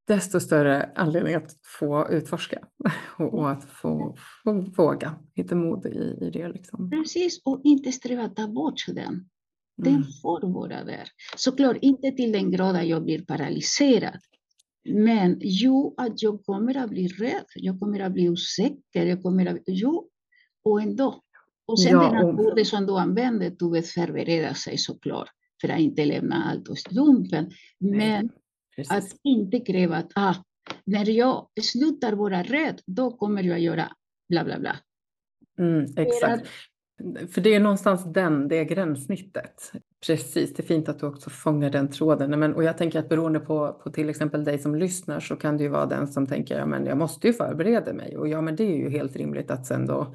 desto 0.07 0.41
större 0.41 0.91
anledning 0.95 1.35
att 1.35 1.57
få 1.81 2.09
utforska 2.11 2.59
och, 3.19 3.51
att 3.51 3.65
få, 3.65 4.17
få 4.45 4.53
våga 4.77 5.19
hitta 5.35 5.55
mod 5.55 5.87
i, 5.87 6.19
i 6.21 6.31
det. 6.31 6.49
Liksom. 6.49 6.91
Precis, 6.91 7.43
och 7.45 7.61
inte 7.65 7.93
sträva 7.93 8.23
att 8.23 8.37
ta 8.37 8.49
bort 8.49 8.87
den. 8.87 9.29
Den 9.77 9.95
mm. 9.95 10.07
får 10.23 10.53
vara 10.53 10.85
där. 10.85 11.09
Såklart 11.37 11.77
inte 11.81 12.11
till 12.11 12.33
den 12.33 12.51
grad 12.51 12.77
att 12.77 12.87
jag 12.87 13.05
blir 13.05 13.25
paralyserad. 13.25 14.21
Men 14.89 15.37
jo, 15.41 15.95
att 15.97 16.23
jag 16.23 16.45
kommer 16.45 16.77
att 16.77 16.91
bli 16.91 17.09
rädd, 17.09 17.47
jag 17.55 17.81
kommer 17.81 18.01
att 18.01 18.13
bli 18.13 18.29
osäker, 18.29 19.07
jag 19.07 19.23
kommer 19.23 19.47
att... 19.47 19.59
Jo, 19.67 20.09
och 20.65 20.83
ändå. 20.83 21.23
Och 21.67 21.81
sen 21.81 21.93
ja, 21.93 22.13
den 22.13 22.61
och... 22.61 22.67
som 22.67 22.87
du 22.87 22.99
använder, 22.99 23.51
du 23.59 23.71
vet 23.71 23.87
förbereda 23.87 24.55
sig 24.55 24.79
såklart 24.79 25.29
för 25.61 25.69
att 25.69 25.81
inte 25.81 26.05
lämna 26.05 26.45
allt 26.45 26.69
åt 26.69 26.79
slumpen. 26.79 27.51
Men 27.79 28.31
Precis. 28.77 28.93
Att 28.93 29.21
inte 29.25 29.61
kräva 29.61 29.97
att 29.97 30.13
ah, 30.15 30.35
när 30.85 31.11
jag 31.11 31.49
slutar 31.63 32.13
vara 32.13 32.43
rädd, 32.43 32.81
då 32.87 33.11
kommer 33.11 33.43
jag 33.43 33.61
göra 33.61 33.89
bla 34.29 34.45
bla 34.45 34.59
bla. 34.59 34.77
Mm, 35.59 35.85
exakt. 35.97 36.47
För 37.31 37.41
det 37.41 37.55
är 37.55 37.61
någonstans 37.61 38.13
den, 38.13 38.49
det 38.49 38.65
gränssnittet. 38.65 39.73
Precis, 40.07 40.55
det 40.55 40.63
är 40.63 40.67
fint 40.67 40.89
att 40.89 40.99
du 40.99 41.07
också 41.07 41.31
fångar 41.31 41.71
den 41.71 41.91
tråden. 41.91 42.41
Men, 42.41 42.55
och 42.55 42.65
jag 42.65 42.79
tänker 42.79 42.99
att 42.99 43.09
beroende 43.09 43.41
på, 43.41 43.73
på 43.73 43.91
till 43.91 44.09
exempel 44.09 44.45
dig 44.45 44.59
som 44.59 44.75
lyssnar 44.75 45.21
så 45.21 45.37
kan 45.37 45.57
det 45.57 45.63
ju 45.63 45.69
vara 45.69 45.87
den 45.87 46.09
som 46.09 46.27
tänker, 46.27 46.59
ja 46.59 46.67
men 46.67 46.87
jag 46.87 46.99
måste 46.99 47.27
ju 47.27 47.33
förbereda 47.33 47.93
mig. 47.93 48.17
Och 48.17 48.29
ja 48.29 48.41
men 48.41 48.57
det 48.57 48.65
är 48.65 48.77
ju 48.77 48.91
helt 48.91 49.17
rimligt 49.17 49.51
att 49.51 49.67
sen 49.67 49.87
då 49.87 50.15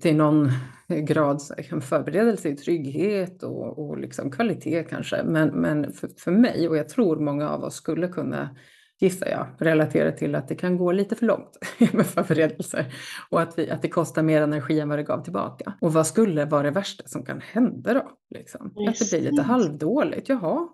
till 0.00 0.16
någon 0.16 0.50
grad 0.88 1.42
förberedelse 1.82 2.48
i 2.48 2.56
trygghet 2.56 3.42
och, 3.42 3.78
och 3.78 3.98
liksom 3.98 4.30
kvalitet 4.30 4.84
kanske. 4.84 5.22
Men, 5.22 5.48
men 5.48 5.92
för, 5.92 6.10
för 6.18 6.30
mig, 6.30 6.68
och 6.68 6.76
jag 6.76 6.88
tror 6.88 7.16
många 7.16 7.48
av 7.48 7.64
oss 7.64 7.74
skulle 7.74 8.08
kunna, 8.08 8.56
gissar 9.00 9.26
jag, 9.26 9.46
relatera 9.58 10.12
till 10.12 10.34
att 10.34 10.48
det 10.48 10.54
kan 10.54 10.76
gå 10.76 10.92
lite 10.92 11.16
för 11.16 11.26
långt 11.26 11.58
med 11.92 12.06
förberedelser 12.06 12.94
och 13.30 13.40
att, 13.40 13.58
vi, 13.58 13.70
att 13.70 13.82
det 13.82 13.88
kostar 13.88 14.22
mer 14.22 14.42
energi 14.42 14.80
än 14.80 14.88
vad 14.88 14.98
det 14.98 15.02
gav 15.02 15.24
tillbaka. 15.24 15.72
Och 15.80 15.92
vad 15.92 16.06
skulle 16.06 16.44
vara 16.44 16.62
det 16.62 16.70
värsta 16.70 17.08
som 17.08 17.24
kan 17.24 17.40
hända 17.40 17.94
då? 17.94 18.10
Liksom? 18.34 18.66
Att 18.66 18.98
det 18.98 19.10
blir 19.10 19.30
lite 19.30 19.42
halvdåligt, 19.42 20.28
jaha, 20.28 20.68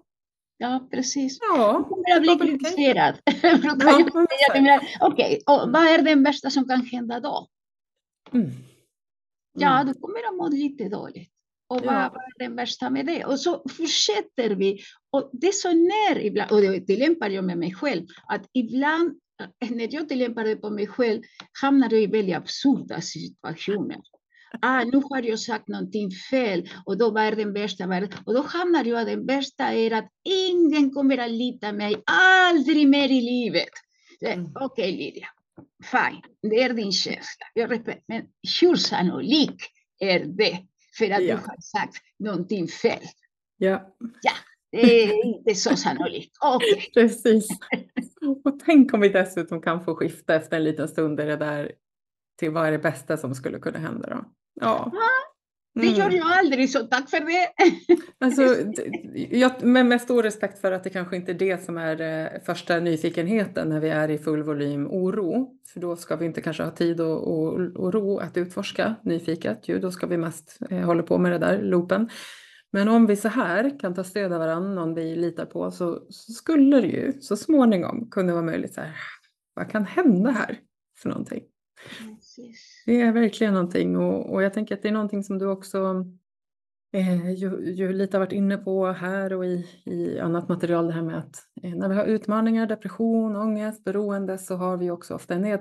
Ja, 0.56 0.88
precis. 0.90 1.38
Ja, 1.40 1.84
kommer 1.88 2.16
att 2.16 2.40
bli 2.40 2.48
kritiserad. 2.48 3.14
Ja, 3.42 4.80
Okej, 5.00 5.40
och 5.46 5.72
vad 5.72 5.82
är 5.82 6.02
det 6.02 6.14
värsta 6.14 6.50
som 6.50 6.68
kan 6.68 6.82
hända 6.82 7.20
då? 7.20 7.48
Mm. 8.32 8.50
Ja, 9.54 9.80
mm. 9.80 9.92
du 9.92 10.00
kommer 10.00 10.28
att 10.28 10.36
må 10.36 10.48
lite 10.48 10.88
dåligt. 10.88 11.30
Och 11.68 11.80
vad 11.80 11.94
ja. 11.94 12.14
är 12.38 12.48
det 12.48 12.54
värsta 12.54 12.90
med 12.90 13.06
det? 13.06 13.24
Och 13.24 13.40
så 13.40 13.62
fortsätter 13.68 14.50
vi. 14.50 14.80
Och 15.10 15.30
det 15.32 15.46
är 15.46 15.52
så 15.52 15.72
när 15.72 16.18
ibland, 16.18 16.50
och 16.50 16.60
det 16.60 16.80
tillämpar 16.80 17.30
jag 17.30 17.44
med 17.44 17.58
mig 17.58 17.74
själv, 17.74 18.06
att 18.28 18.46
ibland 18.52 19.20
eh, 19.60 19.70
när 19.70 19.94
jag 19.94 20.08
tillämpar 20.08 20.44
det 20.44 20.56
på 20.56 20.70
mig 20.70 20.86
själv 20.86 21.22
hamnar 21.62 21.92
jag 21.92 22.02
i 22.02 22.06
väldigt 22.06 22.36
absurda 22.36 23.00
situationer. 23.00 24.00
Ah, 24.60 24.84
nu 24.84 25.02
har 25.10 25.22
jag 25.22 25.40
sagt 25.40 25.68
någonting 25.68 26.10
fel 26.10 26.68
och 26.84 26.98
då 26.98 27.10
var 27.10 27.32
den 27.32 27.52
bästa. 27.52 28.08
Och 28.26 28.34
då 28.34 28.42
hamnar 28.42 28.84
jag 28.84 29.06
den 29.06 29.26
bästa 29.26 29.72
är 29.72 29.90
att 29.90 30.08
ingen 30.24 30.90
kommer 30.90 31.18
att 31.18 31.30
lita 31.30 31.72
mig 31.72 31.96
aldrig 32.06 32.88
mer 32.88 33.08
i 33.08 33.20
livet. 33.20 33.68
Mm. 34.26 34.46
Okej 34.46 34.64
okay, 34.64 34.92
Lydia, 34.96 35.26
Fine, 35.84 36.22
det 36.42 36.62
är 36.62 36.72
din 36.72 36.92
känsla. 36.92 37.46
Jag 37.54 37.70
repeterar, 37.70 38.00
men 38.08 38.22
hur 38.60 38.76
sannolik 38.76 39.62
är 39.98 40.24
det 40.24 40.58
för 40.98 41.10
att 41.10 41.22
ja. 41.22 41.36
du 41.36 41.42
har 41.42 41.56
sagt 41.60 41.96
någonting 42.18 42.68
fel? 42.68 43.02
Ja. 43.56 43.96
Ja, 44.22 44.32
det 44.70 45.02
är 45.02 45.24
inte 45.26 45.54
så 45.54 45.76
sannolikt. 45.76 46.32
Okay. 46.56 46.90
Precis. 46.94 47.48
Och 48.44 48.60
tänk 48.64 48.94
om 48.94 49.00
vi 49.00 49.08
dessutom 49.08 49.62
kan 49.62 49.84
få 49.84 49.94
skifta 49.94 50.34
efter 50.34 50.56
en 50.56 50.64
liten 50.64 50.88
stund 50.88 51.20
är 51.20 51.26
det 51.26 51.36
där 51.36 51.72
till 52.38 52.50
vad 52.50 52.66
är 52.66 52.72
det 52.72 52.78
bästa 52.78 53.16
som 53.16 53.34
skulle 53.34 53.58
kunna 53.58 53.78
hända 53.78 54.08
då? 54.08 54.24
Ja. 54.60 54.92
Det 55.74 55.86
gör 55.86 56.04
mm. 56.04 56.16
jag 56.16 56.32
aldrig, 56.32 56.70
så 56.70 56.78
tack 56.78 57.10
för 57.10 57.20
det. 57.20 57.48
Alltså, 58.18 58.42
jag, 59.30 59.62
med, 59.62 59.86
med 59.86 60.00
stor 60.00 60.22
respekt 60.22 60.58
för 60.60 60.72
att 60.72 60.84
det 60.84 60.90
kanske 60.90 61.16
inte 61.16 61.32
är 61.32 61.34
det 61.34 61.64
som 61.64 61.78
är 61.78 62.00
eh, 62.00 62.40
första 62.46 62.80
nyfikenheten 62.80 63.68
när 63.68 63.80
vi 63.80 63.88
är 63.88 64.10
i 64.10 64.18
full 64.18 64.42
volym 64.42 64.86
oro. 64.86 65.58
För 65.72 65.80
då 65.80 65.96
ska 65.96 66.16
vi 66.16 66.26
inte 66.26 66.40
kanske 66.40 66.62
ha 66.62 66.70
tid 66.70 67.00
och, 67.00 67.32
och, 67.32 67.60
och 67.76 67.92
ro 67.92 68.18
att 68.18 68.36
utforska 68.36 68.94
nyfiket. 69.02 69.68
Ju, 69.68 69.78
då 69.78 69.90
ska 69.90 70.06
vi 70.06 70.16
mest 70.16 70.58
eh, 70.70 70.78
hålla 70.78 71.02
på 71.02 71.18
med 71.18 71.32
det 71.32 71.38
där 71.38 71.62
loopen. 71.62 72.08
Men 72.70 72.88
om 72.88 73.06
vi 73.06 73.16
så 73.16 73.28
här 73.28 73.80
kan 73.80 73.94
ta 73.94 74.04
stöd 74.04 74.32
av 74.32 74.38
varandra, 74.38 74.74
någon 74.74 74.94
vi 74.94 75.16
litar 75.16 75.46
på, 75.46 75.70
så, 75.70 76.06
så 76.08 76.32
skulle 76.32 76.80
det 76.80 76.86
ju 76.86 77.12
så 77.20 77.36
småningom 77.36 78.10
kunna 78.10 78.32
vara 78.32 78.42
möjligt 78.42 78.74
så 78.74 78.80
här, 78.80 78.96
vad 79.54 79.70
kan 79.70 79.84
hända 79.84 80.30
här 80.30 80.58
för 80.98 81.08
någonting? 81.08 81.42
Precis. 81.98 82.73
Det 82.86 83.00
är 83.00 83.12
verkligen 83.12 83.54
någonting 83.54 83.96
och, 83.96 84.32
och, 84.32 84.42
jag 84.42 84.54
tänker 84.54 84.74
att 84.74 84.82
det 84.82 84.88
är 84.88 84.92
någonting 84.92 85.24
som 85.24 85.38
du 85.38 85.46
också 85.46 86.04
eh, 86.92 87.30
ju, 87.30 87.72
ju, 87.74 87.92
lite 87.92 88.16
har 88.16 88.20
varit 88.20 88.32
inne 88.32 88.56
på 88.56 88.86
här 88.86 89.32
och 89.32 89.46
i, 89.46 89.66
i 89.84 90.20
annat 90.20 90.48
material 90.48 90.86
det 90.86 90.92
här 90.92 91.02
med 91.02 91.18
att 91.18 91.36
eh, 91.62 91.74
när 91.74 91.88
vi 91.88 91.94
har 91.94 92.04
utmaningar, 92.04 92.66
depression, 92.66 93.36
ångest, 93.36 93.84
beroende 93.84 94.38
så 94.38 94.56
har 94.56 94.76
vi 94.76 94.90
också 94.90 95.14
ofta 95.14 95.34
en 95.34 95.58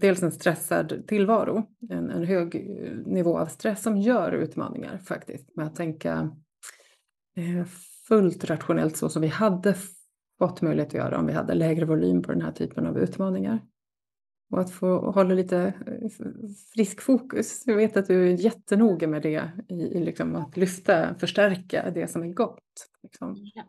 dels 0.00 0.22
en 0.22 0.32
stressad 0.32 1.06
tillvaro, 1.06 1.66
en, 1.90 2.10
en 2.10 2.24
hög 2.24 2.54
eh, 2.54 3.12
nivå 3.12 3.38
av 3.38 3.46
stress 3.46 3.82
som 3.82 3.96
gör 3.96 4.32
utmaningar 4.32 4.98
faktiskt. 4.98 5.56
Med 5.56 5.66
att 5.66 5.76
tänka 5.76 6.30
eh, 7.36 7.66
fullt 8.08 8.44
rationellt 8.44 8.96
så 8.96 9.08
som 9.08 9.22
vi 9.22 9.28
hade 9.28 9.74
fått 10.38 10.62
möjlighet 10.62 10.88
att 10.88 10.94
göra 10.94 11.18
om 11.18 11.26
vi 11.26 11.32
hade 11.32 11.54
lägre 11.54 11.84
volym 11.84 12.22
på 12.22 12.32
den 12.32 12.42
här 12.42 12.52
typen 12.52 12.86
av 12.86 12.98
utmaningar 12.98 13.60
och 14.52 14.60
att 14.60 14.70
få 14.70 15.10
hålla 15.10 15.34
lite 15.34 15.74
eh, 15.86 16.10
frisk 16.74 17.00
fokus. 17.00 17.62
Jag 17.66 17.76
vet 17.76 17.96
att 17.96 18.06
du 18.06 18.28
är 18.28 18.36
jättenoga 18.36 19.08
med 19.08 19.22
det 19.22 19.52
i, 19.68 19.74
i 19.74 20.04
liksom 20.04 20.36
att 20.36 20.56
lyfta, 20.56 21.14
förstärka 21.14 21.90
det 21.90 22.08
som 22.08 22.22
är 22.22 22.32
gott. 22.32 22.90
Liksom. 23.02 23.36
Ja. 23.54 23.62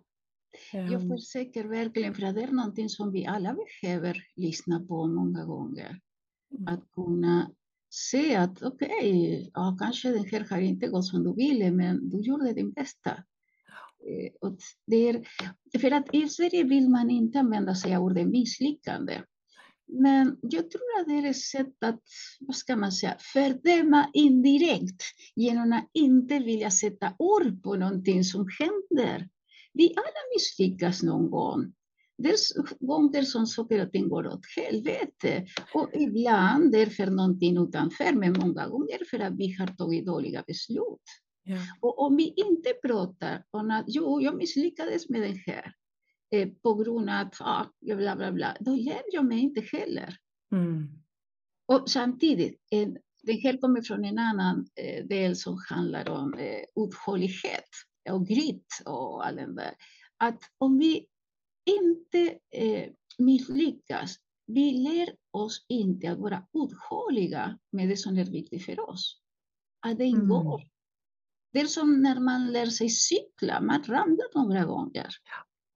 Jag 0.73 0.93
ehm. 0.93 1.09
försöker 1.09 1.63
verkligen, 1.63 2.13
för 2.13 2.21
det 2.21 2.43
är 2.43 2.51
någonting 2.51 2.89
som 2.89 3.11
vi 3.11 3.25
alla 3.25 3.55
behöver 3.81 4.23
lyssna 4.35 4.79
på 4.79 5.07
många 5.07 5.45
gånger. 5.45 5.99
Mm. 6.51 6.73
Att 6.73 6.91
kunna 6.91 7.51
se 7.89 8.35
att 8.35 8.63
okej, 8.63 8.87
okay, 8.87 9.49
ja, 9.53 9.77
kanske 9.79 10.09
den 10.09 10.25
här 10.25 10.47
har 10.49 10.57
inte 10.57 10.87
gått 10.87 11.05
som 11.05 11.23
du 11.23 11.33
ville, 11.33 11.71
men 11.71 12.09
du 12.09 12.21
gjorde 12.21 12.53
din 12.53 12.71
bästa. 12.71 13.11
Eh, 14.09 14.31
och 14.41 14.57
det 14.87 15.09
är, 15.09 15.23
för 15.79 15.91
att 15.91 16.15
i 16.15 16.29
Sverige 16.29 16.63
vill 16.63 16.89
man 16.89 17.09
inte 17.09 17.39
använda 17.39 17.75
sig 17.75 17.95
av 17.95 18.03
ordet 18.03 18.27
misslyckande. 18.27 19.21
Men 19.87 20.37
jag 20.41 20.71
tror 20.71 20.99
att 20.99 21.07
det 21.07 21.13
är 21.13 21.29
ett 21.29 21.41
sätt 21.41 21.83
att, 21.83 22.01
vad 22.39 22.55
ska 22.55 22.75
man 22.75 22.91
säga, 22.91 23.17
fördöma 23.19 24.09
indirekt 24.13 25.03
genom 25.35 25.73
att 25.73 25.89
inte 25.93 26.39
vilja 26.39 26.71
sätta 26.71 27.13
ord 27.19 27.63
på 27.63 27.75
någonting 27.75 28.23
som 28.23 28.47
händer. 28.59 29.29
Vi 29.73 29.93
alla 29.95 30.35
misslyckas 30.35 31.03
någon 31.03 31.31
gång. 31.31 31.73
Dels 32.17 32.53
gånger 32.79 33.21
som 33.21 33.47
saker 33.47 33.85
och 33.85 33.91
ting 33.91 34.09
går 34.09 34.27
åt 34.27 34.45
helvete 34.55 35.45
och 35.73 35.89
ibland 35.93 36.71
därför 36.71 37.05
någonting 37.05 37.57
utanför, 37.57 38.13
men 38.13 38.33
många 38.33 38.67
gånger 38.67 38.99
för 39.09 39.19
att 39.19 39.33
vi 39.37 39.51
har 39.51 39.67
tagit 39.67 40.05
dåliga 40.05 40.43
beslut. 40.47 41.03
Ja. 41.43 41.57
Och 41.81 41.99
om 41.99 42.15
vi 42.15 42.33
inte 42.35 42.73
pratar 42.87 43.43
om 43.51 43.71
att 43.71 43.85
jo, 43.87 44.21
jag 44.21 44.37
misslyckades 44.37 45.09
med 45.09 45.21
det 45.21 45.51
här 45.51 45.73
eh, 46.33 46.49
på 46.49 46.73
grund 46.73 47.09
av 47.09 47.15
att 47.15 47.41
ah, 47.41 47.65
bla, 47.81 48.15
bla, 48.15 48.31
bla, 48.31 48.57
då 48.59 48.75
lär 48.75 49.03
jag 49.11 49.25
mig 49.25 49.39
inte 49.39 49.61
heller. 49.61 50.17
Mm. 50.51 50.87
Och 51.65 51.89
samtidigt, 51.89 52.61
eh, 52.71 52.89
det 53.23 53.33
här 53.33 53.57
kommer 53.57 53.81
från 53.81 54.05
en 54.05 54.17
annan 54.17 54.67
eh, 54.75 55.05
del 55.05 55.35
som 55.35 55.57
handlar 55.69 56.09
om 56.09 56.33
eh, 56.33 56.83
uthållighet 56.83 57.69
och 58.09 58.27
grit 58.27 58.67
och 58.85 59.25
allt 59.25 59.37
det 59.37 59.53
där. 59.55 59.73
Att 60.17 60.39
om 60.57 60.77
vi 60.77 61.07
inte 61.65 62.37
eh, 62.51 62.89
misslyckas, 63.17 64.15
vi 64.45 64.71
lär 64.71 65.15
oss 65.31 65.65
inte 65.69 66.11
att 66.11 66.19
vara 66.19 66.45
uthålliga 66.53 67.59
med 67.71 67.89
det 67.89 67.97
som 67.97 68.17
är 68.17 68.25
viktigt 68.25 68.65
för 68.65 68.89
oss. 68.89 69.21
Att 69.79 69.97
det 69.97 70.05
ingår. 70.05 70.55
Mm. 70.55 70.69
Det 71.53 71.59
är 71.59 71.65
som 71.65 72.01
när 72.01 72.19
man 72.19 72.51
lär 72.51 72.65
sig 72.65 72.89
cykla, 72.89 73.61
man 73.61 73.83
ramlar 73.83 74.43
några 74.47 74.65
gånger. 74.65 75.07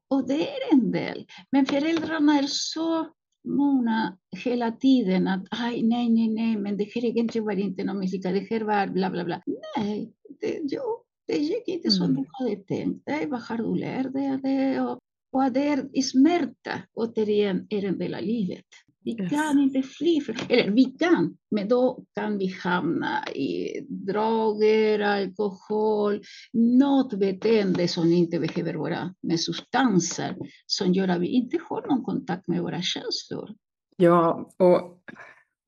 Och 0.09 0.27
det 0.27 0.49
är 0.49 0.73
en 0.73 0.91
del. 0.91 1.25
Men 1.51 1.65
föräldrarna 1.65 2.39
är 2.39 2.47
så 2.47 3.07
måna 3.47 4.17
hela 4.43 4.71
tiden 4.71 5.27
att 5.27 5.47
nej, 5.59 5.83
nej, 5.83 6.29
nej, 6.29 6.57
men 6.57 6.77
det 6.77 6.87
här 6.95 7.05
egentligen 7.05 7.45
var 7.45 7.59
inte 7.59 7.83
någon 7.83 7.99
musika, 7.99 8.31
det 8.31 8.47
här 8.49 8.61
var 8.61 8.87
bla, 8.87 9.09
bla, 9.09 9.23
bla. 9.23 9.41
Nej, 9.77 10.13
det, 10.41 10.59
jo, 10.63 11.03
det 11.27 11.37
gick 11.37 11.67
inte 11.67 11.91
som 11.91 12.05
mm. 12.05 12.15
du 12.15 12.25
hade 12.31 12.55
tänkt 12.55 13.05
dig. 13.05 13.27
Vad 13.27 13.41
har 13.41 13.57
du 13.57 13.75
lärt 13.75 14.13
dig 14.13 14.31
av 14.31 14.41
det? 14.41 14.81
Och, 14.81 14.99
och 15.31 15.51
det 15.51 15.67
är 15.67 16.01
smärta, 16.01 16.81
återigen, 16.93 17.67
är 17.69 17.85
en 17.85 17.97
del 17.97 18.13
av 18.13 18.21
livet. 18.21 18.65
Vi 19.07 19.29
kan 19.29 19.59
inte 19.59 19.81
fly 19.81 20.21
eller 20.49 20.71
vi 20.71 20.85
kan, 20.85 21.37
men 21.51 21.67
då 21.67 22.03
kan 22.15 22.37
vi 22.37 22.47
hamna 22.63 23.27
i 23.27 23.81
droger, 23.89 24.99
alkohol, 24.99 26.21
något 26.53 27.13
beteende 27.13 27.87
som 27.87 28.07
inte 28.07 28.39
behöver 28.39 28.73
vara 28.73 29.13
med 29.21 29.39
substanser 29.39 30.35
som 30.65 30.93
gör 30.93 31.07
att 31.07 31.21
vi 31.21 31.27
inte 31.27 31.57
har 31.69 31.87
någon 31.87 32.03
kontakt 32.03 32.47
med 32.47 32.61
våra 32.61 32.81
känslor. 32.81 33.49
Ja, 33.97 34.49
och 34.57 35.01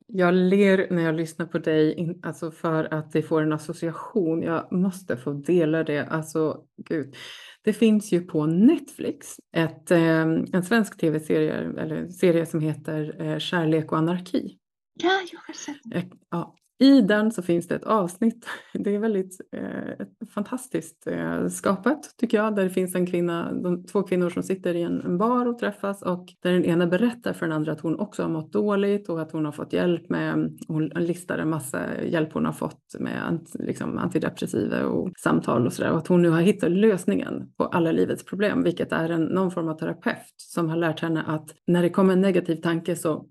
jag 0.07 0.33
ler 0.33 0.87
när 0.91 1.01
jag 1.01 1.15
lyssnar 1.15 1.45
på 1.45 1.57
dig, 1.57 2.17
alltså 2.23 2.51
för 2.51 2.93
att 2.93 3.11
det 3.11 3.21
får 3.21 3.41
en 3.41 3.53
association. 3.53 4.41
Jag 4.41 4.71
måste 4.71 5.17
få 5.17 5.33
dela 5.33 5.83
det. 5.83 6.05
Alltså, 6.05 6.63
gud. 6.89 7.15
Det 7.63 7.73
finns 7.73 8.11
ju 8.11 8.21
på 8.21 8.45
Netflix 8.45 9.35
ett, 9.55 9.91
eh, 9.91 10.21
en 10.53 10.63
svensk 10.63 10.97
tv-serie 10.97 11.53
eller 11.53 12.07
serie 12.07 12.45
som 12.45 12.59
heter 12.59 13.21
eh, 13.21 13.39
Kärlek 13.39 13.91
och 13.91 13.97
anarki. 13.97 14.57
Ja, 15.03 15.21
jag 15.31 15.39
har 15.39 15.53
sett 15.53 16.13
ja, 16.29 16.55
i 16.79 17.01
den 17.01 17.31
så 17.31 17.41
finns 17.41 17.67
det 17.67 17.75
ett 17.75 17.83
avsnitt, 17.83 18.45
det 18.73 18.95
är 18.95 18.99
väldigt 18.99 19.41
eh, 19.51 20.05
fantastiskt 20.33 21.07
eh, 21.07 21.47
skapat 21.47 22.15
tycker 22.17 22.37
jag, 22.37 22.55
där 22.55 22.63
det 22.63 22.69
finns 22.69 22.95
en 22.95 23.05
kvinna, 23.05 23.53
de, 23.53 23.85
två 23.85 24.03
kvinnor 24.03 24.29
som 24.29 24.43
sitter 24.43 24.75
i 24.75 24.81
en, 24.81 25.01
en, 25.01 25.17
bar 25.17 25.45
och 25.45 25.59
träffas 25.59 26.01
och 26.01 26.25
där 26.43 26.51
den 26.51 26.65
ena 26.65 26.87
berättar 26.87 27.33
för 27.33 27.45
den 27.45 27.55
andra 27.55 27.71
att 27.71 27.81
hon 27.81 27.99
också 27.99 28.21
har 28.21 28.29
mått 28.29 28.53
dåligt 28.53 29.09
och 29.09 29.21
att 29.21 29.31
hon 29.31 29.45
har 29.45 29.51
fått 29.51 29.73
hjälp 29.73 30.09
med, 30.09 30.57
hon 30.67 30.85
listar 30.85 31.37
en 31.37 31.49
massa 31.49 32.03
hjälp 32.03 32.33
hon 32.33 32.45
har 32.45 32.53
fått 32.53 32.95
med 32.99 33.27
ant, 33.27 33.55
liksom, 33.59 33.97
antidepressiva 33.97 34.85
och 34.85 35.11
samtal 35.17 35.65
och 35.65 35.73
sådär 35.73 35.91
och 35.91 35.97
att 35.97 36.07
hon 36.07 36.21
nu 36.21 36.29
har 36.29 36.41
hittat 36.41 36.71
lösningen 36.71 37.51
på 37.57 37.65
alla 37.65 37.91
livets 37.91 38.25
problem, 38.25 38.63
vilket 38.63 38.91
är 38.91 39.09
en, 39.09 39.23
någon 39.23 39.51
form 39.51 39.67
av 39.67 39.73
terapeut 39.73 40.33
som 40.37 40.69
har 40.69 40.77
lärt 40.77 40.99
henne 40.99 41.23
att 41.27 41.49
när 41.67 41.81
det 41.81 41.89
kommer 41.89 42.13
en 42.13 42.21
negativ 42.21 42.55
tanke 42.55 42.95
så 42.95 43.25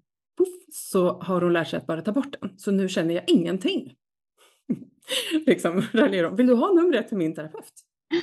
så 0.70 1.20
har 1.20 1.40
hon 1.40 1.52
lärt 1.52 1.68
sig 1.68 1.76
att 1.76 1.86
bara 1.86 2.02
ta 2.02 2.12
bort 2.12 2.36
den. 2.40 2.58
Så 2.58 2.70
nu 2.70 2.88
känner 2.88 3.14
jag 3.14 3.24
ingenting. 3.26 3.94
liksom 5.46 5.82
raljerar 5.92 6.30
Vill 6.30 6.46
du 6.46 6.54
ha 6.54 6.72
numret 6.72 7.08
till 7.08 7.16
min 7.16 7.34
terapeut? 7.34 7.72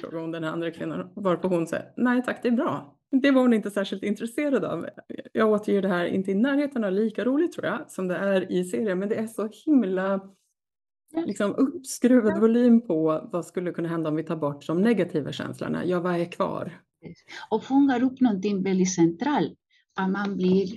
Frågar 0.02 0.20
hon 0.20 0.32
den 0.32 0.44
andra 0.44 0.72
kvinnan. 0.72 1.10
Varpå 1.16 1.48
hon 1.48 1.68
säger 1.68 1.94
nej 1.98 2.24
tack 2.24 2.40
det 2.44 2.48
är 2.48 2.52
bra. 2.52 2.98
Det 3.12 3.32
var 3.32 3.42
hon 3.42 3.54
inte 3.54 3.72
särskilt 3.72 4.04
intresserad 4.04 4.66
av. 4.66 4.88
Jag 5.34 5.52
återger 5.52 5.82
det 5.82 5.88
här 5.88 6.06
inte 6.06 6.32
i 6.32 6.36
närheten 6.36 6.84
av 6.84 6.92
lika 6.92 7.26
roligt 7.26 7.54
tror 7.54 7.66
jag 7.66 7.92
som 7.92 8.08
det 8.08 8.16
är 8.16 8.52
i 8.52 8.64
serien 8.64 9.00
men 9.00 9.10
det 9.10 9.16
är 9.16 9.28
så 9.28 9.50
himla 9.66 10.36
liksom 11.26 11.56
uppskruvad 11.56 12.40
volym 12.40 12.82
på 12.82 13.30
vad 13.32 13.46
skulle 13.46 13.72
kunna 13.72 13.90
hända 13.90 14.10
om 14.10 14.16
vi 14.16 14.24
tar 14.24 14.36
bort 14.36 14.68
de 14.68 14.82
negativa 14.82 15.32
känslorna. 15.32 15.86
Ja, 15.86 16.00
vad 16.00 16.16
är 16.16 16.32
kvar? 16.32 16.80
Och 17.50 17.64
fångar 17.64 18.04
upp 18.04 18.22
någonting 18.22 18.64
väldigt 18.64 18.96
centralt. 18.96 19.60
Att 19.96 20.12
man 20.12 20.38
blir 20.38 20.68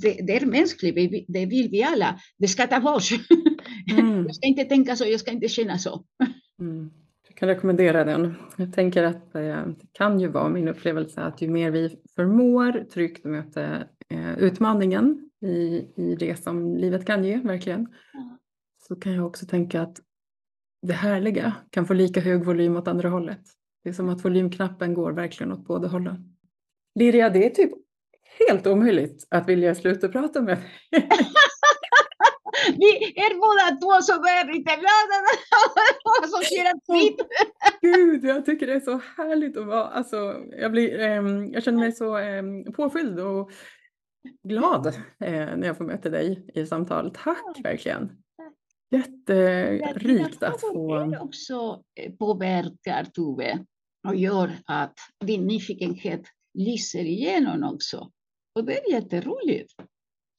det, 0.00 0.12
det, 0.26 0.36
är 0.36 0.46
mänskligt, 0.46 1.26
det 1.28 1.46
vill 1.46 1.68
vi 1.70 1.82
alla. 1.82 2.20
Det 2.38 2.48
ska 2.48 2.66
ta 2.66 2.80
bort. 2.80 3.02
Mm. 3.98 4.24
Jag 4.24 4.34
ska 4.34 4.46
inte 4.46 4.64
tänka 4.64 4.96
så, 4.96 5.04
jag 5.06 5.20
ska 5.20 5.30
inte 5.30 5.48
känna 5.48 5.78
så. 5.78 6.04
Mm. 6.60 6.90
Jag 7.28 7.36
kan 7.36 7.48
rekommendera 7.48 8.04
den. 8.04 8.34
Jag 8.56 8.72
tänker 8.72 9.02
att 9.02 9.34
eh, 9.34 9.66
det 9.66 9.86
kan 9.92 10.20
ju 10.20 10.28
vara 10.28 10.48
min 10.48 10.68
upplevelse 10.68 11.20
att 11.20 11.42
ju 11.42 11.48
mer 11.48 11.70
vi 11.70 11.96
förmår 12.14 12.84
tryggt 12.92 13.24
möta 13.24 13.76
eh, 14.08 14.38
utmaningen 14.38 15.30
i, 15.42 15.86
i 15.96 16.16
det 16.18 16.42
som 16.42 16.76
livet 16.76 17.06
kan 17.06 17.24
ge, 17.24 17.36
verkligen, 17.36 17.88
så 18.88 18.96
kan 18.96 19.12
jag 19.12 19.26
också 19.26 19.46
tänka 19.46 19.82
att 19.82 20.00
det 20.82 20.92
härliga 20.92 21.54
kan 21.70 21.86
få 21.86 21.94
lika 21.94 22.20
hög 22.20 22.44
volym 22.44 22.76
åt 22.76 22.88
andra 22.88 23.08
hållet. 23.08 23.42
Det 23.84 23.88
är 23.88 23.92
som 23.92 24.08
att 24.08 24.24
volymknappen 24.24 24.94
går 24.94 25.12
verkligen 25.12 25.52
åt 25.52 25.66
båda 25.66 25.88
hållen. 25.88 26.36
Liria, 26.94 27.30
det 27.30 27.46
är 27.46 27.50
typ 27.50 27.72
helt 28.48 28.66
omöjligt 28.66 29.26
att 29.30 29.48
vilja 29.48 29.74
sluta 29.74 30.08
prata 30.08 30.40
med 30.40 30.56
dig. 30.56 30.64
Vi 32.78 32.86
är 33.16 33.34
båda 33.34 33.76
två 33.80 33.92
är 34.26 34.52
lite 34.52 34.76
glada 34.76 35.18
som 36.28 36.42
ser 36.42 36.92
fint. 36.92 37.20
Gud, 37.80 38.24
jag 38.24 38.46
tycker 38.46 38.66
det 38.66 38.72
är 38.72 38.80
så 38.80 39.00
härligt 39.16 39.56
att 39.56 39.66
vara, 39.66 39.84
alltså, 39.84 40.44
jag, 40.50 40.72
blir, 40.72 41.00
eh, 41.00 41.22
jag 41.52 41.62
känner 41.62 41.78
mig 41.78 41.92
så 41.92 42.18
eh, 42.18 42.42
påfylld 42.76 43.20
och 43.20 43.50
glad 44.42 44.86
eh, 44.86 45.56
när 45.56 45.66
jag 45.66 45.76
får 45.76 45.84
möta 45.84 46.08
dig 46.08 46.46
i 46.54 46.66
samtal. 46.66 47.10
Tack 47.24 47.64
verkligen. 47.64 48.12
Jätterikt 48.90 50.42
att 50.42 50.60
få... 50.60 51.16
Också 51.20 51.82
eh, 52.00 52.12
påverkar 52.12 53.04
Tove 53.04 53.64
och 54.08 54.16
gör 54.16 54.50
att 54.64 54.94
din 55.24 55.46
nyfikenhet 55.46 56.22
lyser 56.54 57.04
igenom 57.04 57.74
också. 57.74 58.10
Och 58.56 58.64
det 58.64 58.78
är 58.78 58.92
jätteroligt. 58.92 59.72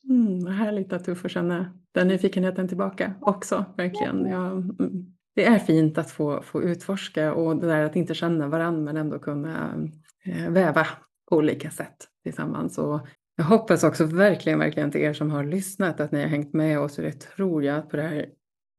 Mm, 0.10 0.48
härligt 0.48 0.94
att 0.94 1.06
du 1.06 1.15
får 1.15 1.30
känna 1.30 1.73
den 1.91 2.07
nyfikenheten 2.07 2.68
tillbaka 2.68 3.14
också, 3.22 3.65
verkligen. 3.77 4.26
Ja, 4.26 4.52
mm, 4.52 5.06
det 5.35 5.45
är 5.45 5.60
fint 5.60 5.98
att 5.98 6.11
få, 6.11 6.41
få 6.41 6.64
utforska 6.64 7.34
och 7.34 7.56
det 7.57 7.68
där 7.68 7.84
att 7.84 7.95
inte 7.95 8.14
känna 8.14 8.48
varandra 8.48 8.81
men 8.81 8.98
ändå 8.98 9.19
kunna 9.19 9.84
eh, 10.26 10.49
väva 10.49 10.88
på 11.30 11.38
olika 11.38 11.72
sätt 11.72 11.95
tillsammans. 12.23 12.77
Och 12.77 13.07
jag 13.35 13.45
hoppas 13.45 13.84
också 13.84 14.06
verkligen, 14.06 14.60
verkligen 14.60 14.91
till 14.91 15.02
er 15.02 15.14
som 15.14 15.31
har 15.31 15.44
lyssnat 15.44 15.99
att 15.99 16.11
ni 16.11 16.22
har 16.22 16.27
hängt 16.27 16.53
med 16.53 16.80
oss 16.80 16.98
och 16.98 17.03
det 17.03 17.19
tror 17.19 17.64
jag 17.64 17.89
på 17.89 17.98
det 17.98 18.03
här 18.03 18.26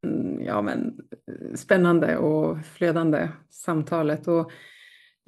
mm, 0.06 0.44
ja, 0.44 0.62
men, 0.62 1.00
spännande 1.54 2.16
och 2.16 2.58
flödande 2.64 3.28
samtalet. 3.50 4.28
Och 4.28 4.52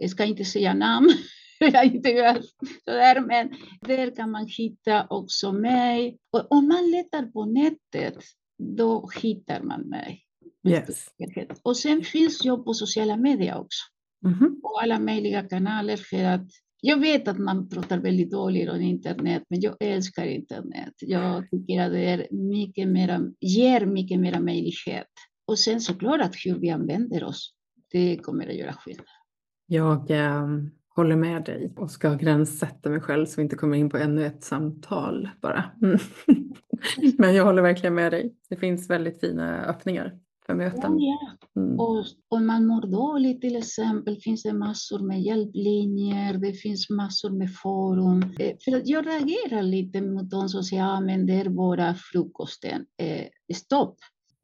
jag 0.00 0.10
ska 0.10 0.24
inte 0.24 0.44
säga 0.44 0.74
namn, 0.74 1.10
jag 1.58 1.84
inte 1.84 2.08
gör 2.08 2.42
sådär, 2.84 3.20
men 3.20 3.48
där 3.80 4.16
kan 4.16 4.30
man 4.30 4.46
hitta 4.46 5.06
också 5.10 5.52
mig. 5.52 6.18
Och 6.32 6.52
om 6.52 6.68
man 6.68 6.90
letar 6.90 7.22
på 7.22 7.44
nätet, 7.44 8.24
då 8.58 9.10
hittar 9.22 9.62
man 9.62 9.80
mig. 9.80 10.22
Yes. 10.68 11.06
Och 11.62 11.76
sen 11.76 12.02
finns 12.02 12.44
jag 12.44 12.64
på 12.64 12.74
sociala 12.74 13.16
medier 13.16 13.58
också. 13.58 13.84
Mm 14.26 14.38
-hmm. 14.38 14.60
På 14.60 14.78
alla 14.82 14.98
möjliga 14.98 15.42
kanaler 15.42 15.96
för 15.96 16.24
att 16.24 16.46
jag 16.82 17.00
vet 17.00 17.28
att 17.28 17.38
man 17.38 17.68
pratar 17.68 17.98
väldigt 17.98 18.30
dåligt 18.30 18.70
om 18.70 18.80
internet, 18.80 19.42
men 19.48 19.60
jag 19.60 19.76
älskar 19.80 20.26
internet. 20.26 20.94
Jag 21.00 21.50
tycker 21.50 21.82
att 21.82 21.92
det 21.92 22.04
är 22.04 22.28
mycket 22.30 22.88
mera, 22.88 23.20
ger 23.40 23.86
mycket 23.86 24.20
mer 24.20 24.40
möjlighet. 24.40 25.06
Och 25.46 25.58
sen 25.58 25.80
såklart 25.80 26.20
att 26.20 26.34
hur 26.44 26.58
vi 26.58 26.70
använder 26.70 27.24
oss, 27.24 27.54
det 27.92 28.16
kommer 28.16 28.46
att 28.48 28.56
göra 28.56 28.72
skillnad. 28.72 29.06
Jag 29.72 30.10
eh, 30.10 30.46
håller 30.88 31.16
med 31.16 31.44
dig 31.44 31.72
och 31.76 31.90
ska 31.90 32.14
gränssätta 32.14 32.90
mig 32.90 33.00
själv 33.00 33.26
så 33.26 33.36
vi 33.36 33.42
inte 33.42 33.56
kommer 33.56 33.76
in 33.76 33.90
på 33.90 33.96
ännu 33.96 34.26
ett 34.26 34.44
samtal 34.44 35.28
bara. 35.40 35.64
Mm. 35.82 35.98
men 37.18 37.34
jag 37.34 37.44
håller 37.44 37.62
verkligen 37.62 37.94
med 37.94 38.12
dig. 38.12 38.34
Det 38.48 38.56
finns 38.56 38.90
väldigt 38.90 39.20
fina 39.20 39.64
öppningar 39.64 40.18
för 40.46 40.54
möten. 40.54 40.98
Ja, 40.98 41.18
ja. 41.54 41.62
Mm. 41.62 41.80
Och 41.80 42.04
om 42.28 42.46
man 42.46 42.66
mår 42.66 42.86
dåligt 42.86 43.40
till 43.40 43.56
exempel 43.56 44.16
finns 44.16 44.42
det 44.42 44.52
massor 44.52 44.98
med 44.98 45.22
hjälplinjer, 45.22 46.38
det 46.38 46.52
finns 46.52 46.90
massor 46.90 47.30
med 47.30 47.54
forum. 47.54 48.22
Eh, 48.38 48.56
för 48.64 48.76
att 48.76 48.88
jag 48.88 49.06
reagerar 49.06 49.62
lite 49.62 50.00
mot 50.00 50.30
de 50.30 50.48
som 50.48 50.62
säger 50.62 50.96
att 50.96 51.04
men 51.04 51.26
det 51.26 51.40
är 51.40 51.48
bara 51.48 51.94
frukosten. 51.94 52.86
Eh, 52.96 53.54
stopp! 53.54 53.96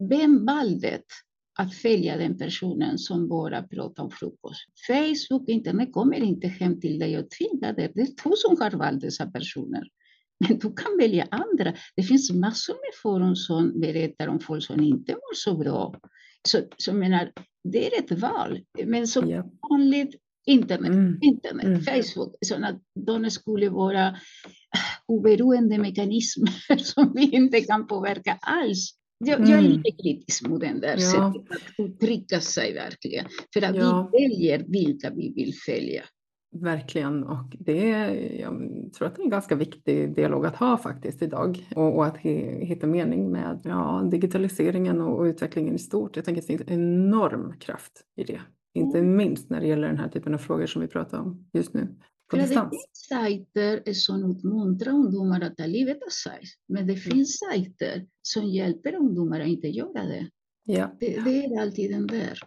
Vem 0.08 0.46
valde 0.46 0.98
att 1.58 1.74
följa 1.74 2.16
den 2.16 2.38
personen 2.38 2.98
som 2.98 3.28
bara 3.28 3.62
pratar 3.62 4.02
om 4.02 4.10
frukost? 4.10 4.60
Facebook, 4.86 5.48
internet 5.48 5.92
kommer 5.92 6.16
inte 6.16 6.48
hem 6.48 6.80
till 6.80 6.98
dig 6.98 7.18
och 7.18 7.30
tvingar 7.30 7.72
dig. 7.72 7.92
Det 7.94 8.00
är 8.00 8.06
du 8.06 8.36
som 8.36 8.56
har 8.60 8.70
valt 8.70 9.00
dessa 9.00 9.26
personer. 9.26 9.88
Men 10.48 10.58
du 10.58 10.74
kan 10.74 10.96
välja 10.98 11.28
andra. 11.30 11.74
Det 11.96 12.02
finns 12.02 12.32
massor 12.32 12.74
med 12.74 12.94
forum 13.02 13.36
som 13.36 13.80
berättar 13.80 14.28
om 14.28 14.40
folk 14.40 14.64
som 14.64 14.80
inte 14.80 15.12
mår 15.12 15.34
så 15.34 15.56
bra. 15.56 15.94
Så, 16.48 16.62
så 16.76 16.92
menar, 16.92 17.32
det 17.64 17.86
är 17.86 18.02
ett 18.02 18.20
val. 18.20 18.60
Men 18.84 19.06
som 19.06 19.30
ja. 19.30 19.50
vanligt 19.70 20.14
internet, 20.46 20.90
mm. 20.90 21.18
internet 21.22 21.64
mm. 21.64 21.82
Facebook, 21.82 22.34
så 22.46 22.54
att 22.64 22.82
de 23.06 23.30
skulle 23.30 23.68
vara 23.68 24.16
oberoende 25.06 25.78
mekanismer 25.78 26.76
som 26.78 27.12
vi 27.14 27.30
inte 27.30 27.60
kan 27.60 27.86
påverka 27.86 28.38
alls. 28.40 28.94
Jag, 29.18 29.38
mm. 29.38 29.50
jag 29.50 29.58
är 29.58 29.64
mm. 29.64 29.72
lite 29.72 30.02
kritisk 30.02 30.48
mot 30.48 30.60
den 30.60 30.80
där 30.80 30.96
ja. 30.98 31.32
sättet 31.32 31.50
att 31.50 31.86
uttrycka 31.86 32.40
sig 32.40 32.74
verkligen. 32.74 33.26
För 33.54 33.62
att 33.62 33.76
ja. 33.76 34.10
vi 34.12 34.22
väljer 34.22 34.64
vilka 34.68 35.10
vi 35.10 35.32
vill 35.32 35.54
följa. 35.66 36.02
Verkligen 36.60 37.24
och 37.24 37.56
det 37.58 37.90
är, 37.90 38.40
jag 38.40 38.52
tror 38.92 39.08
att 39.08 39.16
det 39.16 39.22
är 39.22 39.24
en 39.24 39.30
ganska 39.30 39.54
viktig 39.54 40.14
dialog 40.14 40.46
att 40.46 40.56
ha 40.56 40.78
faktiskt 40.78 41.22
idag 41.22 41.68
och, 41.74 41.96
och 41.96 42.06
att 42.06 42.16
he, 42.16 42.64
hitta 42.64 42.86
mening 42.86 43.30
med 43.30 43.60
ja, 43.64 44.08
digitaliseringen 44.10 45.00
och, 45.00 45.18
och, 45.18 45.24
utvecklingen 45.24 45.74
i 45.74 45.78
stort. 45.78 46.16
Jag 46.16 46.24
tänker 46.24 46.42
att 46.42 46.48
det 46.48 46.56
finns 46.56 46.70
enorm 46.70 47.54
kraft 47.60 47.92
i 48.16 48.24
det. 48.24 48.40
Inte 48.74 48.98
mm. 48.98 49.16
minst 49.16 49.50
när 49.50 49.60
det 49.60 49.66
gäller 49.66 49.88
den 49.88 49.98
här 49.98 50.08
typen 50.08 50.34
av 50.34 50.38
frågor 50.38 50.66
som 50.66 50.82
vi 50.82 50.88
pratar 50.88 51.18
om 51.18 51.48
just 51.52 51.74
nu. 51.74 51.96
På 52.30 52.36
distans. 52.36 52.70
Det 52.70 52.76
finns 52.76 53.06
sajter 53.08 53.92
som 53.92 54.24
uppmuntrar 54.24 54.92
ungdomar 54.92 55.40
att 55.40 55.56
ta 55.56 55.66
livet 55.66 56.02
av 56.02 56.10
sig. 56.10 56.40
Men 56.68 56.86
det 56.86 56.96
finns 56.96 57.38
sajter 57.38 58.06
som 58.22 58.44
hjälper 58.44 58.94
ungdomar 58.94 59.40
att 59.40 59.46
inte 59.46 59.68
göra 59.68 60.02
det. 60.02 60.30
Ja. 60.64 60.96
Det, 61.00 61.24
det 61.24 61.44
är 61.44 61.60
alltid 61.60 61.90
den 61.90 62.06
där. 62.06 62.38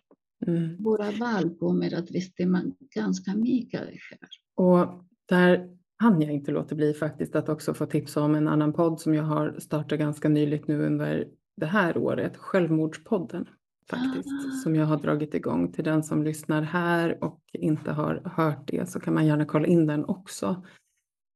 Mm. 0.48 0.84
Våra 0.84 1.12
val 1.12 1.56
kommer 1.60 1.94
att 1.94 2.10
bestämma 2.10 2.64
ganska 2.96 3.36
mycket 3.36 3.82
av 3.82 3.88
det 3.88 4.00
här. 4.10 4.30
Och 4.56 5.04
där 5.26 5.70
hann 5.98 6.22
jag 6.22 6.32
inte 6.32 6.52
låta 6.52 6.76
bli 6.76 6.94
faktiskt 6.94 7.36
att 7.36 7.50
också 7.50 7.74
få 7.74 7.86
tipsa 7.86 8.22
om 8.22 8.36
en 8.36 8.48
annan 8.48 8.74
podd 8.74 9.02
som 9.02 9.14
jag 9.14 9.24
har 9.24 9.60
startat 9.60 10.00
ganska 10.00 10.30
nyligt 10.30 10.68
nu 10.68 10.86
under 10.86 11.28
det 11.58 11.66
här 11.66 11.98
året, 11.98 12.38
Självmordspodden 12.38 13.46
faktiskt, 13.90 14.30
ah. 14.30 14.52
som 14.64 14.76
jag 14.76 14.86
har 14.86 14.98
dragit 14.98 15.34
igång 15.34 15.72
till 15.72 15.84
den 15.84 16.04
som 16.04 16.24
lyssnar 16.24 16.62
här 16.62 17.24
och 17.24 17.42
inte 17.54 17.92
har 17.92 18.22
hört 18.36 18.68
det 18.68 18.90
så 18.90 19.00
kan 19.00 19.14
man 19.14 19.26
gärna 19.26 19.46
kolla 19.46 19.68
in 19.68 19.88
den 19.88 20.06
också. 20.06 20.64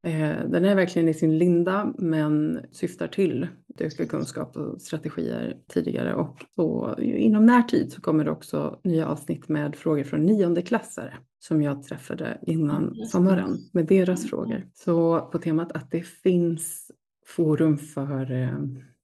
Eh, 0.08 0.50
den 0.50 0.66
är 0.66 0.76
verkligen 0.76 1.08
i 1.08 1.14
sin 1.14 1.38
linda 1.38 1.94
men 1.98 2.60
syftar 2.72 3.08
till 3.08 3.48
ökad 3.80 4.10
kunskap 4.10 4.58
och 4.58 4.82
strategier 4.82 5.58
tidigare 5.68 6.14
och 6.14 6.46
så 6.56 6.96
inom 7.00 7.46
närtid 7.46 7.94
så 7.94 8.02
kommer 8.02 8.26
det 8.26 8.32
också 8.32 8.80
nya 8.84 9.08
avsnitt 9.08 9.50
med 9.50 9.76
frågor 9.76 10.04
från 10.04 10.26
niondeklassare 10.26 11.14
som 11.40 11.62
jag 11.62 11.84
träffade 11.84 12.38
innan 12.42 12.96
sommaren 12.96 13.58
med 13.72 13.86
deras 13.86 14.30
frågor. 14.30 14.68
Så 14.74 15.20
på 15.20 15.40
temat 15.40 15.72
att 15.72 15.92
det 15.92 16.02
finns 16.02 16.92
forum 17.26 17.78
för 17.78 18.32
eh, 18.32 18.60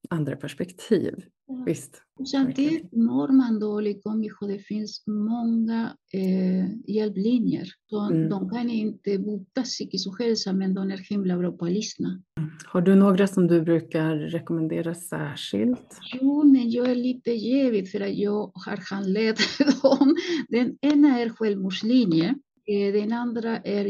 andra 0.09 0.35
perspektiv. 0.35 1.25
Visst. 1.65 2.01
Samtidigt 2.31 2.91
mår 2.93 3.27
man 3.27 3.59
dåligt 3.59 4.05
om 4.05 4.21
det 4.41 4.59
finns 4.59 5.03
många 5.07 5.95
eh, 6.13 6.93
hjälplinjer. 6.95 7.67
De, 7.89 8.13
mm. 8.13 8.29
de 8.29 8.49
kan 8.49 8.69
inte 8.69 9.19
bota 9.19 9.63
psykisk 9.63 10.07
ohälsa 10.07 10.53
men 10.53 10.73
de 10.73 10.91
är 10.91 10.97
himla 10.97 11.37
bra 11.37 11.51
på 11.51 11.65
att 11.65 11.71
lyssna. 11.71 12.21
Har 12.65 12.81
du 12.81 12.95
några 12.95 13.27
som 13.27 13.47
du 13.47 13.61
brukar 13.61 14.15
rekommendera 14.15 14.95
särskilt? 14.95 15.99
Jo, 16.13 16.43
men 16.43 16.71
jag 16.71 16.89
är 16.89 16.95
lite 16.95 17.31
jävig 17.31 17.91
för 17.91 18.01
att 18.01 18.17
jag 18.17 18.51
har 18.53 18.95
handlett 18.95 19.39
dem. 19.81 20.15
Den 20.49 20.77
ena 20.81 21.19
är 21.19 21.29
självmordslinje. 21.29 22.35
Eh, 22.65 22.93
den 22.93 23.13
andra 23.13 23.57
är 23.57 23.85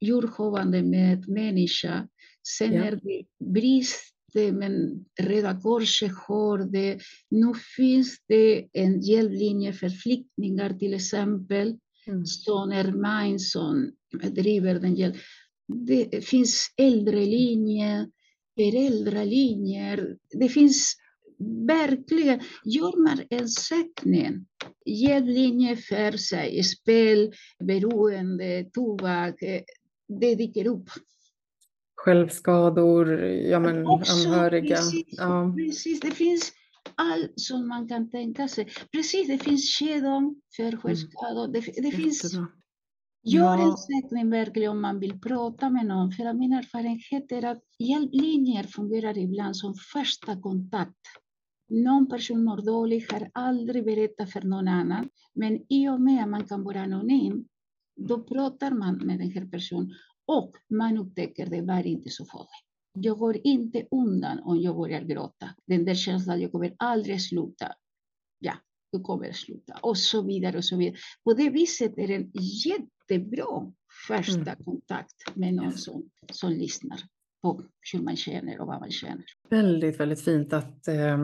djurhovande 0.00 0.82
med 0.82 1.28
människa. 1.28 2.08
Sen 2.58 2.72
ja. 2.72 2.84
är 2.84 2.90
det 3.02 3.46
brist 3.52 4.13
men 4.34 5.04
Röda 5.20 5.60
Korset 5.60 6.12
har 6.28 6.58
det. 6.58 6.98
Nu 7.30 7.52
finns 7.76 8.18
det 8.28 8.68
en 8.72 9.00
hjälplinje 9.00 9.72
för 9.72 9.88
flyktingar 9.88 10.70
till 10.70 10.94
exempel, 10.94 11.78
mm. 12.06 12.26
som 13.38 13.92
driver 14.30 14.74
den 14.74 14.94
hjälp. 14.94 15.16
Det 15.86 16.24
finns 16.24 16.74
äldrelinje, 16.76 18.06
föräldralinjer. 18.58 20.16
Det 20.38 20.48
finns 20.48 20.96
verkligen, 21.68 22.40
gör 22.64 23.02
man 23.02 23.20
en 23.30 23.48
sökning, 23.48 24.46
hjälplinje 24.86 25.76
för 25.76 26.16
sig, 26.16 26.62
spel, 26.62 27.32
beroende, 27.64 28.64
tobak, 28.72 29.34
det 30.20 30.34
dyker 30.34 30.66
upp 30.66 30.90
självskador, 32.04 33.22
ja, 33.24 33.58
men 33.60 33.86
Också, 33.86 34.28
anhöriga. 34.28 34.76
Precis, 34.76 35.04
ja. 35.08 35.54
precis, 35.56 36.00
det 36.00 36.10
finns 36.10 36.52
allt 36.94 37.32
som 37.36 37.68
man 37.68 37.88
kan 37.88 38.10
tänka 38.10 38.48
sig. 38.48 38.68
Precis, 38.92 39.26
det 39.28 39.38
finns 39.38 39.76
kedjor 39.76 40.34
för 40.56 40.62
mm. 40.62 40.80
självskador. 40.80 41.48
Det, 41.52 41.60
det 41.60 41.90
finns... 41.90 42.34
Gör 43.26 43.58
en 43.58 43.76
sökning 43.76 44.30
verkligen 44.30 44.70
om 44.70 44.80
man 44.80 45.00
vill 45.00 45.20
prata 45.20 45.70
med 45.70 45.86
någon. 45.86 46.12
För 46.12 46.32
min 46.32 46.52
erfarenhet 46.52 47.32
är 47.32 47.44
att 47.44 47.62
hjälplinjer 47.78 48.62
fungerar 48.62 49.18
ibland 49.18 49.56
som 49.56 49.74
första 49.74 50.40
kontakt. 50.40 51.04
Någon 51.68 52.08
person 52.08 52.44
mår 52.44 52.66
dåligt, 52.66 53.12
har 53.12 53.30
aldrig 53.34 53.84
berättat 53.84 54.30
för 54.30 54.42
någon 54.42 54.68
annan. 54.68 55.08
Men 55.34 55.60
i 55.68 55.88
och 55.88 56.00
med 56.00 56.22
att 56.22 56.28
man 56.28 56.44
kan 56.46 56.64
vara 56.64 56.80
anonym, 56.80 57.44
då 57.96 58.22
pratar 58.22 58.70
man 58.70 58.94
med 58.96 59.18
den 59.18 59.30
här 59.30 59.46
personen 59.46 59.94
och 60.26 60.52
man 60.68 60.98
upptäcker 60.98 61.46
det 61.46 61.62
var 61.62 61.86
inte 61.86 62.10
så 62.10 62.24
farligt. 62.24 62.64
Jag 62.98 63.18
går 63.18 63.36
inte 63.44 63.86
undan 63.90 64.38
om 64.38 64.60
jag 64.60 64.76
börjar 64.76 65.00
gråta. 65.00 65.50
Den 65.66 65.84
där 65.84 65.94
känslan, 65.94 66.40
jag 66.40 66.52
kommer 66.52 66.74
aldrig 66.78 67.22
sluta. 67.22 67.72
Ja, 68.38 68.54
jag 68.90 69.02
kommer 69.02 69.32
sluta. 69.32 69.78
Och 69.82 69.98
så 69.98 70.22
vidare 70.22 70.56
och 70.56 70.64
så 70.64 70.76
vidare. 70.76 70.96
På 71.24 71.34
det 71.34 71.50
viset 71.50 71.98
är 71.98 72.08
det 72.08 72.14
en 72.14 72.30
jättebra 72.34 73.72
första 74.08 74.52
mm. 74.52 74.64
kontakt 74.64 75.36
med 75.36 75.54
någon 75.54 75.72
som, 75.72 76.10
som 76.32 76.52
lyssnar 76.52 76.98
på 77.42 77.62
hur 77.92 78.02
man 78.02 78.16
känner 78.16 78.60
och 78.60 78.66
vad 78.66 78.80
man 78.80 78.90
känner. 78.90 79.24
Väldigt, 79.50 80.00
väldigt 80.00 80.20
fint 80.20 80.52
att 80.52 80.88
eh, 80.88 81.18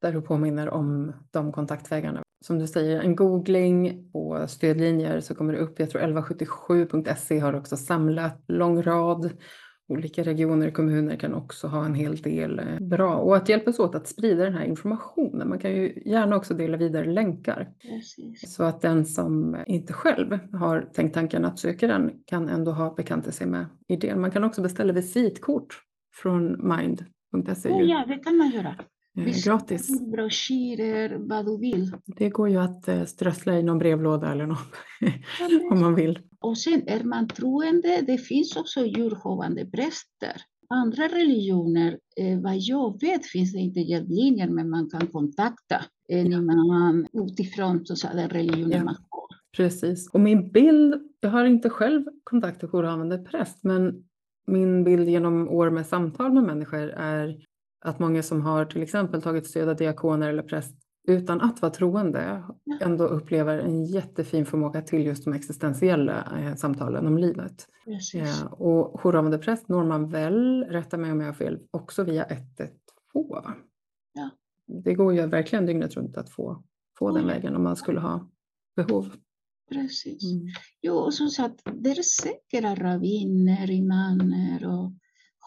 där 0.00 0.12
du 0.12 0.22
påminner 0.22 0.68
om 0.68 1.12
de 1.30 1.52
kontaktvägarna 1.52 2.22
som 2.42 2.58
du 2.58 2.66
säger, 2.66 3.00
en 3.00 3.16
googling 3.16 4.10
på 4.12 4.44
stödlinjer 4.48 5.20
så 5.20 5.34
kommer 5.34 5.52
det 5.52 5.58
upp. 5.58 5.80
Jag 5.80 5.90
tror 5.90 6.02
1177.se 6.02 7.38
har 7.38 7.54
också 7.54 7.76
samlat 7.76 8.44
lång 8.48 8.82
rad. 8.82 9.30
Olika 9.88 10.22
regioner 10.22 10.68
och 10.68 10.74
kommuner 10.74 11.16
kan 11.16 11.34
också 11.34 11.66
ha 11.66 11.84
en 11.84 11.94
hel 11.94 12.16
del 12.16 12.58
eh, 12.58 12.80
bra. 12.80 13.14
Och 13.16 13.36
att 13.36 13.48
hjälpas 13.48 13.78
åt 13.78 13.94
att 13.94 14.06
sprida 14.06 14.44
den 14.44 14.54
här 14.54 14.64
informationen. 14.64 15.48
Man 15.48 15.58
kan 15.58 15.70
ju 15.70 16.02
gärna 16.06 16.36
också 16.36 16.54
dela 16.54 16.76
vidare 16.76 17.04
länkar. 17.04 17.72
Precis. 17.82 18.54
Så 18.54 18.64
att 18.64 18.80
den 18.80 19.06
som 19.06 19.56
inte 19.66 19.92
själv 19.92 20.38
har 20.52 20.80
tänkt 20.80 21.14
tanken 21.14 21.44
att 21.44 21.58
söka 21.58 21.86
den 21.86 22.10
kan 22.26 22.48
ändå 22.48 22.72
ha 22.72 22.94
bekantat 22.94 23.34
sig 23.34 23.46
med 23.46 23.66
idén. 23.88 24.20
Man 24.20 24.30
kan 24.30 24.44
också 24.44 24.62
beställa 24.62 24.92
visitkort 24.92 25.82
från 26.22 26.68
mind.se. 26.68 27.68
Oh, 27.68 27.82
ja, 27.82 28.04
det 28.08 28.16
kan 28.16 28.36
man 28.36 28.50
göra. 28.50 28.76
Visst, 29.14 29.46
gratis. 29.46 30.10
Broschyrer, 30.12 31.16
vad 31.18 31.46
du 31.46 31.58
vill. 31.58 31.92
Det 32.06 32.28
går 32.28 32.48
ju 32.48 32.56
att 32.56 32.88
eh, 32.88 33.04
strössla 33.04 33.58
i 33.58 33.62
någon 33.62 33.78
brevlåda 33.78 34.32
eller 34.32 34.46
något 34.46 34.74
om 35.70 35.80
man 35.80 35.94
vill. 35.94 36.18
Och 36.40 36.58
sen 36.58 36.82
är 36.86 37.04
man 37.04 37.28
troende, 37.28 38.00
det 38.06 38.18
finns 38.18 38.56
också 38.56 38.86
djurhovande 38.86 39.66
präster. 39.66 40.42
Andra 40.68 41.02
religioner, 41.02 41.98
eh, 42.16 42.40
vad 42.40 42.56
jag 42.56 43.00
vet 43.00 43.26
finns 43.26 43.52
det 43.52 43.58
inte 43.58 43.80
hjälplinjer 43.80 44.48
men 44.48 44.70
man 44.70 44.90
kan 44.90 45.06
kontakta 45.06 45.84
en 46.08 46.32
imam 46.32 47.06
utifrån 47.12 47.86
så 47.86 48.08
den 48.14 48.28
religionen 48.28 48.78
ja. 48.78 48.84
man 48.84 48.94
har. 48.94 49.22
Precis. 49.56 50.10
Och 50.12 50.20
min 50.20 50.52
bild, 50.52 50.94
jag 51.20 51.30
har 51.30 51.44
inte 51.44 51.70
själv 51.70 52.04
kontakt 52.24 52.62
med 52.62 52.70
jourhavande 52.70 53.18
präst, 53.18 53.64
men 53.64 54.04
min 54.46 54.84
bild 54.84 55.08
genom 55.08 55.48
år 55.48 55.70
med 55.70 55.86
samtal 55.86 56.32
med 56.32 56.42
människor 56.42 56.88
är 56.88 57.36
att 57.84 57.98
många 57.98 58.22
som 58.22 58.42
har 58.42 58.64
till 58.64 58.82
exempel 58.82 59.22
tagit 59.22 59.46
stöd 59.46 59.68
av 59.68 59.76
diakoner 59.76 60.28
eller 60.28 60.42
präst 60.42 60.76
utan 61.08 61.40
att 61.40 61.62
vara 61.62 61.72
troende 61.72 62.44
ändå 62.80 63.04
upplever 63.04 63.58
en 63.58 63.84
jättefin 63.84 64.46
förmåga 64.46 64.82
till 64.82 65.06
just 65.06 65.24
de 65.24 65.32
existentiella 65.32 66.38
eh, 66.38 66.54
samtalen 66.54 67.06
om 67.06 67.18
livet. 67.18 67.68
Eh, 68.14 68.52
och 68.52 69.00
jourhavande 69.00 69.38
präst 69.38 69.68
når 69.68 69.84
man 69.84 70.08
väl, 70.08 70.64
rätta 70.64 70.96
mig 70.96 71.12
om 71.12 71.20
jag 71.20 71.28
har 71.28 71.34
fel, 71.34 71.58
också 71.70 72.04
via 72.04 72.24
112. 72.24 72.76
Ja. 74.14 74.30
Det 74.66 74.94
går 74.94 75.14
ju 75.14 75.26
verkligen 75.26 75.66
dygnet 75.66 75.96
runt 75.96 76.16
att 76.16 76.30
få, 76.30 76.64
få 76.98 77.10
den 77.10 77.26
vägen 77.26 77.56
om 77.56 77.62
man 77.62 77.76
skulle 77.76 78.00
ha 78.00 78.28
behov. 78.76 79.14
Precis. 79.70 80.32
Mm. 80.32 80.46
Jo, 80.82 80.94
och 80.94 81.14
som 81.14 81.28
sagt, 81.28 81.62
det 81.74 81.90
är 81.90 82.02
säkra 82.02 82.74
rabbiner, 82.74 83.70
imamer 83.70 84.66
och 84.66 84.92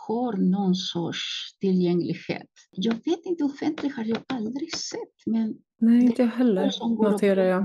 har 0.07 0.33
någon 0.37 0.75
sorts 0.75 1.57
tillgänglighet. 1.59 2.49
Jag 2.71 2.93
vet 2.93 3.25
inte, 3.25 3.43
offentligt 3.43 3.95
har 3.95 4.03
jag 4.03 4.17
aldrig 4.27 4.75
sett. 4.75 5.25
Men 5.25 5.55
Nej, 5.77 6.05
inte 6.05 6.21
jag 6.21 6.29
heller, 6.29 6.71
noterar 7.03 7.43
jag. 7.43 7.63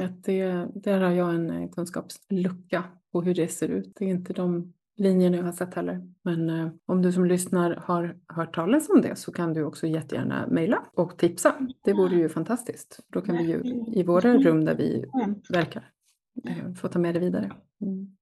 Att 0.00 0.24
det, 0.24 0.68
där 0.74 1.00
har 1.00 1.10
jag 1.10 1.34
en 1.34 1.50
eh, 1.50 1.70
kunskapslucka 1.70 2.84
på 3.12 3.22
hur 3.22 3.34
det 3.34 3.48
ser 3.48 3.68
ut. 3.68 3.92
Det 3.98 4.04
är 4.04 4.08
inte 4.08 4.32
de 4.32 4.72
linjerna 4.96 5.36
jag 5.36 5.44
har 5.44 5.52
sett 5.52 5.74
heller. 5.74 6.00
Men 6.22 6.50
eh, 6.50 6.68
om 6.86 7.02
du 7.02 7.12
som 7.12 7.24
lyssnar 7.24 7.76
har 7.76 8.16
hört 8.28 8.54
talas 8.54 8.88
om 8.88 9.00
det 9.00 9.16
så 9.16 9.32
kan 9.32 9.54
du 9.54 9.64
också 9.64 9.86
jättegärna 9.86 10.46
mejla 10.46 10.84
och 10.94 11.18
tipsa. 11.18 11.54
Det 11.84 11.92
vore 11.92 12.16
ju 12.16 12.28
fantastiskt. 12.28 13.00
Då 13.12 13.20
kan 13.20 13.36
vi 13.36 13.42
ju 13.42 13.84
i 13.92 14.02
våra 14.02 14.38
rum 14.38 14.64
där 14.64 14.74
vi 14.74 15.04
verkar 15.48 15.90
eh, 16.48 16.74
få 16.74 16.88
ta 16.88 16.98
med 16.98 17.14
det 17.14 17.20
vidare. 17.20 17.52
Mm. 17.80 18.16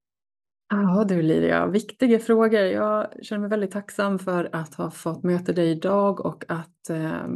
Ja 0.71 1.05
du 1.07 1.21
Liria, 1.21 1.67
viktiga 1.67 2.19
frågor. 2.19 2.59
Jag 2.59 3.07
känner 3.21 3.39
mig 3.39 3.49
väldigt 3.49 3.71
tacksam 3.71 4.19
för 4.19 4.49
att 4.51 4.75
ha 4.75 4.91
fått 4.91 5.23
möta 5.23 5.53
dig 5.53 5.71
idag 5.71 6.25
och 6.25 6.45
att 6.47 6.89
eh, 6.89 7.27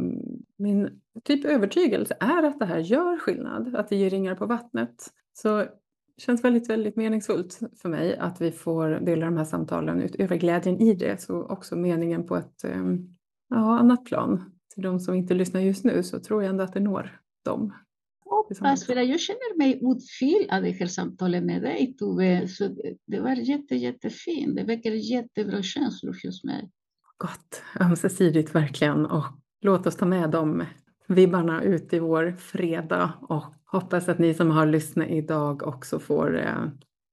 min 0.58 1.00
typ 1.24 1.44
övertygelse 1.44 2.16
är 2.20 2.42
att 2.42 2.58
det 2.58 2.66
här 2.66 2.78
gör 2.78 3.18
skillnad, 3.18 3.76
att 3.76 3.88
det 3.88 3.96
ger 3.96 4.10
ringar 4.10 4.34
på 4.34 4.46
vattnet. 4.46 4.94
Så 5.32 5.56
det 5.56 5.68
känns 6.18 6.44
väldigt, 6.44 6.70
väldigt 6.70 6.96
meningsfullt 6.96 7.60
för 7.82 7.88
mig 7.88 8.16
att 8.16 8.40
vi 8.40 8.52
får 8.52 8.88
dela 8.88 9.26
de 9.26 9.36
här 9.36 9.44
samtalen 9.44 10.02
utöver 10.02 10.36
glädjen 10.36 10.80
i 10.80 10.94
det, 10.94 11.20
så 11.20 11.42
också 11.42 11.76
meningen 11.76 12.26
på 12.26 12.36
ett 12.36 12.64
eh, 12.64 12.84
ja, 13.48 13.78
annat 13.78 14.04
plan. 14.04 14.50
Till 14.74 14.82
de 14.82 15.00
som 15.00 15.14
inte 15.14 15.34
lyssnar 15.34 15.60
just 15.60 15.84
nu 15.84 16.02
så 16.02 16.20
tror 16.20 16.42
jag 16.42 16.50
ändå 16.50 16.64
att 16.64 16.72
det 16.72 16.80
når 16.80 17.20
dem 17.44 17.72
hoppas, 18.48 18.86
för 18.86 18.96
jag 18.96 19.20
känner 19.20 19.58
mig 19.58 19.80
utfylld 19.82 20.50
av 20.52 20.62
det 20.62 20.70
här 20.70 20.86
samtalet 20.86 21.44
med 21.44 21.62
dig 21.62 21.94
Tove. 21.98 22.48
Så 22.48 22.68
det 23.06 23.20
var 23.20 23.36
jätte, 23.36 23.74
jättefint. 23.74 24.56
Det 24.56 24.64
väcker 24.64 24.92
jättebra 24.92 25.62
känslor 25.62 26.16
hos 26.24 26.44
mig. 26.44 26.70
Gott, 27.18 27.62
ömsesidigt 27.80 28.54
verkligen. 28.54 29.06
Och 29.06 29.24
låt 29.60 29.86
oss 29.86 29.96
ta 29.96 30.06
med 30.06 30.30
de 30.30 30.64
vibbarna 31.06 31.62
ut 31.62 31.92
i 31.92 31.98
vår 31.98 32.32
fredag 32.38 33.12
och 33.20 33.44
hoppas 33.64 34.08
att 34.08 34.18
ni 34.18 34.34
som 34.34 34.50
har 34.50 34.66
lyssnat 34.66 35.08
idag 35.08 35.62
också 35.62 35.98
får 35.98 36.38
eh, 36.38 36.64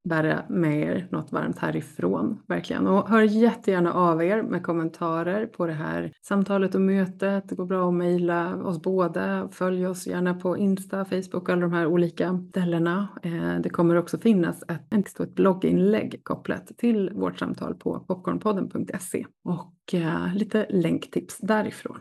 bära 0.03 0.44
med 0.49 0.82
er 0.82 1.07
något 1.11 1.32
varmt 1.32 1.60
härifrån, 1.60 2.41
verkligen. 2.48 2.88
Och 2.88 3.10
hör 3.10 3.22
jättegärna 3.22 3.94
av 3.94 4.23
er 4.23 4.41
med 4.41 4.64
kommentarer 4.64 5.45
på 5.45 5.65
det 5.65 5.73
här 5.73 6.14
samtalet 6.22 6.76
och 6.76 6.82
mötet. 6.82 7.49
Det 7.49 7.56
går 7.56 7.65
bra 7.65 7.88
att 7.88 7.94
mejla 7.94 8.56
oss 8.56 8.82
båda. 8.82 9.49
Följ 9.52 9.88
oss 9.88 10.07
gärna 10.07 10.34
på 10.34 10.57
Insta, 10.57 11.06
Facebook 11.06 11.34
och 11.34 11.49
alla 11.49 11.61
de 11.61 11.73
här 11.73 11.86
olika 11.86 12.45
ställena. 12.49 13.07
Eh, 13.23 13.60
det 13.60 13.69
kommer 13.69 13.95
också 13.95 14.19
finnas 14.19 14.64
ett, 14.68 15.19
ett 15.19 15.36
blogginlägg 15.36 16.23
kopplat 16.23 16.72
till 16.78 17.10
vårt 17.14 17.40
samtal 17.40 17.76
på 17.76 17.99
popcornpodden.se 17.99 19.26
och 19.44 19.94
eh, 19.94 20.36
lite 20.36 20.68
länktips 20.69 21.38
därifrån 21.38 21.99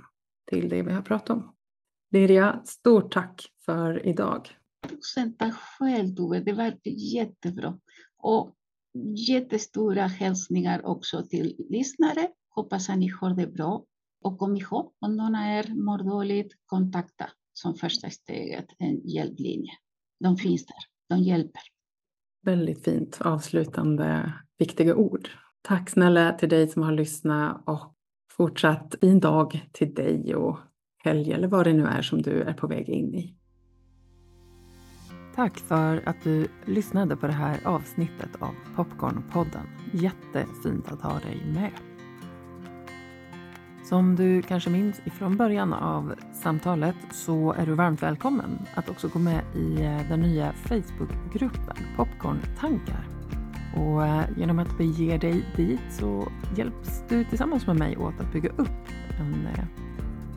till 0.50 0.68
det 0.68 0.82
vi 0.82 0.92
har 0.92 1.02
pratat 1.02 1.30
om. 1.30 1.52
Liria, 2.12 2.60
stort 2.64 3.12
tack 3.12 3.46
för 3.64 4.06
idag. 4.06 4.59
Procenta 4.88 5.50
själv 5.50 6.14
Tove, 6.14 6.40
det 6.40 6.52
var 6.52 6.78
jättebra. 6.84 7.78
Och 8.18 8.54
jättestora 9.28 10.06
hälsningar 10.06 10.86
också 10.86 11.26
till 11.26 11.66
lyssnare. 11.70 12.28
Hoppas 12.54 12.90
att 12.90 12.98
ni 12.98 13.08
har 13.08 13.34
det 13.34 13.46
bra. 13.46 13.84
Och 14.22 14.38
kom 14.38 14.56
ihåg, 14.56 14.92
om 14.98 15.16
någon 15.16 15.34
av 15.34 15.42
er 15.42 15.74
mår 15.74 15.98
dåligt, 15.98 16.52
kontakta 16.66 17.30
som 17.52 17.74
första 17.74 18.10
steget 18.10 18.66
en 18.78 19.08
hjälplinje. 19.08 19.72
De 20.20 20.36
finns 20.36 20.66
där, 20.66 20.76
de 21.08 21.22
hjälper. 21.22 21.62
Väldigt 22.42 22.84
fint 22.84 23.20
avslutande 23.20 24.32
viktiga 24.58 24.96
ord. 24.96 25.28
Tack 25.62 25.90
snälla 25.90 26.32
till 26.32 26.48
dig 26.48 26.68
som 26.68 26.82
har 26.82 26.92
lyssnat 26.92 27.62
och 27.66 27.94
fortsatt 28.32 28.94
fin 29.00 29.20
dag 29.20 29.68
till 29.72 29.94
dig 29.94 30.34
och 30.34 30.58
helg 31.04 31.32
eller 31.32 31.48
vad 31.48 31.66
det 31.66 31.72
nu 31.72 31.84
är 31.84 32.02
som 32.02 32.22
du 32.22 32.42
är 32.42 32.52
på 32.52 32.66
väg 32.66 32.88
in 32.88 33.14
i. 33.14 33.39
Tack 35.34 35.58
för 35.58 36.02
att 36.06 36.16
du 36.22 36.48
lyssnade 36.64 37.16
på 37.16 37.26
det 37.26 37.32
här 37.32 37.60
avsnittet 37.64 38.30
av 38.38 38.54
Popcornpodden. 38.76 39.66
Jättefint 39.92 40.92
att 40.92 41.02
ha 41.02 41.18
dig 41.18 41.42
med. 41.54 41.70
Som 43.84 44.16
du 44.16 44.42
kanske 44.42 44.70
minns 44.70 45.00
ifrån 45.04 45.36
början 45.36 45.72
av 45.72 46.14
samtalet 46.32 46.96
så 47.10 47.52
är 47.52 47.66
du 47.66 47.74
varmt 47.74 48.02
välkommen 48.02 48.58
att 48.74 48.88
också 48.88 49.08
gå 49.08 49.18
med 49.18 49.42
i 49.56 49.82
eh, 49.82 50.08
den 50.08 50.20
nya 50.20 50.52
Facebookgruppen 50.52 51.76
Popcorntankar. 51.96 53.08
Och 53.76 54.06
eh, 54.06 54.24
genom 54.36 54.58
att 54.58 54.78
bege 54.78 55.18
dig 55.18 55.44
dit 55.56 55.80
så 55.90 56.28
hjälps 56.56 57.02
du 57.08 57.24
tillsammans 57.24 57.66
med 57.66 57.76
mig 57.76 57.96
åt 57.96 58.20
att 58.20 58.32
bygga 58.32 58.48
upp 58.48 58.88
en, 59.18 59.46
eh, 59.46 59.64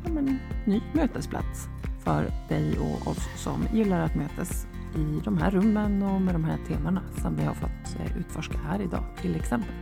en 0.05 0.39
ny 0.65 0.81
mötesplats 0.93 1.67
för 2.03 2.31
dig 2.49 2.77
och 2.79 3.07
oss 3.07 3.43
som 3.43 3.67
gillar 3.73 4.01
att 4.01 4.15
mötas 4.15 4.67
i 4.95 5.21
de 5.23 5.37
här 5.37 5.51
rummen 5.51 6.03
och 6.03 6.21
med 6.21 6.35
de 6.35 6.43
här 6.43 6.57
temana 6.67 7.01
som 7.21 7.35
vi 7.35 7.43
har 7.43 7.53
fått 7.53 7.99
eh, 7.99 8.17
utforska 8.17 8.57
här 8.57 8.81
idag 8.81 9.03
till 9.21 9.35
exempel. 9.35 9.73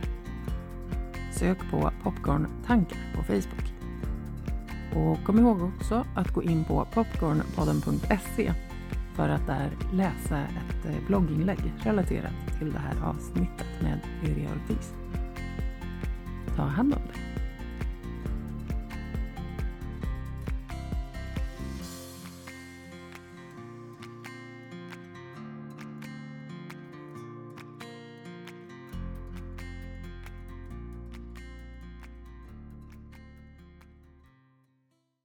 Sök 1.32 1.58
på 1.70 1.90
Popcorn-tankar 2.02 2.98
på 3.14 3.22
Facebook. 3.22 3.72
Och 4.94 5.24
kom 5.24 5.38
ihåg 5.38 5.62
också 5.62 6.06
att 6.14 6.34
gå 6.34 6.42
in 6.42 6.64
på 6.64 6.86
popcornpodden.se 6.94 8.52
för 9.14 9.28
att 9.28 9.46
där 9.46 9.70
läsa 9.92 10.38
ett 10.38 10.86
eh, 10.86 11.06
blogginlägg 11.06 11.72
relaterat 11.78 12.58
till 12.58 12.72
det 12.72 12.78
här 12.78 13.08
avsnittet 13.08 13.82
med 13.82 14.00
Yrja 14.24 14.48
Ortiz. 14.50 14.94
Ta 16.56 16.62
hand 16.62 16.94
om 16.94 17.00
dig! 17.00 17.41